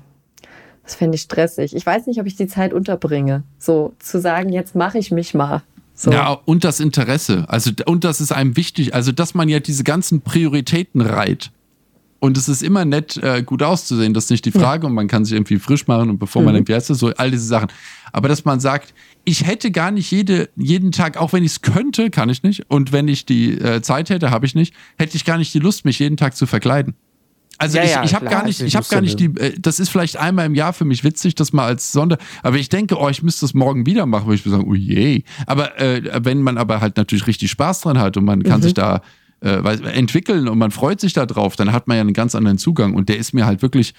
das 0.85 0.95
fände 0.95 1.15
ich 1.15 1.23
stressig. 1.23 1.75
Ich 1.77 1.87
weiß 1.87 2.07
nicht, 2.07 2.21
ob 2.21 2.27
ich 2.27 2.37
die 2.37 2.47
Zeit 2.47 2.73
unterbringe. 2.73 3.45
So 3.59 3.95
zu 3.99 4.21
sagen, 4.21 4.51
jetzt 4.51 4.75
mache 4.75 4.99
ich 4.99 5.11
mich 5.11 5.35
mal. 5.35 5.63
So. 5.95 6.11
Ja, 6.11 6.33
und 6.45 6.65
das 6.65 6.81
Interesse. 6.81 7.45
Also, 7.49 7.71
und 7.87 8.05
das 8.05 8.21
ist 8.21 8.33
einem 8.33 8.57
wichtig. 8.57 8.95
Also, 8.95 9.13
dass 9.13 9.35
man 9.35 9.49
ja 9.49 9.61
diese 9.61 9.85
ganzen 9.85 10.23
Prioritäten 10.23 11.01
reiht. 11.01 11.51
Und 12.19 12.39
es 12.39 12.49
ist 12.49 12.63
immer 12.63 12.85
nett, 12.85 13.17
äh, 13.17 13.43
gut 13.43 13.65
auszusehen, 13.65 14.15
das 14.15 14.25
ist 14.25 14.31
nicht 14.31 14.45
die 14.45 14.53
Frage. 14.53 14.87
Und 14.87 14.95
man 14.95 15.09
kann 15.09 15.25
sich 15.25 15.35
irgendwie 15.35 15.59
frisch 15.59 15.89
machen 15.89 16.09
und 16.09 16.19
bevor 16.19 16.43
man 16.43 16.55
irgendwie 16.55 16.73
heißt 16.73 16.87
so, 16.87 17.09
all 17.17 17.33
diese 17.33 17.47
Sachen. 17.47 17.69
Aber 18.13 18.29
dass 18.29 18.45
man 18.45 18.61
sagt, 18.61 18.95
ich 19.25 19.45
hätte 19.45 19.73
gar 19.73 19.91
nicht 19.91 20.09
jede, 20.13 20.49
jeden 20.57 20.93
Tag, 20.93 21.17
auch 21.17 21.33
wenn 21.33 21.43
ich 21.43 21.53
es 21.53 21.63
könnte, 21.63 22.11
kann 22.11 22.29
ich 22.29 22.45
nicht. 22.45 22.71
Und 22.71 22.93
wenn 22.93 23.09
ich 23.09 23.27
die 23.27 23.59
äh, 23.59 23.83
Zeit 23.83 24.09
hätte, 24.09 24.31
habe 24.31 24.47
ich 24.47 24.55
nicht, 24.55 24.73
hätte 24.99 25.17
ich 25.17 25.25
gar 25.25 25.37
nicht 25.37 25.53
die 25.53 25.59
Lust, 25.59 25.85
mich 25.85 25.99
jeden 25.99 26.17
Tag 26.17 26.37
zu 26.37 26.47
verkleiden. 26.47 26.95
Also 27.63 27.79
Ja, 27.79 27.85
ich, 27.85 27.91
ja, 27.91 28.05
ich 28.05 28.15
habe 28.15 28.27
gar 28.27 28.45
nicht, 28.45 28.61
ich 28.61 28.77
habe 28.77 28.87
gar 28.89 29.01
nicht 29.01 29.19
die, 29.21 29.27
äh, 29.37 29.55
das 29.59 29.81
ist 29.81 29.89
vielleicht 29.89 30.17
einmal 30.17 30.47
im 30.47 30.55
Jahr 30.55 30.73
für 30.73 30.85
mich 30.85 31.05
witzig, 31.05 31.35
das 31.35 31.53
mal 31.53 31.65
als 31.67 31.93
Sonder, 31.93 32.19
aber 32.43 32.57
ich 32.57 32.69
denke, 32.69 32.97
oh, 32.99 33.09
ich 33.09 33.23
müsste 33.23 33.43
das 33.47 33.55
morgen 33.55 33.87
wieder 33.87 34.07
machen, 34.07 34.27
weil 34.29 34.35
ich 34.35 34.45
würde 34.45 34.59
sagen, 34.59 34.69
oh 34.71 34.75
je. 34.75 35.23
Aber 35.47 35.79
äh, 35.81 36.03
wenn 36.25 36.43
man 36.43 36.59
aber 36.59 36.81
halt 36.81 36.97
natürlich 36.97 37.27
richtig 37.27 37.51
Spaß 37.51 37.81
dran 37.83 37.99
hat 37.99 38.17
und 38.17 38.25
man 38.25 38.43
kann 38.43 38.61
Mhm. 38.61 38.65
sich 38.65 38.75
da 38.75 39.01
äh, 39.41 39.57
entwickeln 39.95 40.47
und 40.49 40.59
man 40.59 40.71
freut 40.71 41.01
sich 41.01 41.13
da 41.15 41.27
drauf, 41.27 41.57
dann 41.57 41.73
hat 41.73 41.89
man 41.89 41.97
ja 41.97 42.01
einen 42.03 42.13
ganz 42.13 42.35
anderen 42.35 42.59
Zugang 42.59 42.95
und 42.95 43.09
der 43.09 43.17
ist 43.19 43.33
mir 43.35 43.45
halt 43.47 43.61
wirklich, 43.63 43.95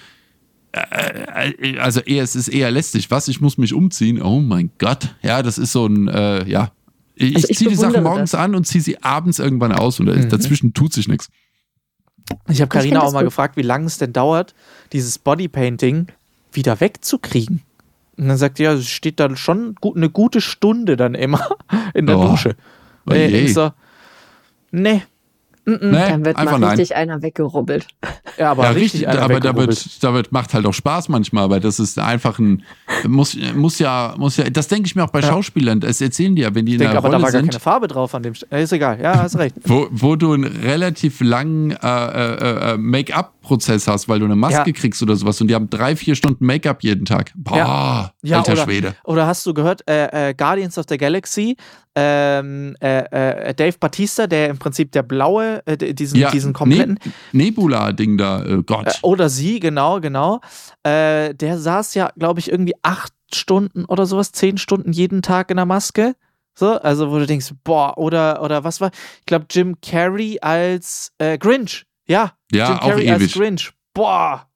äh, 0.72 1.50
äh, 1.72 1.78
also 1.78 2.00
eher, 2.00 2.22
es 2.24 2.34
ist 2.34 2.48
eher 2.48 2.70
lästig. 2.70 3.10
Was, 3.10 3.28
ich 3.28 3.40
muss 3.40 3.58
mich 3.58 3.72
umziehen? 3.74 4.20
Oh 4.22 4.40
mein 4.40 4.70
Gott. 4.78 5.14
Ja, 5.22 5.42
das 5.42 5.58
ist 5.58 5.72
so 5.72 5.86
ein, 5.86 6.08
äh, 6.08 6.48
ja. 6.48 6.70
Ich, 7.16 7.36
Also 7.36 7.46
ich 7.48 7.58
ziehe 7.58 7.70
die 7.70 7.76
Sachen 7.76 8.02
morgens 8.02 8.32
das. 8.32 8.40
an 8.40 8.54
und 8.56 8.66
ziehe 8.66 8.82
sie 8.82 9.02
abends 9.02 9.38
irgendwann 9.38 9.70
aus 9.72 10.00
und 10.00 10.06
Mhm. 10.06 10.28
dazwischen 10.30 10.74
tut 10.74 10.92
sich 10.92 11.06
nichts. 11.08 11.28
Ich 12.48 12.60
habe 12.60 12.68
Karina 12.68 13.00
auch 13.02 13.12
mal 13.12 13.20
gut. 13.20 13.28
gefragt, 13.28 13.56
wie 13.56 13.62
lange 13.62 13.86
es 13.86 13.98
denn 13.98 14.12
dauert, 14.12 14.54
dieses 14.92 15.18
Bodypainting 15.18 16.08
wieder 16.52 16.80
wegzukriegen. 16.80 17.62
Und 18.16 18.28
dann 18.28 18.36
sagt 18.36 18.58
sie, 18.58 18.62
ja, 18.64 18.72
es 18.72 18.88
steht 18.88 19.18
dann 19.20 19.36
schon 19.36 19.74
gut, 19.76 19.96
eine 19.96 20.08
gute 20.08 20.40
Stunde 20.40 20.96
dann 20.96 21.14
immer 21.14 21.48
in 21.94 22.06
der 22.06 22.18
Oh. 22.18 22.28
Dusche. 22.28 22.56
Oh 23.06 23.12
Äh, 23.12 23.28
je. 23.28 23.38
ich 23.40 23.54
so, 23.54 23.72
nee. 24.70 25.02
Nee, 25.66 25.78
Dann 25.80 26.24
wird 26.24 26.36
einfach 26.36 26.52
mal 26.52 26.58
nein. 26.58 26.70
richtig 26.70 26.94
einer 26.96 27.22
weggerubbelt. 27.22 27.86
Ja, 28.36 28.50
aber 28.50 28.64
ja, 28.64 28.70
richtig, 28.70 29.02
richtig, 29.02 29.08
einer 29.08 29.22
aber 29.22 29.38
da 29.38 29.54
wird, 29.54 30.02
da 30.02 30.12
wird, 30.12 30.32
macht 30.32 30.54
halt 30.54 30.66
auch 30.66 30.74
Spaß 30.74 31.08
manchmal, 31.08 31.44
aber 31.44 31.60
das 31.60 31.78
ist 31.78 32.00
einfach 32.00 32.40
ein, 32.40 32.64
muss, 33.06 33.36
muss 33.54 33.78
ja, 33.78 34.16
muss 34.18 34.36
ja, 34.38 34.50
das 34.50 34.66
denke 34.66 34.88
ich 34.88 34.96
mir 34.96 35.04
auch 35.04 35.10
bei 35.10 35.20
Ja. 35.20 35.28
Schauspielern, 35.28 35.78
das 35.78 36.00
erzählen 36.00 36.34
die 36.34 36.42
ja, 36.42 36.52
wenn 36.52 36.66
die 36.66 36.72
Ich 36.72 36.74
in 36.74 36.78
denke, 36.80 36.94
der 36.94 36.98
aber 36.98 37.10
da 37.10 37.16
Rolle 37.18 37.26
war 37.26 37.30
gar 37.32 37.40
sind, 37.40 37.50
keine 37.50 37.60
Farbe 37.60 37.86
drauf 37.86 38.12
an 38.12 38.24
dem. 38.24 38.34
St 38.34 38.48
äh, 38.50 38.64
ist 38.64 38.72
egal, 38.72 39.00
ja, 39.00 39.22
hast 39.22 39.38
recht. 39.38 39.54
wo, 39.64 39.86
wo 39.92 40.16
du 40.16 40.32
einen 40.32 40.44
relativ 40.44 41.20
langen 41.20 41.70
äh, 41.70 41.76
äh, 41.76 42.72
äh, 42.72 42.76
Make-up-Prozess 43.44 43.86
hast, 43.86 44.08
weil 44.08 44.18
du 44.18 44.24
eine 44.24 44.36
Maske 44.36 44.64
Ja. 44.66 44.72
kriegst 44.72 45.02
oder 45.02 45.16
sowas 45.16 45.40
und 45.40 45.48
die 45.48 45.54
haben 45.54 45.68
drei, 45.70 45.96
vier 45.96 46.14
Stunden 46.14 46.44
Make-up 46.44 46.82
jeden 46.82 47.04
Tag. 47.04 47.32
Boah, 47.36 48.12
Ja, 48.22 48.38
alter 48.38 48.52
oder, 48.52 48.64
Schwede. 48.64 48.94
Oder 49.04 49.26
hast 49.26 49.44
du 49.46 49.54
gehört, 49.54 49.88
äh, 49.88 50.30
äh, 50.30 50.34
Guardians 50.34 50.78
of 50.78 50.86
the 50.88 50.96
Galaxy, 50.96 51.56
ähm, 51.94 52.76
äh, 52.80 53.48
äh, 53.50 53.54
Dave 53.54 53.76
Batista, 53.78 54.26
der 54.26 54.48
im 54.48 54.58
Prinzip 54.58 54.92
der 54.92 55.02
blaue, 55.02 55.62
äh, 55.66 55.76
diesen, 55.94 56.18
Ja, 56.18 56.30
diesen 56.30 56.52
kompletten, 56.52 56.98
Ne 57.32 57.44
Nebula-Ding 57.44 58.18
da, 58.18 58.44
äh, 58.44 58.62
Gott. 58.64 58.98
Oder 59.02 59.28
sie, 59.28 59.60
genau, 59.60 60.00
genau. 60.00 60.40
Der 60.86 61.58
saß 61.58 61.94
ja, 61.94 62.10
glaube 62.18 62.40
ich, 62.40 62.50
irgendwie 62.50 62.74
acht 62.82 63.12
Stunden 63.32 63.84
oder 63.86 64.06
sowas, 64.06 64.32
zehn 64.32 64.58
Stunden 64.58 64.92
jeden 64.92 65.22
Tag 65.22 65.50
in 65.50 65.56
der 65.56 65.66
Maske. 65.66 66.14
So, 66.56 66.72
also 66.78 67.10
wo 67.10 67.18
du 67.18 67.26
denkst, 67.26 67.52
boah, 67.64 67.96
oder, 67.98 68.40
oder 68.42 68.62
was 68.64 68.80
war, 68.80 68.90
ich 69.20 69.26
glaube, 69.26 69.46
Jim 69.50 69.76
Carrey 69.80 70.38
als 70.40 71.12
Grinch. 71.40 71.84
Ja, 72.06 72.32
Ja, 72.52 72.68
Jim 72.70 72.78
auch 72.78 72.88
Carrey 72.88 73.10
als 73.10 73.22
ewig. 73.22 73.34
Grinch. 73.34 73.72
Boah. 73.94 74.46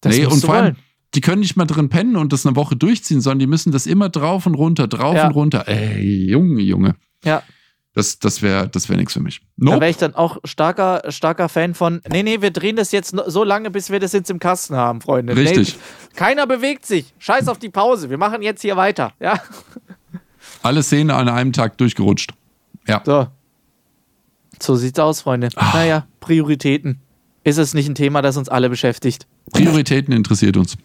Das 0.00 0.16
nee, 0.16 0.26
und 0.26 0.40
vor 0.44 0.54
allem, 0.54 0.76
die 1.14 1.20
können 1.20 1.40
nicht 1.40 1.56
mal 1.56 1.64
drin 1.66 1.88
pennen 1.88 2.16
und 2.16 2.32
das 2.32 2.46
eine 2.46 2.56
Woche 2.56 2.76
durchziehen, 2.76 3.20
sondern 3.20 3.38
die 3.40 3.46
müssen 3.46 3.72
das 3.72 3.86
immer 3.86 4.08
drauf 4.08 4.46
und 4.46 4.54
runter, 4.54 4.88
drauf 4.88 5.14
Ja. 5.16 5.26
und 5.26 5.32
runter. 5.32 5.64
Ey, 5.68 6.26
Junge, 6.30 6.60
Junge. 6.62 6.94
Ja. 7.24 7.42
Das, 7.94 8.18
das 8.18 8.40
wäre 8.40 8.68
das 8.68 8.88
wär 8.88 8.96
nichts 8.96 9.12
für 9.12 9.20
mich. 9.20 9.40
Da 9.40 9.46
Nope. 9.66 9.80
wäre 9.82 9.90
ich 9.90 9.98
dann 9.98 10.14
auch 10.14 10.38
starker, 10.44 11.02
starker 11.10 11.50
Fan 11.50 11.74
von, 11.74 12.00
nee, 12.08 12.22
nee, 12.22 12.40
wir 12.40 12.50
drehen 12.50 12.74
das 12.76 12.90
jetzt 12.90 13.14
so 13.26 13.44
lange, 13.44 13.70
bis 13.70 13.90
wir 13.90 14.00
das 14.00 14.12
jetzt 14.14 14.30
im 14.30 14.38
Kasten 14.38 14.74
haben, 14.76 15.02
Freunde. 15.02 15.36
Richtig. 15.36 15.74
Nee, 15.76 16.16
keiner 16.16 16.46
bewegt 16.46 16.86
sich. 16.86 17.12
Scheiß 17.18 17.48
auf 17.48 17.58
die 17.58 17.68
Pause. 17.68 18.08
Wir 18.08 18.16
machen 18.16 18.40
jetzt 18.40 18.62
hier 18.62 18.76
weiter. 18.78 19.12
Ja. 19.20 19.42
Alle 20.62 20.82
Szenen 20.82 21.10
an 21.10 21.28
einem 21.28 21.52
Tag 21.52 21.76
durchgerutscht. 21.78 22.32
Ja. 22.88 23.02
So. 23.04 23.26
So 24.62 24.76
sieht's 24.76 24.98
aus, 24.98 25.22
Freunde. 25.22 25.48
Ah. 25.56 25.72
Naja, 25.74 26.06
Prioritäten. 26.20 27.00
Ist 27.44 27.58
es 27.58 27.74
nicht 27.74 27.88
ein 27.88 27.96
Thema, 27.96 28.22
das 28.22 28.36
uns 28.36 28.48
alle 28.48 28.70
beschäftigt? 28.70 29.26
Prioritäten 29.52 30.12
interessiert 30.14 30.56
uns. 30.56 30.76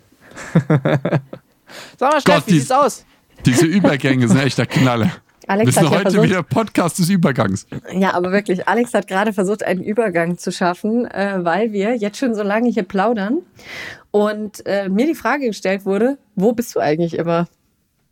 Sag 1.97 2.11
mal, 2.11 2.21
Steff, 2.21 2.23
Gott, 2.23 2.47
wie 2.47 2.51
die- 2.53 2.59
sieht's 2.59 2.71
aus? 2.71 3.05
Diese 3.45 3.65
Übergänge 3.67 4.27
sind 4.27 4.39
echt 4.39 4.57
der 4.57 4.65
Knalle. 4.65 5.11
Wir 5.41 5.49
Alex 5.51 5.75
sind 5.75 5.83
hat 5.85 5.91
ja 5.91 5.97
heute 5.99 6.11
versucht, 6.11 6.23
wieder 6.29 6.43
Podcast 6.43 6.97
des 6.99 7.09
Übergangs. 7.09 7.67
Ja, 7.93 8.15
aber 8.15 8.31
wirklich, 8.31 8.67
Alex 8.67 8.93
hat 8.95 9.07
gerade 9.07 9.31
versucht, 9.31 9.63
einen 9.63 9.81
Übergang 9.83 10.37
zu 10.39 10.51
schaffen, 10.51 11.05
äh, 11.05 11.37
weil 11.43 11.71
wir 11.71 11.95
jetzt 11.95 12.17
schon 12.17 12.33
so 12.35 12.41
lange 12.43 12.69
hier 12.69 12.83
plaudern 12.83 13.43
und 14.11 14.65
äh, 14.65 14.89
mir 14.89 15.05
die 15.05 15.13
Frage 15.15 15.45
gestellt 15.47 15.85
wurde, 15.85 16.17
wo 16.35 16.51
bist 16.51 16.75
du 16.75 16.79
eigentlich 16.79 17.13
immer? 17.13 17.47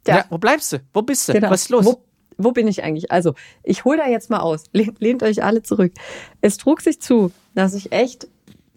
Ja. 0.08 0.26
wo 0.30 0.38
bleibst 0.38 0.72
du? 0.74 0.78
Wo 0.94 1.02
bist 1.02 1.28
du? 1.28 1.34
Genau. 1.34 1.50
Was 1.50 1.64
ist 1.64 1.70
los? 1.70 1.86
Wo, 1.86 2.02
wo 2.38 2.52
bin 2.52 2.68
ich 2.68 2.84
eigentlich? 2.84 3.12
Also, 3.12 3.34
ich 3.64 3.86
hole 3.86 3.98
da 3.98 4.08
jetzt 4.08 4.30
mal 4.30 4.40
aus. 4.40 4.66
Lehnt, 4.74 5.00
lehnt 5.00 5.24
euch 5.24 5.44
alle 5.44 5.64
zurück. 5.64 5.94
Es 6.42 6.58
trug 6.58 6.82
sich 6.82 7.00
zu, 7.00 7.32
dass 7.54 7.74
ich 7.74 7.92
echt 7.92 8.28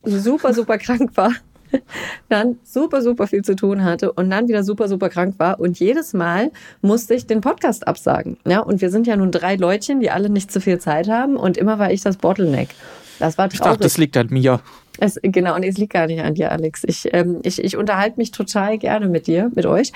super, 0.02 0.54
super 0.54 0.78
krank 0.78 1.12
war. 1.16 1.32
Dann 2.28 2.58
super, 2.64 3.02
super 3.02 3.26
viel 3.26 3.42
zu 3.42 3.54
tun 3.54 3.84
hatte 3.84 4.12
und 4.12 4.30
dann 4.30 4.48
wieder 4.48 4.64
super, 4.64 4.88
super 4.88 5.10
krank 5.10 5.34
war. 5.36 5.60
Und 5.60 5.78
jedes 5.78 6.14
Mal 6.14 6.50
musste 6.80 7.12
ich 7.12 7.26
den 7.26 7.42
Podcast 7.42 7.86
absagen. 7.86 8.38
Ja, 8.46 8.60
und 8.60 8.80
wir 8.80 8.88
sind 8.88 9.06
ja 9.06 9.16
nun 9.16 9.30
drei 9.30 9.56
Leutchen, 9.56 10.00
die 10.00 10.10
alle 10.10 10.30
nicht 10.30 10.50
zu 10.50 10.62
viel 10.62 10.78
Zeit 10.78 11.08
haben. 11.08 11.36
Und 11.36 11.58
immer 11.58 11.78
war 11.78 11.90
ich 11.90 12.00
das 12.00 12.16
Bottleneck. 12.16 12.70
Das 13.18 13.36
war 13.36 13.46
ich 13.52 13.58
traurig. 13.58 13.72
dachte, 13.72 13.82
das 13.82 13.98
liegt 13.98 14.16
an 14.16 14.28
mir. 14.30 14.60
Es, 14.98 15.18
genau, 15.22 15.54
und 15.54 15.62
es 15.62 15.78
liegt 15.78 15.92
gar 15.92 16.06
nicht 16.06 16.20
an 16.20 16.34
dir, 16.34 16.50
Alex. 16.50 16.82
Ich, 16.86 17.12
ähm, 17.12 17.40
ich, 17.42 17.62
ich 17.62 17.76
unterhalte 17.76 18.18
mich 18.18 18.30
total 18.30 18.78
gerne 18.78 19.08
mit 19.08 19.26
dir, 19.26 19.50
mit 19.54 19.66
euch. 19.66 19.92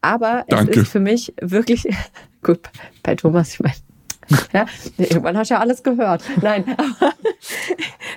Aber 0.00 0.44
Danke. 0.48 0.72
es 0.72 0.76
ist 0.78 0.88
für 0.92 1.00
mich 1.00 1.32
wirklich, 1.40 1.88
gut, 2.42 2.60
bei 3.02 3.14
Thomas, 3.14 3.54
ich 3.54 3.60
meine, 3.60 3.74
ja, 4.52 4.66
irgendwann 4.98 5.36
hast 5.36 5.50
du 5.50 5.54
ja 5.54 5.60
alles 5.60 5.82
gehört. 5.82 6.22
Nein, 6.40 6.64
aber 6.78 7.12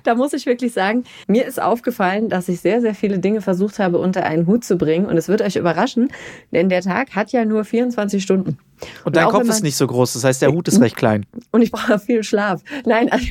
da 0.03 0.15
muss 0.15 0.33
ich 0.33 0.45
wirklich 0.45 0.71
sagen, 0.71 1.03
mir 1.27 1.45
ist 1.45 1.61
aufgefallen, 1.61 2.29
dass 2.29 2.47
ich 2.47 2.61
sehr, 2.61 2.79
sehr 2.79 2.93
viele 2.95 3.19
Dinge 3.19 3.41
versucht 3.41 3.79
habe, 3.79 3.97
unter 3.97 4.23
einen 4.23 4.45
Hut 4.47 4.63
zu 4.63 4.77
bringen. 4.77 5.07
Und 5.07 5.17
es 5.17 5.27
wird 5.27 5.41
euch 5.41 5.55
überraschen, 5.55 6.09
denn 6.51 6.69
der 6.69 6.81
Tag 6.81 7.15
hat 7.15 7.31
ja 7.31 7.43
nur 7.43 7.65
24 7.65 8.21
Stunden. 8.21 8.57
Und 9.03 9.15
dein 9.15 9.25
auch 9.25 9.31
Kopf 9.31 9.43
man- 9.45 9.49
ist 9.55 9.63
nicht 9.63 9.77
so 9.77 9.87
groß, 9.87 10.13
das 10.13 10.23
heißt, 10.23 10.41
der 10.41 10.51
Hut 10.51 10.67
ist 10.67 10.79
recht 10.79 10.95
klein. 10.95 11.25
und 11.51 11.61
ich 11.61 11.71
brauche 11.71 11.99
viel 11.99 12.23
Schlaf. 12.23 12.61
Nein, 12.85 13.11
also 13.11 13.25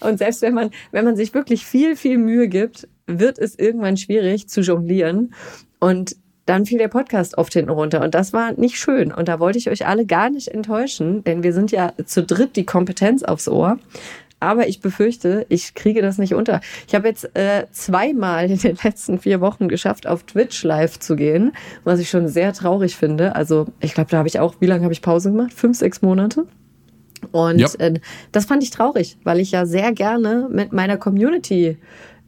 und 0.00 0.18
selbst 0.18 0.42
wenn 0.42 0.54
man, 0.54 0.70
wenn 0.92 1.04
man 1.04 1.16
sich 1.16 1.32
wirklich 1.32 1.64
viel, 1.64 1.96
viel 1.96 2.18
Mühe 2.18 2.48
gibt, 2.48 2.86
wird 3.06 3.38
es 3.38 3.58
irgendwann 3.58 3.96
schwierig 3.96 4.48
zu 4.48 4.60
jonglieren. 4.60 5.32
Und 5.78 6.16
dann 6.50 6.66
fiel 6.66 6.78
der 6.78 6.88
Podcast 6.88 7.38
oft 7.38 7.52
hinten 7.52 7.70
runter. 7.70 8.02
Und 8.02 8.14
das 8.14 8.32
war 8.32 8.52
nicht 8.52 8.76
schön. 8.76 9.12
Und 9.12 9.28
da 9.28 9.38
wollte 9.38 9.56
ich 9.58 9.70
euch 9.70 9.86
alle 9.86 10.04
gar 10.04 10.30
nicht 10.30 10.48
enttäuschen, 10.48 11.22
denn 11.22 11.44
wir 11.44 11.52
sind 11.52 11.70
ja 11.70 11.92
zu 12.04 12.24
dritt 12.24 12.56
die 12.56 12.66
Kompetenz 12.66 13.22
aufs 13.22 13.46
Ohr. 13.48 13.78
Aber 14.40 14.66
ich 14.68 14.80
befürchte, 14.80 15.46
ich 15.48 15.74
kriege 15.74 16.02
das 16.02 16.18
nicht 16.18 16.34
unter. 16.34 16.60
Ich 16.88 16.94
habe 16.94 17.06
jetzt 17.06 17.36
äh, 17.36 17.66
zweimal 17.72 18.50
in 18.50 18.58
den 18.58 18.76
letzten 18.82 19.18
vier 19.20 19.40
Wochen 19.40 19.68
geschafft, 19.68 20.06
auf 20.08 20.24
Twitch 20.24 20.64
live 20.64 20.98
zu 20.98 21.14
gehen, 21.14 21.52
was 21.84 22.00
ich 22.00 22.10
schon 22.10 22.26
sehr 22.26 22.52
traurig 22.52 22.96
finde. 22.96 23.36
Also 23.36 23.66
ich 23.80 23.94
glaube, 23.94 24.10
da 24.10 24.16
habe 24.18 24.28
ich 24.28 24.40
auch, 24.40 24.54
wie 24.60 24.66
lange 24.66 24.82
habe 24.82 24.92
ich 24.92 25.02
Pause 25.02 25.30
gemacht? 25.30 25.52
Fünf, 25.52 25.76
sechs 25.78 26.02
Monate. 26.02 26.46
Und 27.32 27.58
Ja. 27.60 27.68
äh, 27.78 28.00
das 28.32 28.46
fand 28.46 28.62
ich 28.62 28.70
traurig, 28.70 29.18
weil 29.24 29.38
ich 29.40 29.52
ja 29.52 29.66
sehr 29.66 29.92
gerne 29.92 30.48
mit 30.50 30.72
meiner 30.72 30.96
Community 30.96 31.76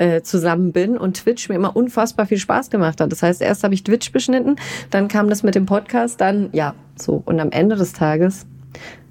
äh, 0.03 0.23
zusammen 0.23 0.73
bin 0.73 0.99
und 0.99 1.15
Twitch 1.19 1.49
mir 1.49 1.55
immer 1.55 1.77
unfassbar 1.77 2.27
viel 2.27 2.39
Spaß 2.39 2.71
gemacht 2.71 3.01
hat. 3.01 3.13
Das 3.13 3.23
heißt, 3.23 3.41
erst 3.41 3.63
habe 3.63 3.75
ich 3.75 3.85
Twitch 3.85 4.11
beschnitten, 4.11 4.57
dann 4.91 5.07
kam 5.07 5.29
das 5.29 5.45
mit 5.45 5.55
dem 5.55 5.65
Podcast, 5.65 6.21
dann 6.21 6.49
ja, 6.53 6.75
so. 6.97 7.23
Und 7.25 7.39
am 7.39 7.53
Ende 7.53 7.77
des 7.77 7.93
Tages 7.93 8.45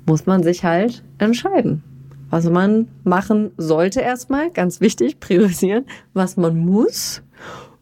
muss 0.05 0.25
man 0.25 0.43
sich 0.43 0.65
halt 0.65 1.01
entscheiden, 1.17 1.81
was 2.29 2.49
man 2.49 2.89
machen 3.05 3.51
sollte 3.55 4.01
erstmal, 4.01 4.51
ganz 4.51 4.81
wichtig, 4.81 5.21
priorisieren, 5.21 5.85
was 6.13 6.35
man 6.35 6.57
muss 6.57 7.21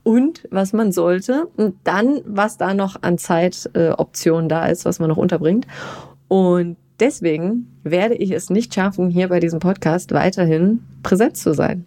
und 0.04 0.48
was 0.52 0.72
man 0.72 0.92
sollte 0.92 1.48
und 1.58 1.76
dann, 1.84 2.22
was 2.26 2.58
da 2.58 2.76
noch 2.76 3.02
an 3.02 3.18
Zeitoptionen 3.18 4.46
äh, 4.46 4.50
da 4.50 4.68
ist, 4.68 4.86
was 4.86 5.00
man 5.00 5.10
noch 5.10 5.18
unterbringt. 5.18 5.66
Und 6.28 6.78
deswegen 7.00 7.76
werde 7.84 8.14
ich 8.14 8.30
es 8.30 8.52
nicht 8.52 8.72
schaffen, 8.72 9.10
hier 9.10 9.30
bei 9.30 9.40
diesem 9.40 9.60
Podcast 9.60 10.12
weiterhin 10.12 10.84
präsent 11.02 11.38
zu 11.38 11.56
sein. 11.56 11.86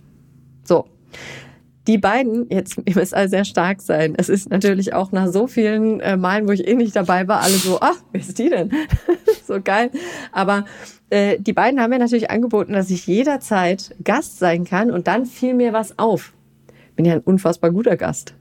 Die 1.89 1.99
beiden, 1.99 2.49
jetzt 2.49 2.79
müsst 2.95 3.13
alle 3.13 3.29
sehr 3.29 3.45
stark 3.45 3.81
sein. 3.83 4.15
Es 4.17 4.29
ist 4.29 4.51
natürlich 4.51 4.95
auch 4.95 5.11
nach 5.11 5.27
so 5.33 5.49
vielen 5.49 5.99
äh, 5.99 6.17
Malen, 6.17 6.47
wo 6.47 6.53
ich 6.53 6.67
eh 6.69 6.75
nicht 6.75 6.95
dabei 6.95 7.27
war, 7.27 7.41
alle 7.41 7.55
so, 7.55 7.79
ach, 7.81 7.97
wer 8.13 8.21
ist 8.21 8.39
die 8.39 8.51
denn? 8.51 8.71
so 9.47 9.61
geil. 9.61 9.91
Aber 10.31 10.65
äh, 11.11 11.41
die 11.41 11.53
beiden 11.53 11.81
haben 11.81 11.91
mir 11.91 11.99
natürlich 11.99 12.31
angeboten, 12.31 12.73
dass 12.73 12.89
ich 12.91 13.09
jederzeit 13.09 13.97
Gast 14.05 14.39
sein 14.39 14.65
kann 14.65 14.93
und 14.93 15.09
dann 15.09 15.27
fiel 15.27 15.55
mir 15.55 15.73
was 15.73 15.99
auf. 15.99 16.33
Bin 16.95 17.05
ja 17.05 17.15
ein 17.15 17.21
unfassbar 17.21 17.73
guter 17.73 17.97
Gast. 17.97 18.35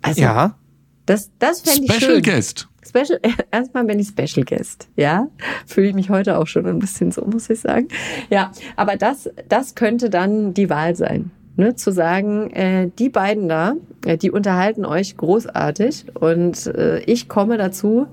Also, 0.00 0.22
Ja. 0.22 0.56
das, 1.04 1.30
das 1.38 1.60
fände 1.60 1.84
ich 1.84 1.92
Special 1.92 2.12
schön. 2.14 2.22
Guest. 2.22 2.68
Special, 2.88 3.20
erstmal 3.50 3.84
bin 3.84 3.98
ich 4.00 4.08
Special 4.08 4.46
Guest, 4.46 4.88
ja. 4.96 5.28
Fühle 5.66 5.88
ich 5.88 5.94
mich 5.94 6.08
heute 6.08 6.38
auch 6.38 6.46
schon 6.46 6.64
ein 6.64 6.78
bisschen 6.78 7.12
so, 7.12 7.22
muss 7.26 7.50
ich 7.50 7.60
sagen. 7.60 7.88
Ja, 8.30 8.50
aber 8.76 8.96
das, 8.96 9.28
das 9.50 9.74
könnte 9.74 10.08
dann 10.08 10.54
die 10.54 10.70
Wahl 10.70 10.96
sein. 10.96 11.30
Ne, 11.54 11.74
zu 11.74 11.92
sagen, 11.92 12.50
äh, 12.50 12.90
die 12.98 13.10
beiden 13.10 13.46
da, 13.46 13.74
äh, 14.06 14.16
die 14.16 14.30
unterhalten 14.30 14.86
euch 14.86 15.18
großartig 15.18 16.06
und 16.18 16.66
äh, 16.66 17.00
ich 17.00 17.28
komme 17.28 17.58
dazu, 17.58 18.06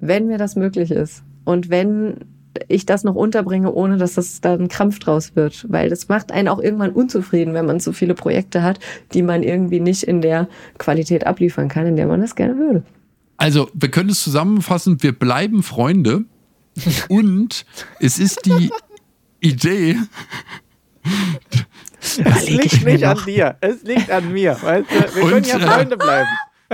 wenn 0.00 0.26
mir 0.26 0.36
das 0.36 0.54
möglich 0.54 0.90
ist. 0.90 1.22
Und 1.44 1.70
wenn 1.70 2.18
ich 2.68 2.86
das 2.86 3.04
noch 3.04 3.14
unterbringe, 3.14 3.72
ohne 3.72 3.96
dass 3.96 4.14
das 4.14 4.40
da 4.40 4.54
ein 4.54 4.68
Krampf 4.68 4.98
draus 4.98 5.34
wird. 5.34 5.66
Weil 5.68 5.88
das 5.88 6.08
macht 6.08 6.32
einen 6.32 6.48
auch 6.48 6.60
irgendwann 6.60 6.92
unzufrieden, 6.92 7.54
wenn 7.54 7.66
man 7.66 7.80
so 7.80 7.92
viele 7.92 8.14
Projekte 8.14 8.62
hat, 8.62 8.78
die 9.12 9.22
man 9.22 9.42
irgendwie 9.42 9.80
nicht 9.80 10.02
in 10.02 10.20
der 10.20 10.48
Qualität 10.78 11.26
abliefern 11.26 11.68
kann, 11.68 11.86
in 11.86 11.96
der 11.96 12.06
man 12.06 12.20
das 12.20 12.34
gerne 12.34 12.56
würde. 12.58 12.82
Also, 13.36 13.68
wir 13.74 13.90
können 13.90 14.10
es 14.10 14.22
zusammenfassen, 14.22 15.02
wir 15.02 15.12
bleiben 15.18 15.62
Freunde 15.62 16.24
und 17.08 17.64
es 17.98 18.18
ist 18.18 18.46
die 18.46 18.70
Idee, 19.40 19.96
Es 22.02 22.48
liegt 22.48 22.84
nicht 22.84 23.04
an 23.04 23.18
dir. 23.24 23.56
Es 23.60 23.82
liegt 23.82 24.10
an 24.10 24.32
mir. 24.32 24.56
Weißt 24.60 24.86
du? 24.90 25.14
Wir 25.14 25.22
Und, 25.24 25.30
können 25.30 25.44
ja 25.44 25.56
äh, 25.58 25.60
Freunde 25.60 25.96
bleiben. 25.96 26.28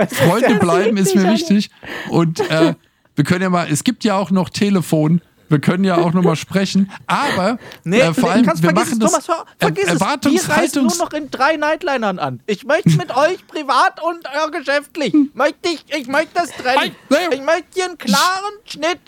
Freunde 0.09 0.55
bleiben 0.55 0.97
ist 0.97 1.15
mir 1.15 1.31
wichtig. 1.31 1.69
Und 2.09 2.39
äh, 2.49 2.73
wir 3.15 3.23
können 3.23 3.41
ja 3.43 3.49
mal, 3.49 3.67
es 3.71 3.83
gibt 3.83 4.03
ja 4.03 4.15
auch 4.15 4.31
noch 4.31 4.49
Telefon. 4.49 5.21
Wir 5.49 5.59
können 5.59 5.83
ja 5.83 5.97
auch 5.97 6.13
noch 6.13 6.21
mal 6.21 6.35
sprechen. 6.35 6.91
Aber 7.07 7.57
Nee, 7.83 7.99
äh, 7.99 8.13
vor 8.13 8.29
nee, 8.29 8.35
allem, 8.35 8.45
kannst 8.45 8.61
wir 8.63 8.69
vergiss 8.69 8.91
machen 8.97 9.01
es, 9.03 9.11
das 9.13 9.25
Thomas, 9.25 9.25
ver 9.25 9.45
vergiss 9.59 9.85
er- 9.87 9.93
es. 9.95 10.47
Wir 10.47 10.55
reisen 10.55 10.83
nur 10.85 10.95
noch 10.97 11.11
in 11.13 11.31
drei 11.31 11.57
Nightlinern 11.57 12.19
an. 12.19 12.39
Ich 12.45 12.65
möchte 12.65 12.91
mit 12.91 13.15
euch 13.15 13.45
privat 13.47 14.01
und 14.01 14.25
äh, 14.25 14.51
geschäftlich. 14.57 15.13
Möchte 15.33 15.69
ich, 15.69 15.83
ich 15.95 16.07
möchte 16.07 16.35
das 16.35 16.51
trennen. 16.51 16.95
Nee. 17.09 17.17
Ich 17.31 17.41
möchte 17.41 17.65
hier 17.73 17.85
einen 17.85 17.97
klaren 17.97 18.53
Schnitt. 18.65 18.99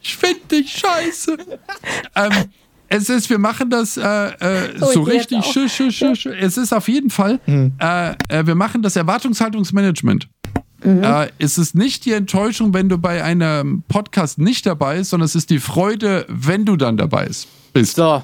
Ich 0.00 0.16
finde 0.16 0.40
dich 0.50 0.72
scheiße. 0.72 1.36
ähm, 2.16 2.32
es 2.92 3.08
ist, 3.08 3.30
wir 3.30 3.38
machen 3.38 3.70
das 3.70 3.96
äh, 3.96 4.02
äh, 4.02 4.78
So, 4.78 4.92
so 4.92 5.02
richtig. 5.02 5.38
auch. 5.38 5.44
Sch, 5.44 5.68
sch, 5.68 5.90
sch, 5.90 6.04
sch. 6.14 6.26
Es 6.26 6.56
ist 6.56 6.72
auf 6.72 6.88
jeden 6.88 7.10
Fall, 7.10 7.40
äh, 7.46 8.10
äh, 8.28 8.46
wir 8.46 8.54
machen 8.54 8.82
das 8.82 8.96
Erwartungshaltungsmanagement. 8.96 10.28
Äh, 10.84 11.28
es 11.38 11.58
ist 11.58 11.74
nicht 11.74 12.04
die 12.04 12.12
Enttäuschung, 12.12 12.74
wenn 12.74 12.88
du 12.88 12.98
bei 12.98 13.22
einem 13.22 13.84
Podcast 13.88 14.38
nicht 14.38 14.66
dabei 14.66 14.98
bist, 14.98 15.10
sondern 15.10 15.26
es 15.26 15.34
ist 15.34 15.50
die 15.50 15.60
Freude, 15.60 16.26
wenn 16.28 16.64
du 16.64 16.76
dann 16.76 16.96
dabei 16.96 17.28
bist. 17.72 17.96
So. 17.96 18.22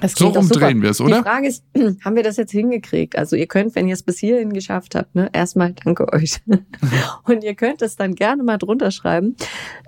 Das 0.00 0.12
So 0.12 0.28
rumdrehen 0.28 0.76
super. 0.76 0.82
wir's, 0.82 1.00
oder? 1.00 1.16
Die 1.18 1.22
Frage 1.22 1.48
ist, 1.48 1.64
haben 2.04 2.16
wir 2.16 2.22
das 2.22 2.36
jetzt 2.36 2.52
hingekriegt? 2.52 3.16
Also 3.16 3.34
ihr 3.34 3.46
könnt, 3.46 3.74
wenn 3.74 3.88
ihr 3.88 3.94
es 3.94 4.02
bis 4.02 4.18
hierhin 4.18 4.52
geschafft 4.52 4.94
habt, 4.94 5.14
ne, 5.14 5.30
erstmal 5.32 5.72
danke 5.72 6.12
euch. 6.12 6.40
Und 7.24 7.42
ihr 7.42 7.54
könnt 7.54 7.80
es 7.82 7.96
dann 7.96 8.14
gerne 8.14 8.42
mal 8.42 8.58
drunter 8.58 8.90
schreiben. 8.90 9.36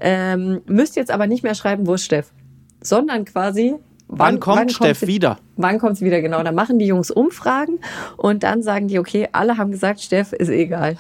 Ähm, 0.00 0.62
müsst 0.66 0.96
jetzt 0.96 1.10
aber 1.10 1.26
nicht 1.26 1.42
mehr 1.42 1.54
schreiben, 1.54 1.86
wo 1.86 1.94
ist 1.94 2.04
Steff, 2.04 2.32
sondern 2.80 3.26
quasi 3.26 3.74
Wann, 4.08 4.40
kommt 4.40 4.72
Steff 4.72 5.00
sie- 5.00 5.06
wieder? 5.06 5.38
Wann 5.56 5.78
kommt 5.78 5.98
sie 5.98 6.04
wieder? 6.06 6.20
Genau, 6.20 6.42
dann 6.42 6.54
machen 6.54 6.78
die 6.78 6.86
Jungs 6.86 7.10
Umfragen 7.10 7.78
und 8.16 8.42
dann 8.42 8.62
sagen 8.62 8.88
die, 8.88 8.98
okay, 8.98 9.28
alle 9.32 9.56
haben 9.58 9.70
gesagt, 9.70 10.00
Steff 10.00 10.32
ist 10.32 10.48
egal. 10.48 10.96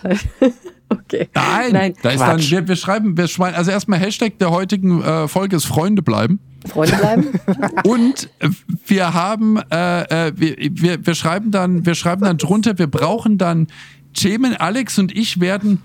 okay. 0.90 1.28
Nein, 1.34 1.72
Nein. 1.72 1.94
da 2.02 2.10
ist 2.10 2.20
dann, 2.20 2.36
Quatsch. 2.36 2.50
wir, 2.50 2.68
wir 2.68 2.76
schreiben, 2.76 3.16
wir 3.16 3.26
schreiben, 3.28 3.56
also 3.56 3.70
erstmal 3.70 3.98
Hashtag 3.98 4.38
der 4.38 4.50
heutigen 4.50 5.02
äh, 5.02 5.26
Folge 5.26 5.56
ist 5.56 5.64
Freunde 5.64 6.02
bleiben. 6.02 6.38
Freunde 6.66 6.96
bleiben. 6.96 7.28
Und 7.84 8.28
äh, 8.40 8.50
wir 8.86 9.14
haben, 9.14 9.58
äh, 9.70 10.28
äh, 10.28 10.32
wir, 10.36 10.56
wir, 10.58 11.06
wir 11.06 11.14
schreiben 11.14 11.50
dann, 11.50 11.86
wir 11.86 11.94
schreiben 11.94 12.22
dann 12.22 12.36
drunter, 12.36 12.78
wir 12.78 12.88
brauchen 12.88 13.38
dann 13.38 13.68
Themen. 14.14 14.54
Alex 14.56 14.98
und 14.98 15.16
ich 15.16 15.40
werden 15.40 15.82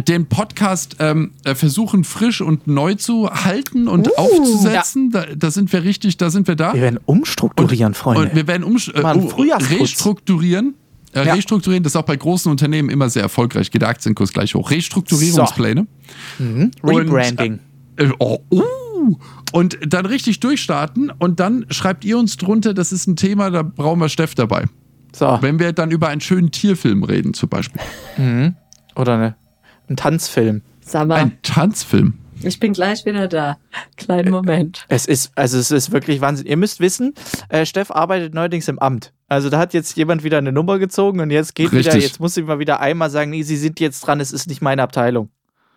den 0.00 0.26
Podcast 0.26 0.96
ähm, 0.98 1.32
äh, 1.44 1.54
versuchen 1.54 2.04
frisch 2.04 2.40
und 2.40 2.66
neu 2.66 2.94
zu 2.94 3.30
halten 3.30 3.88
und 3.88 4.16
aufzusetzen. 4.18 5.10
Da, 5.10 5.26
da 5.34 5.50
sind 5.50 5.72
wir 5.72 5.84
richtig, 5.84 6.16
da 6.16 6.30
sind 6.30 6.48
wir 6.48 6.56
da. 6.56 6.74
Wir 6.74 6.82
werden 6.82 7.00
umstrukturieren, 7.04 7.94
Freunde. 7.94 8.22
Und 8.22 8.34
wir 8.34 8.46
werden 8.46 8.64
um, 8.64 8.76
äh, 8.76 9.28
Frühjahrsputz. 9.28 9.80
restrukturieren. 9.80 10.74
Äh, 11.14 11.26
Ja. 11.26 11.34
Restrukturieren, 11.34 11.82
das 11.82 11.92
ist 11.92 11.96
auch 11.96 12.02
bei 12.04 12.16
großen 12.16 12.50
Unternehmen 12.50 12.90
immer 12.90 13.08
sehr 13.08 13.22
erfolgreich. 13.22 13.70
Geht 13.70 13.82
der 13.82 13.88
Aktienkurs 13.88 14.32
gleich 14.32 14.54
hoch. 14.54 14.70
Restrukturierungspläne. 14.70 15.86
Rebranding. 16.82 17.60
Äh, 17.96 18.10
oh, 18.18 18.38
uh, 18.50 19.16
und 19.52 19.78
dann 19.86 20.06
richtig 20.06 20.40
durchstarten 20.40 21.10
und 21.18 21.40
dann 21.40 21.64
schreibt 21.70 22.04
ihr 22.04 22.18
uns 22.18 22.36
drunter, 22.36 22.74
das 22.74 22.92
ist 22.92 23.06
ein 23.06 23.16
Thema, 23.16 23.50
da 23.50 23.62
brauchen 23.62 24.00
wir 24.00 24.08
Steff 24.08 24.34
dabei. 24.34 24.66
So. 25.16 25.38
Wenn 25.40 25.58
wir 25.58 25.72
dann 25.72 25.90
über 25.90 26.08
einen 26.08 26.20
schönen 26.20 26.50
Tierfilm 26.50 27.02
reden, 27.02 27.32
zum 27.32 27.48
Beispiel. 27.48 27.80
Oder 28.94 29.16
ne, 29.16 29.36
ein 29.90 29.96
Tanzfilm. 29.96 30.62
Sag 30.80 31.06
mal, 31.08 31.16
Ein 31.16 31.38
Tanzfilm. 31.42 32.14
Ich 32.42 32.60
bin 32.60 32.72
gleich 32.72 33.04
wieder 33.04 33.26
da. 33.26 33.58
Kleinen 33.96 34.30
Moment. 34.30 34.86
Es 34.88 35.06
ist, 35.06 35.32
also 35.34 35.58
es 35.58 35.70
ist 35.72 35.90
wirklich 35.90 36.20
Wahnsinn. 36.20 36.46
Ihr 36.46 36.56
müsst 36.56 36.78
wissen, 36.80 37.14
äh, 37.48 37.66
Steff 37.66 37.90
arbeitet 37.90 38.32
neuerdings 38.32 38.68
im 38.68 38.78
Amt. 38.78 39.12
Also 39.26 39.50
da 39.50 39.58
hat 39.58 39.74
jetzt 39.74 39.96
jemand 39.96 40.22
wieder 40.22 40.38
eine 40.38 40.52
Nummer 40.52 40.78
gezogen 40.78 41.20
und 41.20 41.30
jetzt 41.30 41.54
geht 41.54 41.72
Richtig. 41.72 41.92
wieder, 41.94 42.02
jetzt 42.02 42.20
muss 42.20 42.36
ich 42.36 42.46
mal 42.46 42.58
wieder 42.60 42.80
einmal 42.80 43.10
sagen, 43.10 43.30
nee, 43.30 43.42
Sie 43.42 43.56
sind 43.56 43.80
jetzt 43.80 44.00
dran, 44.06 44.20
es 44.20 44.32
ist 44.32 44.46
nicht 44.46 44.62
meine 44.62 44.82
Abteilung. 44.82 45.30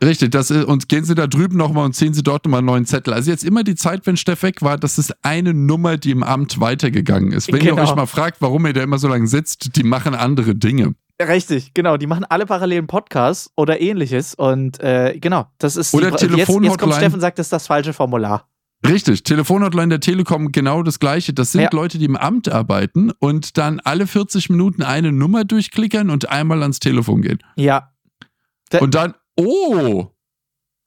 Richtig, 0.03 0.31
das 0.31 0.49
ist, 0.49 0.65
und 0.65 0.87
gehen 0.89 1.03
Sie 1.03 1.13
da 1.13 1.27
drüben 1.27 1.57
nochmal 1.57 1.85
und 1.85 1.93
ziehen 1.95 2.13
Sie 2.13 2.23
dort 2.23 2.45
nochmal 2.45 2.59
einen 2.59 2.67
neuen 2.67 2.85
Zettel. 2.85 3.13
Also 3.13 3.29
jetzt 3.29 3.43
immer 3.43 3.63
die 3.63 3.75
Zeit, 3.75 4.05
wenn 4.07 4.17
Steff 4.17 4.41
weg 4.41 4.61
war, 4.61 4.77
das 4.77 4.97
ist 4.97 5.13
eine 5.23 5.53
Nummer, 5.53 5.97
die 5.97 6.11
im 6.11 6.23
Amt 6.23 6.59
weitergegangen 6.59 7.31
ist. 7.33 7.51
Wenn 7.51 7.59
Genau. 7.59 7.77
ihr 7.77 7.83
euch 7.83 7.95
mal 7.95 8.07
fragt, 8.07 8.37
warum 8.41 8.65
ihr 8.65 8.73
da 8.73 8.81
immer 8.81 8.97
so 8.97 9.07
lange 9.07 9.27
sitzt, 9.27 9.75
die 9.75 9.83
machen 9.83 10.15
andere 10.15 10.55
Dinge. 10.55 10.95
Richtig, 11.27 11.73
genau. 11.73 11.97
Die 11.97 12.07
machen 12.07 12.25
alle 12.25 12.45
parallelen 12.45 12.87
Podcasts 12.87 13.51
oder 13.55 13.79
ähnliches 13.81 14.33
und 14.35 14.79
äh, 14.81 15.17
genau, 15.19 15.47
das 15.57 15.75
ist 15.75 15.93
Oder 15.93 16.11
die, 16.11 16.25
jetzt, 16.25 16.49
jetzt 16.49 16.77
kommt. 16.79 16.93
Steffen 16.95 17.15
und 17.15 17.21
sagt, 17.21 17.39
das 17.39 17.47
ist 17.47 17.53
das 17.53 17.67
falsche 17.67 17.93
Formular. 17.93 18.47
Richtig, 18.87 19.23
Telefonhotline 19.23 19.89
der 19.89 19.99
Telekom 19.99 20.51
genau 20.51 20.81
das 20.81 20.99
gleiche. 20.99 21.33
Das 21.33 21.51
sind 21.51 21.61
Ja. 21.61 21.69
Leute, 21.71 21.99
die 21.99 22.05
im 22.05 22.15
Amt 22.17 22.49
arbeiten 22.49 23.11
und 23.19 23.57
dann 23.59 23.79
alle 23.79 24.07
40 24.07 24.49
Minuten 24.49 24.81
eine 24.81 25.11
Nummer 25.11 25.43
durchklickern 25.45 26.09
und 26.09 26.29
einmal 26.29 26.61
ans 26.63 26.79
Telefon 26.79 27.21
gehen. 27.21 27.39
Ja. 27.55 27.91
Da- 28.69 28.79
Und 28.79 28.95
dann, 28.95 29.13
oh, 29.35 30.07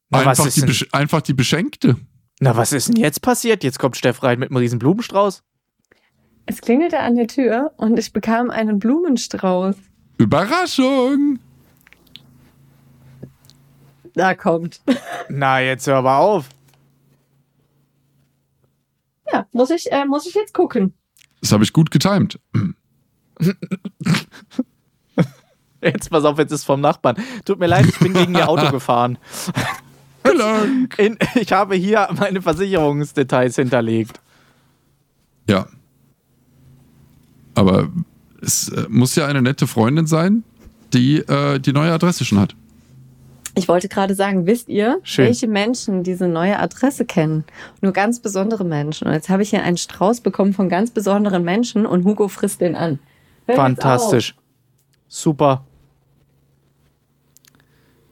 Na, 0.09 0.25
was 0.25 0.39
einfach 0.41 0.47
ist 0.47 0.81
die, 0.81 0.93
einfach 0.93 1.21
die 1.21 1.33
Beschenkte. 1.33 1.95
Na, 2.41 2.57
was 2.57 2.73
ist 2.73 2.89
denn 2.89 2.97
jetzt 2.97 3.21
passiert? 3.21 3.63
Jetzt 3.63 3.79
kommt 3.79 3.95
Steff 3.95 4.23
rein 4.23 4.39
mit 4.39 4.49
einem 4.49 4.57
riesen 4.57 4.77
Blumenstrauß. 4.79 5.41
Es 6.47 6.59
klingelte 6.61 6.99
an 6.99 7.15
der 7.15 7.27
Tür 7.27 7.71
und 7.77 7.97
ich 7.97 8.11
bekam 8.11 8.49
einen 8.51 8.77
Blumenstrauß. 8.77 9.75
Überraschung! 10.17 11.39
Da 14.13 14.33
kommt. 14.33 14.81
Na, 15.29 15.59
jetzt 15.59 15.87
hör 15.87 15.97
aber 15.97 16.17
auf. 16.17 16.49
Ja, 19.31 19.45
muss 19.51 19.69
ich, 19.69 19.91
äh, 19.91 20.05
muss 20.05 20.25
ich 20.25 20.33
jetzt 20.33 20.53
gucken. 20.53 20.93
Das 21.41 21.51
habe 21.51 21.63
ich 21.63 21.73
gut 21.73 21.91
getimt. 21.91 22.39
Jetzt 25.81 26.09
pass 26.09 26.25
auf, 26.25 26.39
jetzt 26.39 26.51
ist 26.51 26.63
vom 26.63 26.81
Nachbarn. 26.81 27.15
Tut 27.45 27.59
mir 27.59 27.67
leid, 27.67 27.85
ich 27.85 27.99
bin 27.99 28.13
gegen 28.13 28.33
ihr 28.33 28.49
Auto 28.49 28.71
gefahren. 28.71 29.19
Hallo. 30.23 30.65
In, 30.97 31.19
ich 31.35 31.51
habe 31.53 31.75
hier 31.75 32.09
meine 32.17 32.41
Versicherungsdetails 32.41 33.55
hinterlegt. 33.55 34.19
Ja. 35.47 35.67
Aber 37.53 37.89
es 38.45 38.69
äh, 38.69 38.85
muss 38.89 39.15
ja 39.15 39.25
eine 39.27 39.41
nette 39.41 39.67
Freundin 39.67 40.07
sein, 40.07 40.43
die 40.93 41.17
äh, 41.17 41.59
die 41.59 41.73
neue 41.73 41.91
Adresse 41.91 42.25
schon 42.25 42.39
hat. 42.39 42.55
Ich 43.57 43.67
wollte 43.69 43.87
gerade 43.87 44.15
sagen, 44.15 44.45
wisst 44.47 44.67
ihr, 44.67 44.99
Schön. 45.03 45.27
welche 45.27 45.47
Menschen 45.47 46.03
diese 46.03 46.27
neue 46.27 46.59
Adresse 46.59 47.05
kennen? 47.05 47.45
Nur 47.81 47.93
ganz 47.93 48.19
besondere 48.19 48.65
Menschen. 48.65 49.07
Und 49.07 49.13
jetzt 49.13 49.29
habe 49.29 49.43
ich 49.43 49.49
hier 49.49 49.63
einen 49.63 49.77
Strauß 49.77 50.19
bekommen 50.21 50.51
von 50.53 50.67
ganz 50.67 50.91
besonderen 50.91 51.43
Menschen 51.45 51.85
und 51.85 52.03
Hugo 52.03 52.27
frisst 52.27 52.59
den 52.59 52.75
an. 52.75 52.99
Hör 53.45 53.55
jetzt 53.55 53.61
Fantastisch. 53.61 54.35
Super. 55.07 55.63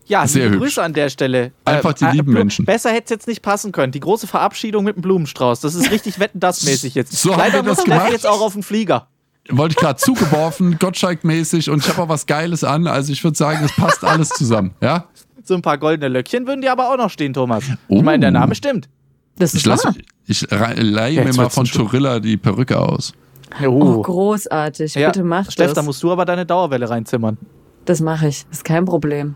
Ja, 0.05 0.27
Sehr 0.27 0.43
liebe 0.45 0.55
hübsch. 0.55 0.63
Grüße 0.65 0.83
an 0.83 0.93
der 0.93 1.09
Stelle. 1.09 1.51
Einfach 1.65 1.93
die 1.93 2.05
lieben 2.05 2.25
Blu- 2.31 2.39
Menschen. 2.39 2.65
Besser 2.65 2.89
hätte 2.91 3.05
es 3.05 3.09
jetzt 3.09 3.27
nicht 3.27 3.41
passen 3.41 3.71
können. 3.71 3.91
Die 3.91 4.01
große 4.01 4.27
Verabschiedung 4.27 4.83
mit 4.83 4.95
dem 4.97 5.01
Blumenstrauß. 5.01 5.61
Das 5.61 5.75
ist 5.75 5.91
richtig 5.91 6.19
wetten 6.19 6.39
das 6.39 6.63
mäßig 6.63 6.93
jetzt. 6.95 7.13
So 7.13 7.31
haben 7.31 7.39
Leider 7.39 7.63
wir 7.65 7.71
das 7.73 7.83
gemacht. 7.83 8.11
jetzt 8.11 8.27
auch 8.27 8.41
auf 8.41 8.53
den 8.53 8.63
Flieger. 8.63 9.07
Wollte 9.49 9.73
ich 9.73 9.77
gerade 9.77 9.99
zugeworfen, 9.99 10.77
Gottschalk-mäßig 10.79 11.69
und 11.69 11.83
ich 11.83 11.89
habe 11.89 12.01
auch 12.03 12.09
was 12.09 12.25
Geiles 12.25 12.63
an. 12.63 12.87
Also 12.87 13.11
ich 13.11 13.23
würde 13.23 13.37
sagen, 13.37 13.63
es 13.65 13.75
passt 13.75 14.03
alles 14.03 14.29
zusammen. 14.29 14.71
Ja? 14.81 15.05
So 15.43 15.53
ein 15.55 15.61
paar 15.61 15.77
goldene 15.77 16.07
Löckchen 16.07 16.47
würden 16.47 16.61
dir 16.61 16.71
aber 16.71 16.89
auch 16.91 16.97
noch 16.97 17.09
stehen, 17.09 17.33
Thomas. 17.33 17.65
Oh. 17.89 17.97
Ich 17.97 18.03
meine, 18.03 18.21
der 18.21 18.31
Name 18.31 18.55
stimmt. 18.55 18.87
Das 19.37 19.53
Ich, 19.53 19.61
ist 19.61 19.65
lass, 19.65 19.83
wahr. 19.83 19.93
ich 20.27 20.45
leihe 20.49 21.15
Jetzt 21.15 21.35
mir 21.35 21.43
mal 21.43 21.49
von. 21.49 21.65
Torilla 21.65 22.19
die 22.21 22.37
Perücke 22.37 22.79
aus. 22.79 23.13
Oh, 23.65 24.01
großartig. 24.01 24.95
Ja, 24.95 25.07
Bitte 25.09 25.23
mach 25.23 25.51
Steff, 25.51 25.67
das. 25.67 25.73
da 25.75 25.81
musst 25.83 26.01
du 26.01 26.11
aber 26.11 26.23
deine 26.25 26.45
Dauerwelle 26.45 26.89
reinzimmern. 26.89 27.37
das 27.85 27.99
mache 27.99 28.27
ich. 28.29 28.45
Ist 28.51 28.63
kein 28.63 28.85
Problem. 28.85 29.35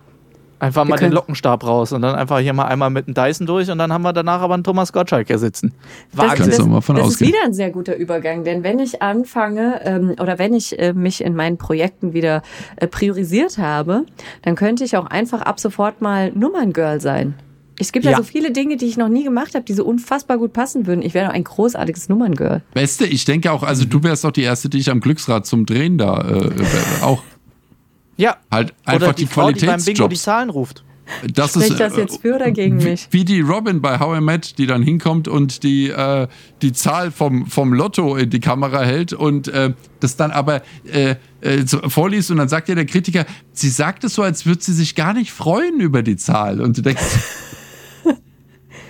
Einfach 0.59 0.85
Wir 0.85 0.89
mal 0.89 0.97
den 0.97 1.11
Lockenstab 1.11 1.63
raus 1.65 1.91
und 1.91 2.01
dann 2.01 2.15
einfach 2.15 2.39
hier 2.39 2.53
mal 2.53 2.65
einmal 2.65 2.89
mit 2.89 3.07
dem 3.07 3.13
Dyson 3.13 3.45
durch 3.45 3.69
und 3.69 3.77
dann 3.77 3.93
haben 3.93 4.01
wir 4.01 4.13
danach 4.13 4.41
aber 4.41 4.55
einen 4.55 4.63
Thomas 4.63 4.91
Gottschalk 4.91 5.27
hier 5.27 5.37
sitzen. 5.37 5.73
Das, 6.15 6.33
Kannst 6.33 6.59
das, 6.59 6.85
von 6.85 6.95
das 6.95 7.07
ist 7.09 7.21
wieder 7.21 7.39
ein 7.45 7.53
sehr 7.53 7.69
guter 7.69 7.95
Übergang, 7.95 8.43
denn 8.43 8.63
wenn 8.63 8.79
ich 8.79 9.01
anfange 9.01 9.81
ähm, 9.83 10.15
oder 10.19 10.39
wenn 10.39 10.53
ich 10.53 10.77
äh, 10.79 10.93
mich 10.93 11.23
in 11.23 11.35
meinen 11.35 11.57
Projekten 11.57 12.13
wieder 12.13 12.41
äh, 12.77 12.87
priorisiert 12.87 13.57
habe, 13.59 14.05
dann 14.41 14.55
könnte 14.55 14.83
ich 14.83 14.97
auch 14.97 15.05
einfach 15.05 15.41
ab 15.41 15.59
sofort 15.59 16.01
mal 16.01 16.31
Nummerngirl 16.31 17.01
sein. 17.01 17.35
Es 17.79 17.91
gibt 17.91 18.05
ja. 18.05 18.11
Ja. 18.11 18.17
so 18.17 18.23
viele 18.23 18.51
Dinge, 18.51 18.77
die 18.77 18.85
ich 18.85 18.97
noch 18.97 19.09
nie 19.09 19.23
gemacht 19.23 19.53
habe, 19.53 19.63
die 19.63 19.73
so 19.73 19.85
unfassbar 19.85 20.37
gut 20.37 20.53
passen 20.53 20.87
würden. 20.87 21.01
Ich 21.03 21.13
wäre 21.13 21.27
doch 21.27 21.33
ein 21.33 21.43
großartiges 21.43 22.09
Nummerngirl. 22.09 22.63
Beste, 22.73 23.05
ich 23.05 23.25
denke 23.25 23.51
auch, 23.51 23.63
also 23.63 23.85
du 23.85 24.01
wärst 24.03 24.23
doch 24.23 24.31
die 24.31 24.41
Erste, 24.41 24.69
die 24.69 24.79
ich 24.79 24.89
am 24.89 24.99
Glücksrad 24.99 25.45
zum 25.45 25.65
Drehen 25.65 25.97
da 25.97 26.21
äh, 26.21 26.47
äh, 26.47 27.03
auch 27.03 27.21
Ja. 28.17 28.37
halt 28.51 28.73
Oder 28.83 28.93
einfach 28.93 29.13
die, 29.13 29.25
die, 29.25 29.31
Frau, 29.31 29.51
die 29.51 29.65
beim 29.65 29.77
Bingo 29.77 29.83
die 29.85 29.93
Qualitätsjobs. 29.93 30.21
Zahlen 30.21 30.49
ruft. 30.49 30.83
Das 31.33 31.51
Spricht 31.51 31.79
das 31.79 31.93
äh, 31.95 32.01
jetzt 32.01 32.21
für 32.21 32.35
oder 32.35 32.51
gegen 32.51 32.81
wie, 32.81 32.89
mich? 32.89 33.07
Wie 33.11 33.23
die 33.23 33.41
Robin 33.41 33.81
bei 33.81 33.99
How 33.99 34.17
I 34.17 34.21
Met, 34.21 34.57
die 34.57 34.67
dann 34.67 34.83
hinkommt 34.83 35.27
und 35.27 35.63
die, 35.63 35.89
äh, 35.89 36.27
die 36.61 36.73
Zahl 36.73 37.11
vom, 37.11 37.47
vom 37.47 37.73
Lotto 37.73 38.15
in 38.15 38.29
die 38.29 38.39
Kamera 38.39 38.81
hält 38.83 39.13
und 39.13 39.47
äh, 39.47 39.73
das 39.99 40.17
dann 40.17 40.31
aber 40.31 40.61
äh, 40.91 41.15
äh, 41.41 41.65
so 41.65 41.79
vorliest 41.89 42.31
und 42.31 42.37
dann 42.37 42.49
sagt 42.49 42.69
ja 42.69 42.75
der 42.75 42.85
Kritiker, 42.85 43.25
sie 43.53 43.69
sagt 43.69 44.03
es 44.03 44.15
so, 44.15 44.23
als 44.23 44.45
würde 44.45 44.61
sie 44.61 44.73
sich 44.73 44.95
gar 44.95 45.13
nicht 45.13 45.31
freuen 45.31 45.79
über 45.79 46.03
die 46.03 46.17
Zahl. 46.17 46.61
Und 46.61 46.77
du 46.77 46.81
denkst, 46.81 47.01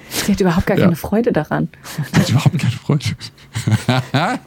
Sie 0.10 0.32
hat 0.32 0.40
überhaupt 0.42 0.66
gar 0.68 0.78
Ja. 0.78 0.86
keine 0.86 0.96
Freude 0.96 1.32
daran. 1.32 1.70
sie 2.14 2.20
hat 2.22 2.30
überhaupt 2.30 2.58
keine 2.60 2.72
Freude. 2.74 3.06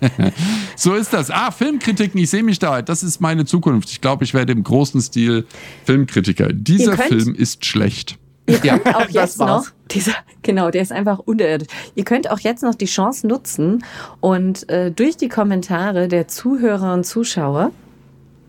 so 0.77 0.95
ist 0.95 1.13
das. 1.13 1.31
Ah, 1.31 1.51
Filmkritiken, 1.51 2.19
ich 2.21 2.31
sehe 2.31 2.43
mich 2.43 2.59
da. 2.59 2.83
Das 2.83 3.03
ist 3.03 3.21
meine 3.21 3.45
Zukunft. 3.45 3.91
Ich 3.91 4.01
glaube, 4.01 4.25
ich 4.25 4.35
werde 4.35 4.53
im 4.53 4.63
großen 4.65 5.01
Stil 5.01 5.47
Filmkritiker. 5.85 6.53
Dieser 6.53 6.93
Ihr 6.93 6.97
könnt- 6.97 7.09
Film 7.23 7.35
ist 7.35 7.65
schlecht. 7.65 8.19
Ihr 8.47 8.59
könnt 8.59 8.87
auch 8.97 9.03
das 9.03 9.13
jetzt 9.13 9.39
noch, 9.39 9.67
dieser, 9.93 10.15
genau, 10.43 10.71
der 10.73 10.83
ist 10.83 10.91
einfach 10.91 11.21
unterirdisch. 11.21 11.69
Ihr 11.95 12.03
könnt 12.05 12.29
auch 12.31 12.41
jetzt 12.41 12.65
noch 12.65 12.75
die 12.75 12.87
Chance 12.87 13.27
nutzen 13.29 13.85
und 14.19 14.69
äh, 14.69 14.91
durch 14.91 15.17
die 15.17 15.29
Kommentare 15.29 16.09
der 16.09 16.27
Zuhörer 16.27 16.95
und 16.95 17.05
Zuschauer, 17.07 17.71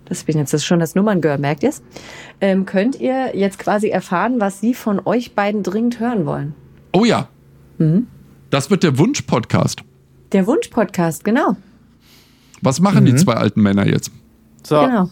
das 0.05 0.23
bin 0.23 0.39
jetzt 0.39 0.53
das 0.53 0.65
schon 0.65 0.79
das 0.79 0.95
Nummerngirl, 0.95 1.37
merkt 1.37 1.61
ihr's, 1.61 1.83
ähm, 2.39 2.65
könnt 2.65 2.99
ihr 2.99 3.35
jetzt 3.37 3.59
quasi 3.59 3.89
erfahren, 3.89 4.39
was 4.39 4.59
sie 4.59 4.73
von 4.73 4.99
euch 5.05 5.35
beiden 5.35 5.61
dringend 5.61 5.99
hören 5.99 6.25
wollen. 6.25 6.55
Oh 6.93 7.05
ja. 7.05 7.27
Mhm. 7.77 8.07
Das 8.49 8.69
wird 8.69 8.83
der 8.83 8.97
Wunsch-Podcast. 8.97 9.81
Der 10.31 10.45
Wunsch-Podcast, 10.47 11.23
genau. 11.23 11.55
Was 12.61 12.79
machen 12.79 13.03
Mhm. 13.03 13.07
die 13.07 13.15
zwei 13.15 13.33
alten 13.33 13.61
Männer 13.61 13.87
jetzt? 13.87 14.11
So. 14.63 14.79
Genau. 14.81 15.09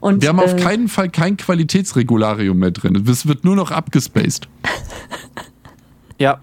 Und, 0.00 0.22
Wir 0.22 0.30
haben 0.30 0.40
auf 0.40 0.54
äh, 0.54 0.56
keinen 0.56 0.88
Fall 0.88 1.10
kein 1.10 1.36
Qualitätsregularium 1.36 2.58
mehr 2.58 2.70
drin. 2.72 2.96
Es 3.08 3.26
wird 3.26 3.44
nur 3.44 3.54
noch 3.56 3.70
abgespaced. 3.70 4.48
Ja. 6.18 6.40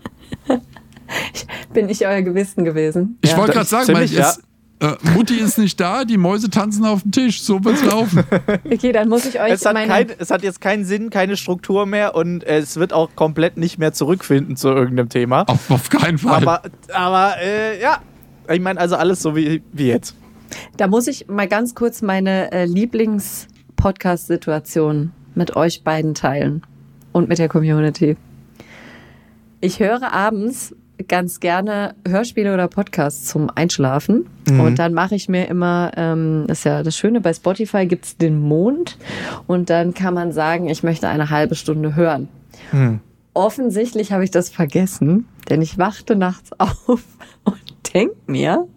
bin 1.73 1.89
ich 1.89 2.05
euer 2.05 2.21
Gewissen 2.21 2.63
gewesen. 2.63 3.17
Ich 3.21 3.31
Ja. 3.31 3.37
wollte 3.37 3.53
das 3.53 3.69
gerade 3.71 3.85
sagen, 3.85 3.97
weil 3.99 4.07
ziemlich, 4.07 4.25
es, 4.25 4.41
äh, 4.79 4.95
Mutti 5.13 5.35
ist 5.35 5.57
nicht 5.57 5.79
da, 5.79 6.05
die 6.05 6.17
Mäuse 6.17 6.49
tanzen 6.49 6.85
auf 6.85 7.03
dem 7.03 7.11
Tisch. 7.11 7.41
So 7.41 7.63
wird's 7.63 7.83
laufen. 7.83 8.23
Okay, 8.71 8.91
dann 8.91 9.09
muss 9.09 9.25
ich 9.25 9.39
euch 9.39 9.51
Es 9.51 9.65
hat, 9.65 9.73
meine... 9.73 9.87
kein, 9.87 10.07
es 10.17 10.31
hat 10.31 10.43
jetzt 10.43 10.61
keinen 10.61 10.85
Sinn, 10.85 11.09
keine 11.09 11.35
Struktur 11.37 11.85
mehr 11.85 12.15
und 12.15 12.43
es 12.43 12.77
wird 12.77 12.93
auch 12.93 13.09
komplett 13.15 13.57
nicht 13.57 13.77
mehr 13.77 13.93
zurückfinden 13.93 14.55
zu 14.55 14.69
irgendeinem 14.69 15.09
Thema. 15.09 15.43
auf, 15.47 15.69
auf 15.69 15.89
keinen 15.89 16.17
Fall. 16.17 16.41
Aber, 16.41 16.61
aber 16.93 17.35
äh, 17.41 17.81
ja, 17.81 17.99
ich 18.49 18.61
meine 18.61 18.79
also 18.79 18.95
alles 18.95 19.21
so 19.21 19.35
wie, 19.35 19.61
wie 19.73 19.87
jetzt. 19.87 20.15
Da 20.77 20.87
muss 20.87 21.07
ich 21.07 21.27
mal 21.27 21.47
ganz 21.47 21.75
kurz 21.75 22.01
meine 22.01 22.51
äh, 22.51 22.65
Lieblings-Podcast-Situation 22.65 25.11
mit 25.35 25.55
euch 25.55 25.83
beiden 25.83 26.15
teilen 26.15 26.63
und 27.11 27.29
mit 27.29 27.37
der 27.37 27.49
Community. 27.49 28.17
Ich 29.61 29.79
höre 29.79 30.13
abends 30.13 30.73
ganz 31.07 31.39
gerne 31.39 31.95
Hörspiele 32.07 32.53
oder 32.53 32.67
Podcasts 32.67 33.25
zum 33.25 33.49
Einschlafen. 33.53 34.27
Und 34.49 34.79
dann 34.79 34.93
mache 34.93 35.15
ich 35.15 35.29
mir 35.29 35.47
immer, 35.47 35.91
ähm, 35.95 36.45
das 36.47 36.59
ist 36.59 36.63
ja 36.63 36.81
das 36.81 36.97
Schöne, 36.97 37.21
bei 37.21 37.33
Spotify 37.33 37.85
gibt's 37.85 38.17
den 38.17 38.39
Mond 38.39 38.97
und 39.45 39.69
dann 39.69 39.93
kann 39.93 40.15
man 40.15 40.31
sagen, 40.31 40.69
ich 40.69 40.81
möchte 40.81 41.07
eine 41.07 41.29
halbe 41.29 41.53
Stunde 41.53 41.95
hören. 41.95 42.27
Offensichtlich 43.33 44.11
habe 44.11 44.23
ich 44.23 44.31
das 44.31 44.49
vergessen, 44.49 45.27
denn 45.49 45.61
ich 45.61 45.77
wachte 45.77 46.15
nachts 46.15 46.51
auf 46.57 47.03
und 47.43 47.93
denk 47.93 48.11
mir, 48.27 48.67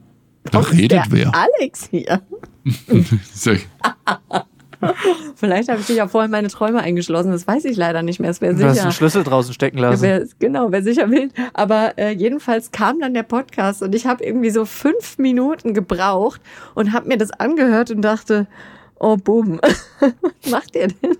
da 0.50 0.60
redet 0.60 1.04
wer. 1.10 1.32
Alex 1.34 1.88
hier. 1.90 2.20
Vielleicht 5.36 5.68
habe 5.68 5.80
ich 5.80 5.86
dich 5.86 5.96
ja 5.96 6.08
vorhin 6.08 6.30
meine 6.30 6.48
Träume 6.48 6.80
eingeschlossen. 6.80 7.30
Das 7.32 7.46
weiß 7.46 7.64
ich 7.64 7.76
leider 7.76 8.02
nicht 8.02 8.20
mehr. 8.20 8.30
Es 8.30 8.40
wäre 8.40 8.54
Du 8.54 8.64
hast 8.64 8.74
sicher. 8.74 8.84
einen 8.84 8.92
Schlüssel 8.92 9.24
draußen 9.24 9.54
stecken 9.54 9.78
lassen. 9.78 10.02
Wer, 10.02 10.26
genau, 10.38 10.70
wer 10.72 10.82
sicher 10.82 11.10
will. 11.10 11.30
Aber 11.54 11.98
äh, 11.98 12.10
jedenfalls 12.10 12.70
kam 12.70 13.00
dann 13.00 13.14
der 13.14 13.22
Podcast 13.22 13.82
und 13.82 13.94
ich 13.94 14.06
habe 14.06 14.24
irgendwie 14.24 14.50
so 14.50 14.64
fünf 14.64 15.18
Minuten 15.18 15.74
gebraucht 15.74 16.40
und 16.74 16.92
habe 16.92 17.08
mir 17.08 17.16
das 17.18 17.30
angehört 17.30 17.90
und 17.90 18.02
dachte, 18.02 18.46
oh 18.98 19.16
bumm, 19.16 19.60
was 20.00 20.50
macht 20.50 20.76
ihr 20.76 20.88
denn? 20.88 21.16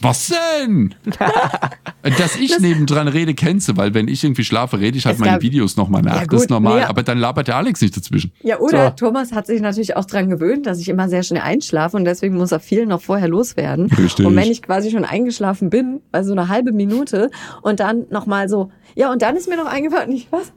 Was 0.00 0.30
denn? 0.60 0.94
Dass 2.18 2.36
ich 2.36 2.58
nebendran 2.58 3.08
rede, 3.08 3.32
kennst 3.32 3.68
du, 3.70 3.76
weil 3.78 3.94
wenn 3.94 4.06
ich 4.06 4.22
irgendwie 4.22 4.44
schlafe, 4.44 4.78
rede 4.78 4.98
ich 4.98 5.06
halt 5.06 5.14
Es 5.14 5.20
meine 5.20 5.32
gab- 5.32 5.42
Videos 5.42 5.76
nochmal 5.78 6.02
nach. 6.02 6.12
Ja, 6.16 6.18
das 6.20 6.28
gut, 6.28 6.40
ist 6.40 6.50
normal. 6.50 6.80
nee. 6.80 6.84
Aber 6.84 7.02
dann 7.02 7.16
labert 7.16 7.48
der 7.48 7.56
Alex 7.56 7.80
nicht 7.80 7.96
dazwischen. 7.96 8.30
Ja, 8.42 8.58
oder 8.58 8.88
So. 8.98 9.06
Thomas 9.06 9.32
hat 9.32 9.46
sich 9.46 9.62
natürlich 9.62 9.96
auch 9.96 10.04
dran 10.04 10.28
gewöhnt, 10.28 10.66
dass 10.66 10.78
ich 10.78 10.90
immer 10.90 11.08
sehr 11.08 11.22
schnell 11.22 11.40
einschlafe 11.40 11.96
und 11.96 12.04
deswegen 12.04 12.36
muss 12.36 12.52
er 12.52 12.60
viel 12.60 12.84
noch 12.84 13.00
vorher 13.00 13.28
loswerden. 13.28 13.86
Richtig. 13.96 14.26
Und 14.26 14.36
wenn 14.36 14.50
ich 14.50 14.60
quasi 14.62 14.90
schon 14.90 15.06
eingeschlafen 15.06 15.70
bin, 15.70 16.02
also 16.12 16.32
eine 16.32 16.48
halbe 16.48 16.72
Minute 16.72 17.30
und 17.62 17.80
dann 17.80 18.04
nochmal 18.10 18.50
so, 18.50 18.70
ja, 18.94 19.10
und 19.10 19.22
dann 19.22 19.36
ist 19.36 19.48
mir 19.48 19.56
noch 19.56 19.66
eingefallen, 19.72 20.12
ich, 20.12 20.28
was, 20.30 20.52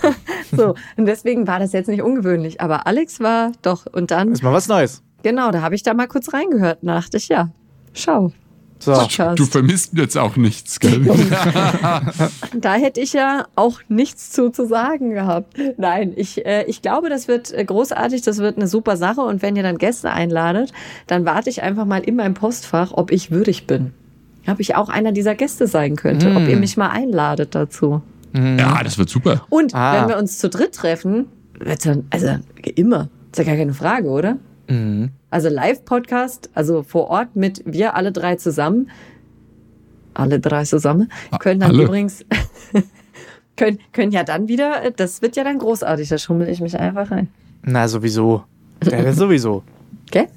was? 0.00 0.14
so, 0.56 0.74
und 0.96 1.04
deswegen 1.04 1.46
war 1.46 1.58
das 1.58 1.72
jetzt 1.74 1.88
nicht 1.88 2.00
ungewöhnlich. 2.02 2.62
Aber 2.62 2.86
Alex 2.86 3.20
war 3.20 3.52
doch, 3.60 3.84
und 3.92 4.10
dann, 4.10 4.32
Ist 4.32 4.42
mal 4.42 4.54
was 4.54 4.68
Neues. 4.68 5.02
genau, 5.22 5.50
da 5.50 5.60
habe 5.60 5.74
ich 5.74 5.82
da 5.82 5.92
mal 5.92 6.06
kurz 6.08 6.32
reingehört 6.32 6.78
und 6.82 6.88
da 6.88 6.94
dachte 6.94 7.18
ich, 7.18 7.28
ja, 7.28 7.50
schau. 7.94 8.32
So. 8.80 8.92
Du 9.34 9.46
vermisst 9.46 9.92
jetzt 9.96 10.18
auch 10.18 10.36
nichts, 10.36 10.78
gell? 10.78 11.00
Da 12.54 12.74
hätte 12.74 13.00
ich 13.00 13.14
ja 13.14 13.46
auch 13.54 13.80
nichts 13.88 14.30
zu, 14.30 14.50
zu 14.50 14.66
sagen 14.66 15.10
gehabt. 15.10 15.56
Nein, 15.78 16.12
ich, 16.16 16.44
äh, 16.44 16.64
ich 16.66 16.82
glaube, 16.82 17.08
das 17.08 17.26
wird 17.26 17.50
äh, 17.52 17.64
großartig, 17.64 18.22
das 18.22 18.38
wird 18.38 18.56
eine 18.56 18.66
super 18.68 18.96
Sache. 18.98 19.22
Und 19.22 19.40
wenn 19.40 19.56
ihr 19.56 19.62
dann 19.62 19.78
Gäste 19.78 20.10
einladet, 20.10 20.72
dann 21.06 21.24
warte 21.24 21.48
ich 21.48 21.62
einfach 21.62 21.86
mal 21.86 22.02
in 22.02 22.16
meinem 22.16 22.34
Postfach, 22.34 22.92
ob 22.92 23.10
ich 23.10 23.30
würdig 23.30 23.66
bin. 23.66 23.94
Ob 24.46 24.60
ich 24.60 24.74
auch 24.76 24.90
einer 24.90 25.12
dieser 25.12 25.34
Gäste 25.34 25.66
sein 25.66 25.96
könnte, 25.96 26.34
ob 26.36 26.46
ihr 26.46 26.58
mich 26.58 26.76
mal 26.76 26.90
einladet 26.90 27.54
dazu. 27.54 28.02
ja, 28.34 28.82
das 28.82 28.98
wird 28.98 29.08
super. 29.08 29.46
Und 29.48 29.74
Ah. 29.74 30.00
wenn 30.02 30.08
wir 30.10 30.18
uns 30.18 30.38
zu 30.38 30.50
dritt 30.50 30.74
treffen, 30.74 31.26
wird's 31.58 31.84
dann, 31.84 32.04
also 32.10 32.28
immer, 32.74 33.08
ist 33.32 33.38
ja 33.38 33.44
gar 33.44 33.56
keine 33.56 33.72
Frage, 33.72 34.08
oder? 34.08 34.36
Mhm. 34.68 35.10
Also 35.30 35.48
Live-Podcast, 35.48 36.50
also 36.54 36.82
vor 36.82 37.08
Ort 37.08 37.36
mit 37.36 37.62
wir 37.66 37.94
alle 37.96 38.12
drei 38.12 38.36
zusammen, 38.36 38.90
alle 40.14 40.40
drei 40.40 40.64
zusammen, 40.64 41.10
können 41.40 41.60
dann 41.60 41.70
alle? 41.72 41.84
übrigens, 41.84 42.24
können, 43.56 43.78
können 43.92 44.12
ja 44.12 44.24
dann 44.24 44.48
wieder, 44.48 44.90
das 44.96 45.22
wird 45.22 45.36
ja 45.36 45.44
dann 45.44 45.58
großartig, 45.58 46.08
da 46.08 46.18
schummel 46.18 46.48
ich 46.48 46.60
mich 46.60 46.78
einfach 46.78 47.10
rein. 47.10 47.28
Na, 47.62 47.88
sowieso. 47.88 48.44
Ja, 48.84 49.12
sowieso. 49.12 49.62
Okay? 50.10 50.28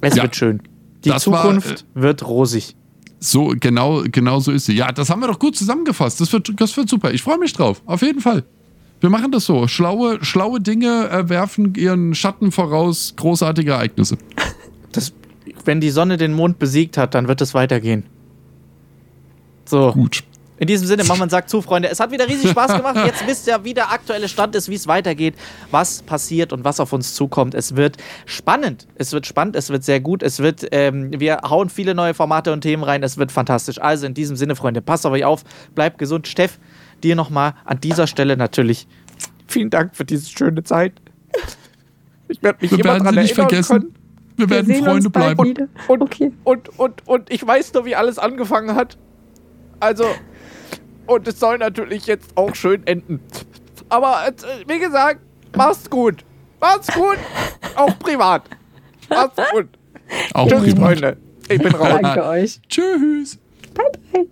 Es 0.00 0.14
Ja. 0.16 0.22
wird 0.22 0.36
schön. 0.36 0.62
Die 1.04 1.10
Das 1.10 1.26
war, 1.30 1.42
Zukunft 1.42 1.84
wird 1.94 2.26
rosig. 2.26 2.76
So, 3.18 3.52
genau, 3.58 4.02
genau 4.10 4.38
so 4.40 4.52
ist 4.52 4.66
sie. 4.66 4.74
Ja, 4.74 4.92
das 4.92 5.10
haben 5.10 5.20
wir 5.20 5.26
doch 5.26 5.38
gut 5.38 5.56
zusammengefasst. 5.56 6.20
Das 6.20 6.32
wird, 6.32 6.50
das 6.58 6.74
wird 6.76 6.88
super. 6.88 7.10
Ich 7.12 7.22
freue 7.22 7.36
mich 7.38 7.52
drauf. 7.52 7.82
Auf 7.84 8.00
jeden 8.00 8.20
Fall. 8.20 8.44
Wir 9.00 9.10
machen 9.10 9.32
das 9.32 9.46
so. 9.46 9.66
Schlaue, 9.66 10.22
schlaue 10.22 10.60
Dinge 10.60 11.08
äh, 11.10 11.28
werfen 11.28 11.74
ihren 11.74 12.14
Schatten 12.14 12.52
voraus. 12.52 13.14
Großartige 13.16 13.72
Ereignisse. 13.72 14.18
Das, 14.92 15.12
wenn 15.64 15.80
die 15.80 15.90
Sonne 15.90 16.16
den 16.18 16.34
Mond 16.34 16.58
besiegt 16.58 16.98
hat, 16.98 17.14
dann 17.14 17.26
wird 17.26 17.40
es 17.40 17.54
weitergehen. 17.54 18.04
So. 19.64 19.92
Gut. 19.92 20.24
In 20.60 20.66
diesem 20.66 20.86
Sinne, 20.86 21.10
einen 21.10 21.30
Sack 21.30 21.48
zu, 21.48 21.62
Freunde. 21.62 21.88
Es 21.88 22.00
hat 22.00 22.10
wieder 22.10 22.28
riesig 22.28 22.50
Spaß 22.50 22.76
gemacht. 22.76 22.96
Jetzt 23.06 23.26
wisst 23.26 23.46
ihr, 23.46 23.64
wie 23.64 23.72
der 23.72 23.90
aktuelle 23.90 24.28
Stand 24.28 24.54
ist, 24.54 24.68
wie 24.68 24.74
es 24.74 24.86
weitergeht, 24.86 25.34
was 25.70 26.02
passiert 26.02 26.52
und 26.52 26.64
was 26.64 26.80
auf 26.80 26.92
uns 26.92 27.14
zukommt. 27.14 27.54
Es 27.54 27.76
wird 27.76 27.96
spannend. 28.26 28.86
Es 28.96 29.12
wird 29.14 29.24
spannend, 29.24 29.56
es 29.56 29.70
wird 29.70 29.84
sehr 29.84 30.00
gut. 30.00 30.22
Es 30.22 30.40
wird, 30.40 30.66
ähm, 30.72 31.18
wir 31.18 31.38
hauen 31.48 31.70
viele 31.70 31.94
neue 31.94 32.12
Formate 32.12 32.52
und 32.52 32.60
Themen 32.60 32.82
rein. 32.82 33.02
Es 33.02 33.16
wird 33.16 33.32
fantastisch. 33.32 33.80
Also 33.80 34.04
in 34.04 34.12
diesem 34.12 34.36
Sinne, 34.36 34.54
Freunde, 34.54 34.82
passt 34.82 35.06
auf 35.06 35.12
euch 35.12 35.24
auf, 35.24 35.44
bleibt 35.74 35.96
gesund. 35.96 36.28
Steff, 36.28 36.58
dir 37.00 37.16
nochmal 37.16 37.54
an 37.64 37.80
dieser 37.80 38.06
Stelle 38.06 38.36
natürlich 38.36 38.86
vielen 39.46 39.70
Dank 39.70 39.96
für 39.96 40.04
diese 40.04 40.28
schöne 40.30 40.62
Zeit. 40.62 40.92
Ich 42.28 42.42
werde 42.42 42.58
mich 42.62 42.70
Wir 42.70 42.78
immer 42.80 42.92
werden 42.94 43.04
dran 43.04 43.16
erinnern 43.16 43.34
vergessen. 43.34 43.80
können. 43.80 43.94
Wir 44.36 44.48
werden 44.50 44.66
sehen 44.66 44.84
Freunde 44.84 45.10
bleiben. 45.10 45.44
wieder. 45.44 45.68
Und, 45.88 46.02
Okay. 46.02 46.32
und, 46.44 46.68
und, 46.78 47.06
und 47.06 47.30
ich 47.32 47.46
weiß 47.46 47.72
nur, 47.74 47.84
wie 47.84 47.94
alles 47.96 48.18
angefangen 48.18 48.74
hat. 48.74 48.96
Also, 49.80 50.04
und 51.06 51.26
es 51.26 51.40
soll 51.40 51.58
natürlich 51.58 52.06
jetzt 52.06 52.36
auch 52.36 52.54
schön 52.54 52.86
enden. 52.86 53.20
Aber 53.88 54.28
äh, 54.28 54.32
wie 54.68 54.78
gesagt, 54.78 55.20
mach's 55.56 55.90
gut. 55.90 56.24
Mach's 56.60 56.86
gut. 56.94 57.18
Auch 57.74 57.98
privat. 57.98 58.44
Mach's 59.08 59.34
gut. 59.52 59.68
Auch 60.34 60.46
Tschüss, 60.48 60.62
privat. 60.62 60.78
Freunde. 60.78 61.16
Ich 61.48 61.58
bin 61.60 61.74
raus. 61.74 61.98
Danke 62.00 62.24
euch. 62.24 62.60
Tschüss. 62.68 63.38
Bye, 63.74 63.84
bye. 64.12 64.26